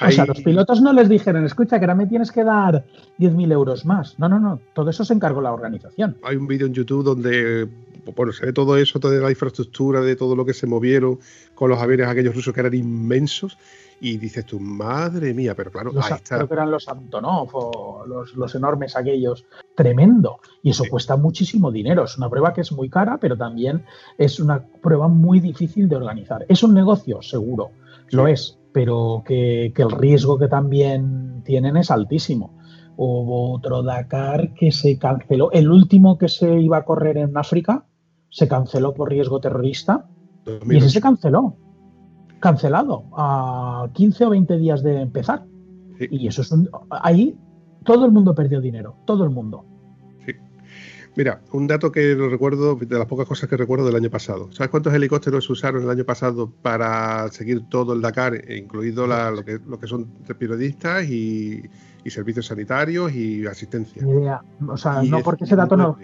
O 0.00 0.10
sea, 0.10 0.26
los 0.26 0.40
pilotos 0.40 0.82
no 0.82 0.92
les 0.92 1.08
dijeron, 1.08 1.44
escucha, 1.44 1.78
que 1.78 1.84
ahora 1.84 1.94
me 1.94 2.06
tienes 2.06 2.32
que 2.32 2.42
dar 2.42 2.84
10.000 3.18 3.52
euros 3.52 3.86
más. 3.86 4.18
No, 4.18 4.28
no, 4.28 4.40
no, 4.40 4.58
todo 4.74 4.90
eso 4.90 5.04
se 5.04 5.14
encargó 5.14 5.40
la 5.40 5.52
organización. 5.52 6.16
Hay 6.24 6.36
un 6.36 6.48
vídeo 6.48 6.66
en 6.66 6.74
YouTube 6.74 7.04
donde 7.04 7.68
bueno, 8.12 8.32
se 8.32 8.46
ve 8.46 8.52
todo 8.52 8.76
eso, 8.76 9.00
toda 9.00 9.14
la 9.20 9.30
infraestructura, 9.30 10.00
de 10.00 10.16
todo 10.16 10.36
lo 10.36 10.44
que 10.44 10.54
se 10.54 10.66
movieron 10.66 11.18
con 11.54 11.70
los 11.70 11.78
aviones 11.78 12.08
aquellos 12.08 12.34
rusos 12.34 12.52
que 12.52 12.60
eran 12.60 12.74
inmensos. 12.74 13.56
Y 14.00 14.18
dices 14.18 14.44
tú, 14.44 14.60
madre 14.60 15.32
mía, 15.32 15.54
pero 15.54 15.70
claro, 15.70 15.92
los, 15.92 16.04
ahí 16.04 16.14
está. 16.16 16.36
Creo 16.36 16.48
que 16.48 16.54
eran 16.54 16.70
los 16.70 16.88
Antonov 16.88 17.48
o 17.52 18.04
los, 18.06 18.34
los 18.34 18.54
enormes 18.54 18.96
aquellos. 18.96 19.46
Tremendo. 19.74 20.40
Y 20.62 20.70
eso 20.70 20.84
sí. 20.84 20.90
cuesta 20.90 21.16
muchísimo 21.16 21.70
dinero. 21.70 22.04
Es 22.04 22.18
una 22.18 22.28
prueba 22.28 22.52
que 22.52 22.60
es 22.60 22.72
muy 22.72 22.90
cara, 22.90 23.18
pero 23.18 23.36
también 23.36 23.84
es 24.18 24.40
una 24.40 24.62
prueba 24.82 25.08
muy 25.08 25.40
difícil 25.40 25.88
de 25.88 25.96
organizar. 25.96 26.44
Es 26.48 26.62
un 26.62 26.74
negocio, 26.74 27.22
seguro, 27.22 27.70
sí. 28.08 28.16
lo 28.16 28.26
es, 28.26 28.58
pero 28.72 29.22
que, 29.24 29.72
que 29.74 29.82
el 29.82 29.90
riesgo 29.90 30.38
que 30.38 30.48
también 30.48 31.42
tienen 31.44 31.76
es 31.76 31.90
altísimo. 31.90 32.58
Hubo 32.96 33.52
otro 33.52 33.82
Dakar 33.82 34.54
que 34.54 34.70
se 34.70 34.98
canceló. 34.98 35.50
El 35.52 35.70
último 35.70 36.18
que 36.18 36.28
se 36.28 36.60
iba 36.60 36.78
a 36.78 36.84
correr 36.84 37.16
en 37.16 37.36
África 37.36 37.84
se 38.34 38.48
canceló 38.48 38.94
por 38.94 39.10
riesgo 39.10 39.38
terrorista 39.38 40.08
2008. 40.44 40.74
y 40.74 40.76
ese 40.78 40.90
se 40.90 41.00
canceló. 41.00 41.56
Cancelado 42.40 43.04
a 43.16 43.88
15 43.92 44.24
o 44.24 44.30
20 44.30 44.58
días 44.58 44.82
de 44.82 45.00
empezar. 45.00 45.46
Sí. 45.98 46.08
Y 46.10 46.26
eso 46.26 46.42
es 46.42 46.50
un. 46.50 46.68
Ahí 46.90 47.38
todo 47.84 48.04
el 48.04 48.10
mundo 48.10 48.34
perdió 48.34 48.60
dinero. 48.60 48.96
Todo 49.06 49.22
el 49.22 49.30
mundo. 49.30 49.64
Sí. 50.26 50.32
Mira, 51.14 51.42
un 51.52 51.68
dato 51.68 51.92
que 51.92 52.16
lo 52.16 52.28
recuerdo, 52.28 52.74
de 52.74 52.98
las 52.98 53.06
pocas 53.06 53.28
cosas 53.28 53.48
que 53.48 53.56
recuerdo 53.56 53.86
del 53.86 53.94
año 53.94 54.10
pasado. 54.10 54.50
¿Sabes 54.50 54.68
cuántos 54.68 54.92
helicópteros 54.92 55.44
se 55.44 55.52
usaron 55.52 55.84
el 55.84 55.90
año 55.90 56.04
pasado 56.04 56.50
para 56.50 57.28
seguir 57.28 57.68
todo 57.68 57.92
el 57.92 58.02
Dakar, 58.02 58.50
incluido 58.50 59.06
la, 59.06 59.30
lo, 59.30 59.44
que, 59.44 59.60
lo 59.64 59.78
que 59.78 59.86
son 59.86 60.06
periodistas 60.36 61.08
y, 61.08 61.62
y 62.04 62.10
servicios 62.10 62.46
sanitarios 62.46 63.14
y 63.14 63.46
asistencia. 63.46 64.02
Idea. 64.02 64.42
O 64.66 64.76
sea, 64.76 65.04
y 65.04 65.08
no 65.08 65.20
porque 65.20 65.44
ese 65.44 65.54
dato 65.54 65.76
no. 65.76 65.96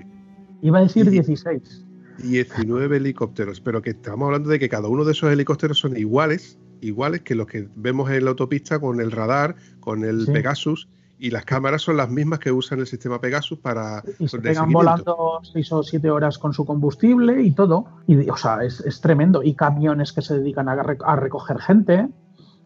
Iba 0.62 0.78
a 0.78 0.82
decir 0.82 1.10
16. 1.10 1.86
19 2.22 2.96
helicópteros, 2.96 3.60
pero 3.60 3.82
que 3.82 3.90
estamos 3.90 4.26
hablando 4.26 4.50
de 4.50 4.58
que 4.58 4.68
cada 4.68 4.88
uno 4.88 5.04
de 5.04 5.12
esos 5.12 5.32
helicópteros 5.32 5.78
son 5.78 5.96
iguales, 5.96 6.58
iguales 6.80 7.22
que 7.22 7.34
los 7.34 7.46
que 7.46 7.68
vemos 7.76 8.10
en 8.10 8.24
la 8.24 8.30
autopista 8.30 8.78
con 8.78 9.00
el 9.00 9.10
radar, 9.10 9.56
con 9.80 10.04
el 10.04 10.26
sí. 10.26 10.32
Pegasus, 10.32 10.88
y 11.18 11.30
las 11.30 11.44
cámaras 11.44 11.82
son 11.82 11.98
las 11.98 12.08
mismas 12.08 12.38
que 12.38 12.50
usan 12.50 12.80
el 12.80 12.86
sistema 12.86 13.20
Pegasus 13.20 13.58
para. 13.58 14.02
Y 14.18 14.26
se 14.26 14.38
pegan 14.38 14.72
volando 14.72 15.40
6 15.52 15.72
o 15.72 15.82
7 15.82 16.10
horas 16.10 16.38
con 16.38 16.54
su 16.54 16.64
combustible 16.64 17.42
y 17.42 17.50
todo. 17.50 17.84
Y, 18.06 18.28
o 18.30 18.36
sea, 18.36 18.64
es, 18.64 18.80
es 18.80 19.02
tremendo. 19.02 19.42
Y 19.42 19.54
camiones 19.54 20.14
que 20.14 20.22
se 20.22 20.38
dedican 20.38 20.70
a, 20.70 20.72
a 20.72 21.16
recoger 21.16 21.58
gente 21.58 22.08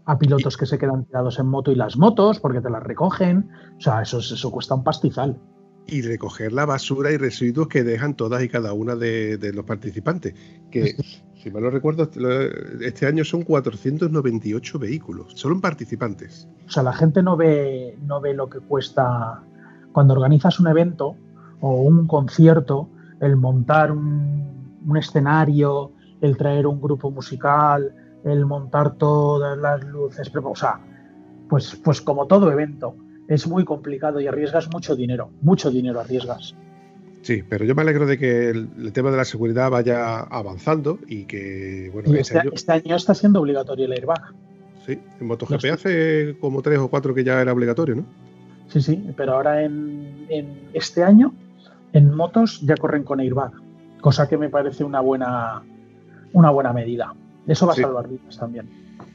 a 0.07 0.18
pilotos 0.18 0.57
que 0.57 0.66
se 0.66 0.78
quedan 0.78 1.05
tirados 1.05 1.38
en 1.38 1.46
moto 1.46 1.72
y 1.72 1.74
las 1.74 1.96
motos 1.96 2.38
porque 2.38 2.61
te 2.61 2.70
las 2.70 2.82
recogen. 2.82 3.50
O 3.76 3.80
sea, 3.80 4.02
eso, 4.02 4.18
eso 4.18 4.50
cuesta 4.52 4.74
un 4.74 4.84
pastizal. 4.84 5.36
Y 5.87 6.03
recoger 6.03 6.53
la 6.53 6.64
basura 6.64 7.12
y 7.12 7.16
residuos 7.16 7.68
que 7.68 7.85
dejan 7.85 8.14
todas 8.14 8.43
y 8.43 8.49
cada 8.49 8.72
una 8.72 8.97
de, 8.97 9.37
de 9.37 9.53
los 9.53 9.64
participantes. 9.64 10.35
Que, 10.70 10.97
si 11.45 11.51
mal 11.51 11.62
no 11.62 11.70
recuerdo, 11.70 12.09
este 12.80 13.07
año 13.07 13.22
son 13.22 13.43
498 13.43 14.78
vehículos, 14.78 15.35
solo 15.37 15.55
en 15.55 15.61
participantes. 15.61 16.49
O 16.66 16.70
sea, 16.70 16.82
la 16.82 16.95
gente 16.95 17.22
no 17.22 17.37
ve, 17.37 17.99
no 18.07 18.20
ve 18.20 18.32
lo 18.32 18.49
que 18.49 18.61
cuesta 18.61 19.43
cuando 19.93 20.14
organizas 20.14 20.59
un 20.59 20.68
evento 20.68 21.16
o 21.61 21.82
un 21.82 22.07
concierto, 22.07 22.89
el 23.20 23.37
montar 23.37 23.93
un, 23.93 24.80
un 24.87 24.97
escenario, 24.97 25.93
el 26.22 26.37
traer 26.39 26.66
un 26.66 26.80
grupo 26.80 27.11
musical, 27.11 27.95
el 28.24 28.47
montar 28.47 28.97
todas 28.97 29.59
las 29.59 29.85
luces, 29.85 30.32
o 30.35 30.57
sea, 30.57 30.80
pues, 31.49 31.78
pues 31.85 32.01
como 32.01 32.26
todo 32.26 32.51
evento, 32.51 32.97
es 33.29 33.47
muy 33.47 33.64
complicado 33.64 34.20
y 34.20 34.27
arriesgas 34.27 34.70
mucho 34.70 34.95
dinero, 34.97 35.31
mucho 35.43 35.70
dinero 35.70 36.01
arriesgas. 36.01 36.55
Sí, 37.22 37.43
pero 37.49 37.64
yo 37.64 37.75
me 37.75 37.83
alegro 37.83 38.07
de 38.07 38.18
que 38.18 38.51
el, 38.51 38.68
el 38.79 38.93
tema 38.93 39.11
de 39.11 39.16
la 39.16 39.25
seguridad 39.25 39.70
vaya 39.70 40.20
avanzando 40.20 40.99
y 41.07 41.25
que, 41.25 41.91
bueno, 41.93 42.14
y 42.14 42.18
este, 42.18 42.39
año... 42.39 42.51
este, 42.53 42.72
año... 42.72 42.97
está 42.97 43.14
siendo 43.14 43.41
obligatorio 43.41 43.87
el 43.87 43.93
airbag. 43.93 44.20
Sí, 44.85 44.99
en 45.18 45.27
MotoGP 45.27 45.64
hace 45.72 46.37
como 46.39 46.61
tres 46.61 46.79
o 46.79 46.89
cuatro 46.89 47.14
que 47.14 47.25
ya 47.25 47.41
era 47.41 47.53
obligatorio, 47.53 47.97
¿no? 47.97 48.05
Sí, 48.68 48.83
sí, 48.83 49.11
pero 49.16 49.35
ahora 49.35 49.62
en, 49.62 50.27
en 50.29 50.68
este 50.75 51.03
año 51.03 51.33
en 51.95 52.14
motos 52.14 52.61
ya 52.61 52.77
corren 52.77 53.05
con 53.05 53.20
airbag, 53.20 53.53
cosa 54.01 54.29
que 54.29 54.37
me 54.37 54.51
parece 54.51 54.85
una 54.85 55.01
buena, 55.01 55.62
una 56.35 56.51
buena 56.51 56.75
medida. 56.75 57.14
Eso 57.47 57.66
va 57.66 57.72
a 57.72 57.77
salvar 57.77 58.09
vidas 58.09 58.39
también. 58.39 58.68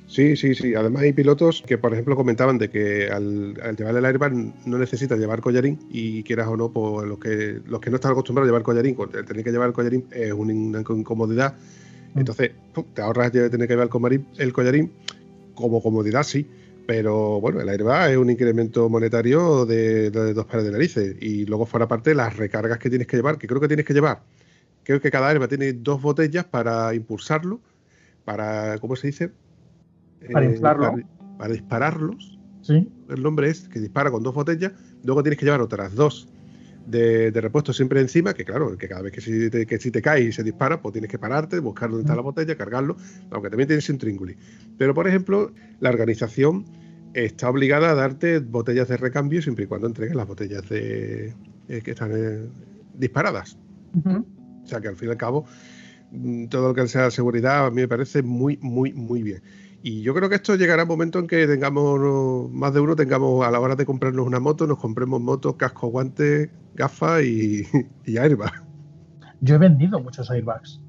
Sí, 0.10 0.36
sí, 0.36 0.56
sí. 0.56 0.74
Además 0.74 1.04
hay 1.04 1.14
pilotos 1.14 1.64
que, 1.66 1.78
por 1.78 1.94
ejemplo, 1.94 2.16
comentaban 2.16 2.58
de 2.58 2.72
que 2.72 3.10
al, 3.10 3.60
al 3.62 3.76
llevar 3.76 3.96
el 3.96 4.06
airbag 4.06 4.34
no 4.66 4.80
necesita 4.80 5.16
llevar 5.16 5.40
collarín 5.40 5.80
y 5.92 6.24
quieras 6.24 6.48
o 6.48 6.58
no, 6.58 6.72
pues 6.72 7.08
los 7.08 7.20
que, 7.20 7.62
los 7.68 7.80
que 7.80 7.92
no 7.92 7.98
están 7.98 8.14
acostumbrados 8.14 8.48
a 8.48 8.50
llevar 8.50 8.64
collarín, 8.64 8.98
tener 9.28 9.44
que 9.44 9.52
llevar 9.52 9.68
el 9.68 9.74
collarín 9.74 10.08
es 10.12 10.34
una 10.34 10.80
incomodidad. 10.80 11.56
Entonces, 12.16 12.52
te 12.96 13.02
ahorras 13.04 13.32
tener 13.32 13.52
que 13.52 13.76
llevar 13.76 13.90
el 14.38 14.54
collarín, 14.54 14.92
como 15.54 15.82
comodidad, 15.84 16.24
sí, 16.24 16.48
pero 16.88 17.40
bueno, 17.40 17.62
el 17.62 17.70
airbag 17.70 18.12
es 18.12 18.18
un 18.18 18.32
incremento 18.32 18.90
monetario 18.90 19.68
de, 19.68 20.10
de, 20.10 20.34
dos 20.34 20.48
pares 20.48 20.66
de 20.66 20.72
narices 20.72 21.18
y 21.22 21.46
luego 21.46 21.68
fuera 21.68 21.88
parte 21.88 22.16
las 22.16 22.36
recargas 22.36 22.80
que 22.80 22.90
tienes 22.90 23.06
que 23.06 23.16
llevar, 23.16 23.38
que 23.38 23.46
creo 23.46 23.62
que 23.62 23.68
tienes 23.68 23.86
que 23.86 23.94
llevar. 23.94 24.24
Creo 24.84 25.00
que 25.00 25.12
cada 25.12 25.30
airbag 25.30 25.50
tiene 25.50 25.74
dos 25.74 26.02
botellas 26.02 26.46
para 26.46 26.96
impulsarlo 26.96 27.60
para, 28.26 28.80
¿cómo 28.80 28.96
se 28.96 29.08
dice? 29.08 29.32
Para 30.32 30.46
eh, 30.46 30.52
inflarlo. 30.52 30.92
Para, 30.92 31.38
para, 31.38 31.54
dispararlos. 31.54 32.40
Sí. 32.62 32.88
El 33.10 33.24
nombre 33.24 33.50
es 33.50 33.68
que 33.70 33.80
dispara 33.80 34.12
con 34.12 34.22
dos 34.22 34.34
botellas, 34.34 34.74
luego 35.04 35.24
tienes 35.24 35.40
que 35.40 35.46
llevar 35.46 35.62
otras 35.62 35.96
dos 35.96 36.28
de, 36.90 37.32
de 37.32 37.42
repuesto 37.42 37.72
siempre 37.72 38.02
encima, 38.02 38.34
que 38.34 38.44
claro, 38.46 38.76
que 38.78 38.88
cada 38.88 39.02
vez 39.02 39.14
que 39.14 39.22
si, 39.22 39.50
te, 39.50 39.66
que 39.66 39.80
si 39.80 39.92
te 39.92 40.02
cae 40.02 40.24
y 40.24 40.32
se 40.32 40.44
dispara, 40.44 40.82
pues 40.82 40.94
tienes 40.94 41.10
que 41.10 41.20
pararte, 41.20 41.60
buscar 41.60 41.90
dónde 41.90 42.04
está 42.04 42.16
la 42.16 42.22
botella, 42.22 42.56
cargarlo, 42.56 42.98
aunque 43.32 43.50
también 43.50 43.68
tienes 43.68 43.90
un 43.90 43.98
trínguli. 43.98 44.36
Pero, 44.78 44.94
por 44.94 45.08
ejemplo, 45.08 45.52
la 45.80 45.90
organización 45.90 46.66
está 47.14 47.50
obligada 47.50 47.92
a 47.92 47.96
darte 47.96 48.40
botellas 48.40 48.88
de 48.88 48.98
recambio 48.98 49.42
siempre 49.42 49.66
y 49.66 49.68
cuando 49.68 49.88
entregues 49.88 50.16
las 50.16 50.28
botellas 50.28 50.68
de 50.70 51.34
eh, 51.68 51.82
que 51.82 51.92
están 51.92 52.12
eh, 52.14 52.48
disparadas. 52.96 53.58
O 54.06 54.68
sea 54.68 54.82
que 54.82 54.88
al 54.88 54.96
fin 54.96 55.10
y 55.10 55.12
al 55.12 55.18
cabo, 55.18 55.46
mm, 56.12 56.48
todo 56.48 56.70
lo 56.70 56.74
que 56.74 56.88
sea 56.88 57.10
seguridad 57.12 57.66
a 57.66 57.70
mí 57.70 57.78
me 57.78 57.88
parece 57.88 58.22
muy, 58.22 58.58
muy, 58.62 58.94
muy 58.94 59.24
bien. 59.24 59.42
Y 59.82 60.02
yo 60.02 60.14
creo 60.14 60.28
que 60.28 60.36
esto 60.36 60.56
llegará 60.56 60.84
un 60.84 60.90
momento 60.90 61.20
en 61.20 61.28
que 61.28 61.48
tengamos, 61.48 62.52
más 62.52 62.74
de 62.74 62.82
uno 62.82 62.96
tengamos 62.96 63.46
a 63.46 63.52
la 63.52 63.60
hora 63.60 63.76
de 63.76 63.86
comprarnos 63.86 64.28
una 64.28 64.40
moto, 64.40 64.68
nos 64.68 64.78
compremos 64.78 65.22
motos, 65.22 65.56
casco, 65.56 65.88
guantes, 65.88 66.50
gafas 66.76 67.24
y, 67.24 67.64
y 68.06 68.18
airbag. 68.18 68.64
Yo 69.42 69.56
he 69.56 69.58
vendido 69.58 70.00
muchos 70.02 70.30
airbags. 70.30 70.82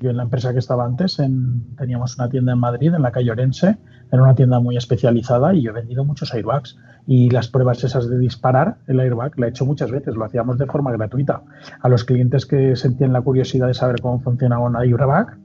Yo 0.00 0.10
en 0.10 0.16
la 0.16 0.22
empresa 0.22 0.52
que 0.52 0.60
estaba 0.60 0.84
antes 0.84 1.18
en, 1.18 1.74
teníamos 1.76 2.16
una 2.16 2.28
tienda 2.28 2.52
en 2.52 2.60
Madrid, 2.60 2.94
en 2.94 3.02
la 3.02 3.10
calle 3.10 3.32
Orense, 3.32 3.78
era 4.12 4.22
una 4.22 4.36
tienda 4.36 4.60
muy 4.60 4.76
especializada 4.76 5.54
y 5.54 5.62
yo 5.62 5.72
he 5.72 5.74
vendido 5.74 6.04
muchos 6.04 6.32
airbags. 6.32 6.78
Y 7.06 7.30
las 7.30 7.48
pruebas 7.48 7.82
esas 7.82 8.08
de 8.08 8.18
disparar 8.18 8.76
el 8.86 9.00
airbag 9.00 9.36
la 9.38 9.46
he 9.46 9.50
hecho 9.50 9.66
muchas 9.66 9.90
veces, 9.90 10.14
lo 10.14 10.24
hacíamos 10.24 10.58
de 10.58 10.66
forma 10.66 10.92
gratuita. 10.92 11.42
A 11.80 11.88
los 11.88 12.04
clientes 12.04 12.46
que 12.46 12.76
sentían 12.76 13.12
la 13.12 13.22
curiosidad 13.22 13.66
de 13.66 13.74
saber 13.74 14.00
cómo 14.00 14.20
funcionaba 14.20 14.66
un 14.66 14.76
airbag, 14.76 15.38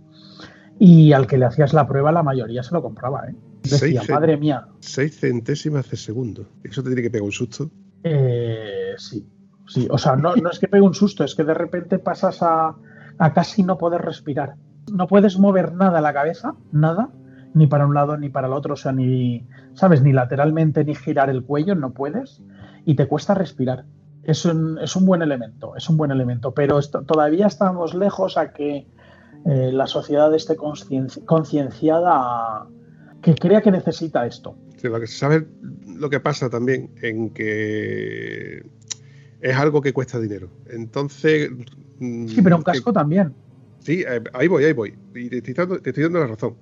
y 0.79 1.13
al 1.13 1.27
que 1.27 1.37
le 1.37 1.45
hacías 1.45 1.73
la 1.73 1.87
prueba, 1.87 2.11
la 2.11 2.23
mayoría 2.23 2.63
se 2.63 2.73
lo 2.73 2.81
compraba, 2.81 3.27
¿eh? 3.29 3.35
Decía, 3.63 4.01
madre 4.09 4.37
mía. 4.37 4.67
Seis 4.79 5.19
centésimas 5.19 5.89
de 5.89 5.95
segundo. 5.95 6.49
¿Eso 6.63 6.83
te 6.83 6.89
tiene 6.89 7.01
que 7.01 7.09
pegar 7.09 7.23
un 7.23 7.31
susto? 7.31 7.69
Eh, 8.03 8.93
sí, 8.97 9.25
sí. 9.67 9.87
O 9.89 9.97
sea, 9.97 10.15
no, 10.17 10.35
no 10.35 10.49
es 10.49 10.59
que 10.59 10.67
pegue 10.67 10.81
un 10.81 10.93
susto, 10.93 11.23
es 11.23 11.33
que 11.33 11.45
de 11.45 11.53
repente 11.53 11.97
pasas 11.99 12.43
a, 12.43 12.75
a 13.17 13.33
casi 13.33 13.63
no 13.63 13.77
poder 13.77 14.01
respirar. 14.01 14.55
No 14.91 15.07
puedes 15.07 15.39
mover 15.39 15.73
nada 15.73 16.01
la 16.01 16.13
cabeza, 16.13 16.55
nada, 16.73 17.09
ni 17.53 17.67
para 17.67 17.85
un 17.85 17.93
lado 17.93 18.17
ni 18.17 18.29
para 18.29 18.47
el 18.47 18.53
otro, 18.53 18.73
o 18.73 18.77
sea, 18.77 18.91
ni, 18.91 19.47
¿sabes? 19.75 20.01
Ni 20.01 20.11
lateralmente 20.11 20.83
ni 20.83 20.95
girar 20.95 21.29
el 21.29 21.43
cuello, 21.43 21.75
no 21.75 21.93
puedes, 21.93 22.41
y 22.83 22.95
te 22.95 23.07
cuesta 23.07 23.33
respirar. 23.33 23.85
Es 24.23 24.43
un, 24.45 24.77
es 24.79 24.95
un 24.95 25.05
buen 25.05 25.21
elemento, 25.21 25.75
es 25.75 25.89
un 25.89 25.97
buen 25.97 26.11
elemento, 26.11 26.53
pero 26.53 26.79
todavía 26.81 27.47
estamos 27.47 27.93
lejos 27.93 28.37
a 28.37 28.51
que 28.51 28.87
eh, 29.45 29.71
la 29.73 29.87
sociedad 29.87 30.33
esté 30.33 30.55
concienciada 30.55 32.67
que 33.21 33.35
crea 33.35 33.61
que 33.61 33.71
necesita 33.71 34.25
esto. 34.25 34.55
Sí, 34.77 34.87
lo 34.87 34.99
que 34.99 35.07
se 35.07 35.17
sabe 35.17 35.45
lo 35.85 36.09
que 36.09 36.19
pasa 36.19 36.49
también 36.49 36.89
en 37.01 37.29
que 37.29 38.63
es 39.41 39.55
algo 39.55 39.81
que 39.81 39.93
cuesta 39.93 40.19
dinero. 40.19 40.49
Entonces. 40.69 41.51
Mm, 41.99 42.27
sí, 42.27 42.41
pero 42.41 42.57
un 42.57 42.63
casco 42.63 42.93
también. 42.93 43.33
Sí, 43.79 44.03
eh, 44.07 44.21
ahí 44.33 44.47
voy, 44.47 44.63
ahí 44.63 44.73
voy. 44.73 44.93
Y 45.13 45.29
te 45.29 45.51
estoy, 45.51 46.03
dando, 46.03 46.19
la 46.19 46.27
razón. 46.27 46.55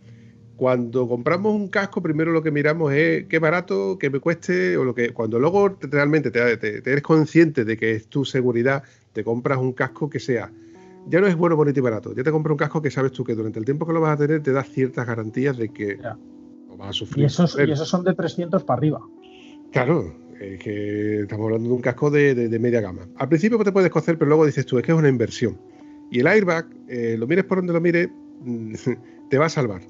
Cuando 0.56 1.08
compramos 1.08 1.54
un 1.54 1.68
casco, 1.68 2.02
primero 2.02 2.32
lo 2.32 2.42
que 2.42 2.52
miramos 2.52 2.94
es 2.94 3.26
qué 3.26 3.40
barato, 3.40 3.98
qué 4.00 4.10
me 4.10 4.20
cueste, 4.20 4.78
o 4.78 4.84
lo 4.84 4.96
que. 4.96 5.12
Cuando 5.12 5.40
luego 5.40 5.78
realmente 5.82 6.32
te, 6.32 6.58
te 6.58 6.92
eres 6.92 7.04
consciente 7.04 7.64
de 7.64 7.78
que 7.78 7.92
es 7.92 8.08
tu 8.08 8.26
seguridad, 8.26 8.84
te 9.14 9.24
compras 9.24 9.60
un 9.60 9.74
casco 9.74 10.10
que 10.10 10.20
sea 10.20 10.52
ya 11.08 11.22
no 11.22 11.28
es 11.28 11.36
bueno, 11.36 11.56
bonito 11.56 11.80
y 11.80 11.84
barato. 11.84 12.14
Ya 12.14 12.24
te 12.24 12.32
compras 12.32 12.52
un 12.52 12.58
casco 12.58 12.82
que 12.82 12.92
sabes 12.92 13.12
tú 13.12 13.24
que 13.24 13.36
durante 13.36 13.60
el 13.60 13.66
tiempo 13.66 13.86
que 13.86 13.94
lo 13.94 14.02
vas 14.02 14.14
a 14.14 14.18
tener 14.18 14.44
te 14.44 14.52
da 14.52 14.64
ciertas 14.64 15.06
garantías 15.06 15.58
de 15.58 15.70
que 15.70 15.98
lo 16.68 16.78
vas 16.78 16.90
a 16.90 16.94
sufrir. 16.94 17.24
Y 17.24 17.26
esos, 17.26 17.58
y 17.58 17.72
esos 17.72 17.88
son 17.88 18.04
de 18.04 18.14
300 18.14 18.64
para 18.64 18.78
arriba. 18.78 19.02
Claro, 19.72 20.14
es 20.40 20.60
que 20.60 21.22
estamos 21.22 21.46
hablando 21.46 21.70
de 21.70 21.76
un 21.76 21.82
casco 21.82 22.10
de, 22.10 22.60
media 22.60 22.82
gama. 22.82 23.08
Al 23.18 23.30
principio 23.30 23.58
te 23.60 23.72
puedes 23.72 23.92
cocer, 23.92 24.18
pero 24.18 24.30
luego 24.30 24.46
dices 24.46 24.66
tú, 24.66 24.78
es 24.78 24.86
que 24.86 24.92
es 24.92 24.98
una 24.98 25.10
inversión. 25.10 25.60
Y 26.10 26.20
el 26.20 26.28
airbag, 26.28 26.68
eh, 26.88 27.16
lo 27.18 27.28
mires 27.28 27.46
por 27.46 27.60
donde 27.60 27.74
lo 27.74 27.82
mires, 27.82 28.10
te 29.30 29.38
va 29.38 29.46
a 29.46 29.50
salvar. 29.50 29.82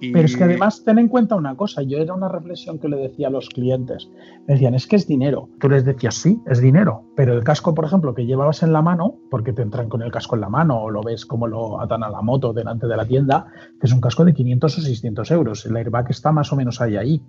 Pero 0.00 0.26
es 0.26 0.36
que 0.36 0.44
además 0.44 0.82
ten 0.84 0.98
en 0.98 1.08
cuenta 1.08 1.36
una 1.36 1.56
cosa, 1.56 1.82
yo 1.82 1.98
era 1.98 2.14
una 2.14 2.28
reflexión 2.28 2.78
que 2.78 2.88
le 2.88 2.96
decía 2.96 3.28
a 3.28 3.30
los 3.30 3.48
clientes, 3.48 4.10
me 4.46 4.54
decían, 4.54 4.74
es 4.74 4.86
que 4.86 4.96
es 4.96 5.06
dinero. 5.06 5.48
Tú 5.60 5.68
les 5.68 5.84
decías, 5.84 6.14
sí, 6.14 6.40
es 6.46 6.60
dinero, 6.60 7.04
pero 7.16 7.34
el 7.34 7.44
casco, 7.44 7.74
por 7.74 7.84
ejemplo, 7.84 8.14
que 8.14 8.26
llevabas 8.26 8.62
en 8.62 8.72
la 8.72 8.82
mano, 8.82 9.18
porque 9.30 9.52
te 9.52 9.62
entran 9.62 9.88
con 9.88 10.02
el 10.02 10.10
casco 10.10 10.34
en 10.34 10.42
la 10.42 10.48
mano 10.48 10.82
o 10.82 10.90
lo 10.90 11.02
ves 11.02 11.24
como 11.24 11.46
lo 11.46 11.80
atan 11.80 12.02
a 12.02 12.10
la 12.10 12.22
moto 12.22 12.52
delante 12.52 12.86
de 12.86 12.96
la 12.96 13.06
tienda, 13.06 13.46
que 13.80 13.86
es 13.86 13.92
un 13.92 14.00
casco 14.00 14.24
de 14.24 14.34
500 14.34 14.78
o 14.78 14.80
600 14.82 15.30
euros, 15.30 15.66
el 15.66 15.76
airbag 15.76 16.10
está 16.10 16.32
más 16.32 16.52
o 16.52 16.56
menos 16.56 16.80
ahí, 16.80 16.96
ahí, 16.96 17.22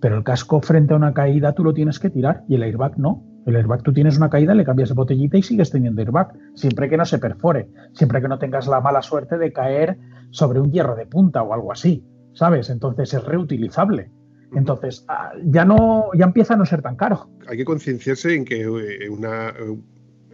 pero 0.00 0.16
el 0.16 0.24
casco 0.24 0.60
frente 0.60 0.94
a 0.94 0.96
una 0.96 1.12
caída 1.12 1.52
tú 1.52 1.64
lo 1.64 1.74
tienes 1.74 1.98
que 1.98 2.10
tirar 2.10 2.44
y 2.48 2.54
el 2.54 2.62
airbag 2.62 2.98
no. 2.98 3.24
El 3.44 3.56
airbag 3.56 3.82
tú 3.82 3.92
tienes 3.92 4.16
una 4.16 4.30
caída, 4.30 4.54
le 4.54 4.64
cambias 4.64 4.90
de 4.90 4.94
botellita 4.94 5.36
y 5.36 5.42
sigues 5.42 5.70
teniendo 5.70 6.00
airbag, 6.00 6.32
siempre 6.54 6.88
que 6.88 6.96
no 6.96 7.04
se 7.04 7.18
perfore, 7.18 7.68
siempre 7.92 8.22
que 8.22 8.28
no 8.28 8.38
tengas 8.38 8.68
la 8.68 8.80
mala 8.80 9.02
suerte 9.02 9.36
de 9.36 9.52
caer 9.52 9.98
sobre 10.30 10.60
un 10.60 10.70
hierro 10.70 10.94
de 10.94 11.06
punta 11.06 11.42
o 11.42 11.52
algo 11.52 11.72
así. 11.72 12.04
¿Sabes? 12.34 12.70
Entonces 12.70 13.14
es 13.14 13.24
reutilizable. 13.24 14.10
Entonces 14.54 15.04
ah, 15.08 15.32
ya 15.44 15.64
no 15.64 16.10
ya 16.14 16.26
empieza 16.26 16.54
a 16.54 16.56
no 16.56 16.66
ser 16.66 16.82
tan 16.82 16.96
caro. 16.96 17.28
Hay 17.48 17.56
que 17.56 17.64
concienciarse 17.64 18.34
en 18.34 18.44
que 18.44 18.60
eh, 18.60 19.08
una, 19.08 19.48
eh, 19.48 19.78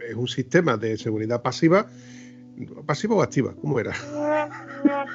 es 0.09 0.15
un 0.15 0.27
sistema 0.27 0.77
de 0.77 0.97
seguridad 0.97 1.41
pasiva, 1.41 1.87
pasiva 2.85 3.15
o 3.15 3.21
activa, 3.21 3.53
¿cómo 3.61 3.79
era? 3.79 3.93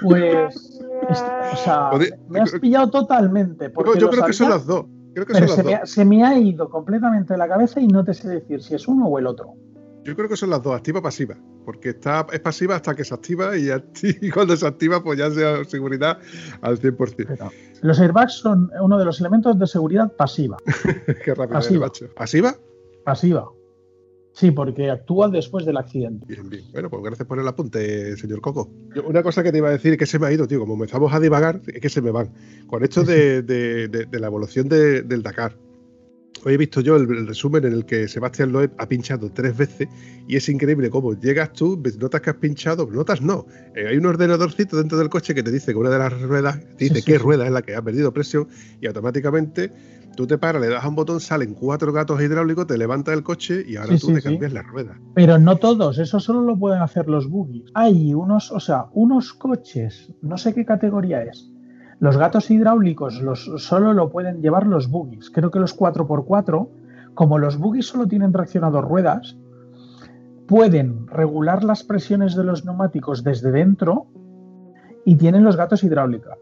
Pues, 0.03 0.81
o 1.09 1.57
sea, 1.57 1.91
me 2.29 2.41
has 2.41 2.53
pillado 2.53 2.91
totalmente. 2.91 3.71
yo 3.99 4.11
creo 4.11 4.25
que 4.25 4.33
son 4.33 4.51
las 4.51 4.67
dos. 4.67 4.87
Creo 5.13 5.27
que 5.27 5.35
son 5.35 5.43
las 5.43 5.55
se, 5.55 5.63
dos. 5.63 5.73
Me, 5.73 5.87
se 5.87 6.05
me 6.05 6.25
ha 6.25 6.39
ido 6.39 6.69
completamente 6.69 7.37
la 7.37 7.49
cabeza 7.49 7.81
y 7.81 7.87
no 7.87 8.05
te 8.05 8.15
sé 8.15 8.29
decir 8.29 8.63
si 8.63 8.75
es 8.75 8.89
uno 8.89 9.07
o 9.07 9.19
el 9.19 9.27
otro. 9.27 9.55
Yo 10.05 10.15
creo 10.15 10.29
que 10.29 10.37
son 10.37 10.51
las 10.51 10.63
dos, 10.63 10.77
activa 10.77 11.01
pasiva, 11.01 11.37
porque 11.65 11.91
está, 11.91 12.27
es 12.31 12.41
pasiva 12.41 12.77
hasta 12.77 12.95
que 12.95 13.05
se 13.05 13.15
activa 13.15 13.57
y, 13.57 13.71
cuando 14.35 14.57
se 14.57 14.67
activa 14.67 15.03
pues 15.03 15.19
ya 15.19 15.31
sea 15.31 15.65
seguridad 15.65 16.19
al 16.61 16.79
100%. 16.79 17.51
los 17.81 18.01
airbags 18.01 18.35
son 18.35 18.71
uno 18.81 18.99
de 18.99 19.05
los 19.07 19.21
elementos 19.21 19.59
de 19.59 19.67
seguridad 19.67 20.13
pasiva. 20.13 20.59
Qué 21.25 21.35
rápido 21.35 21.49
pasiva. 21.49 21.93
¿Pasiva? 22.15 22.55
Pasiva. 23.05 23.49
Sí, 24.35 24.51
porque 24.51 24.91
actúa 24.91 25.29
después 25.29 25.65
del 25.65 25.77
accidente. 25.77 26.27
Bien, 26.27 26.51
bien. 26.51 26.65
Bueno, 26.73 26.91
pues 26.91 27.03
gracias 27.05 27.27
por 27.27 27.39
el 27.39 27.47
apunte, 27.47 28.17
señor 28.17 28.41
Coco. 28.41 28.69
una 29.07 29.23
cosa 29.23 29.45
que 29.45 29.53
te 29.53 29.59
iba 29.59 29.69
a 29.69 29.73
decir 29.73 29.97
que 29.97 30.07
se 30.07 30.19
me 30.19 30.27
ha 30.27 30.33
ido, 30.33 30.49
tío, 30.49 30.59
como 30.59 30.75
empezamos 30.75 31.15
a 31.15 31.21
divagar, 31.21 31.63
es 31.67 31.81
que 31.81 31.89
se 31.89 32.03
me 32.03 32.11
van. 32.11 32.35
Con 32.67 32.83
esto 32.83 33.05
de, 33.05 34.09
la 34.11 34.27
evolución 34.27 34.69
del 34.69 35.23
Dakar, 35.23 35.57
Hoy 36.47 36.55
he 36.55 36.57
visto 36.59 36.83
yo 36.83 36.97
el, 36.97 37.27
resumen 37.27 37.65
en 37.65 37.73
el 37.73 37.87
que 37.87 38.07
Sebastián 38.07 38.53
Loeb 38.53 38.73
ha 38.77 38.87
pinchado 38.87 39.31
tres 39.31 39.57
veces 39.57 39.89
y 40.29 40.37
es 40.37 40.47
increíble 40.51 40.91
cómo 40.91 41.15
llegas 41.15 41.53
tú, 41.55 41.83
notas 41.99 42.21
que 42.21 42.31
has 42.31 42.37
pinchado, 42.37 42.87
notas 42.91 43.23
no. 43.23 43.47
Eh, 43.75 43.89
hay 43.89 43.97
un 43.97 44.05
ordenadorcito 44.05 44.77
dentro 44.77 44.99
del 44.99 45.09
coche 45.09 45.35
que 45.35 45.43
te 45.43 45.51
dice 45.51 45.73
que 45.73 45.79
una 45.79 45.89
de 45.89 45.99
las 45.99 46.21
ruedas, 46.21 46.61
te 46.77 46.85
dice 46.85 47.03
qué 47.03 47.17
rueda 47.17 47.47
es 47.47 47.53
la 47.53 47.63
que 47.63 47.75
ha 47.75 47.81
perdido 47.81 48.13
presión 48.13 48.47
y 48.79 48.87
automáticamente 48.87 49.73
tú 50.17 50.27
te 50.27 50.37
paras, 50.37 50.61
le 50.61 50.69
das 50.69 50.85
a 50.85 50.89
un 50.89 50.95
botón, 50.95 51.19
salen 51.19 51.55
cuatro 51.55 51.93
gatos 51.93 52.21
hidráulicos, 52.21 52.67
te 52.67 52.77
levantas 52.77 53.15
el 53.15 53.23
coche 53.23 53.65
y 53.67 53.77
ahora 53.77 53.97
tú 53.99 54.13
te 54.13 54.21
cambias 54.21 54.53
la 54.53 54.63
rueda. 54.63 55.01
Pero 55.15 55.39
no 55.39 55.57
todos, 55.57 55.99
eso 55.99 56.21
solo 56.21 56.43
lo 56.43 56.59
pueden 56.59 56.83
hacer 56.83 57.09
los 57.09 57.29
buggies. 57.29 57.71
Hay 57.73 58.13
unos, 58.13 58.53
o 58.53 58.61
sea, 58.61 58.87
unos 58.93 59.33
coches, 59.33 60.13
no 60.21 60.37
sé 60.37 60.53
qué 60.53 60.67
categoría 60.67 61.23
es, 61.23 61.51
los 62.05 62.19
gatos 62.19 62.51
hidráulicos 62.51 63.23
los, 63.23 63.51
solo 63.57 63.95
lo 63.95 64.11
pueden 64.11 64.43
llevar 64.43 64.67
los 64.67 64.91
buggies. 64.91 65.31
Creo 65.31 65.51
que 65.51 65.59
los 65.59 65.75
4x4, 65.75 66.69
como 67.15 67.39
los 67.39 67.57
buggies 67.57 67.87
solo 67.87 68.07
tienen 68.07 68.31
tracción 68.31 68.63
a 68.65 68.69
dos 68.69 68.85
ruedas, 68.85 69.39
pueden 70.47 71.07
regular 71.07 71.65
las 71.65 71.83
presiones 71.83 72.37
de 72.37 72.45
los 72.45 72.67
neumáticos 72.67 73.25
desde 73.25 73.51
dentro 73.51 74.07
y 75.07 75.17
tienen 75.17 75.45
los 75.45 75.57
gatos 75.57 75.83
hidráulicos. 75.83 76.37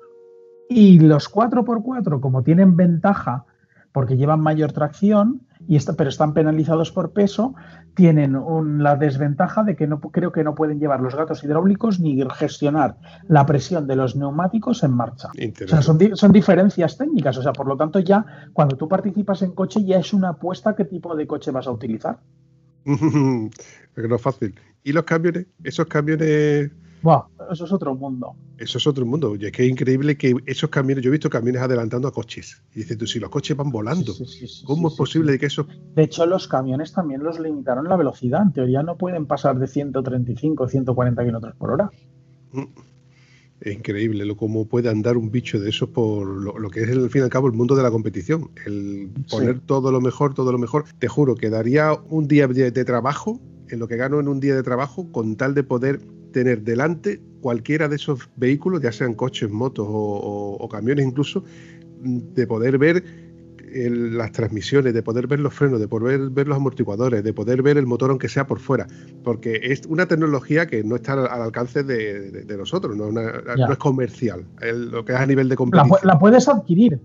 Y 0.68 0.98
los 0.98 1.32
4x4, 1.32 2.18
como 2.18 2.42
tienen 2.42 2.74
ventaja 2.74 3.44
porque 3.92 4.16
llevan 4.16 4.40
mayor 4.40 4.72
tracción, 4.72 5.42
y 5.68 5.78
pero 5.96 6.10
están 6.10 6.34
penalizados 6.34 6.92
por 6.92 7.12
peso, 7.12 7.54
tienen 7.94 8.36
la 8.82 8.96
desventaja 8.96 9.62
de 9.62 9.76
que 9.76 9.86
no 9.86 10.00
creo 10.00 10.32
que 10.32 10.44
no 10.44 10.54
pueden 10.54 10.78
llevar 10.78 11.00
los 11.00 11.14
gatos 11.14 11.42
hidráulicos 11.44 12.00
ni 12.00 12.22
gestionar 12.30 12.96
la 13.28 13.46
presión 13.46 13.86
de 13.86 13.96
los 13.96 14.16
neumáticos 14.16 14.82
en 14.82 14.92
marcha. 14.92 15.28
O 15.28 15.68
sea, 15.68 15.82
son, 15.82 15.98
son, 16.14 16.32
diferencias 16.32 16.96
técnicas. 16.96 17.36
O 17.38 17.42
sea, 17.42 17.52
por 17.52 17.66
lo 17.66 17.76
tanto, 17.76 17.98
ya 18.00 18.24
cuando 18.52 18.76
tú 18.76 18.88
participas 18.88 19.42
en 19.42 19.52
coche, 19.52 19.84
ya 19.84 19.98
es 19.98 20.12
una 20.12 20.30
apuesta 20.30 20.74
qué 20.74 20.84
tipo 20.84 21.14
de 21.14 21.26
coche 21.26 21.50
vas 21.50 21.66
a 21.66 21.70
utilizar. 21.70 22.18
no 22.84 23.50
es 23.96 24.22
fácil. 24.22 24.54
¿Y 24.82 24.92
los 24.92 25.04
camiones? 25.04 25.46
¿Esos 25.62 25.86
camiones 25.86 26.70
eso 27.50 27.64
es 27.64 27.72
otro 27.72 27.94
mundo. 27.94 28.34
Eso 28.58 28.78
es 28.78 28.86
otro 28.86 29.04
mundo. 29.06 29.36
Y 29.36 29.46
es 29.46 29.52
que 29.52 29.64
es 29.64 29.70
increíble 29.70 30.16
que 30.16 30.34
esos 30.46 30.70
camiones, 30.70 31.04
yo 31.04 31.08
he 31.08 31.12
visto 31.12 31.30
camiones 31.30 31.62
adelantando 31.62 32.08
a 32.08 32.12
coches. 32.12 32.62
Y 32.74 32.80
dices 32.80 32.98
tú, 32.98 33.06
si 33.06 33.18
los 33.18 33.30
coches 33.30 33.56
van 33.56 33.70
volando, 33.70 34.12
¿cómo 34.64 34.88
es 34.88 34.94
posible 34.94 35.38
que 35.38 35.46
eso...? 35.46 35.66
De 35.94 36.04
hecho, 36.04 36.26
los 36.26 36.48
camiones 36.48 36.92
también 36.92 37.22
los 37.22 37.38
limitaron 37.38 37.88
la 37.88 37.96
velocidad. 37.96 38.42
En 38.42 38.52
teoría 38.52 38.82
no 38.82 38.96
pueden 38.96 39.26
pasar 39.26 39.58
de 39.58 39.66
135 39.66 40.64
o 40.64 40.68
140 40.68 41.24
kilómetros 41.24 41.56
por 41.56 41.70
hora. 41.70 41.90
Mm. 42.52 42.64
Es 43.62 43.76
increíble 43.76 44.24
lo 44.24 44.36
cómo 44.36 44.66
puede 44.66 44.88
andar 44.88 45.16
un 45.16 45.30
bicho 45.30 45.60
de 45.60 45.70
esos 45.70 45.88
por 45.88 46.26
lo, 46.26 46.70
que 46.70 46.82
es, 46.82 46.90
al 46.90 47.10
fin 47.10 47.20
y 47.20 47.24
al 47.24 47.30
cabo, 47.30 47.46
el 47.46 47.52
mundo 47.52 47.76
de 47.76 47.84
la 47.84 47.92
competición. 47.92 48.50
El 48.66 49.10
poner 49.30 49.60
todo 49.60 49.92
lo 49.92 50.00
mejor, 50.00 50.34
todo 50.34 50.50
lo 50.50 50.58
mejor. 50.58 50.84
Te 50.98 51.06
juro 51.06 51.36
que 51.36 51.48
daría 51.48 51.92
un 52.08 52.26
día 52.26 52.48
de 52.48 52.84
trabajo, 52.84 53.40
en 53.68 53.78
lo 53.78 53.86
que 53.86 53.96
gano 53.96 54.18
en 54.18 54.26
un 54.26 54.40
día 54.40 54.56
de 54.56 54.64
trabajo, 54.64 55.12
con 55.12 55.36
tal 55.36 55.54
de 55.54 55.62
poder 55.62 56.00
tener 56.32 56.62
delante 56.62 57.20
cualquiera 57.40 57.88
de 57.88 57.96
esos 57.96 58.28
vehículos, 58.36 58.80
ya 58.80 58.92
sean 58.92 59.14
coches, 59.14 59.50
motos 59.50 59.86
o, 59.88 60.68
camiones 60.70 61.06
incluso, 61.06 61.44
de 62.00 62.46
poder 62.46 62.78
ver 62.78 63.04
las 63.74 64.32
transmisiones, 64.32 64.92
de 64.92 65.02
poder 65.02 65.26
ver 65.26 65.40
los 65.40 65.54
frenos, 65.54 65.80
de 65.80 65.88
poder 65.88 66.30
ver 66.30 66.46
los 66.46 66.56
amortiguadores, 66.56 67.24
de 67.24 67.32
poder 67.32 67.62
ver 67.62 67.78
el 67.78 67.86
motor 67.86 68.10
aunque 68.10 68.28
sea 68.28 68.46
por 68.46 68.60
fuera, 68.60 68.86
porque 69.24 69.60
es 69.62 69.86
una 69.86 70.06
tecnología 70.06 70.66
que 70.66 70.84
no 70.84 70.96
está 70.96 71.14
al, 71.14 71.42
alcance 71.42 71.82
de, 71.82 72.44
nosotros, 72.56 72.96
no, 72.96 73.08
es 73.18 73.78
comercial, 73.78 74.44
lo 74.60 75.04
que 75.04 75.12
es 75.12 75.18
a 75.18 75.26
nivel 75.26 75.48
de 75.48 75.56
competición. 75.56 76.00
La, 76.02 76.18
puedes 76.18 76.48
adquirir. 76.48 77.00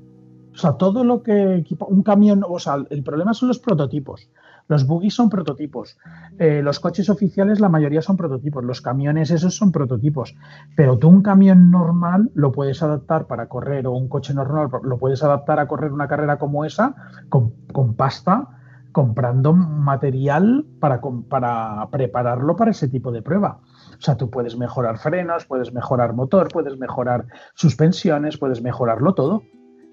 O 0.53 0.59
sea, 0.59 0.73
todo 0.73 1.03
lo 1.03 1.21
que 1.21 1.63
un 1.87 2.01
camión, 2.01 2.43
o 2.47 2.57
sea, 2.57 2.83
el 2.89 3.03
problema 3.03 3.33
son 3.33 3.49
los 3.49 3.59
prototipos. 3.59 4.27
Los 4.67 4.85
buggies 4.85 5.13
son 5.13 5.29
prototipos. 5.29 5.97
Eh, 6.39 6.61
los 6.61 6.79
coches 6.79 7.09
oficiales, 7.09 7.59
la 7.59 7.69
mayoría 7.69 8.01
son 8.01 8.17
prototipos. 8.17 8.63
Los 8.63 8.81
camiones, 8.81 9.31
esos 9.31 9.55
son 9.55 9.71
prototipos. 9.71 10.35
Pero 10.75 10.97
tú 10.97 11.07
un 11.07 11.21
camión 11.21 11.71
normal 11.71 12.31
lo 12.33 12.51
puedes 12.51 12.83
adaptar 12.83 13.27
para 13.27 13.47
correr, 13.47 13.87
o 13.87 13.93
un 13.93 14.09
coche 14.09 14.33
normal 14.33 14.69
lo 14.83 14.97
puedes 14.97 15.23
adaptar 15.23 15.59
a 15.59 15.67
correr 15.67 15.93
una 15.93 16.07
carrera 16.07 16.37
como 16.37 16.65
esa 16.65 16.95
con, 17.29 17.53
pasta, 17.95 18.47
comprando 18.91 19.53
material 19.53 20.65
para, 20.79 21.01
para 21.29 21.87
prepararlo 21.89 22.55
para 22.55 22.71
ese 22.71 22.89
tipo 22.89 23.11
de 23.11 23.21
prueba. 23.21 23.59
O 23.97 24.01
sea, 24.01 24.17
tú 24.17 24.29
puedes 24.29 24.57
mejorar 24.57 24.97
frenos, 24.97 25.45
puedes 25.45 25.73
mejorar 25.73 26.13
motor, 26.13 26.49
puedes 26.51 26.77
mejorar 26.77 27.25
suspensiones, 27.55 28.37
puedes 28.37 28.61
mejorarlo 28.61 29.13
todo. 29.13 29.43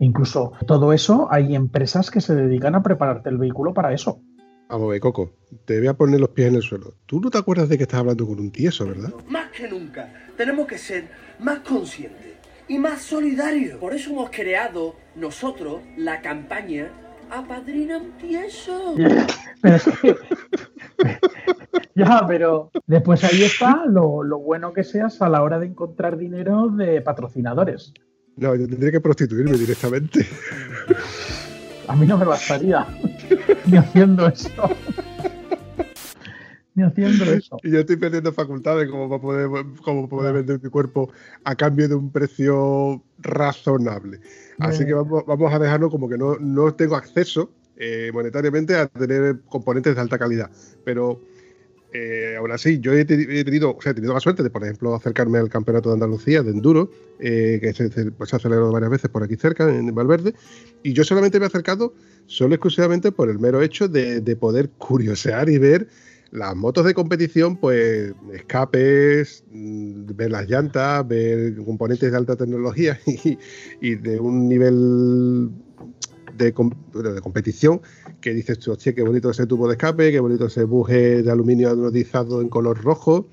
Incluso 0.01 0.53
todo 0.67 0.93
eso, 0.93 1.29
hay 1.31 1.55
empresas 1.55 2.11
que 2.11 2.21
se 2.21 2.35
dedican 2.35 2.75
a 2.75 2.83
prepararte 2.83 3.31
el 3.31 3.39
vehículo 3.39 3.73
para 3.73 3.93
eso. 3.93 4.21
Vamos 4.69 4.89
a 4.89 4.91
ver, 4.93 5.01
Coco, 5.01 5.33
te 5.65 5.79
voy 5.79 5.89
a 5.89 5.95
poner 5.95 6.21
los 6.21 6.31
pies 6.31 6.49
en 6.49 6.55
el 6.57 6.63
suelo. 6.63 6.95
Tú 7.07 7.21
no 7.21 7.31
te 7.31 7.39
acuerdas 7.39 7.69
de 7.69 7.77
que 7.77 7.85
estás 7.85 8.01
hablando 8.01 8.27
con 8.27 8.41
un 8.41 8.51
tieso, 8.51 8.87
¿verdad? 8.87 9.13
Más 9.29 9.51
que 9.51 9.69
nunca, 9.69 10.13
tenemos 10.37 10.67
que 10.67 10.79
ser 10.79 11.09
más 11.39 11.61
conscientes 11.61 12.33
y 12.67 12.79
más 12.79 13.03
solidarios. 13.03 13.79
Por 13.79 13.95
eso 13.95 14.11
hemos 14.11 14.31
creado 14.31 14.97
nosotros 15.17 15.83
la 15.97 16.21
campaña 16.23 16.91
Apadrina 17.31 17.99
un 17.99 18.13
tieso. 18.19 18.95
Pero 19.61 19.79
ya, 21.95 22.25
pero 22.27 22.71
después 22.87 23.25
ahí 23.25 23.43
está 23.43 23.85
lo, 23.87 24.23
lo 24.23 24.39
bueno 24.39 24.73
que 24.73 24.85
seas 24.85 25.21
a 25.23 25.29
la 25.29 25.43
hora 25.43 25.59
de 25.59 25.67
encontrar 25.67 26.17
dinero 26.17 26.69
de 26.69 27.01
patrocinadores. 27.01 27.93
No, 28.37 28.55
yo 28.55 28.69
tendría 28.69 28.91
que 28.91 29.01
prostituirme 29.01 29.57
directamente. 29.57 30.27
A 31.87 31.95
mí 31.95 32.07
no 32.07 32.19
me 32.19 32.25
bastaría. 32.25 32.87
ni 33.67 33.77
haciendo 33.77 34.27
eso. 34.27 34.51
ni 36.75 36.83
haciendo 36.83 37.25
eso. 37.25 37.59
Y 37.63 37.71
yo 37.71 37.81
estoy 37.81 37.97
perdiendo 37.97 38.33
facultades 38.33 38.89
como 38.89 39.09
para 39.09 39.21
poder, 39.21 39.49
como 39.83 40.09
poder 40.09 40.35
vender 40.35 40.61
mi 40.63 40.71
cuerpo 40.71 41.11
a 41.45 41.55
cambio 41.55 41.89
de 41.89 41.95
un 41.95 42.11
precio 42.11 43.03
razonable. 43.19 44.21
Así 44.59 44.85
que 44.85 44.95
vamos, 44.95 45.53
a 45.53 45.59
dejarlo 45.59 45.91
como 45.91 46.09
que 46.09 46.17
no, 46.17 46.37
no 46.39 46.75
tengo 46.75 46.97
acceso 46.97 47.51
eh, 47.77 48.11
monetariamente 48.13 48.77
a 48.77 48.87
tener 48.87 49.41
componentes 49.47 49.95
de 49.95 50.01
alta 50.01 50.19
calidad. 50.19 50.51
Pero 50.85 51.21
eh, 51.97 52.35
aún 52.37 52.51
así, 52.51 52.81
yo 52.81 52.93
he, 52.93 53.05
tenido, 53.05 53.77
o 53.77 53.81
sea, 53.81 53.93
he 53.93 53.95
tenido 53.95 54.13
la 54.13 54.19
suerte 54.19 54.43
de, 54.43 54.51
por 54.51 54.65
ejemplo, 54.65 54.97
acercarme 54.97 55.39
al 55.39 55.49
Campeonato 55.49 55.91
de 55.91 55.95
Andalucía 55.95 56.43
de 56.43 56.51
Enduro, 56.51 56.91
eh, 57.21 57.61
que 57.63 57.73
se, 57.73 57.89
pues, 58.11 58.35
ha 58.35 58.41
celebrado 58.41 58.73
varias 58.73 58.91
veces 58.91 59.11
por 59.11 59.23
aquí 59.23 59.37
cerca, 59.37 59.73
en 59.73 59.95
Valverde, 59.95 60.35
y 60.83 60.93
yo 60.93 61.05
solamente 61.05 61.39
me 61.39 61.45
he 61.45 61.47
acercado 61.47 61.95
solo 62.27 62.57
exclusivamente 62.57 63.13
por 63.13 63.31
el 63.31 63.39
mero 63.39 63.63
hecho 63.63 63.87
de, 63.87 64.21
poder 64.35 64.71
curiosear 64.71 65.49
y 65.49 65.59
ver 65.59 65.87
las 66.33 66.57
motos 66.57 66.85
de 66.85 66.95
competición, 66.95 67.57
pues 67.59 68.13
escapes, 68.33 69.45
mm, 69.53 70.07
ver 70.17 70.33
las 70.33 70.49
llantas, 70.51 71.07
ver 71.07 71.55
componentes 71.65 72.11
de 72.11 72.17
alta 72.17 72.35
tecnología 72.35 72.99
y 73.81 73.95
de 73.95 74.19
un 74.19 74.49
nivel 74.49 75.53
de, 76.37 76.53
competición 76.53 77.81
que 78.25 78.33
dices 78.33 78.59
tú, 78.59 78.73
hostia, 78.73 78.95
qué 78.95 79.03
bonito 79.03 79.29
ese 79.29 79.47
tubo 79.47 79.69
de 79.69 79.75
escape, 79.75 80.11
qué 80.11 80.19
bonito 80.19 80.47
ese 80.47 80.65
buje 80.65 81.23
de 81.23 81.31
aluminio 81.31 81.71
anodizado 81.71 82.41
en 82.41 82.49
color 82.49 82.83
rojo, 82.83 83.29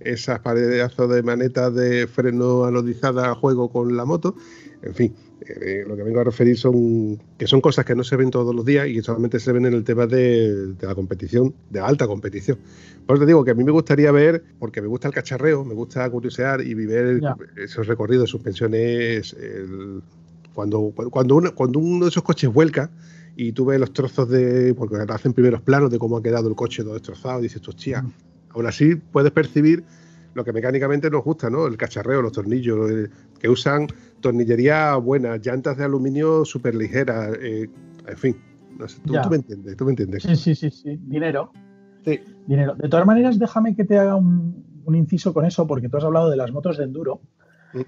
esas 0.00 0.40
paredazos 0.40 1.08
de 1.14 1.22
manetas 1.22 1.72
de 1.72 2.08
freno 2.08 2.64
anodizada 2.64 3.30
a 3.30 3.36
juego 3.36 3.70
con 3.70 3.96
la 3.96 4.04
moto, 4.04 4.34
en 4.82 4.94
fin, 4.96 5.14
eh, 5.42 5.84
lo 5.86 5.94
que 5.94 6.02
vengo 6.02 6.18
a 6.18 6.24
referir 6.24 6.58
son 6.58 7.20
que 7.38 7.46
son 7.46 7.60
cosas 7.60 7.84
que 7.84 7.94
no 7.94 8.02
se 8.02 8.16
ven 8.16 8.32
todos 8.32 8.52
los 8.52 8.64
días 8.64 8.88
y 8.88 8.94
que 8.94 9.02
solamente 9.02 9.38
se 9.38 9.52
ven 9.52 9.64
en 9.64 9.74
el 9.74 9.84
tema 9.84 10.08
de, 10.08 10.74
la 10.80 10.96
competición, 10.96 11.54
de 11.70 11.78
alta 11.78 12.08
competición. 12.08 12.58
Por 13.06 13.18
eso 13.18 13.24
te 13.24 13.28
digo 13.28 13.44
que 13.44 13.52
a 13.52 13.54
mí 13.54 13.62
me 13.62 13.70
gustaría 13.70 14.10
ver, 14.10 14.42
porque 14.58 14.82
me 14.82 14.88
gusta 14.88 15.06
el 15.06 15.14
cacharreo, 15.14 15.64
me 15.64 15.74
gusta 15.74 16.10
curiosear 16.10 16.62
y 16.62 16.74
vivir 16.74 17.20
esos 17.56 17.86
recorridos, 17.86 18.28
suspensiones, 18.28 19.34
el, 19.34 20.02
cuando, 20.52 20.92
cuando, 21.12 21.36
uno, 21.36 21.54
cuando 21.54 21.78
uno 21.78 22.06
de 22.06 22.08
esos 22.10 22.24
coches 22.24 22.52
vuelca 22.52 22.90
y 23.36 23.52
tú 23.52 23.64
ves 23.64 23.80
los 23.80 23.92
trozos 23.92 24.28
de. 24.28 24.74
porque 24.74 24.96
hacen 25.08 25.32
primeros 25.32 25.62
planos 25.62 25.90
de 25.90 25.98
cómo 25.98 26.16
ha 26.16 26.22
quedado 26.22 26.48
el 26.48 26.54
coche 26.54 26.82
todo 26.82 26.94
destrozado, 26.94 27.40
y 27.40 27.44
dices, 27.44 27.66
hostia, 27.66 28.02
mm. 28.02 28.12
aún 28.50 28.66
así 28.66 28.96
puedes 28.96 29.32
percibir 29.32 29.84
lo 30.34 30.44
que 30.44 30.52
mecánicamente 30.52 31.10
nos 31.10 31.24
gusta, 31.24 31.50
¿no? 31.50 31.66
El 31.66 31.76
cacharreo, 31.76 32.22
los 32.22 32.32
tornillos, 32.32 32.90
que 33.38 33.48
usan 33.48 33.86
tornillería 34.20 34.96
buena, 34.96 35.36
llantas 35.36 35.76
de 35.76 35.84
aluminio 35.84 36.44
súper 36.44 36.74
ligeras, 36.74 37.36
eh, 37.40 37.68
en 38.06 38.16
fin. 38.16 38.36
tú, 39.04 39.12
me 39.30 39.36
entiendes, 39.36 39.76
tú 39.76 39.84
me 39.84 39.90
entiendes. 39.90 40.22
Sí, 40.22 40.36
sí, 40.36 40.54
sí, 40.54 40.70
sí. 40.70 40.98
Dinero. 41.02 41.52
Sí. 42.04 42.20
Dinero. 42.46 42.74
De 42.74 42.88
todas 42.88 43.06
maneras, 43.06 43.38
déjame 43.38 43.76
que 43.76 43.84
te 43.84 43.98
haga 43.98 44.16
un, 44.16 44.64
un 44.84 44.94
inciso 44.94 45.34
con 45.34 45.44
eso, 45.44 45.66
porque 45.66 45.88
tú 45.88 45.98
has 45.98 46.04
hablado 46.04 46.30
de 46.30 46.36
las 46.36 46.52
motos 46.52 46.78
de 46.78 46.84
enduro. 46.84 47.20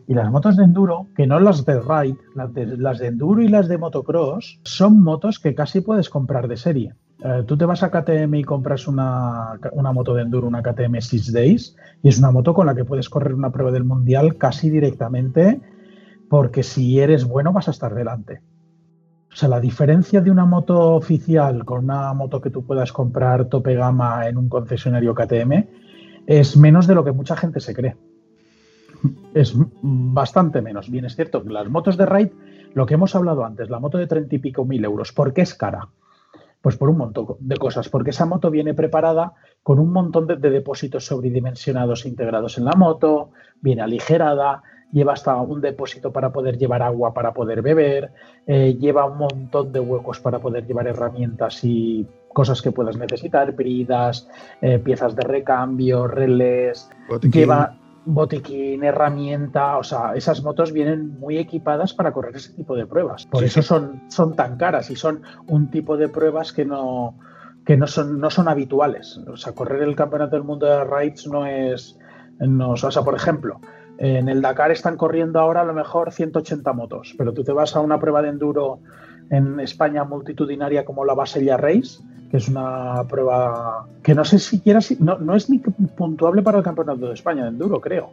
Y 0.07 0.15
las 0.15 0.31
motos 0.31 0.57
de 0.57 0.65
enduro, 0.65 1.09
que 1.15 1.27
no 1.27 1.39
las 1.41 1.65
de 1.65 1.81
ride, 1.81 2.17
las 2.35 2.99
de, 2.99 3.07
enduro 3.07 3.43
y 3.43 3.49
las 3.49 3.69
de 3.69 3.79
motocross, 3.79 4.61
son 4.63 5.03
motos 5.03 5.39
que 5.39 5.55
casi 5.55 5.81
puedes 5.81 6.09
comprar 6.09 6.49
de 6.49 6.57
serie. 6.57 6.95
Eh, 7.23 7.45
tú 7.47 7.57
te 7.57 7.65
vas 7.65 7.83
a 7.83 7.91
KTM 7.91 8.35
y 8.35 8.45
compras 8.45 8.89
una, 8.89 9.59
moto 9.93 10.15
de 10.15 10.23
enduro, 10.23 10.47
una 10.47 10.63
KTM 10.63 11.01
Six 11.01 11.33
Days, 11.33 11.77
y 12.03 12.09
es 12.09 12.19
una 12.19 12.31
moto 12.31 12.55
con 12.55 12.67
la 12.67 12.75
que 12.75 12.85
puedes 12.85 13.09
correr 13.11 13.35
una 13.35 13.51
prueba 13.51 13.73
del 13.73 13.85
mundial 13.85 14.37
casi 14.37 14.71
directamente, 14.71 15.61
porque 16.31 16.63
si 16.63 16.99
eres 16.99 17.25
bueno 17.25 17.53
vas 17.53 17.69
a 17.69 17.73
estar 17.73 17.95
delante. 17.95 18.41
O 19.31 19.37
sea, 19.37 19.49
la 19.49 19.61
diferencia 19.61 20.21
de 20.21 20.31
una 20.31 20.47
moto 20.47 20.95
oficial 20.95 21.65
con 21.65 21.85
una 21.85 22.13
moto 22.15 22.41
que 22.41 22.51
tú 22.51 22.65
puedas 22.65 22.93
comprar 22.93 23.47
tope 23.47 23.75
gama 23.75 24.29
en 24.29 24.39
un 24.39 24.49
concesionario 24.49 25.15
KTM 25.15 25.67
es 26.27 26.57
menos 26.57 26.87
de 26.87 26.95
lo 26.95 27.05
que 27.05 27.13
mucha 27.13 27.37
gente 27.37 27.61
se 27.61 27.75
cree 27.75 27.97
es 29.35 29.55
bastante 29.83 30.63
menos. 30.63 30.91
Bien, 30.91 31.05
es 31.05 31.17
cierto 31.17 31.43
que 31.43 31.51
las 31.51 31.69
motos 31.69 31.97
de 31.97 32.07
ride, 32.07 32.33
lo 32.75 32.87
que 32.87 32.95
hemos 32.95 33.15
hablado 33.15 33.45
antes, 33.45 33.71
la 33.71 33.81
moto 33.81 33.99
de 33.99 34.07
treinta 34.07 34.35
y 34.35 34.39
pico 34.39 34.65
mil 34.65 34.85
euros, 34.85 35.13
¿por 35.13 35.33
qué 35.33 35.43
es 35.43 35.55
cara? 35.55 35.89
Pues 36.61 36.77
por 36.77 36.89
un 36.89 36.97
montón 36.97 37.37
de 37.41 37.57
cosas, 37.57 37.89
porque 37.89 38.11
esa 38.11 38.25
moto 38.25 38.51
viene 38.51 38.73
preparada 38.73 39.35
con 39.63 39.79
un 39.79 39.93
montón 39.93 40.27
de, 40.27 40.37
depósitos 40.37 41.05
sobredimensionados 41.05 42.07
integrados 42.07 42.57
en 42.57 42.65
la 42.65 42.73
moto, 42.73 43.31
viene 43.61 43.83
aligerada, 43.83 44.63
lleva 44.91 45.13
hasta 45.13 45.37
un 45.37 45.61
depósito 45.61 46.11
para 46.11 46.33
poder 46.33 46.57
llevar 46.57 46.83
agua 46.83 47.13
para 47.13 47.35
poder 47.35 47.61
beber, 47.61 48.13
eh, 48.47 48.77
lleva 48.79 49.05
un 49.05 49.19
montón 49.19 49.73
de 49.73 49.81
huecos 49.81 50.21
para 50.21 50.39
poder 50.39 50.67
llevar 50.67 50.87
herramientas 50.87 51.65
y 51.65 52.07
cosas 52.33 52.63
que 52.63 52.73
puedas 52.73 52.97
necesitar, 52.97 53.53
bridas, 53.53 54.29
eh, 54.63 54.79
piezas 54.79 55.15
de 55.15 55.23
recambio, 55.23 56.07
relés, 56.07 56.89
lleva 57.31 57.77
botiquín, 58.07 58.85
herramienta, 58.85 59.79
o 59.79 59.83
sea, 59.83 60.15
esas 60.15 60.43
motos 60.43 60.73
vienen 60.73 61.19
muy 61.19 61.39
equipadas 61.39 61.95
para 61.95 62.13
correr 62.13 62.37
ese 62.37 62.53
tipo 62.53 62.77
de 62.77 62.87
pruebas. 62.87 63.27
Por 63.27 63.45
eso 63.45 63.63
son, 63.63 64.03
son 64.09 64.35
tan 64.35 64.57
caras 64.57 64.91
y 64.91 64.97
son 64.97 65.23
un 65.47 65.71
tipo 65.71 65.97
de 65.97 66.09
pruebas 66.09 66.53
que 66.53 66.65
no, 66.65 67.19
que 67.65 67.77
no 67.77 67.87
son, 67.87 68.21
no 68.21 68.31
son 68.31 68.49
habituales. 68.49 69.19
O 69.27 69.37
sea, 69.37 69.53
correr 69.53 69.83
el 69.83 69.97
campeonato 69.97 70.37
del 70.37 70.45
mundo 70.45 70.67
de 70.67 70.85
rides 70.85 71.27
no 71.27 71.47
es, 71.47 71.99
no, 72.39 72.71
o 72.71 72.77
sea, 72.77 73.03
por 73.03 73.15
ejemplo, 73.15 73.61
en 73.99 74.29
el 74.29 74.43
Dakar 74.43 74.71
están 74.71 74.97
corriendo 74.97 75.39
ahora 75.39 75.63
a 75.63 75.65
lo 75.65 75.73
mejor 75.73 76.13
180 76.13 76.73
motos, 76.73 77.15
pero 77.17 77.33
tú 77.33 77.45
te 77.45 77.53
vas 77.53 77.77
a 77.77 77.81
una 77.81 77.99
prueba 77.99 78.23
de 78.23 78.29
enduro 78.29 78.81
en 79.31 79.61
España 79.61 80.05
multitudinaria 80.05 80.85
como 80.85 81.05
la 81.05 81.15
Basella 81.15 81.57
Race 81.57 82.03
que 82.31 82.37
es 82.37 82.49
una 82.49 83.05
prueba 83.09 83.87
que 84.03 84.15
no 84.15 84.25
sé 84.25 84.39
siquiera 84.39 84.81
si, 84.81 84.97
no, 85.01 85.19
no 85.19 85.35
es 85.35 85.49
ni 85.51 85.59
puntuable 85.59 86.43
para 86.43 86.59
el 86.59 86.65
Campeonato 86.65 87.07
de 87.07 87.15
España 87.15 87.45
de 87.45 87.51
Enduro, 87.51 87.81
creo. 87.81 88.11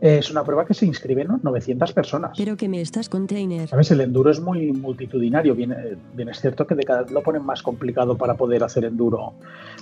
Es 0.00 0.30
una 0.30 0.44
prueba 0.44 0.66
que 0.66 0.74
se 0.74 0.84
inscriben 0.86 1.28
900 1.42 1.92
personas. 1.92 2.32
Pero 2.36 2.56
que 2.56 2.68
me 2.68 2.80
estás 2.80 3.08
container. 3.08 3.68
Sabes, 3.68 3.90
el 3.90 4.00
enduro 4.00 4.30
es 4.30 4.40
muy 4.40 4.72
multitudinario. 4.72 5.54
Bien, 5.54 5.74
bien 6.14 6.28
es 6.28 6.40
cierto 6.40 6.66
que 6.66 6.74
de 6.74 6.82
cada 6.82 7.02
vez 7.02 7.10
lo 7.10 7.22
ponen 7.22 7.42
más 7.42 7.62
complicado 7.62 8.16
para 8.16 8.34
poder 8.34 8.64
hacer 8.64 8.84
enduro 8.84 9.32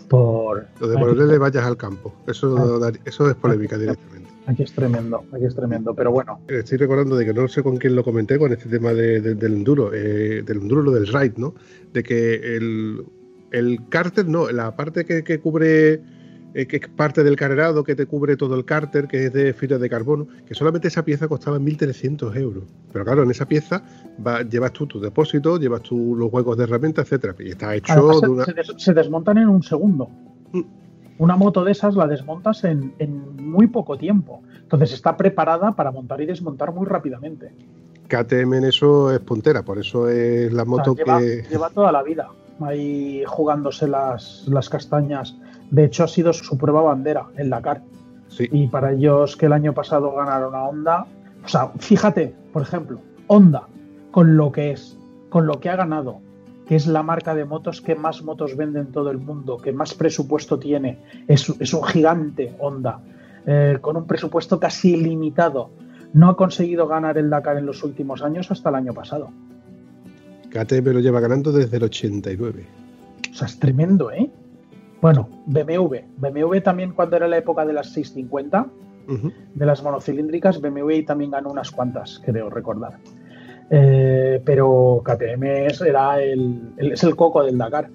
por. 0.09 0.67
Lo 0.81 0.89
de 0.89 0.97
ponerle 0.97 1.39
vayas 1.39 1.65
al 1.65 1.77
campo. 1.77 2.13
Eso, 2.27 2.81
ah. 2.85 2.93
eso 3.05 3.31
es 3.31 3.35
polémica 3.35 3.77
directamente. 3.77 4.29
Aquí 4.47 4.65
es 4.65 4.73
tremendo, 4.73 5.23
aquí 5.33 5.45
es 5.45 5.55
tremendo, 5.55 5.95
pero 5.95 6.11
bueno. 6.11 6.41
Estoy 6.49 6.77
recordando 6.77 7.15
de 7.15 7.25
que 7.25 7.33
no 7.33 7.47
sé 7.47 7.63
con 7.63 7.77
quién 7.77 7.95
lo 7.95 8.03
comenté 8.03 8.41
con 8.41 8.53
este 8.53 8.69
tema 8.69 8.93
del 8.93 9.41
enduro, 9.41 9.95
eh, 9.95 10.43
del 10.43 10.59
enduro, 10.59 10.83
lo 10.83 10.91
del 10.91 11.07
ride, 11.07 11.35
¿no? 11.37 11.55
De 11.93 12.03
que 12.03 12.57
el, 12.57 13.05
el 13.53 13.81
cárter 13.89 14.27
no, 14.27 14.51
la 14.51 14.75
parte 14.77 15.05
que, 15.05 15.41
cubre 15.41 16.01
eh, 16.55 16.67
que 16.67 16.77
es 16.77 16.89
parte 16.89 17.23
del 17.25 17.37
carrerado 17.37 17.83
que 17.85 17.95
te 17.95 18.05
cubre 18.07 18.37
todo 18.37 18.55
el 18.57 18.65
cárter, 18.65 19.09
que 19.09 19.27
es 19.27 19.33
de 19.33 19.53
fibra 19.55 19.79
de 19.79 19.89
carbono, 19.89 20.27
que 20.47 20.55
solamente 20.55 20.89
esa 20.89 21.05
pieza 21.05 21.27
costaba 21.29 21.59
1.300 21.59 22.37
euros. 22.37 22.65
Pero 22.93 23.05
claro, 23.05 23.23
en 23.23 23.31
esa 23.31 23.47
pieza 23.47 23.83
va- 24.27 24.43
llevas 24.43 24.73
tú 24.73 24.87
tu 24.87 25.01
depósito, 25.01 25.59
llevas 25.59 25.83
tú 25.83 26.15
los 26.17 26.31
huecos 26.33 26.57
de 26.59 26.65
herramientas, 26.65 27.05
etcétera. 27.07 27.35
Y 27.39 27.51
está 27.51 27.75
hecho 27.75 27.93
Además, 27.93 28.21
de 28.21 28.29
una. 28.29 28.45
se, 28.45 28.53
des- 28.53 28.75
se 28.77 28.93
desmontan 28.93 29.39
en 29.39 29.49
un 29.49 29.63
segundo. 29.63 30.09
Mm. 30.53 30.61
Una 31.19 31.37
moto 31.37 31.63
de 31.65 31.73
esas 31.73 31.95
la 31.95 32.07
desmontas 32.07 32.65
en, 32.65 32.95
en 32.99 33.37
muy 33.37 33.69
poco 33.69 33.97
tiempo. 33.97 34.43
Entonces 34.61 34.93
está 34.93 35.17
preparada 35.17 35.73
para 35.77 35.91
montar 35.91 36.21
y 36.21 36.27
desmontar 36.27 36.73
muy 36.75 36.87
rápidamente. 36.87 37.53
KTM 38.09 38.55
en 38.59 38.65
eso 38.65 39.11
es 39.13 39.21
puntera, 39.21 39.63
por 39.63 39.79
eso 39.79 40.09
es 40.09 40.53
la 40.53 40.63
O 40.65 40.67
sea, 40.67 40.71
moto 40.77 40.95
lleva, 40.97 41.19
que. 41.21 41.45
lleva 41.51 41.71
toda 41.71 41.93
la 41.93 42.03
vida 42.03 42.29
ahí 42.65 43.23
jugándose 43.27 43.89
las, 43.89 44.45
las 44.49 44.69
castañas. 44.69 45.37
De 45.71 45.85
hecho, 45.85 46.05
ha 46.05 46.09
sido 46.09 46.33
su 46.33 46.57
prueba 46.59 46.83
bandera, 46.83 47.27
el 47.37 47.51
Dakar. 47.51 47.83
Sí, 48.29 48.49
Y 48.51 48.69
para 48.69 48.93
ellos 48.93 49.37
que 49.37 49.47
el 49.47 49.53
año 49.53 49.75
pasado 49.75 50.15
ganaron 50.15 50.55
a 50.55 50.65
Honda, 50.65 51.07
o 51.45 51.49
sea, 51.49 51.69
fíjate, 51.79 52.35
por 52.53 52.63
ejemplo, 52.63 53.01
Honda, 53.27 53.67
con 54.11 54.37
lo 54.37 54.53
que 54.53 54.71
es, 54.71 54.99
con 55.29 55.47
lo 55.47 55.61
que 55.61 55.69
ha 55.69 55.77
ganado, 55.77 56.21
que 56.67 56.77
es 56.77 56.87
la 56.87 57.03
marca 57.03 57.35
de 57.35 57.45
motos 57.45 57.81
que 57.81 57.95
más 57.95 58.23
motos 58.23 58.57
vende 58.57 58.81
en 58.81 58.93
todo 58.93 59.11
el 59.11 59.19
mundo, 59.19 59.59
que 59.59 59.73
más 59.73 59.95
presupuesto 59.95 60.59
tiene, 60.59 60.99
es, 61.29 61.49
es 61.61 61.75
un 61.75 61.85
gigante 61.85 62.55
Honda, 62.61 63.01
eh, 63.47 63.79
con 63.81 63.97
un 63.97 64.07
presupuesto 64.07 64.61
casi 64.61 64.95
ilimitado. 64.95 65.71
No 66.13 66.29
ha 66.29 66.37
conseguido 66.37 66.87
ganar 66.87 67.19
el 67.19 67.31
Dakar 67.31 67.57
en 67.57 67.67
los 67.67 67.83
últimos 67.83 68.23
años 68.23 68.51
hasta 68.51 68.69
el 68.69 68.77
año 68.77 68.95
pasado. 68.95 69.31
KTM 70.53 70.93
lo 70.93 71.01
lleva 71.01 71.21
ganando 71.21 71.51
desde 71.53 71.77
el 71.79 71.85
89. 71.85 72.67
O 73.31 73.35
sea, 73.35 73.47
es 73.47 73.59
tremendo, 73.59 74.11
¿eh? 74.13 74.31
Bueno, 75.01 75.29
BMW. 75.47 75.97
BMW 76.19 76.59
también 76.61 76.93
cuando 76.93 77.17
era 77.17 77.27
la 77.27 77.39
época 77.39 77.65
de 77.65 77.73
las 77.73 77.89
650, 77.93 78.67
Ujú. 79.09 79.33
de 79.55 79.67
las 79.67 79.83
monocilíndricas, 79.83 80.61
BMW 80.61 81.03
también 81.07 81.31
ganó 81.33 81.51
unas 81.51 81.71
cuantas, 81.71 82.21
creo 82.25 82.51
recordar. 82.51 82.99
Eh, 83.71 84.41
pero 84.45 85.03
KTM 85.05 85.67
es, 85.67 85.81
era 85.81 86.21
el, 86.23 86.73
el- 86.77 86.93
es 86.93 87.03
el 87.05 87.17
coco 87.17 87.43
del 87.43 87.57
Dakar. 87.59 87.89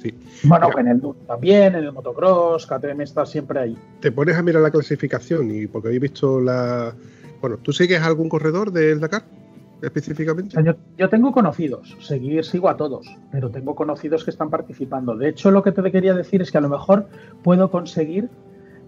Sí. 0.00 0.14
Bueno, 0.44 0.68
Mira. 0.68 0.80
en 0.82 0.88
el 0.88 1.02
también, 1.26 1.74
en 1.74 1.84
el 1.84 1.92
motocross, 1.92 2.66
KTM 2.66 3.00
está 3.02 3.26
siempre 3.26 3.58
ahí. 3.58 3.76
Te 4.00 4.12
pones 4.12 4.36
a 4.36 4.42
mirar 4.42 4.62
la 4.62 4.70
clasificación 4.70 5.50
y 5.50 5.66
porque 5.66 5.88
habéis 5.88 6.02
visto 6.02 6.40
la. 6.40 6.94
Bueno, 7.40 7.56
¿tú 7.58 7.72
sigues 7.72 8.00
algún 8.02 8.28
corredor 8.28 8.70
del 8.72 9.00
Dakar 9.00 9.24
específicamente? 9.82 10.56
yo, 10.64 10.74
yo 10.96 11.08
tengo 11.08 11.32
conocidos, 11.32 11.96
seguir 12.00 12.44
sigo 12.44 12.68
a 12.68 12.76
todos, 12.76 13.06
pero 13.30 13.50
tengo 13.50 13.74
conocidos 13.74 14.24
que 14.24 14.30
están 14.30 14.50
participando. 14.50 15.16
De 15.16 15.28
hecho, 15.28 15.50
lo 15.50 15.62
que 15.62 15.72
te 15.72 15.90
quería 15.92 16.14
decir 16.14 16.42
es 16.42 16.50
que 16.50 16.58
a 16.58 16.60
lo 16.62 16.68
mejor 16.68 17.08
puedo 17.42 17.70
conseguir 17.70 18.28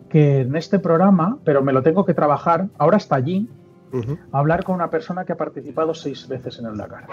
que 0.09 0.41
en 0.41 0.57
este 0.57 0.79
programa, 0.79 1.39
pero 1.45 1.63
me 1.63 1.73
lo 1.73 1.83
tengo 1.83 2.05
que 2.05 2.15
trabajar, 2.15 2.69
ahora 2.79 2.97
está 2.97 3.17
allí, 3.17 3.49
Ujú. 3.93 4.19
hablar 4.33 4.65
con 4.65 4.75
una 4.75 4.91
persona 4.91 5.25
que 5.25 5.33
ha 5.33 5.37
participado 5.37 5.95
seis 5.95 6.27
veces 6.29 6.59
en 6.59 6.67
el 6.67 6.77
Dakar. 6.77 7.07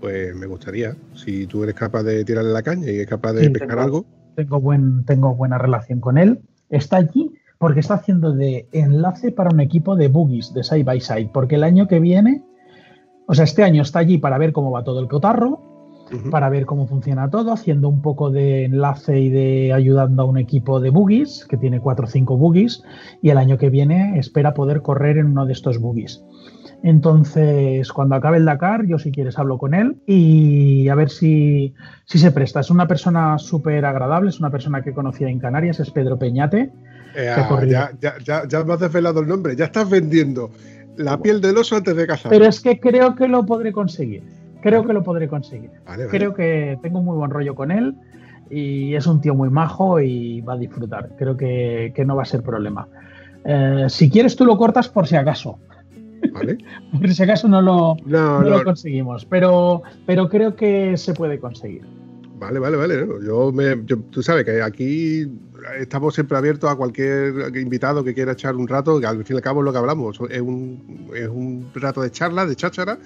Pues 0.00 0.34
me 0.36 0.46
gustaría, 0.46 0.94
si 1.14 1.46
tú 1.46 1.62
eres 1.62 1.74
capaz 1.74 2.02
de 2.02 2.24
tirarle 2.24 2.52
la 2.52 2.62
caña 2.62 2.90
y 2.90 2.98
es 3.00 3.06
capaz 3.06 3.32
de 3.32 3.44
Sí, 3.44 3.48
pescar 3.50 3.70
tengo- 3.70 3.82
algo. 3.82 4.06
tengo, 4.34 4.60
buen, 4.60 5.04
tengo 5.04 5.34
buena 5.34 5.56
relación 5.58 6.00
con 6.00 6.18
él. 6.18 6.40
Está 6.68 6.98
allí 6.98 7.32
porque 7.58 7.80
está 7.80 7.94
haciendo 7.94 8.32
de 8.32 8.68
enlace 8.72 9.32
para 9.32 9.48
un 9.50 9.60
equipo 9.60 9.96
de 9.96 10.08
boogies, 10.08 10.52
de 10.52 10.62
side 10.64 10.84
by 10.84 11.00
side, 11.00 11.30
porque 11.32 11.54
el 11.54 11.64
año 11.64 11.88
que 11.88 12.00
viene, 12.00 12.42
o 13.26 13.34
sea, 13.34 13.44
este 13.44 13.62
año 13.62 13.82
está 13.82 13.98
allí 13.98 14.18
para 14.18 14.38
ver 14.38 14.52
cómo 14.52 14.70
va 14.70 14.84
todo 14.84 15.00
el 15.00 15.08
cotarro, 15.08 15.60
para 16.30 16.48
ver 16.48 16.66
cómo 16.66 16.86
funciona 16.86 17.28
todo, 17.28 17.52
haciendo 17.52 17.88
un 17.88 18.00
poco 18.00 18.30
de 18.30 18.64
enlace 18.64 19.18
y 19.18 19.28
de 19.28 19.72
ayudando 19.72 20.22
a 20.22 20.26
un 20.26 20.38
equipo 20.38 20.78
de 20.78 20.90
boogies, 20.90 21.44
que 21.48 21.56
tiene 21.56 21.80
cuatro 21.80 22.06
o 22.06 22.08
cinco 22.08 22.36
boogies, 22.36 22.82
y 23.22 23.30
el 23.30 23.38
año 23.38 23.58
que 23.58 23.70
viene 23.70 24.16
espera 24.18 24.54
poder 24.54 24.82
correr 24.82 25.18
en 25.18 25.26
uno 25.26 25.46
de 25.46 25.52
estos 25.52 25.78
boogies. 25.78 26.22
Entonces, 26.82 27.90
cuando 27.92 28.14
acabe 28.14 28.36
el 28.36 28.44
Dakar, 28.44 28.86
yo 28.86 28.98
si 28.98 29.10
quieres 29.10 29.38
hablo 29.38 29.58
con 29.58 29.74
él 29.74 29.96
y 30.06 30.88
a 30.88 30.94
ver 30.94 31.10
si, 31.10 31.74
si 32.04 32.18
se 32.18 32.30
presta. 32.30 32.60
Es 32.60 32.70
una 32.70 32.86
persona 32.86 33.38
súper 33.38 33.84
agradable, 33.84 34.28
es 34.28 34.38
una 34.38 34.50
persona 34.50 34.82
que 34.82 34.92
conocía 34.92 35.28
en 35.28 35.40
Canarias, 35.40 35.80
es 35.80 35.90
Pedro 35.90 36.18
Peñate. 36.18 36.70
Eh, 37.16 37.34
ya, 37.66 37.90
ya, 38.00 38.14
ya, 38.22 38.46
ya 38.46 38.62
me 38.62 38.74
has 38.74 38.80
desvelado 38.80 39.20
el 39.20 39.26
nombre, 39.26 39.56
ya 39.56 39.64
estás 39.64 39.88
vendiendo 39.88 40.50
la 40.96 41.20
piel 41.20 41.40
del 41.40 41.56
oso 41.56 41.76
antes 41.76 41.96
de 41.96 42.06
cazar. 42.06 42.30
Pero 42.30 42.46
es 42.46 42.60
que 42.60 42.80
creo 42.80 43.14
que 43.14 43.28
lo 43.28 43.44
podré 43.44 43.72
conseguir. 43.72 44.22
Creo 44.62 44.84
que 44.84 44.92
lo 44.92 45.02
podré 45.02 45.28
conseguir. 45.28 45.70
Vale, 45.86 46.06
vale. 46.06 46.18
Creo 46.18 46.34
que 46.34 46.78
tengo 46.82 47.00
muy 47.02 47.16
buen 47.16 47.30
rollo 47.30 47.54
con 47.54 47.70
él 47.70 47.94
y 48.50 48.94
es 48.94 49.06
un 49.06 49.20
tío 49.20 49.34
muy 49.34 49.50
majo 49.50 50.00
y 50.00 50.40
va 50.40 50.54
a 50.54 50.56
disfrutar. 50.56 51.10
Creo 51.16 51.36
que, 51.36 51.92
que 51.94 52.04
no 52.04 52.16
va 52.16 52.22
a 52.22 52.26
ser 52.26 52.42
problema. 52.42 52.88
Eh, 53.44 53.86
si 53.88 54.10
quieres, 54.10 54.34
tú 54.34 54.44
lo 54.44 54.56
cortas 54.56 54.88
por 54.88 55.06
si 55.06 55.16
acaso. 55.16 55.58
Vale. 56.32 56.58
Por 56.98 57.12
si 57.12 57.22
acaso 57.22 57.46
no 57.46 57.60
lo, 57.60 57.96
No, 58.04 58.40
no 58.40 58.42
no, 58.42 58.58
lo 58.58 58.64
conseguimos. 58.64 59.24
Pero, 59.26 59.82
pero 60.06 60.28
creo 60.28 60.56
que 60.56 60.96
se 60.96 61.14
puede 61.14 61.38
conseguir. 61.38 61.82
Vale, 62.38 62.58
vale, 62.58 62.76
vale. 62.76 63.06
no, 63.06 63.22
Yo 63.22 63.52
me, 63.52 63.82
yo- 63.86 63.98
tú 64.10 64.22
sabes 64.22 64.44
que 64.44 64.60
aquí 64.62 65.26
estamos 65.80 66.14
siempre 66.14 66.36
abiertos 66.36 66.70
a 66.70 66.76
cualquier 66.76 67.56
invitado 67.56 68.04
que 68.04 68.14
quiera 68.14 68.32
echar 68.32 68.54
un 68.56 68.68
rato, 68.68 69.00
que 69.00 69.06
al 69.06 69.24
fin 69.24 69.36
y 69.36 69.38
al 69.38 69.42
cabo 69.42 69.60
es 69.60 69.64
lo 69.64 69.72
que 69.72 69.78
hablamos. 69.78 70.18
Es 70.30 70.40
un, 70.40 71.08
es 71.14 71.28
un 71.28 71.66
rato 71.74 72.02
de 72.02 72.10
charla, 72.10 72.44
de 72.46 72.54
cháchara, 72.54 72.98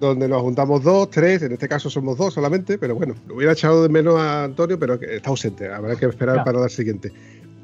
donde 0.00 0.28
nos 0.28 0.40
juntamos 0.42 0.82
dos, 0.84 1.10
tres, 1.10 1.42
en 1.42 1.52
este 1.52 1.68
caso 1.68 1.90
somos 1.90 2.16
dos 2.16 2.34
solamente, 2.34 2.78
pero 2.78 2.94
bueno, 2.94 3.14
lo 3.26 3.34
hubiera 3.36 3.52
echado 3.52 3.82
de 3.82 3.88
menos 3.88 4.18
a 4.20 4.44
Antonio, 4.44 4.78
pero 4.78 4.94
está 4.94 5.30
ausente, 5.30 5.68
habrá 5.68 5.96
que 5.96 6.06
esperar 6.06 6.36
Ya. 6.36 6.44
para 6.44 6.60
la 6.60 6.68
siguiente. 6.68 7.12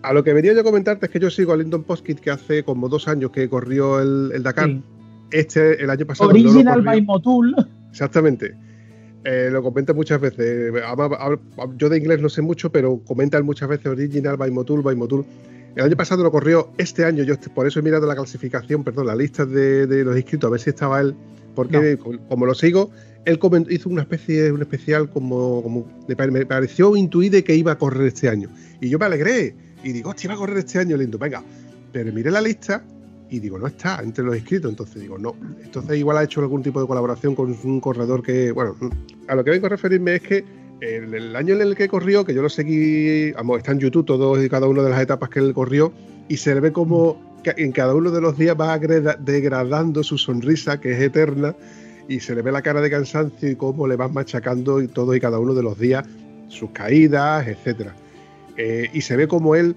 A 0.02 0.12
lo 0.12 0.22
que 0.24 0.32
venía 0.34 0.52
yo 0.52 0.60
a 0.60 0.64
comentarte 0.64 1.06
es 1.06 1.12
que 1.12 1.20
yo 1.20 1.30
sigo 1.30 1.52
a 1.52 1.56
Lyndon 1.56 1.84
Poskit, 1.84 2.18
que 2.20 2.30
hace 2.30 2.62
como 2.64 2.88
dos 2.88 3.06
años 3.08 3.30
que 3.30 3.48
corrió 3.48 4.00
el, 4.00 4.32
el 4.34 4.42
Dakar. 4.42 4.66
Sí. 4.68 4.82
Este, 5.30 5.82
el 5.82 5.88
año 5.88 6.04
pasado. 6.04 6.28
Original 6.30 6.82
by 6.82 7.00
Motul. 7.02 7.54
Exactamente. 7.90 8.54
Eh, 9.24 9.48
lo 9.50 9.62
comenta 9.62 9.92
muchas 9.94 10.20
veces. 10.20 10.72
Yo 11.78 11.88
de 11.88 11.98
inglés 11.98 12.20
no 12.20 12.28
sé 12.28 12.42
mucho, 12.42 12.70
pero 12.70 13.00
comenta 13.06 13.38
él 13.38 13.44
muchas 13.44 13.68
veces 13.68 13.86
Original 13.86 14.36
by 14.36 14.50
Motul, 14.50 14.82
by 14.82 14.94
Motul. 14.96 15.24
El 15.76 15.82
año 15.82 15.96
pasado 15.96 16.22
lo 16.22 16.30
corrió, 16.30 16.70
este 16.78 17.04
año 17.04 17.24
yo 17.24 17.34
por 17.52 17.66
eso 17.66 17.80
he 17.80 17.82
mirado 17.82 18.06
la 18.06 18.14
clasificación, 18.14 18.84
perdón, 18.84 19.06
la 19.08 19.16
lista 19.16 19.44
de, 19.44 19.86
de 19.88 20.04
los 20.04 20.16
inscritos, 20.16 20.46
a 20.46 20.50
ver 20.52 20.60
si 20.60 20.70
estaba 20.70 21.00
él, 21.00 21.16
porque 21.56 21.96
co- 21.98 22.12
como 22.28 22.46
lo 22.46 22.54
sigo, 22.54 22.90
él 23.24 23.40
hizo 23.70 23.88
una 23.88 24.02
especie, 24.02 24.52
un 24.52 24.60
especial 24.62 25.10
como, 25.10 25.62
como 25.64 25.88
me, 26.06 26.14
pare- 26.14 26.30
me 26.30 26.46
pareció 26.46 26.94
intuir 26.94 27.32
de 27.32 27.42
que 27.42 27.56
iba 27.56 27.72
a 27.72 27.78
correr 27.78 28.06
este 28.06 28.28
año. 28.28 28.50
Y 28.80 28.88
yo 28.88 29.00
me 29.00 29.06
alegré 29.06 29.54
y 29.82 29.92
digo, 29.92 30.10
hostia, 30.10 30.28
va 30.28 30.34
a 30.34 30.38
correr 30.38 30.58
este 30.58 30.78
año, 30.78 30.96
lindo, 30.96 31.18
venga. 31.18 31.42
Pero 31.92 32.12
miré 32.12 32.30
la 32.30 32.40
lista 32.40 32.84
y 33.30 33.40
digo, 33.40 33.58
no 33.58 33.66
está 33.66 34.00
entre 34.02 34.24
los 34.24 34.36
inscritos, 34.36 34.70
entonces 34.70 35.00
digo, 35.00 35.18
no. 35.18 35.34
Entonces 35.62 35.96
igual 35.98 36.18
ha 36.18 36.24
hecho 36.24 36.40
algún 36.40 36.62
tipo 36.62 36.80
de 36.80 36.86
colaboración 36.86 37.34
con 37.34 37.56
un 37.64 37.80
corredor 37.80 38.22
que, 38.22 38.52
bueno, 38.52 38.76
a 39.28 39.34
lo 39.34 39.44
que 39.44 39.50
vengo 39.50 39.66
a 39.66 39.70
referirme 39.70 40.16
es 40.16 40.22
que 40.22 40.44
el, 40.80 41.34
año 41.34 41.54
en 41.54 41.62
el 41.62 41.74
que 41.76 41.88
corrió, 41.88 42.24
que 42.24 42.34
yo 42.34 42.42
lo 42.42 42.48
seguí, 42.48 43.32
vamos, 43.32 43.58
está 43.58 43.72
en 43.72 43.80
YouTube 43.80 44.04
todos 44.04 44.44
y 44.44 44.48
cada 44.48 44.68
una 44.68 44.82
de 44.82 44.90
las 44.90 45.00
etapas 45.00 45.30
que 45.30 45.38
él 45.38 45.54
corrió, 45.54 45.92
y 46.28 46.36
se 46.36 46.54
le 46.54 46.60
ve 46.60 46.72
como 46.72 47.34
en 47.44 47.72
cada 47.72 47.94
uno 47.94 48.10
de 48.10 48.20
los 48.20 48.38
días 48.38 48.56
va 48.58 48.78
degradando 48.78 50.02
su 50.02 50.18
sonrisa, 50.18 50.80
que 50.80 50.92
es 50.92 51.00
eterna, 51.00 51.54
y 52.08 52.20
se 52.20 52.34
le 52.34 52.42
ve 52.42 52.52
la 52.52 52.62
cara 52.62 52.80
de 52.80 52.90
cansancio 52.90 53.50
y 53.50 53.56
cómo 53.56 53.86
le 53.86 53.96
van 53.96 54.12
machacando 54.12 54.82
y 54.82 54.88
todo 54.88 55.14
y 55.14 55.20
cada 55.20 55.38
uno 55.38 55.54
de 55.54 55.62
los 55.62 55.78
días 55.78 56.04
sus 56.48 56.70
caídas, 56.70 57.46
etcétera. 57.48 57.94
Eh, 58.56 58.88
y 58.92 59.00
se 59.00 59.16
ve 59.16 59.26
como 59.26 59.56
él 59.56 59.74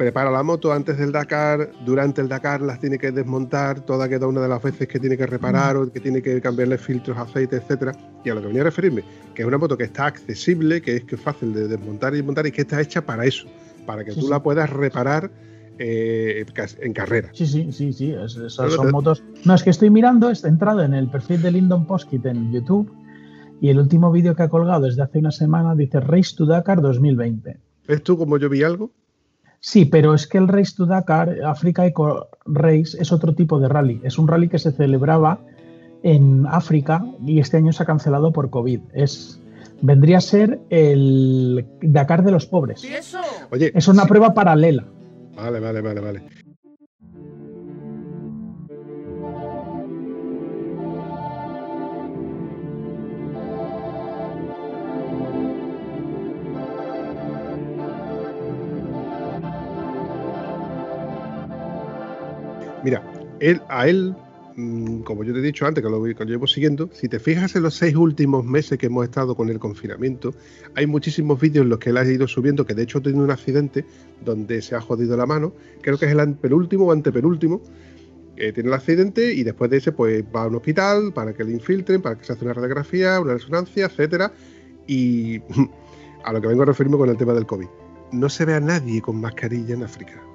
prepara 0.00 0.30
la 0.30 0.42
moto 0.42 0.72
antes 0.72 0.96
del 0.96 1.12
Dakar, 1.12 1.72
durante 1.84 2.22
el 2.22 2.28
Dakar 2.28 2.62
las 2.62 2.80
tiene 2.80 2.96
que 2.96 3.12
desmontar 3.12 3.80
toda 3.84 4.08
cada 4.08 4.26
una 4.28 4.40
de 4.40 4.48
las 4.48 4.62
veces 4.62 4.88
que 4.88 4.98
tiene 4.98 5.14
que 5.14 5.26
reparar 5.26 5.76
o 5.76 5.92
que 5.92 6.00
tiene 6.00 6.22
que 6.22 6.40
cambiarle 6.40 6.78
filtros, 6.78 7.18
aceite, 7.18 7.56
etcétera. 7.56 7.92
Y 8.24 8.30
a 8.30 8.34
lo 8.34 8.40
que 8.40 8.46
venía 8.46 8.62
a 8.62 8.64
referirme, 8.64 9.04
que 9.34 9.42
es 9.42 9.46
una 9.48 9.58
moto 9.58 9.76
que 9.76 9.84
está 9.84 10.06
accesible, 10.06 10.80
que 10.80 10.96
es 10.96 11.04
que 11.04 11.16
es 11.16 11.20
fácil 11.20 11.52
de 11.52 11.68
desmontar 11.68 12.14
y 12.14 12.16
desmontar 12.16 12.46
y 12.46 12.50
que 12.50 12.62
está 12.62 12.80
hecha 12.80 13.02
para 13.04 13.26
eso, 13.26 13.46
para 13.84 14.02
que 14.02 14.12
Sí, 14.12 14.20
tú 14.20 14.26
sí. 14.26 14.30
la 14.32 14.42
puedas 14.42 14.70
reparar 14.70 15.30
eh, 15.78 16.46
en 16.80 16.92
carrera. 16.94 17.28
Sí, 17.34 17.46
sí, 17.46 17.70
sí, 17.70 17.92
sí. 17.92 18.10
es- 18.12 18.36
esas 18.36 18.72
son 18.72 18.90
motos. 18.92 19.22
No, 19.44 19.54
es 19.54 19.62
que 19.62 19.68
estoy 19.68 19.90
mirando, 19.90 20.30
he 20.30 20.34
entrado 20.48 20.82
en 20.82 20.94
el 20.94 21.10
perfil 21.10 21.42
de 21.42 21.52
Lyndon 21.52 21.86
Poskit 21.86 22.24
en 22.24 22.50
YouTube 22.52 22.90
y 23.60 23.68
el 23.68 23.78
último 23.78 24.10
vídeo 24.10 24.34
que 24.34 24.44
ha 24.44 24.48
colgado 24.48 24.80
desde 24.86 25.02
hace 25.02 25.18
una 25.18 25.30
semana 25.30 25.74
dice 25.74 26.00
Race 26.00 26.34
to 26.34 26.46
Dakar 26.46 26.80
2020. 26.80 27.58
¿Ves 27.86 28.02
tú 28.02 28.16
como 28.16 28.38
yo 28.38 28.48
vi 28.48 28.62
algo? 28.62 28.92
Sí, 29.60 29.84
pero 29.84 30.14
es 30.14 30.26
que 30.26 30.38
el 30.38 30.48
Race 30.48 30.72
to 30.76 30.86
Dakar, 30.86 31.36
Africa 31.44 31.86
Eco 31.86 32.28
Race, 32.46 32.96
es 32.98 33.12
otro 33.12 33.34
tipo 33.34 33.60
de 33.60 33.68
rally. 33.68 34.00
Es 34.02 34.18
un 34.18 34.26
rally 34.26 34.48
que 34.48 34.58
se 34.58 34.72
celebraba 34.72 35.38
en 36.02 36.46
África 36.46 37.04
y 37.26 37.40
este 37.40 37.58
año 37.58 37.72
se 37.72 37.82
ha 37.82 37.86
cancelado 37.86 38.32
por 38.32 38.48
COVID. 38.48 38.80
Es, 38.94 39.38
vendría 39.82 40.18
a 40.18 40.22
ser 40.22 40.60
el 40.70 41.66
Dakar 41.82 42.24
de 42.24 42.32
los 42.32 42.46
pobres. 42.46 42.82
¿Y 42.84 42.94
eso? 42.94 43.20
Oye, 43.50 43.70
Es 43.74 43.86
una 43.86 44.02
sí. 44.02 44.08
prueba 44.08 44.32
paralela. 44.32 44.86
Vale, 45.36 45.60
vale, 45.60 45.80
vale, 45.82 46.00
vale. 46.00 46.22
Él, 63.40 63.62
a 63.68 63.88
él, 63.88 64.14
mm, 64.56 65.00
como 65.00 65.24
yo 65.24 65.32
te 65.32 65.38
he 65.38 65.42
dicho 65.42 65.66
antes, 65.66 65.82
que 65.82 65.90
lo, 65.90 66.02
que 66.02 66.24
llevo 66.24 66.46
siguiendo, 66.46 66.88
si 66.92 67.08
te 67.08 67.18
fijas 67.18 67.54
en 67.56 67.62
los 67.62 67.74
seis 67.74 67.94
últimos 67.96 68.44
meses 68.44 68.78
que 68.78 68.86
hemos 68.86 69.04
estado 69.04 69.34
con 69.34 69.48
el 69.48 69.58
confinamiento, 69.58 70.34
hay 70.74 70.86
muchísimos 70.86 71.40
vídeos 71.40 71.64
en 71.64 71.70
los 71.70 71.78
que 71.78 71.90
él 71.90 71.96
ha 71.96 72.04
ido 72.04 72.26
subiendo, 72.28 72.66
que 72.66 72.74
de 72.74 72.82
hecho 72.82 73.00
tiene 73.00 73.22
un 73.22 73.30
accidente 73.30 73.84
donde 74.24 74.62
se 74.62 74.74
ha 74.74 74.80
jodido 74.80 75.16
la 75.16 75.26
mano, 75.26 75.52
creo 75.82 75.98
que 75.98 76.06
es 76.06 76.12
el 76.12 76.34
penúltimo 76.34 76.86
o 76.86 76.92
antepenúltimo, 76.92 77.62
eh, 78.40 78.52
tiene 78.52 78.68
el 78.68 78.74
accidente 78.74 79.34
y 79.34 79.42
después 79.42 79.70
de 79.70 79.76
ese 79.76 79.92
pues 79.92 80.24
va 80.34 80.44
a 80.44 80.46
un 80.46 80.54
hospital 80.54 81.12
para 81.12 81.34
que 81.34 81.44
le 81.44 81.52
infiltren, 81.52 82.00
para 82.00 82.16
que 82.16 82.24
se 82.24 82.32
haga 82.32 82.42
una 82.42 82.54
radiografía, 82.54 83.20
una 83.20 83.34
resonancia, 83.34 83.84
etcétera. 83.84 84.32
Y 84.86 85.40
a 86.24 86.32
lo 86.32 86.40
que 86.40 86.48
vengo 86.48 86.62
a 86.62 86.66
referirme 86.66 86.96
con 86.96 87.10
el 87.10 87.18
tema 87.18 87.34
del 87.34 87.44
COVID. 87.44 87.68
No 88.12 88.30
se 88.30 88.46
ve 88.46 88.54
a 88.54 88.60
nadie 88.60 89.02
con 89.02 89.20
mascarilla 89.20 89.74
en 89.74 89.82
África. 89.82 90.29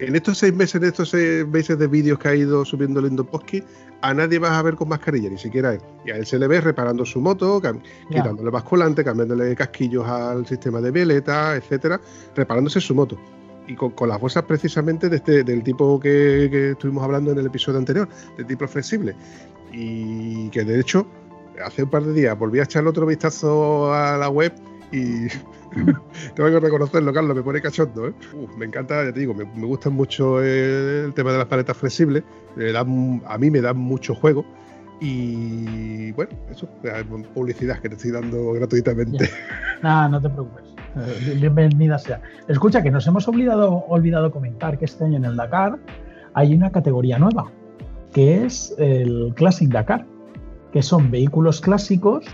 En 0.00 0.16
estos 0.16 0.38
seis 0.38 0.52
meses, 0.52 0.76
en 0.76 0.84
estos 0.84 1.10
seis 1.10 1.46
meses 1.46 1.78
de 1.78 1.86
vídeos 1.86 2.18
que 2.18 2.28
ha 2.28 2.34
ido 2.34 2.64
subiendo 2.64 3.00
Lindo 3.00 3.24
Posky, 3.24 3.62
a 4.02 4.12
nadie 4.12 4.38
vas 4.38 4.52
a 4.52 4.62
ver 4.62 4.74
con 4.74 4.88
mascarilla, 4.88 5.30
ni 5.30 5.38
siquiera 5.38 5.70
a 5.70 5.74
él. 5.74 5.80
Y 6.04 6.10
a 6.10 6.16
él 6.16 6.26
se 6.26 6.38
le 6.38 6.48
ve 6.48 6.60
reparando 6.60 7.06
su 7.06 7.20
moto, 7.20 7.62
quitándole 8.10 8.50
basculante, 8.50 9.04
cambiándole 9.04 9.54
casquillos 9.54 10.06
al 10.06 10.46
sistema 10.46 10.80
de 10.80 10.90
violeta, 10.90 11.56
etcétera, 11.56 12.00
reparándose 12.34 12.80
su 12.80 12.94
moto. 12.94 13.18
Y 13.66 13.76
con, 13.76 13.94
las 14.08 14.20
bolsas 14.20 14.42
precisamente 14.42 15.08
de 15.08 15.16
este, 15.16 15.44
del 15.44 15.62
tipo 15.62 15.98
que, 15.98 16.48
que 16.50 16.70
estuvimos 16.72 17.02
hablando 17.02 17.32
en 17.32 17.38
el 17.38 17.46
episodio 17.46 17.78
anterior, 17.78 18.08
del 18.36 18.46
tipo 18.46 18.66
flexible. 18.66 19.14
Y 19.72 20.50
que 20.50 20.64
de 20.64 20.80
hecho, 20.80 21.06
hace 21.64 21.84
un 21.84 21.90
par 21.90 22.04
de 22.04 22.12
días 22.12 22.38
volví 22.38 22.58
a 22.58 22.64
echarle 22.64 22.90
otro 22.90 23.06
vistazo 23.06 23.94
a 23.94 24.18
la 24.18 24.28
web 24.28 24.52
y 24.94 25.28
tengo 26.34 26.50
que 26.50 26.60
reconocerlo, 26.60 27.12
Carlos, 27.12 27.36
me 27.36 27.42
pone 27.42 27.60
cachondo. 27.60 28.08
¿eh? 28.08 28.14
me 28.56 28.66
encanta, 28.66 29.04
ya 29.04 29.12
te 29.12 29.20
digo, 29.20 29.34
me, 29.34 29.44
gusta 29.66 29.90
mucho 29.90 30.40
el, 30.40 31.12
tema 31.14 31.32
de 31.32 31.38
las 31.38 31.48
paletas 31.48 31.76
flexibles, 31.76 32.22
a 32.76 33.38
mí 33.38 33.50
me 33.50 33.60
da 33.60 33.74
mucho 33.74 34.14
juego. 34.14 34.44
Y 35.00 36.12
bueno, 36.12 36.30
eso, 36.50 36.68
publicidad 37.34 37.80
que 37.80 37.88
te 37.88 37.96
estoy 37.96 38.12
dando 38.12 38.52
gratuitamente. 38.52 39.28
Nada, 39.82 40.08
no 40.08 40.22
te 40.22 40.30
preocupes. 40.30 40.64
Eh, 40.96 41.36
bienvenida 41.40 41.98
sea. 41.98 42.22
Escucha, 42.46 42.80
que 42.80 42.92
nos 42.92 43.04
hemos 43.08 43.26
olvidado, 43.26 43.84
olvidado 43.88 44.30
comentar 44.30 44.78
que 44.78 44.84
este 44.84 45.04
año 45.04 45.16
en 45.16 45.24
el 45.24 45.36
Dakar 45.36 45.78
hay 46.34 46.54
una 46.54 46.70
categoría 46.70 47.18
nueva, 47.18 47.50
que 48.12 48.44
es 48.44 48.72
el 48.78 49.32
Classic 49.34 49.68
Dakar, 49.68 50.06
que 50.72 50.80
son 50.80 51.10
vehículos 51.10 51.60
clásicos 51.60 52.24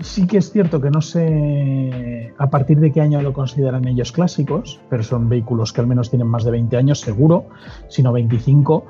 Sí 0.00 0.26
que 0.26 0.38
es 0.38 0.50
cierto 0.50 0.80
que 0.80 0.90
no 0.90 1.00
sé 1.00 2.32
a 2.36 2.50
partir 2.50 2.80
de 2.80 2.90
qué 2.90 3.00
año 3.00 3.22
lo 3.22 3.32
consideran 3.32 3.86
ellos 3.86 4.10
clásicos, 4.10 4.80
pero 4.90 5.02
son 5.02 5.28
vehículos 5.28 5.72
que 5.72 5.80
al 5.80 5.86
menos 5.86 6.10
tienen 6.10 6.26
más 6.26 6.44
de 6.44 6.50
20 6.50 6.76
años, 6.76 7.00
seguro, 7.00 7.46
sino 7.88 8.12
25, 8.12 8.84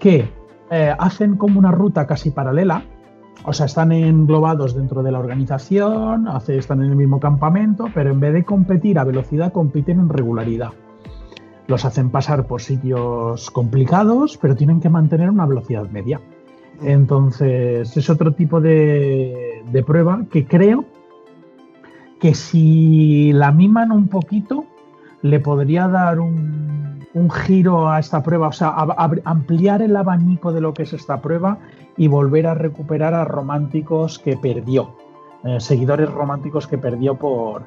que 0.00 0.28
eh, 0.70 0.94
hacen 0.98 1.36
como 1.36 1.58
una 1.58 1.70
ruta 1.70 2.06
casi 2.06 2.30
paralela, 2.30 2.84
o 3.44 3.52
sea, 3.52 3.66
están 3.66 3.92
englobados 3.92 4.74
dentro 4.74 5.02
de 5.02 5.12
la 5.12 5.18
organización, 5.18 6.26
hace, 6.26 6.56
están 6.56 6.82
en 6.82 6.90
el 6.90 6.96
mismo 6.96 7.20
campamento, 7.20 7.88
pero 7.94 8.10
en 8.10 8.20
vez 8.20 8.32
de 8.32 8.44
competir 8.44 8.98
a 8.98 9.04
velocidad, 9.04 9.52
compiten 9.52 10.00
en 10.00 10.08
regularidad. 10.08 10.70
Los 11.66 11.84
hacen 11.84 12.10
pasar 12.10 12.46
por 12.46 12.62
sitios 12.62 13.50
complicados, 13.50 14.38
pero 14.38 14.56
tienen 14.56 14.80
que 14.80 14.88
mantener 14.88 15.30
una 15.30 15.46
velocidad 15.46 15.88
media. 15.90 16.20
Entonces, 16.82 17.96
es 17.96 18.10
otro 18.10 18.32
tipo 18.32 18.60
de, 18.60 19.62
prueba 19.86 20.24
que 20.30 20.46
creo 20.46 20.84
que 22.20 22.34
si 22.34 23.32
la 23.32 23.52
miman 23.52 23.92
un 23.92 24.08
poquito, 24.08 24.64
le 25.22 25.40
podría 25.40 25.88
dar 25.88 26.20
un, 26.20 26.76
giro 27.46 27.88
a 27.88 27.98
esta 27.98 28.22
prueba, 28.22 28.48
o 28.48 28.52
sea, 28.52 28.74
ampliar 29.24 29.80
el 29.80 29.96
abanico 29.96 30.52
de 30.52 30.60
lo 30.60 30.74
que 30.74 30.82
es 30.82 30.92
esta 30.92 31.22
prueba 31.22 31.58
y 31.96 32.08
volver 32.08 32.46
a 32.46 32.54
recuperar 32.54 33.14
a 33.14 33.24
románticos 33.24 34.18
que 34.18 34.36
perdió, 34.36 34.94
eh, 35.42 35.58
seguidores 35.58 36.10
románticos 36.10 36.66
que 36.66 36.76
perdió 36.76 37.14
por, 37.14 37.62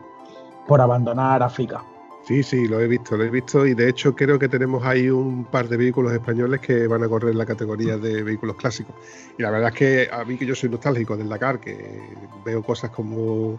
por 0.68 0.82
abandonar 0.82 1.42
África. 1.42 1.84
Sí, 2.30 2.44
sí, 2.44 2.68
lo 2.68 2.80
he 2.80 2.88
visto, 2.88 3.18
lo 3.18 3.24
he 3.24 3.30
visto 3.32 3.66
y 3.66 3.74
de 3.74 3.90
hecho 3.90 4.16
creo 4.16 4.38
que 4.38 4.48
tenemos 4.48 4.86
ahí 4.86 5.10
un 5.10 5.46
par 5.46 5.68
de 5.68 5.78
vehículos 5.78 6.14
españoles 6.14 6.62
que 6.62 6.86
van 6.86 7.04
a 7.04 7.10
correr 7.10 7.34
la 7.34 7.44
categoría 7.44 7.98
de 7.98 8.22
vehículos 8.22 8.56
clásicos. 8.56 8.94
Y 9.36 9.42
la 9.42 9.50
verdad 9.50 9.70
es 9.70 9.76
que 9.76 10.10
a 10.12 10.24
mí 10.26 10.38
que 10.38 10.46
yo 10.46 10.54
soy 10.54 10.70
nostálgico 10.70 11.18
del 11.18 11.28
Dakar, 11.28 11.60
que 11.60 12.00
veo 12.46 12.62
cosas 12.62 12.92
como 12.92 13.58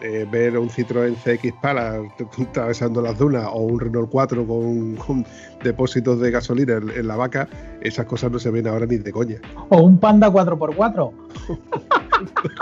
eh, 0.00 0.26
ver 0.32 0.56
un 0.56 0.70
Citroën 0.70 1.14
CX 1.16 1.52
para 1.60 2.00
atravesando 2.48 3.02
las 3.02 3.18
dunas 3.18 3.46
o 3.52 3.58
un 3.58 3.78
Renault 3.78 4.08
4 4.08 4.46
con, 5.06 5.26
depósitos 5.62 6.18
de 6.18 6.30
gasolina 6.30 6.76
en, 6.76 7.06
la 7.06 7.16
vaca, 7.16 7.46
esas 7.82 8.06
cosas 8.06 8.32
no 8.32 8.38
se 8.38 8.50
ven 8.50 8.68
ahora 8.68 8.86
ni 8.86 8.96
de 8.96 9.12
coña. 9.12 9.36
O 9.68 9.82
un 9.82 9.98
Panda 9.98 10.30
4x4. 10.30 11.12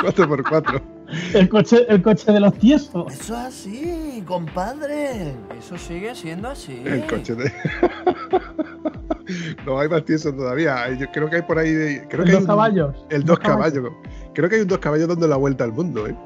4x4. 0.03 0.83
El 1.35 1.49
coche, 1.49 1.87
el 1.89 2.03
coche 2.03 2.33
de 2.33 2.41
los 2.41 2.55
tiesos. 2.55 3.13
Eso 3.13 3.35
es 3.35 3.41
así, 3.41 4.23
compadre. 4.27 5.35
Eso 5.59 5.77
sigue 5.77 6.15
siendo 6.15 6.49
así. 6.49 6.83
El 6.85 7.07
coche 7.07 7.35
de. 7.35 7.53
no 9.67 9.81
hay 9.81 9.89
más 9.89 10.05
tiesos 10.05 10.37
todavía. 10.37 10.91
Yo 10.97 11.07
creo 11.13 11.29
que 11.29 11.37
hay 11.37 11.43
por 11.43 11.59
ahí. 11.59 12.01
Creo 12.09 12.23
el 12.23 12.31
que 12.31 12.37
dos 12.37 12.47
caballos. 12.47 13.07
El 13.11 13.25
dos, 13.25 13.39
caballos. 13.39 13.93
Creo 14.35 14.49
que 14.49 14.57
hay 14.57 14.63
un 14.63 14.69
dos 14.69 14.79
caballos 14.79 15.09
dando 15.09 15.27
la 15.27 15.37
vuelta 15.37 15.65
al 15.65 15.73
mundo, 15.73 16.07
¿eh? 16.07 16.17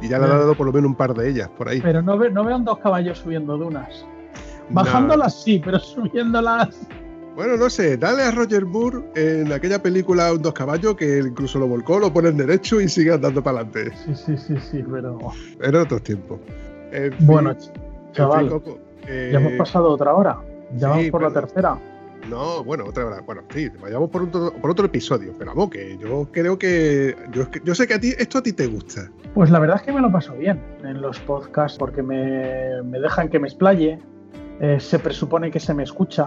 Y 0.00 0.08
ya 0.08 0.18
le 0.18 0.26
ha 0.26 0.28
dado 0.28 0.54
por 0.54 0.66
lo 0.66 0.72
menos 0.72 0.90
un 0.90 0.96
par 0.96 1.14
de 1.14 1.28
ellas 1.28 1.48
por 1.56 1.68
ahí. 1.68 1.80
Pero 1.80 2.02
no, 2.02 2.16
ve, 2.16 2.30
no 2.30 2.44
vean 2.44 2.64
dos 2.64 2.78
caballos 2.78 3.18
subiendo 3.18 3.56
dunas. 3.56 4.06
Bajándolas 4.70 5.42
sí, 5.42 5.60
pero 5.64 5.78
subiéndolas. 5.78 6.86
Bueno, 7.38 7.56
no 7.56 7.70
sé, 7.70 7.96
dale 7.96 8.24
a 8.24 8.32
Roger 8.32 8.66
Moore 8.66 8.98
en 9.14 9.52
aquella 9.52 9.80
película 9.80 10.32
Un 10.32 10.42
dos 10.42 10.52
caballos 10.52 10.96
que 10.96 11.18
incluso 11.18 11.60
lo 11.60 11.68
volcó, 11.68 12.00
lo 12.00 12.12
pone 12.12 12.30
en 12.30 12.36
derecho 12.36 12.80
y 12.80 12.88
sigue 12.88 13.12
andando 13.12 13.44
para 13.44 13.60
adelante. 13.60 13.92
Sí, 14.04 14.12
sí, 14.16 14.36
sí, 14.36 14.56
sí, 14.58 14.84
pero. 14.90 15.16
Era 15.62 15.82
otros 15.82 16.02
tiempos. 16.02 16.40
bueno, 17.20 17.54
chaval, 18.10 18.48
ya 19.06 19.38
hemos 19.38 19.52
eh, 19.52 19.56
pasado 19.56 19.88
otra 19.90 20.14
hora. 20.14 20.40
Ya 20.78 20.88
vamos 20.88 21.10
por 21.10 21.22
la 21.22 21.30
tercera. 21.30 21.78
No, 22.28 22.64
bueno, 22.64 22.86
otra 22.86 23.06
hora. 23.06 23.20
Bueno, 23.20 23.42
sí, 23.54 23.68
vayamos 23.80 24.10
por 24.10 24.22
otro, 24.24 24.52
por 24.60 24.72
otro 24.72 24.86
episodio. 24.86 25.32
Pero 25.38 25.52
vamos, 25.52 25.70
que 25.70 25.96
yo 25.96 26.28
creo 26.32 26.58
que 26.58 27.14
yo, 27.30 27.46
yo, 27.62 27.72
sé 27.76 27.86
que 27.86 27.94
a 27.94 28.00
ti 28.00 28.14
esto 28.18 28.38
a 28.38 28.42
ti 28.42 28.52
te 28.52 28.66
gusta. 28.66 29.12
Pues 29.34 29.48
la 29.50 29.60
verdad 29.60 29.76
es 29.76 29.82
que 29.82 29.92
me 29.92 30.00
lo 30.00 30.10
paso 30.10 30.34
bien 30.34 30.60
en 30.82 31.00
los 31.00 31.20
podcasts 31.20 31.78
porque 31.78 32.02
me, 32.02 32.82
me 32.82 32.98
dejan 32.98 33.28
que 33.28 33.38
me 33.38 33.46
explaye. 33.46 34.00
Eh, 34.60 34.80
se 34.80 34.98
presupone 34.98 35.52
que 35.52 35.60
se 35.60 35.72
me 35.72 35.84
escucha 35.84 36.26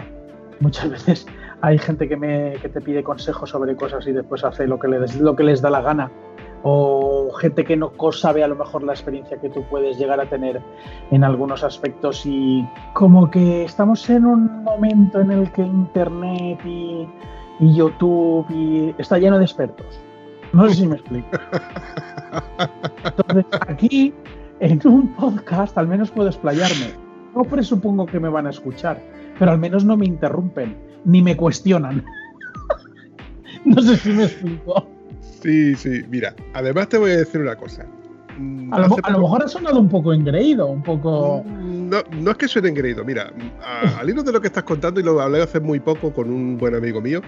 muchas 0.62 0.90
veces 0.90 1.26
hay 1.62 1.78
gente 1.78 2.08
que, 2.08 2.18
me, 2.18 2.54
que 2.62 2.70
te 2.70 2.82
pide 2.82 3.04
consejos 3.04 3.50
sobre 3.50 3.76
cosas 3.76 4.08
y 4.08 4.12
después 4.12 4.44
hace 4.44 4.68
lo 4.68 4.80
que, 4.80 4.88
les, 4.88 5.20
lo 5.20 5.36
que 5.36 5.44
les 5.44 5.62
da 5.62 5.70
la 5.70 5.82
gana. 5.82 6.12
O 6.64 7.32
gente 7.40 7.66
que 7.66 7.76
no 7.76 7.92
sabe 8.12 8.44
a 8.44 8.48
lo 8.48 8.56
mejor 8.56 8.84
la 8.84 8.94
experiencia 8.94 9.38
que 9.38 9.50
tú 9.50 9.64
puedes 9.70 9.98
llegar 9.98 10.20
a 10.20 10.28
tener 10.28 10.62
en 11.10 11.24
algunos 11.24 11.64
aspectos 11.64 12.24
y 12.26 12.68
como 12.94 13.32
que 13.32 13.64
estamos 13.64 14.08
en 14.12 14.26
un 14.26 14.64
momento 14.64 15.22
en 15.22 15.32
el 15.32 15.52
que 15.54 15.64
Internet 15.64 16.60
y, 16.64 17.08
y 17.60 17.76
YouTube 17.76 18.46
y 18.52 18.94
está 19.00 19.18
lleno 19.18 19.40
de 19.40 19.46
expertos. 19.46 20.00
No 20.54 20.68
sé 20.70 20.76
si 20.76 20.88
me 20.88 20.96
explico. 20.96 21.30
Entonces, 23.06 23.46
aquí, 23.68 24.14
en 24.60 24.80
un 24.86 25.16
podcast, 25.16 25.78
al 25.78 25.88
menos 25.88 26.12
puedo 26.12 26.30
explayarme. 26.30 26.94
No 27.36 27.44
presupongo 27.44 28.06
que 28.06 28.20
me 28.20 28.30
van 28.30 28.48
a 28.48 28.50
escuchar, 28.50 29.02
pero 29.42 29.54
al 29.54 29.58
menos 29.58 29.84
no 29.84 29.98
me 29.98 30.06
interrumpen 30.06 30.78
ni 31.04 31.20
me 31.24 31.36
cuestionan. 31.36 32.06
no 33.66 33.82
sé 33.82 33.98
si 33.98 34.12
me 34.12 34.26
explico. 34.26 34.88
Sí, 35.42 35.74
sí, 35.74 36.04
mira, 36.12 36.36
además 36.54 36.90
te 36.90 37.00
voy 37.00 37.10
a 37.10 37.18
decir 37.18 37.42
una 37.42 37.56
cosa. 37.56 37.88
Mm, 38.38 38.72
a 38.72 38.82
lo, 38.82 39.20
mejor 39.20 39.42
ha 39.42 39.48
sonado 39.48 39.80
un 39.80 39.90
poco 39.90 40.14
engreído, 40.14 40.68
un 40.68 40.84
poco. 40.84 41.44
Mm, 41.44 41.90
no, 41.90 42.04
no 42.20 42.30
es 42.30 42.38
que 42.38 42.48
suene 42.48 42.70
engreído, 42.70 43.04
mira, 43.04 43.34
al 44.00 44.08
hilo 44.08 44.22
de 44.22 44.32
lo 44.32 44.40
que 44.40 44.46
estás 44.46 44.64
contando, 44.64 45.00
y 45.00 45.04
lo 45.04 45.20
hablé 45.20 45.42
hace 45.42 45.60
muy 45.60 45.80
poco 45.80 46.14
con 46.14 46.30
un 46.30 46.60
buen 46.60 46.76
amigo 46.76 47.02
mío, 47.02 47.22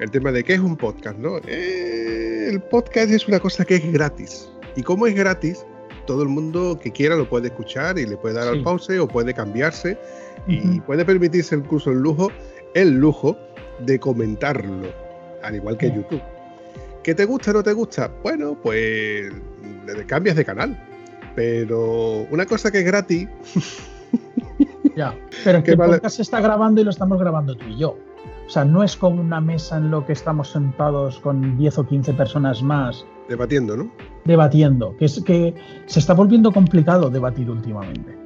el 0.00 0.10
tema 0.10 0.32
de 0.32 0.42
qué 0.42 0.54
es 0.54 0.60
un 0.60 0.76
podcast, 0.76 1.18
¿no? 1.18 1.36
Eh, 1.46 2.48
el 2.50 2.60
podcast 2.62 3.12
es 3.12 3.28
una 3.28 3.38
cosa 3.38 3.64
que 3.64 3.76
es 3.76 3.92
gratis. 3.92 4.50
Y 4.74 4.82
como 4.82 5.06
es 5.06 5.14
gratis, 5.14 5.64
todo 6.08 6.24
el 6.24 6.30
mundo 6.30 6.80
que 6.82 6.90
quiera 6.90 7.14
lo 7.14 7.28
puede 7.28 7.46
escuchar 7.46 7.96
y 7.96 8.06
le 8.06 8.16
puede 8.16 8.34
dar 8.34 8.48
al 8.48 8.60
pause 8.64 8.98
o 8.98 9.06
puede 9.06 9.32
cambiarse 9.32 9.96
y 10.46 10.80
puede 10.80 11.04
permitirse 11.04 11.56
incluso 11.56 11.90
el 11.90 11.98
lujo, 11.98 12.28
el 12.74 12.98
lujo 12.98 13.36
de 13.80 13.98
comentarlo, 13.98 14.88
al 15.42 15.56
igual 15.56 15.76
que 15.76 15.90
YouTube. 15.90 16.22
¿Que 17.02 17.14
te 17.14 17.24
gusta 17.24 17.50
o 17.50 17.54
no 17.54 17.62
te 17.62 17.72
gusta? 17.72 18.10
Bueno, 18.22 18.56
pues 18.62 19.32
cambias 20.06 20.36
de 20.36 20.44
canal. 20.44 20.78
Pero 21.34 22.26
una 22.30 22.44
cosa 22.44 22.70
que 22.70 22.80
es 22.80 22.84
gratis. 22.84 23.28
ya, 24.96 25.16
pero 25.44 25.62
que 25.62 25.72
el 25.72 25.76
podcast 25.76 26.16
se 26.16 26.22
está 26.22 26.40
grabando 26.40 26.80
y 26.80 26.84
lo 26.84 26.90
estamos 26.90 27.18
grabando 27.18 27.54
tú 27.56 27.66
y 27.66 27.78
yo. 27.78 27.96
O 28.46 28.52
sea, 28.52 28.64
no 28.64 28.82
es 28.82 28.96
como 28.96 29.20
una 29.20 29.40
mesa 29.40 29.76
en 29.76 29.90
lo 29.90 30.04
que 30.04 30.12
estamos 30.12 30.50
sentados 30.50 31.20
con 31.20 31.56
10 31.56 31.78
o 31.78 31.86
15 31.86 32.12
personas 32.14 32.62
más. 32.62 33.06
Debatiendo, 33.28 33.76
¿no? 33.76 33.90
Debatiendo, 34.24 34.96
que 34.96 35.04
es 35.04 35.22
que 35.24 35.54
se 35.86 36.00
está 36.00 36.14
volviendo 36.14 36.50
complicado 36.50 37.10
debatir 37.10 37.48
últimamente. 37.48 38.19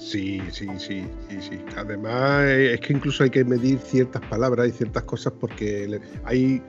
Sí, 0.00 0.40
sí, 0.50 0.66
sí, 0.78 1.04
sí, 1.28 1.38
sí. 1.40 1.60
Además, 1.76 2.44
eh, 2.46 2.72
es 2.74 2.80
que 2.80 2.94
incluso 2.94 3.22
hay 3.22 3.28
que 3.30 3.44
medir 3.44 3.78
ciertas 3.78 4.22
palabras 4.30 4.68
y 4.68 4.70
ciertas 4.72 5.02
cosas 5.02 5.34
porque 5.38 6.00
hay 6.24 6.62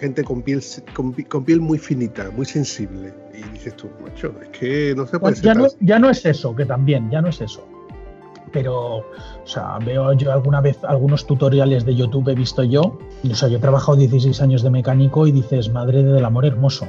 gente 0.00 0.24
con 0.24 0.42
piel, 0.42 0.60
con, 0.92 1.12
pi- 1.12 1.22
con 1.22 1.44
piel 1.44 1.60
muy 1.60 1.78
finita, 1.78 2.28
muy 2.32 2.44
sensible. 2.44 3.14
Y 3.32 3.42
dices 3.52 3.76
tú, 3.76 3.88
macho, 4.02 4.34
es 4.42 4.48
que 4.48 4.94
no 4.96 5.06
se 5.06 5.20
puede 5.20 5.36
ser 5.36 5.44
ya, 5.44 5.54
no, 5.54 5.66
ya 5.80 5.98
no 6.00 6.10
es 6.10 6.26
eso, 6.26 6.56
que 6.56 6.66
también, 6.66 7.08
ya 7.08 7.22
no 7.22 7.28
es 7.28 7.40
eso. 7.40 7.64
Pero, 8.52 8.96
o 8.96 9.04
sea, 9.46 9.78
veo 9.78 10.12
yo 10.14 10.32
alguna 10.32 10.60
vez 10.60 10.76
algunos 10.82 11.24
tutoriales 11.24 11.86
de 11.86 11.94
YouTube 11.94 12.28
he 12.30 12.34
visto 12.34 12.64
yo. 12.64 12.98
O 13.30 13.34
sea, 13.34 13.48
yo 13.48 13.58
he 13.58 13.60
trabajado 13.60 13.96
16 13.96 14.42
años 14.42 14.62
de 14.64 14.70
mecánico 14.70 15.24
y 15.28 15.30
dices, 15.32 15.70
madre 15.70 16.02
del 16.02 16.24
amor 16.24 16.44
hermoso. 16.46 16.86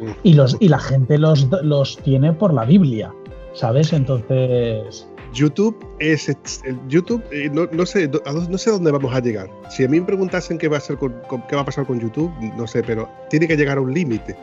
Mm. 0.00 0.10
Y, 0.22 0.34
los, 0.34 0.56
y 0.60 0.68
la 0.68 0.78
gente 0.78 1.18
los, 1.18 1.48
los 1.64 1.98
tiene 1.98 2.32
por 2.32 2.54
la 2.54 2.64
Biblia, 2.64 3.12
¿sabes? 3.54 3.92
Entonces, 3.92 5.06
YouTube 5.32 5.76
es 5.98 6.28
el 6.28 6.78
YouTube 6.88 7.22
eh, 7.30 7.50
no, 7.52 7.66
no 7.72 7.86
sé 7.86 8.10
a 8.24 8.32
no 8.32 8.58
sé 8.58 8.70
dónde 8.70 8.90
vamos 8.90 9.14
a 9.14 9.20
llegar. 9.20 9.48
Si 9.70 9.84
a 9.84 9.88
mí 9.88 10.00
me 10.00 10.06
preguntasen 10.06 10.58
qué 10.58 10.68
va 10.68 10.76
a 10.76 10.80
ser 10.80 10.96
con, 10.96 11.14
qué 11.48 11.56
va 11.56 11.62
a 11.62 11.64
pasar 11.64 11.86
con 11.86 11.98
YouTube, 12.00 12.32
no 12.56 12.66
sé, 12.66 12.82
pero 12.82 13.08
tiene 13.30 13.48
que 13.48 13.56
llegar 13.56 13.78
a 13.78 13.80
un 13.80 13.92
límite. 13.92 14.36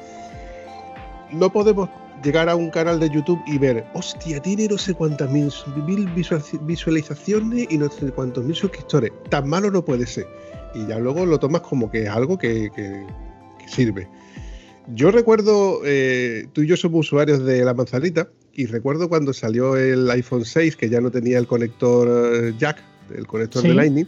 No 1.31 1.51
podemos 1.51 1.89
llegar 2.23 2.49
a 2.49 2.55
un 2.55 2.69
canal 2.69 2.99
de 2.99 3.09
YouTube 3.09 3.39
y 3.47 3.57
ver, 3.57 3.85
hostia, 3.93 4.41
tiene 4.41 4.67
no 4.67 4.77
sé 4.77 4.93
cuántas 4.93 5.31
mil, 5.31 5.51
mil 5.85 6.07
visual- 6.09 6.43
visualizaciones 6.61 7.67
y 7.69 7.77
no 7.77 7.89
sé 7.89 8.11
cuántos 8.11 8.43
mil 8.43 8.55
suscriptores. 8.55 9.11
Tan 9.29 9.47
malo 9.47 9.71
no 9.71 9.85
puede 9.85 10.05
ser. 10.05 10.27
Y 10.73 10.87
ya 10.87 10.99
luego 10.99 11.25
lo 11.25 11.39
tomas 11.39 11.61
como 11.61 11.89
que 11.89 12.03
es 12.03 12.09
algo 12.09 12.37
que 12.37 12.69
sirve. 13.67 14.07
Yo 14.95 15.11
recuerdo, 15.11 15.81
eh, 15.85 16.47
tú 16.51 16.63
y 16.63 16.67
yo 16.67 16.75
somos 16.75 17.05
usuarios 17.05 17.45
de 17.45 17.63
la 17.63 17.75
manzanita 17.75 18.29
y 18.59 18.65
recuerdo 18.65 19.07
cuando 19.07 19.31
salió 19.31 19.77
el 19.77 20.11
iPhone 20.11 20.43
6 20.43 20.75
que 20.75 20.89
ya 20.89 20.99
no 20.99 21.11
tenía 21.11 21.37
el 21.37 21.47
conector 21.47 22.09
eh, 22.09 22.53
jack, 22.59 22.83
el 23.15 23.25
conector 23.25 23.63
de. 23.63 23.73
Lightning, 23.73 24.05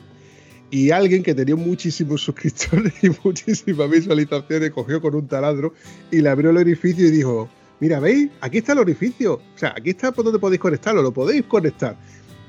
y 0.70 0.92
alguien 0.92 1.24
que 1.24 1.34
tenía 1.34 1.56
muchísimos 1.56 2.22
suscriptores 2.26 2.94
y 3.02 3.12
muchísimas 3.24 3.90
visualizaciones 3.90 4.72
cogió 4.72 5.00
con 5.00 5.16
un 5.16 5.26
taladro 5.26 5.74
y 6.12 6.20
le 6.20 6.28
abrió 6.28 6.50
el 6.50 6.58
orificio 6.58 7.08
y 7.08 7.12
dijo, 7.12 7.48
mira, 7.80 8.02
¿veis? 8.02 8.30
Aquí 8.42 8.58
está 8.58 8.74
el 8.74 8.80
orificio, 8.80 9.36
o 9.36 9.58
sea, 9.58 9.70
aquí 9.70 9.92
está 9.92 10.12
por 10.12 10.26
donde 10.26 10.38
podéis 10.38 10.60
conectarlo, 10.60 11.02
lo 11.02 11.14
podéis 11.14 11.46
conectar. 11.46 11.96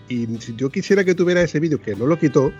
Y 0.09 0.27
si 0.41 0.57
yo 0.57 0.70
quisiera 0.70 1.05
que 1.05 1.15
tuviera 1.15 1.41
ese 1.41 1.61
vídeo, 1.61 1.81
que 1.81 1.95
no 1.95 2.07
lo 2.07 2.19
quitó, 2.19 2.53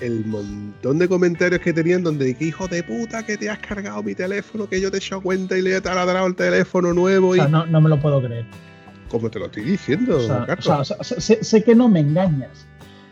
el 0.00 0.24
montón 0.24 0.98
de 0.98 1.06
comentarios 1.06 1.60
que 1.60 1.74
tenían 1.74 2.02
donde 2.02 2.34
que 2.34 2.46
hijo 2.46 2.66
de 2.66 2.82
puta 2.82 3.26
que 3.26 3.36
te 3.36 3.50
has 3.50 3.58
cargado 3.58 4.02
mi 4.02 4.14
teléfono, 4.14 4.66
que 4.66 4.80
yo 4.80 4.90
te 4.90 4.96
he 4.96 5.00
hecho 5.00 5.20
cuenta 5.20 5.58
y 5.58 5.60
le 5.60 5.76
he 5.76 5.80
taladrado 5.82 6.26
el 6.26 6.34
teléfono 6.34 6.94
nuevo 6.94 7.28
o 7.28 7.34
y 7.34 7.40
sea, 7.40 7.48
no, 7.48 7.66
no 7.66 7.82
me 7.82 7.90
lo 7.90 8.00
puedo 8.00 8.22
creer. 8.22 8.46
Como 9.10 9.30
te 9.30 9.38
lo 9.38 9.46
estoy 9.46 9.64
diciendo, 9.64 10.16
O 10.16 10.20
sea, 10.20 10.46
Carlos. 10.46 10.66
o 10.66 10.84
sea, 10.84 10.96
o 11.00 11.04
sea, 11.04 11.20
sé, 11.20 11.42
sé 11.44 11.62
que 11.64 11.74
no 11.74 11.88
me 11.88 12.00
engañas, 12.00 12.66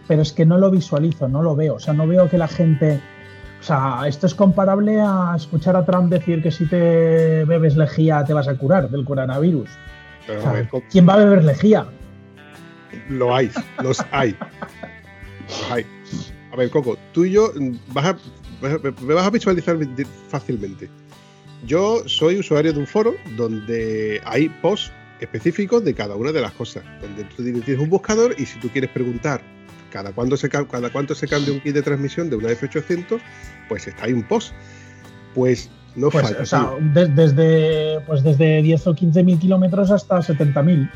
pero 0.09 0.23
es 0.23 0.33
que 0.33 0.45
no 0.47 0.59
lo 0.59 0.71
visualizo, 0.71 1.29
no 1.29 1.43
lo 1.43 1.55
veo. 1.57 1.75
O 1.75 1.81
sea, 1.81 1.95
no 1.95 2.07
veo 2.07 2.29
que 2.29 2.39
la 2.39 2.49
gente. 2.49 3.01
O 3.61 3.63
sea, 3.63 4.03
esto 4.07 4.27
es 4.27 4.35
comparable 4.35 5.01
a 5.01 5.33
escuchar 5.37 5.75
a 5.77 5.85
Trump 5.87 6.11
decir 6.13 6.43
que 6.43 6.51
si 6.51 6.67
te 6.67 7.45
bebes 7.47 7.77
lejía 7.77 8.23
te 8.25 8.35
vas 8.35 8.47
a 8.49 8.55
curar 8.57 8.91
del 8.91 9.05
coronavirus. 9.05 9.71
Pero, 10.27 10.47
a 10.47 10.53
ver, 10.53 10.69
¿cómo- 10.69 10.85
¿Quién 10.91 11.09
va 11.09 11.15
a 11.15 11.19
beber 11.19 11.45
lejía? 11.45 11.87
lo 13.09 13.35
hay, 13.35 13.51
los 13.83 14.05
hay. 14.13 14.37
Los 15.49 15.71
hay. 15.71 15.87
A 16.53 16.57
ver, 16.57 16.71
Coco, 16.71 16.97
tú 17.13 17.25
y 17.25 17.33
yo 17.33 17.51
mm, 17.59 17.73
vas 17.93 18.05
a, 18.07 18.17
me 19.03 19.15
vas 19.15 19.27
a 19.27 19.31
visualizar 19.31 19.77
fácilmente. 20.29 20.89
Yo 21.67 22.03
soy 22.07 22.39
usuario 22.39 22.73
de 22.73 22.79
un 22.79 22.87
foro 22.87 23.15
donde 23.37 24.21
hay 24.25 24.49
posts 24.61 24.93
específicos 25.25 25.85
de 25.85 25.95
cada 25.95 26.15
una 26.17 26.33
de 26.33 26.41
las 26.41 26.53
cosas. 26.53 26.85
Donde 27.01 27.25
tú 27.25 27.43
tienes 27.43 27.79
un 27.79 27.89
buscador 27.91 28.35
y 28.39 28.47
si 28.47 28.59
tú 28.61 28.69
quieres 28.69 28.91
preguntar 28.91 29.43
cada 29.91 30.13
cuánto 30.13 30.37
se, 30.37 30.49
ca- 30.49 30.67
cada 30.67 30.91
cuánto 30.91 31.15
se 31.15 31.27
cambia 31.29 31.53
un 31.53 31.61
kit 31.61 31.75
de 31.75 31.83
transmisión 31.83 32.29
de 32.31 32.37
una 32.37 32.49
F800, 32.51 33.21
pues 33.69 33.87
está 33.87 34.05
ahí 34.05 34.13
un 34.13 34.23
post. 34.25 34.53
Pues 35.35 35.71
no 35.97 36.11
Pues, 36.11 36.27
falla. 36.29 36.43
o 36.43 36.47
sea, 36.47 36.71
desde, 37.15 38.01
pues 38.07 38.23
desde 38.23 38.63
10 38.63 38.87
o 38.89 38.95
15 38.95 39.23
mil 39.23 39.39
kilómetros 39.39 39.91
hasta 39.91 40.21
70 40.23 40.63
mil. 40.63 40.91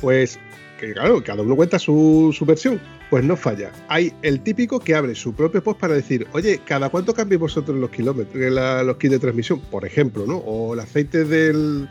Pues 0.00 0.38
que 0.80 0.92
claro, 0.94 1.22
cada 1.22 1.42
uno 1.42 1.54
cuenta 1.54 1.78
su, 1.78 2.34
su 2.36 2.44
versión, 2.44 2.80
pues 3.08 3.22
no 3.24 3.36
falla. 3.36 3.70
Hay 3.88 4.12
el 4.22 4.40
típico 4.40 4.80
que 4.80 4.94
abre 4.96 5.14
su 5.14 5.32
propio 5.32 5.62
post 5.62 5.78
para 5.78 5.94
decir, 5.94 6.26
oye, 6.32 6.60
¿cada 6.66 6.88
cuánto 6.88 7.14
cambiáis 7.14 7.40
vosotros 7.40 7.76
los 7.78 7.90
kilómetros, 7.90 8.34
la- 8.52 8.82
los 8.82 8.96
kits 8.96 9.12
de 9.12 9.18
transmisión? 9.20 9.60
Por 9.60 9.84
ejemplo, 9.86 10.26
¿no? 10.26 10.38
O 10.38 10.74
el 10.74 10.80
aceite 10.80 11.24
del, 11.24 11.88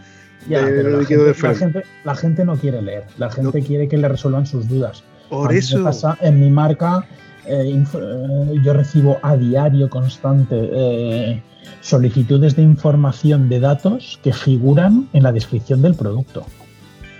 Ya, 0.49 0.61
pero 0.61 0.89
la 0.89 1.05
gente, 1.05 1.17
de 1.17 1.27
la, 1.27 1.33
freno. 1.33 1.55
gente, 1.55 1.83
la 2.03 2.15
gente 2.15 2.45
no 2.45 2.55
quiere 2.55 2.81
leer, 2.81 3.03
la 3.17 3.29
gente 3.29 3.61
quiere 3.61 3.87
que 3.87 3.97
le 3.97 4.07
resuelvan 4.07 4.45
sus 4.45 4.67
dudas. 4.67 5.03
Por 5.29 5.53
eso, 5.53 5.83
pasa 5.83 6.17
en 6.21 6.39
mi 6.39 6.49
marca, 6.49 7.05
eh, 7.45 7.71
eh, 7.73 8.59
yo 8.63 8.73
recibo 8.73 9.19
a 9.21 9.37
diario 9.37 9.89
constante 9.89 10.69
eh, 10.73 11.41
solicitudes 11.79 12.55
de 12.55 12.63
información 12.63 13.49
de 13.49 13.59
datos 13.59 14.19
que 14.23 14.33
figuran 14.33 15.07
en 15.13 15.23
la 15.23 15.31
descripción 15.31 15.81
del 15.81 15.95
producto. 15.95 16.45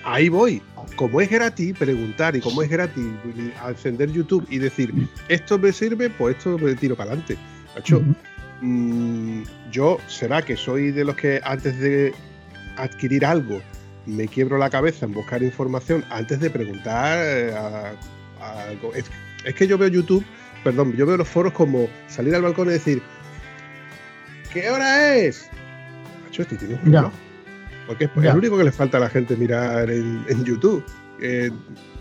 ahí 0.03 0.29
voy. 0.29 0.61
Como 0.97 1.21
es 1.21 1.29
gratis 1.29 1.75
preguntar 1.77 2.35
y 2.35 2.41
como 2.41 2.61
es 2.61 2.69
gratis 2.69 3.05
encender 3.67 4.11
YouTube 4.11 4.45
y 4.49 4.57
decir, 4.57 4.93
esto 5.29 5.57
me 5.57 5.71
sirve, 5.71 6.09
pues 6.09 6.35
esto 6.37 6.57
me 6.57 6.75
tiro 6.75 6.95
para 6.95 7.11
adelante. 7.11 7.37
Macho. 7.75 8.03
Mm, 8.61 9.43
yo 9.71 9.97
será 10.07 10.41
que 10.41 10.55
soy 10.55 10.91
de 10.91 11.05
los 11.05 11.15
que 11.15 11.41
antes 11.43 11.79
de 11.79 12.13
adquirir 12.77 13.25
algo 13.25 13.59
me 14.05 14.27
quiebro 14.27 14.57
la 14.57 14.69
cabeza 14.69 15.05
en 15.05 15.13
buscar 15.13 15.43
información 15.43 16.03
antes 16.09 16.39
de 16.39 16.49
preguntar 16.49 17.19
eh, 17.21 17.53
a, 17.55 17.91
a 18.43 18.63
algo. 18.69 18.93
Es, 18.95 19.05
es 19.45 19.53
que 19.55 19.67
yo 19.67 19.77
veo 19.77 19.89
YouTube, 19.89 20.25
perdón, 20.63 20.93
yo 20.93 21.05
veo 21.05 21.17
los 21.17 21.27
foros 21.27 21.53
como 21.53 21.87
salir 22.07 22.33
al 22.33 22.41
balcón 22.41 22.67
y 22.69 22.71
decir, 22.71 23.01
¿qué 24.51 24.69
hora 24.69 25.15
es? 25.15 25.49
Macho, 26.23 26.41
este 26.41 26.57
tiene 26.57 26.79
un. 26.83 26.91
Porque 27.87 28.05
es 28.05 28.11
el 28.31 28.37
único 28.39 28.57
que 28.57 28.63
le 28.63 28.71
falta 28.71 28.97
a 28.97 29.01
la 29.01 29.09
gente 29.09 29.35
mirar 29.35 29.89
en, 29.89 30.23
en 30.27 30.43
YouTube. 30.45 30.83
Eh, 31.21 31.51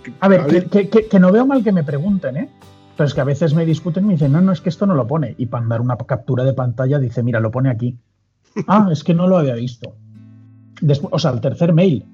que- 0.03 0.13
A 0.21 0.29
ver, 0.29 0.47
que, 0.47 0.65
que- 0.67 0.89
que- 0.89 1.07
que 1.09 1.19
no 1.21 1.31
veo 1.33 1.47
mal 1.47 1.63
que 1.63 1.73
me 1.73 1.85
pregunten, 1.85 2.37
¿eh? 2.37 2.49
Pero 2.97 3.07
es 3.09 3.15
que 3.15 3.21
a 3.21 3.25
veces 3.25 3.55
me 3.55 3.65
discuten 3.67 4.05
y 4.05 4.07
me 4.09 4.13
dicen, 4.15 4.33
no, 4.33 4.41
no, 4.41 4.53
es 4.53 4.61
que 4.61 4.69
esto 4.69 4.87
no 4.87 4.95
lo 4.95 5.07
pone. 5.07 5.35
Y 5.39 5.47
para 5.47 5.67
dar 5.67 5.81
una 5.81 5.97
captura 5.97 6.45
de 6.45 6.53
pantalla 6.53 6.99
dice, 6.99 7.23
mira, 7.23 7.41
lo 7.41 7.51
pone 7.51 7.71
aquí. 7.71 7.97
ah, 8.69 8.89
es 8.91 9.05
que 9.05 9.15
no 9.15 9.27
lo 9.29 9.37
había 9.39 9.55
visto. 9.55 9.97
Después, 10.81 11.13
o 11.13 11.19
sea, 11.19 11.31
el 11.33 11.41
tercer 11.41 11.73
mail. 11.73 12.05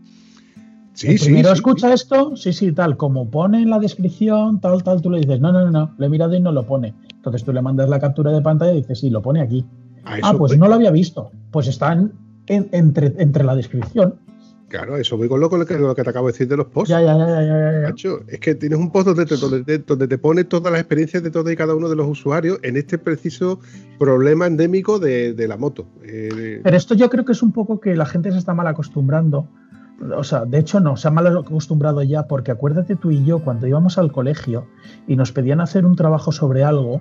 sí, 0.94 1.08
el 1.08 1.18
sí, 1.18 1.24
primero 1.26 1.48
sí, 1.50 1.54
escucha 1.54 1.92
esto, 1.92 2.36
sí, 2.36 2.52
sí, 2.52 2.72
tal, 2.72 2.96
como 2.96 3.30
pone 3.30 3.62
en 3.62 3.70
la 3.70 3.78
descripción, 3.78 4.60
tal, 4.60 4.82
tal, 4.82 5.00
tú 5.02 5.10
le 5.10 5.20
dices, 5.20 5.40
no, 5.40 5.52
no, 5.52 5.64
no, 5.64 5.70
no, 5.70 5.94
le 5.98 6.06
he 6.06 6.08
mirado 6.08 6.34
y 6.34 6.40
no 6.40 6.52
lo 6.52 6.64
pone. 6.66 6.94
Entonces 7.14 7.44
tú 7.44 7.52
le 7.52 7.60
mandas 7.62 7.88
la 7.88 7.98
captura 8.00 8.30
de 8.32 8.40
pantalla 8.42 8.72
y 8.72 8.76
dices, 8.78 9.00
sí, 9.00 9.10
lo 9.10 9.20
pone 9.22 9.40
aquí. 9.40 9.64
Ah, 10.04 10.18
eso 10.18 10.38
pues 10.38 10.56
no 10.56 10.68
lo 10.68 10.74
había 10.74 10.90
visto. 10.90 11.30
Pues 11.50 11.66
está 11.66 11.92
en- 11.92 12.12
en- 12.46 12.68
entre, 12.72 13.12
entre 13.18 13.42
la 13.44 13.54
descripción. 13.56 14.14
Claro, 14.68 14.96
eso 14.96 15.16
voy 15.16 15.28
con 15.28 15.38
lo, 15.38 15.48
con 15.48 15.60
lo 15.60 15.66
que, 15.66 15.78
lo 15.78 15.94
que 15.94 16.02
te 16.02 16.10
acabo 16.10 16.26
de 16.26 16.32
decir 16.32 16.48
de 16.48 16.56
los 16.56 16.66
posts. 16.66 16.88
Ya, 16.88 17.00
ya, 17.00 17.16
ya, 17.16 17.26
ya, 17.26 17.42
ya, 17.42 17.80
ya. 17.82 17.88
Macho, 17.88 18.20
es 18.26 18.40
que 18.40 18.56
tienes 18.56 18.78
un 18.78 18.90
post 18.90 19.06
donde 19.06 19.24
te, 19.24 19.36
donde, 19.36 19.62
te, 19.62 19.78
donde 19.78 20.08
te 20.08 20.18
pone 20.18 20.42
todas 20.42 20.72
las 20.72 20.80
experiencias 20.80 21.22
de 21.22 21.30
todos 21.30 21.52
y 21.52 21.56
cada 21.56 21.74
uno 21.76 21.88
de 21.88 21.94
los 21.94 22.08
usuarios 22.08 22.58
en 22.62 22.76
este 22.76 22.98
preciso 22.98 23.60
problema 23.98 24.46
endémico 24.46 24.98
de, 24.98 25.34
de 25.34 25.48
la 25.48 25.56
moto. 25.56 25.86
Eh, 26.02 26.60
Pero 26.64 26.76
esto 26.76 26.94
yo 26.94 27.08
creo 27.10 27.24
que 27.24 27.32
es 27.32 27.42
un 27.42 27.52
poco 27.52 27.80
que 27.80 27.94
la 27.94 28.06
gente 28.06 28.32
se 28.32 28.38
está 28.38 28.54
mal 28.54 28.66
acostumbrando. 28.66 29.48
O 30.14 30.24
sea, 30.24 30.44
de 30.44 30.58
hecho 30.58 30.80
no, 30.80 30.96
se 30.96 31.08
ha 31.08 31.10
mal 31.10 31.26
acostumbrado 31.26 32.02
ya 32.02 32.26
porque 32.26 32.50
acuérdate 32.50 32.96
tú 32.96 33.12
y 33.12 33.24
yo 33.24 33.38
cuando 33.38 33.66
íbamos 33.66 33.98
al 33.98 34.12
colegio 34.12 34.66
y 35.06 35.16
nos 35.16 35.32
pedían 35.32 35.60
hacer 35.60 35.86
un 35.86 35.96
trabajo 35.96 36.32
sobre 36.32 36.64
algo, 36.64 37.00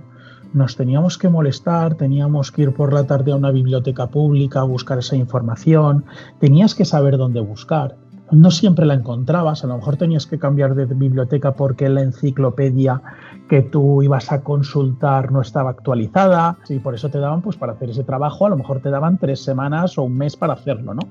nos 0.54 0.76
teníamos 0.76 1.18
que 1.18 1.30
molestar, 1.30 1.96
teníamos 1.96 2.52
que 2.52 2.64
ir 2.64 2.74
por 2.74 2.94
la 2.94 3.06
tarde 3.06 3.32
a 3.32 3.36
una 3.36 3.52
biblioteca 3.52 4.08
pública 4.08 4.62
a 4.62 4.64
buscar 4.64 5.00
esa 5.00 5.16
información, 5.16 6.06
tenías 6.40 6.76
que 6.76 6.86
saber 6.86 7.18
dónde 7.18 7.42
buscar. 7.42 7.98
No 8.32 8.50
siempre 8.50 8.88
la 8.88 8.96
encontrabas, 8.96 9.64
a 9.64 9.68
lo 9.68 9.78
mejor 9.78 9.98
tenías 9.98 10.26
que 10.26 10.40
cambiar 10.40 10.74
de 10.74 10.86
biblioteca 10.86 11.54
porque 11.54 11.90
la 11.90 12.02
enciclopedia 12.02 13.02
que 13.48 13.62
tú 13.62 14.02
ibas 14.02 14.32
a 14.32 14.42
consultar 14.42 15.32
no 15.32 15.42
estaba 15.42 15.70
actualizada, 15.70 16.58
y 16.68 16.80
por 16.80 16.96
eso 16.96 17.10
te 17.10 17.20
daban, 17.20 17.42
pues 17.42 17.56
para 17.56 17.74
hacer 17.74 17.92
ese 17.92 18.04
trabajo, 18.04 18.48
a 18.48 18.50
lo 18.50 18.58
mejor 18.58 18.80
te 18.80 18.90
daban 18.90 19.20
tres 19.20 19.44
semanas 19.44 19.98
o 19.98 20.04
un 20.04 20.18
mes 20.18 20.36
para 20.36 20.54
hacerlo, 20.54 20.96
¿no? 20.96 21.02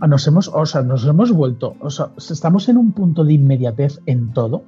Ah, 0.00 0.06
Nos 0.06 0.26
hemos, 0.26 0.48
o 0.48 0.64
sea, 0.64 0.80
nos 0.80 1.04
hemos 1.04 1.30
vuelto, 1.30 1.74
o 1.78 1.90
sea, 1.90 2.08
estamos 2.16 2.70
en 2.70 2.78
un 2.78 2.92
punto 2.92 3.22
de 3.22 3.34
inmediatez 3.34 4.00
en 4.06 4.32
todo, 4.32 4.62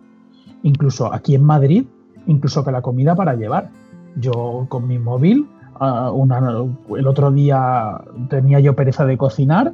incluso 0.63 1.11
aquí 1.13 1.35
en 1.35 1.45
Madrid, 1.45 1.87
incluso 2.27 2.65
que 2.65 2.73
la 2.73 2.83
comida 2.83 3.15
para 3.15 3.35
llevar. 3.35 3.71
Yo 4.17 4.67
con 4.69 4.87
mi 4.87 4.99
móvil, 4.99 5.49
ah, 5.81 6.11
una- 6.11 6.65
el 6.97 7.07
otro 7.07 7.31
día 7.31 8.01
tenía 8.29 8.61
yo 8.61 8.75
pereza 8.77 9.05
de 9.07 9.17
cocinar, 9.17 9.73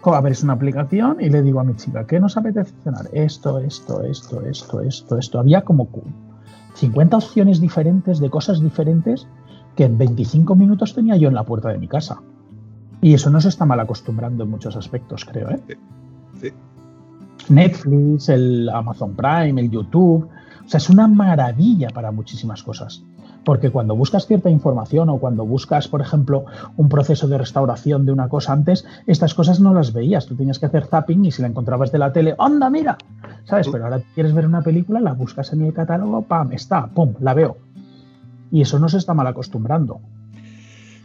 co- 0.00 0.14
abres 0.14 0.42
una 0.42 0.54
aplicación 0.54 1.18
y 1.20 1.28
le 1.30 1.42
digo 1.42 1.60
a 1.60 1.64
mi 1.64 1.74
chica, 1.76 2.06
¿qué 2.06 2.18
nos 2.20 2.36
apetece 2.36 2.72
cenar? 2.82 3.06
Esto, 3.12 3.58
esto, 3.58 4.02
esto, 4.02 4.40
esto, 4.42 4.80
esto, 4.80 5.18
esto. 5.18 5.38
Había 5.38 5.62
como 5.62 5.86
cu- 5.86 6.02
50 6.74 7.16
opciones 7.18 7.60
diferentes 7.60 8.18
de 8.20 8.30
cosas 8.30 8.60
diferentes 8.60 9.26
que 9.76 9.84
en 9.84 9.96
25 9.98 10.54
minutos 10.56 10.94
tenía 10.94 11.16
yo 11.16 11.28
en 11.28 11.34
la 11.34 11.44
puerta 11.44 11.68
de 11.68 11.78
mi 11.78 11.88
casa. 11.88 12.20
Y 13.00 13.12
eso 13.14 13.28
no 13.30 13.40
se 13.40 13.48
está 13.48 13.64
mal 13.66 13.78
acostumbrando 13.80 14.44
en 14.44 14.50
muchos 14.50 14.76
aspectos, 14.76 15.24
creo. 15.24 15.50
¿eh? 15.50 15.60
sí. 16.40 16.48
Netflix, 17.48 18.28
el 18.28 18.68
Amazon 18.70 19.14
Prime, 19.14 19.60
el 19.60 19.70
YouTube. 19.70 20.26
O 20.64 20.68
sea, 20.68 20.78
es 20.78 20.88
una 20.90 21.06
maravilla 21.08 21.88
para 21.90 22.10
muchísimas 22.10 22.62
cosas. 22.62 23.02
Porque 23.44 23.70
cuando 23.70 23.94
buscas 23.94 24.26
cierta 24.26 24.48
información 24.48 25.10
o 25.10 25.18
cuando 25.18 25.44
buscas, 25.44 25.86
por 25.88 26.00
ejemplo, 26.00 26.46
un 26.78 26.88
proceso 26.88 27.28
de 27.28 27.36
restauración 27.36 28.06
de 28.06 28.12
una 28.12 28.28
cosa 28.30 28.54
antes, 28.54 28.86
estas 29.06 29.34
cosas 29.34 29.60
no 29.60 29.74
las 29.74 29.92
veías. 29.92 30.24
Tú 30.24 30.34
tenías 30.34 30.58
que 30.58 30.64
hacer 30.66 30.86
zapping 30.86 31.26
y 31.26 31.30
si 31.30 31.42
la 31.42 31.48
encontrabas 31.48 31.92
de 31.92 31.98
la 31.98 32.10
tele, 32.12 32.34
¡onda, 32.38 32.70
mira! 32.70 32.96
¿Sabes? 33.44 33.68
Pero 33.70 33.84
ahora 33.84 34.00
quieres 34.14 34.32
ver 34.32 34.46
una 34.46 34.62
película, 34.62 34.98
la 35.00 35.12
buscas 35.12 35.52
en 35.52 35.60
el 35.62 35.74
catálogo, 35.74 36.22
¡pam! 36.22 36.52
Está, 36.52 36.86
¡pum! 36.86 37.12
La 37.20 37.34
veo. 37.34 37.58
Y 38.50 38.62
eso 38.62 38.78
no 38.78 38.88
se 38.88 38.96
está 38.96 39.12
mal 39.12 39.26
acostumbrando. 39.26 40.00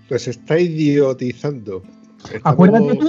Pues 0.07 0.27
está 0.29 0.57
idiotizando. 0.57 1.83
Estamos- 2.23 2.41
Acuérdate 2.43 2.95
tú, 2.95 3.07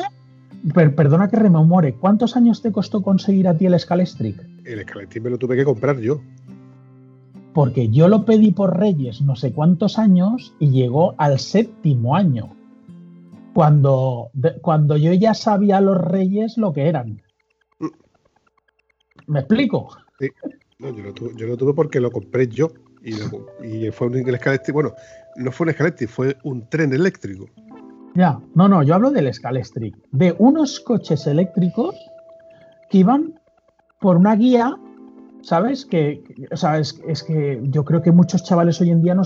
per- 0.74 0.94
perdona 0.94 1.28
que 1.28 1.36
rememore, 1.36 1.94
¿cuántos 1.94 2.36
años 2.36 2.62
te 2.62 2.72
costó 2.72 3.02
conseguir 3.02 3.48
a 3.48 3.56
ti 3.56 3.66
el 3.66 3.78
Scalestric? 3.78 4.40
El 4.64 4.80
escaletín 4.80 5.22
me 5.22 5.30
lo 5.30 5.38
tuve 5.38 5.56
que 5.56 5.64
comprar 5.64 5.98
yo. 6.00 6.20
Porque 7.52 7.88
yo 7.88 8.08
lo 8.08 8.24
pedí 8.24 8.52
por 8.52 8.78
Reyes 8.78 9.20
no 9.22 9.34
sé 9.34 9.52
cuántos 9.52 9.98
años 9.98 10.54
y 10.60 10.70
llegó 10.70 11.14
al 11.18 11.38
séptimo 11.38 12.14
año. 12.14 12.54
Cuando, 13.52 14.30
cuando 14.62 14.96
yo 14.96 15.12
ya 15.12 15.34
sabía 15.34 15.80
los 15.80 16.00
Reyes 16.00 16.56
lo 16.56 16.72
que 16.72 16.86
eran. 16.86 17.20
¿Me 19.26 19.40
explico? 19.40 19.88
No, 20.78 20.96
yo 20.96 21.02
lo 21.02 21.12
tuve, 21.12 21.30
yo 21.36 21.46
lo 21.46 21.56
tuve 21.56 21.74
porque 21.74 22.00
lo 22.00 22.10
compré 22.12 22.46
yo. 22.46 22.70
Y, 23.02 23.14
lo- 23.14 23.46
y 23.64 23.90
fue 23.90 24.06
un 24.08 24.16
escaletín. 24.28 24.72
Bueno, 24.74 24.92
no 25.36 25.50
fue 25.50 25.64
un 25.64 25.70
escaletín, 25.70 26.06
fue 26.08 26.36
un 26.44 26.68
tren 26.68 26.92
eléctrico. 26.92 27.46
Ya, 28.14 28.40
no, 28.54 28.68
no, 28.68 28.82
yo 28.82 28.94
hablo 28.94 29.10
del 29.10 29.32
Scalestric, 29.32 29.96
de 30.10 30.34
unos 30.38 30.80
coches 30.80 31.26
eléctricos 31.26 31.94
que 32.90 32.98
iban 32.98 33.38
por 34.00 34.16
una 34.16 34.34
guía, 34.34 34.76
¿sabes? 35.42 35.86
Que, 35.86 36.22
o 36.50 36.56
sea, 36.56 36.78
es, 36.78 37.00
es 37.06 37.22
que 37.22 37.60
yo 37.64 37.84
creo 37.84 38.02
que 38.02 38.10
muchos 38.10 38.42
chavales 38.42 38.80
hoy 38.80 38.90
en 38.90 39.02
día 39.02 39.14
no, 39.14 39.22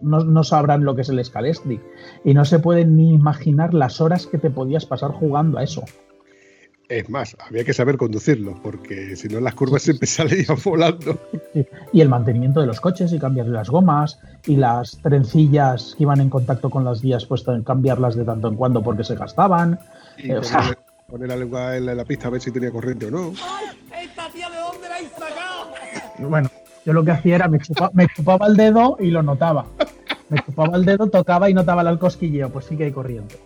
no- 0.00 0.24
no 0.24 0.44
sabrán 0.44 0.84
lo 0.84 0.94
que 0.94 1.02
es 1.02 1.08
el 1.08 1.22
Scalestric 1.24 1.80
y 2.24 2.34
no 2.34 2.44
se 2.44 2.60
pueden 2.60 2.96
ni 2.96 3.12
imaginar 3.12 3.74
las 3.74 4.00
horas 4.00 4.26
que 4.26 4.38
te 4.38 4.50
podías 4.50 4.86
pasar 4.86 5.10
jugando 5.10 5.58
a 5.58 5.64
eso. 5.64 5.82
Es 6.90 7.08
más, 7.08 7.36
había 7.48 7.62
que 7.64 7.72
saber 7.72 7.96
conducirlo, 7.96 8.60
porque 8.64 9.14
si 9.14 9.28
no 9.28 9.38
las 9.40 9.54
curvas 9.54 9.82
siempre 9.82 10.08
salían 10.08 10.56
volando. 10.64 11.18
Sí. 11.54 11.64
Y 11.92 12.00
el 12.00 12.08
mantenimiento 12.08 12.60
de 12.60 12.66
los 12.66 12.80
coches 12.80 13.12
y 13.12 13.18
cambiarle 13.20 13.52
las 13.52 13.70
gomas 13.70 14.18
y 14.46 14.56
las 14.56 14.98
trencillas 15.00 15.94
que 15.96 16.02
iban 16.02 16.20
en 16.20 16.28
contacto 16.28 16.68
con 16.68 16.84
las 16.84 17.00
guías, 17.00 17.24
pues 17.26 17.44
cambiarlas 17.64 18.16
de 18.16 18.24
tanto 18.24 18.48
en 18.48 18.56
cuando 18.56 18.82
porque 18.82 19.04
se 19.04 19.14
gastaban. 19.14 19.78
Y 20.18 20.32
Eh, 20.32 20.40
poner, 20.40 20.78
poner 21.08 21.28
la 21.28 21.36
lengua 21.36 21.76
en 21.76 21.86
la, 21.86 21.92
en 21.92 21.98
la 21.98 22.04
pista 22.04 22.26
a 22.26 22.30
ver 22.30 22.40
si 22.40 22.50
tenía 22.50 22.72
corriente 22.72 23.06
o 23.06 23.10
no. 23.12 23.28
¿Esta 23.30 24.28
tía 24.32 24.50
de 24.50 24.56
dónde 24.58 24.88
la 24.88 24.96
habéis 24.96 25.10
sacado? 25.12 26.28
Bueno, 26.28 26.50
yo 26.84 26.92
lo 26.92 27.04
que 27.04 27.12
hacía 27.12 27.36
era 27.36 27.46
me, 27.46 27.58
chupa- 27.60 27.90
me 27.92 28.08
chupaba 28.08 28.48
el 28.48 28.56
dedo 28.56 28.96
y 28.98 29.10
lo 29.12 29.22
notaba. 29.22 29.64
Me 30.28 30.38
chupaba 30.44 30.76
el 30.76 30.84
dedo, 30.84 31.06
tocaba 31.08 31.48
y 31.50 31.54
notaba 31.54 31.88
el 31.88 31.98
cosquilleo, 32.00 32.50
pues 32.50 32.64
sí 32.64 32.76
que 32.76 32.84
hay 32.84 32.92
corriente. 32.92 33.36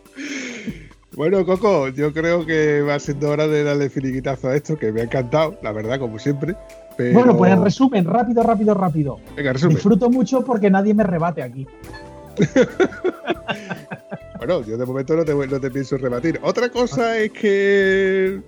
Bueno, 1.16 1.45
Coco, 1.47 1.89
yo 1.89 2.12
creo 2.12 2.45
que 2.45 2.82
va 2.82 2.99
siendo 2.99 3.31
hora 3.31 3.47
de 3.47 3.62
darle 3.62 3.89
finiquitazo 3.89 4.49
a 4.49 4.57
esto, 4.57 4.77
que 4.77 4.91
me 4.91 5.01
ha 5.01 5.05
encantado, 5.05 5.57
la 5.62 5.70
verdad, 5.73 5.99
como 6.01 6.19
siempre. 6.19 6.57
Pero... 6.97 7.12
Bueno, 7.15 7.36
pues 7.36 7.53
en 7.53 7.62
resumen, 7.62 8.05
rápido, 8.05 8.43
rápido, 8.43 8.74
rápido. 8.74 9.20
Venga, 9.36 9.53
resumen. 9.53 9.77
Disfruto 9.77 10.11
mucho 10.11 10.45
porque 10.45 10.70
nadie 10.70 10.93
me 10.95 11.05
rebate 11.05 11.43
aquí. 11.43 11.66
Bueno, 14.39 14.62
yo 14.66 14.77
de 14.77 14.85
momento 14.85 15.16
no 15.16 15.24
te, 15.24 15.35
no 15.35 15.61
te 15.61 15.70
pienso 15.70 15.97
rebatir. 15.97 16.39
Otra 16.43 16.69
cosa 16.69 17.16
es 17.19 17.31
que. 17.31 18.43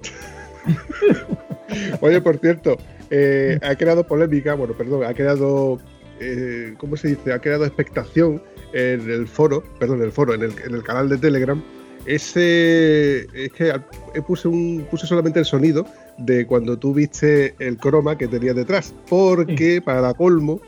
Oye, 2.03 2.21
por 2.21 2.37
cierto, 2.39 2.77
eh, 3.09 3.59
ha 3.63 3.75
creado 3.77 4.07
polémica, 4.07 4.55
bueno, 4.55 4.75
perdón, 4.77 5.05
ha 5.05 5.15
creado. 5.15 5.79
eh, 6.21 6.75
¿Cómo 6.77 6.99
se 6.99 7.09
dice? 7.09 7.33
Ha 7.33 7.39
creado 7.39 7.65
expectación 7.65 8.43
en 8.75 9.11
el 9.11 9.27
foro, 9.27 9.63
perdón, 9.79 9.99
en 9.99 10.05
el 10.05 10.13
foro, 10.13 10.35
en 10.35 10.43
el, 10.43 10.53
en 10.67 10.75
el 10.75 10.83
canal 10.83 11.09
de 11.09 11.17
Telegram. 11.17 11.63
Ese. 12.07 13.27
Es 13.35 13.53
que 13.53 13.69
eh, 13.69 14.23
puse, 14.27 14.49
un, 14.49 14.87
puse 14.91 15.07
solamente 15.07 15.39
el 15.39 15.45
sonido 15.45 15.87
de 16.19 16.47
cuando 16.47 16.79
tú 16.79 16.95
viste 16.95 17.55
el 17.59 17.77
croma 17.77 18.17
que 18.17 18.29
tenía 18.29 18.55
detrás. 18.55 18.95
Porque, 19.09 19.83
para 19.83 20.15
colmo, 20.15 20.61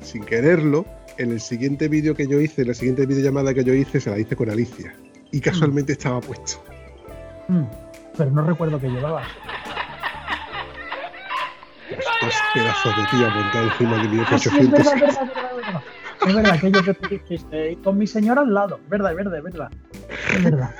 sin 0.00 0.24
quererlo, 0.24 0.84
en 1.18 1.32
el 1.32 1.40
siguiente 1.40 1.88
vídeo 1.88 2.14
que 2.14 2.26
yo 2.26 2.40
hice, 2.40 2.62
en 2.62 2.68
la 2.68 2.74
siguiente 2.74 3.06
videollamada 3.06 3.54
que 3.54 3.64
yo 3.64 3.74
hice, 3.74 4.00
se 4.00 4.10
la 4.10 4.18
hice 4.18 4.36
con 4.36 4.50
Alicia. 4.50 4.94
Y 5.30 5.40
casualmente 5.40 5.92
estaba 5.92 6.20
puesto. 6.20 6.62
Mm, 7.48 7.64
pero 8.16 8.30
no 8.30 8.42
recuerdo 8.44 8.80
que 8.80 8.88
llevaba. 8.88 9.22
Dos 12.22 12.34
pedazos 12.54 12.96
de 12.96 13.02
tía 13.10 13.28
montado 13.28 13.64
encima 13.66 14.02
de 14.02 14.08
mi 14.08 14.20
Ah, 14.26 14.38
sí, 14.38 14.50
es 16.20 16.26
F800. 16.28 16.34
verdad, 16.34 16.52
aquello 16.52 16.82
que 16.84 16.94
tú 16.94 17.08
dijiste, 17.08 17.72
y 17.72 17.76
con 17.76 17.98
mi 17.98 18.06
señora 18.06 18.42
al 18.42 18.52
lado. 18.54 18.78
Es 18.82 18.88
verdad, 18.88 19.10
es 19.12 19.16
verdad, 19.16 19.36
es 19.38 19.42
verdad. 19.44 19.70
Es 20.36 20.44
verdad. 20.44 20.70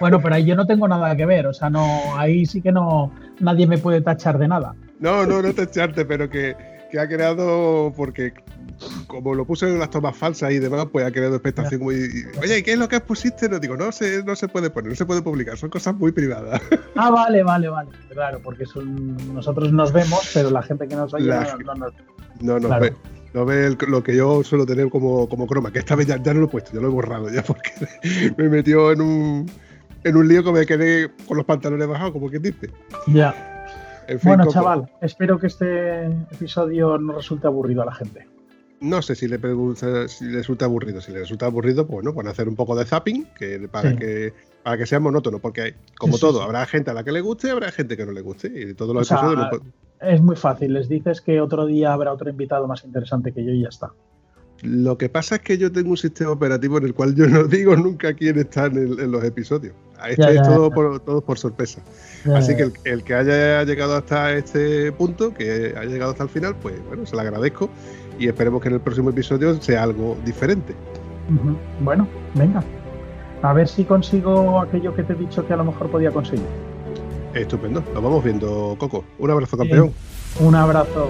Bueno, 0.00 0.20
pero 0.20 0.34
ahí 0.34 0.44
yo 0.44 0.56
no 0.56 0.66
tengo 0.66 0.88
nada 0.88 1.14
que 1.16 1.26
ver, 1.26 1.46
o 1.46 1.52
sea, 1.54 1.70
no, 1.70 2.16
ahí 2.16 2.44
sí 2.46 2.60
que 2.60 2.72
no, 2.72 3.12
nadie 3.40 3.66
me 3.66 3.78
puede 3.78 4.00
tachar 4.00 4.38
de 4.38 4.48
nada. 4.48 4.74
No, 4.98 5.26
no, 5.26 5.42
no 5.42 5.52
te 5.52 5.62
echarte, 5.62 6.04
pero 6.04 6.28
que, 6.28 6.56
que 6.90 6.98
ha 6.98 7.06
creado, 7.08 7.92
porque 7.96 8.32
como 9.06 9.34
lo 9.34 9.44
puse 9.44 9.66
en 9.68 9.78
las 9.78 9.90
tomas 9.90 10.16
falsas 10.16 10.50
y 10.52 10.58
demás, 10.58 10.86
pues 10.90 11.06
ha 11.06 11.10
creado 11.12 11.34
expectación 11.36 11.82
muy. 11.82 11.94
Oye, 12.40 12.58
¿y 12.58 12.62
qué 12.62 12.72
es 12.72 12.78
lo 12.78 12.88
que 12.88 12.98
pusiste? 13.00 13.48
No 13.48 13.58
digo, 13.60 13.76
no 13.76 13.92
se, 13.92 14.24
no 14.24 14.34
se 14.34 14.48
puede 14.48 14.70
poner, 14.70 14.90
no 14.90 14.96
se 14.96 15.06
puede 15.06 15.22
publicar, 15.22 15.56
son 15.56 15.70
cosas 15.70 15.94
muy 15.94 16.10
privadas. 16.12 16.60
Ah, 16.96 17.10
vale, 17.10 17.42
vale, 17.42 17.68
vale. 17.68 17.88
Claro, 18.10 18.40
porque 18.42 18.66
son, 18.66 19.16
nosotros 19.34 19.72
nos 19.72 19.92
vemos, 19.92 20.30
pero 20.34 20.50
la 20.50 20.62
gente 20.62 20.86
que 20.86 20.94
nos 20.94 21.12
oye 21.14 21.24
La- 21.26 21.56
no, 21.56 21.58
no 21.58 21.74
nos- 21.74 21.92
No, 22.40 22.58
no 22.58 22.68
Claro. 22.68 22.82
ve. 22.82 22.92
No 23.34 23.44
ve 23.46 23.66
el- 23.66 23.78
lo 23.88 24.02
que 24.02 24.14
yo 24.16 24.42
suelo 24.44 24.66
tener 24.66 24.88
como, 24.90 25.28
como 25.28 25.46
croma, 25.46 25.72
que 25.72 25.78
esta 25.78 25.94
vez 25.96 26.06
ya, 26.06 26.22
ya 26.22 26.34
no 26.34 26.40
lo 26.40 26.46
he 26.46 26.50
puesto, 26.50 26.72
ya 26.72 26.80
lo 26.80 26.88
he 26.88 26.90
borrado 26.90 27.30
ya 27.30 27.42
porque 27.46 27.70
me 28.36 28.48
metió 28.48 28.92
en 28.92 29.00
un, 29.00 29.50
en 30.04 30.16
un 30.16 30.28
lío 30.28 30.44
que 30.44 30.52
me 30.52 30.66
quedé 30.66 31.10
con 31.26 31.36
los 31.36 31.46
pantalones 31.46 31.88
bajados, 31.88 32.12
como 32.12 32.28
quien 32.28 32.42
dice. 32.42 32.70
Ya. 33.06 33.34
En 34.08 34.18
fin, 34.18 34.28
Bueno, 34.30 34.46
chaval, 34.50 34.90
espero 35.00 35.38
que 35.38 35.46
este 35.46 36.06
episodio 36.06 36.98
no 36.98 37.12
resulte 37.14 37.46
aburrido 37.46 37.82
a 37.82 37.86
la 37.86 37.94
gente. 37.94 38.26
No 38.80 39.00
sé 39.00 39.14
si 39.14 39.28
le, 39.28 39.38
pregunta- 39.38 40.08
si 40.08 40.24
le 40.24 40.38
resulta 40.38 40.64
aburrido. 40.64 41.00
Si 41.00 41.12
le 41.12 41.20
resulta 41.20 41.46
aburrido, 41.46 41.86
pues 41.86 42.02
bueno, 42.02 42.12
van 42.12 42.26
a 42.26 42.30
hacer 42.30 42.48
un 42.48 42.56
poco 42.56 42.74
de 42.74 42.84
zapping 42.84 43.26
que, 43.38 43.68
para, 43.70 43.92
Sí. 43.92 43.96
que, 43.96 44.34
para 44.64 44.76
que 44.76 44.86
sea 44.86 44.98
monótono, 44.98 45.38
porque 45.38 45.76
como 45.96 46.14
Sí, 46.14 46.20
todo, 46.20 46.38
sí. 46.40 46.44
habrá 46.44 46.66
gente 46.66 46.90
a 46.90 46.94
la 46.94 47.04
que 47.04 47.12
le 47.12 47.20
guste 47.20 47.46
y 47.46 47.50
habrá 47.50 47.70
gente 47.70 47.96
que 47.96 48.04
no 48.04 48.10
le 48.10 48.22
guste. 48.22 48.48
Y 48.48 48.74
todos 48.74 48.92
los 48.92 49.02
O 49.02 49.04
sea, 49.16 49.50
Es 50.02 50.20
muy 50.20 50.36
fácil, 50.36 50.74
les 50.74 50.88
dices 50.88 51.20
que 51.20 51.40
otro 51.40 51.64
día 51.66 51.92
habrá 51.92 52.12
otro 52.12 52.28
invitado 52.28 52.66
más 52.66 52.84
interesante 52.84 53.32
que 53.32 53.44
yo 53.44 53.50
y 53.52 53.62
ya 53.62 53.68
está. 53.68 53.92
Lo 54.62 54.96
que 54.96 55.08
pasa 55.08 55.36
es 55.36 55.40
que 55.42 55.58
yo 55.58 55.72
tengo 55.72 55.90
un 55.90 55.96
sistema 55.96 56.30
operativo 56.30 56.78
en 56.78 56.84
el 56.84 56.94
cual 56.94 57.14
yo 57.14 57.26
no 57.26 57.44
digo 57.48 57.76
nunca 57.76 58.12
quién 58.14 58.38
está 58.38 58.66
en, 58.66 58.76
el- 58.78 59.00
en 59.00 59.10
los 59.10 59.24
episodios. 59.24 59.74
Ya, 60.18 60.30
es 60.30 60.42
todo, 60.42 60.68
ya. 60.68 60.74
Por, 60.74 61.00
todo 61.00 61.20
por 61.20 61.38
sorpresa. 61.38 61.80
Así 62.34 62.56
que 62.56 62.62
el, 62.64 62.72
el 62.84 63.04
que 63.04 63.14
haya 63.14 63.62
llegado 63.64 63.94
hasta 63.96 64.32
este 64.34 64.90
punto, 64.92 65.32
que 65.32 65.74
haya 65.76 65.84
llegado 65.90 66.10
hasta 66.12 66.24
el 66.24 66.28
final, 66.28 66.56
pues 66.60 66.74
bueno, 66.88 67.06
se 67.06 67.14
lo 67.14 67.22
agradezco 67.22 67.70
y 68.18 68.26
esperemos 68.26 68.60
que 68.62 68.68
en 68.68 68.74
el 68.74 68.80
próximo 68.80 69.10
episodio 69.10 69.60
sea 69.62 69.82
algo 69.84 70.16
diferente. 70.24 70.74
Bueno, 71.80 72.06
venga. 72.34 72.62
A 73.42 73.52
ver 73.52 73.66
si 73.68 73.84
consigo 73.84 74.60
aquello 74.60 74.94
que 74.94 75.02
te 75.04 75.12
he 75.12 75.16
dicho 75.16 75.46
que 75.46 75.52
a 75.52 75.56
lo 75.56 75.64
mejor 75.64 75.88
podía 75.90 76.10
conseguir. 76.10 76.46
Estupendo, 77.34 77.82
lo 77.94 78.02
vamos 78.02 78.22
viendo, 78.22 78.76
Coco. 78.78 79.04
Un 79.18 79.30
abrazo, 79.30 79.56
campeón. 79.56 79.92
Un 80.40 80.54
abrazo. 80.54 81.08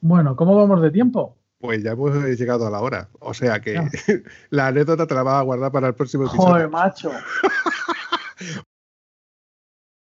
Bueno, 0.00 0.36
¿cómo 0.36 0.56
vamos 0.56 0.82
de 0.82 0.90
tiempo? 0.90 1.36
Pues 1.60 1.82
ya 1.82 1.92
hemos 1.92 2.14
llegado 2.14 2.66
a 2.66 2.70
la 2.70 2.80
hora. 2.80 3.08
O 3.18 3.34
sea 3.34 3.60
que 3.60 3.80
la 4.50 4.68
anécdota 4.68 5.06
te 5.06 5.14
la 5.14 5.22
vas 5.22 5.40
a 5.40 5.42
guardar 5.42 5.72
para 5.72 5.88
el 5.88 5.94
próximo 5.94 6.24
episodio. 6.24 6.52
Joder, 6.52 6.68
macho. 6.68 7.10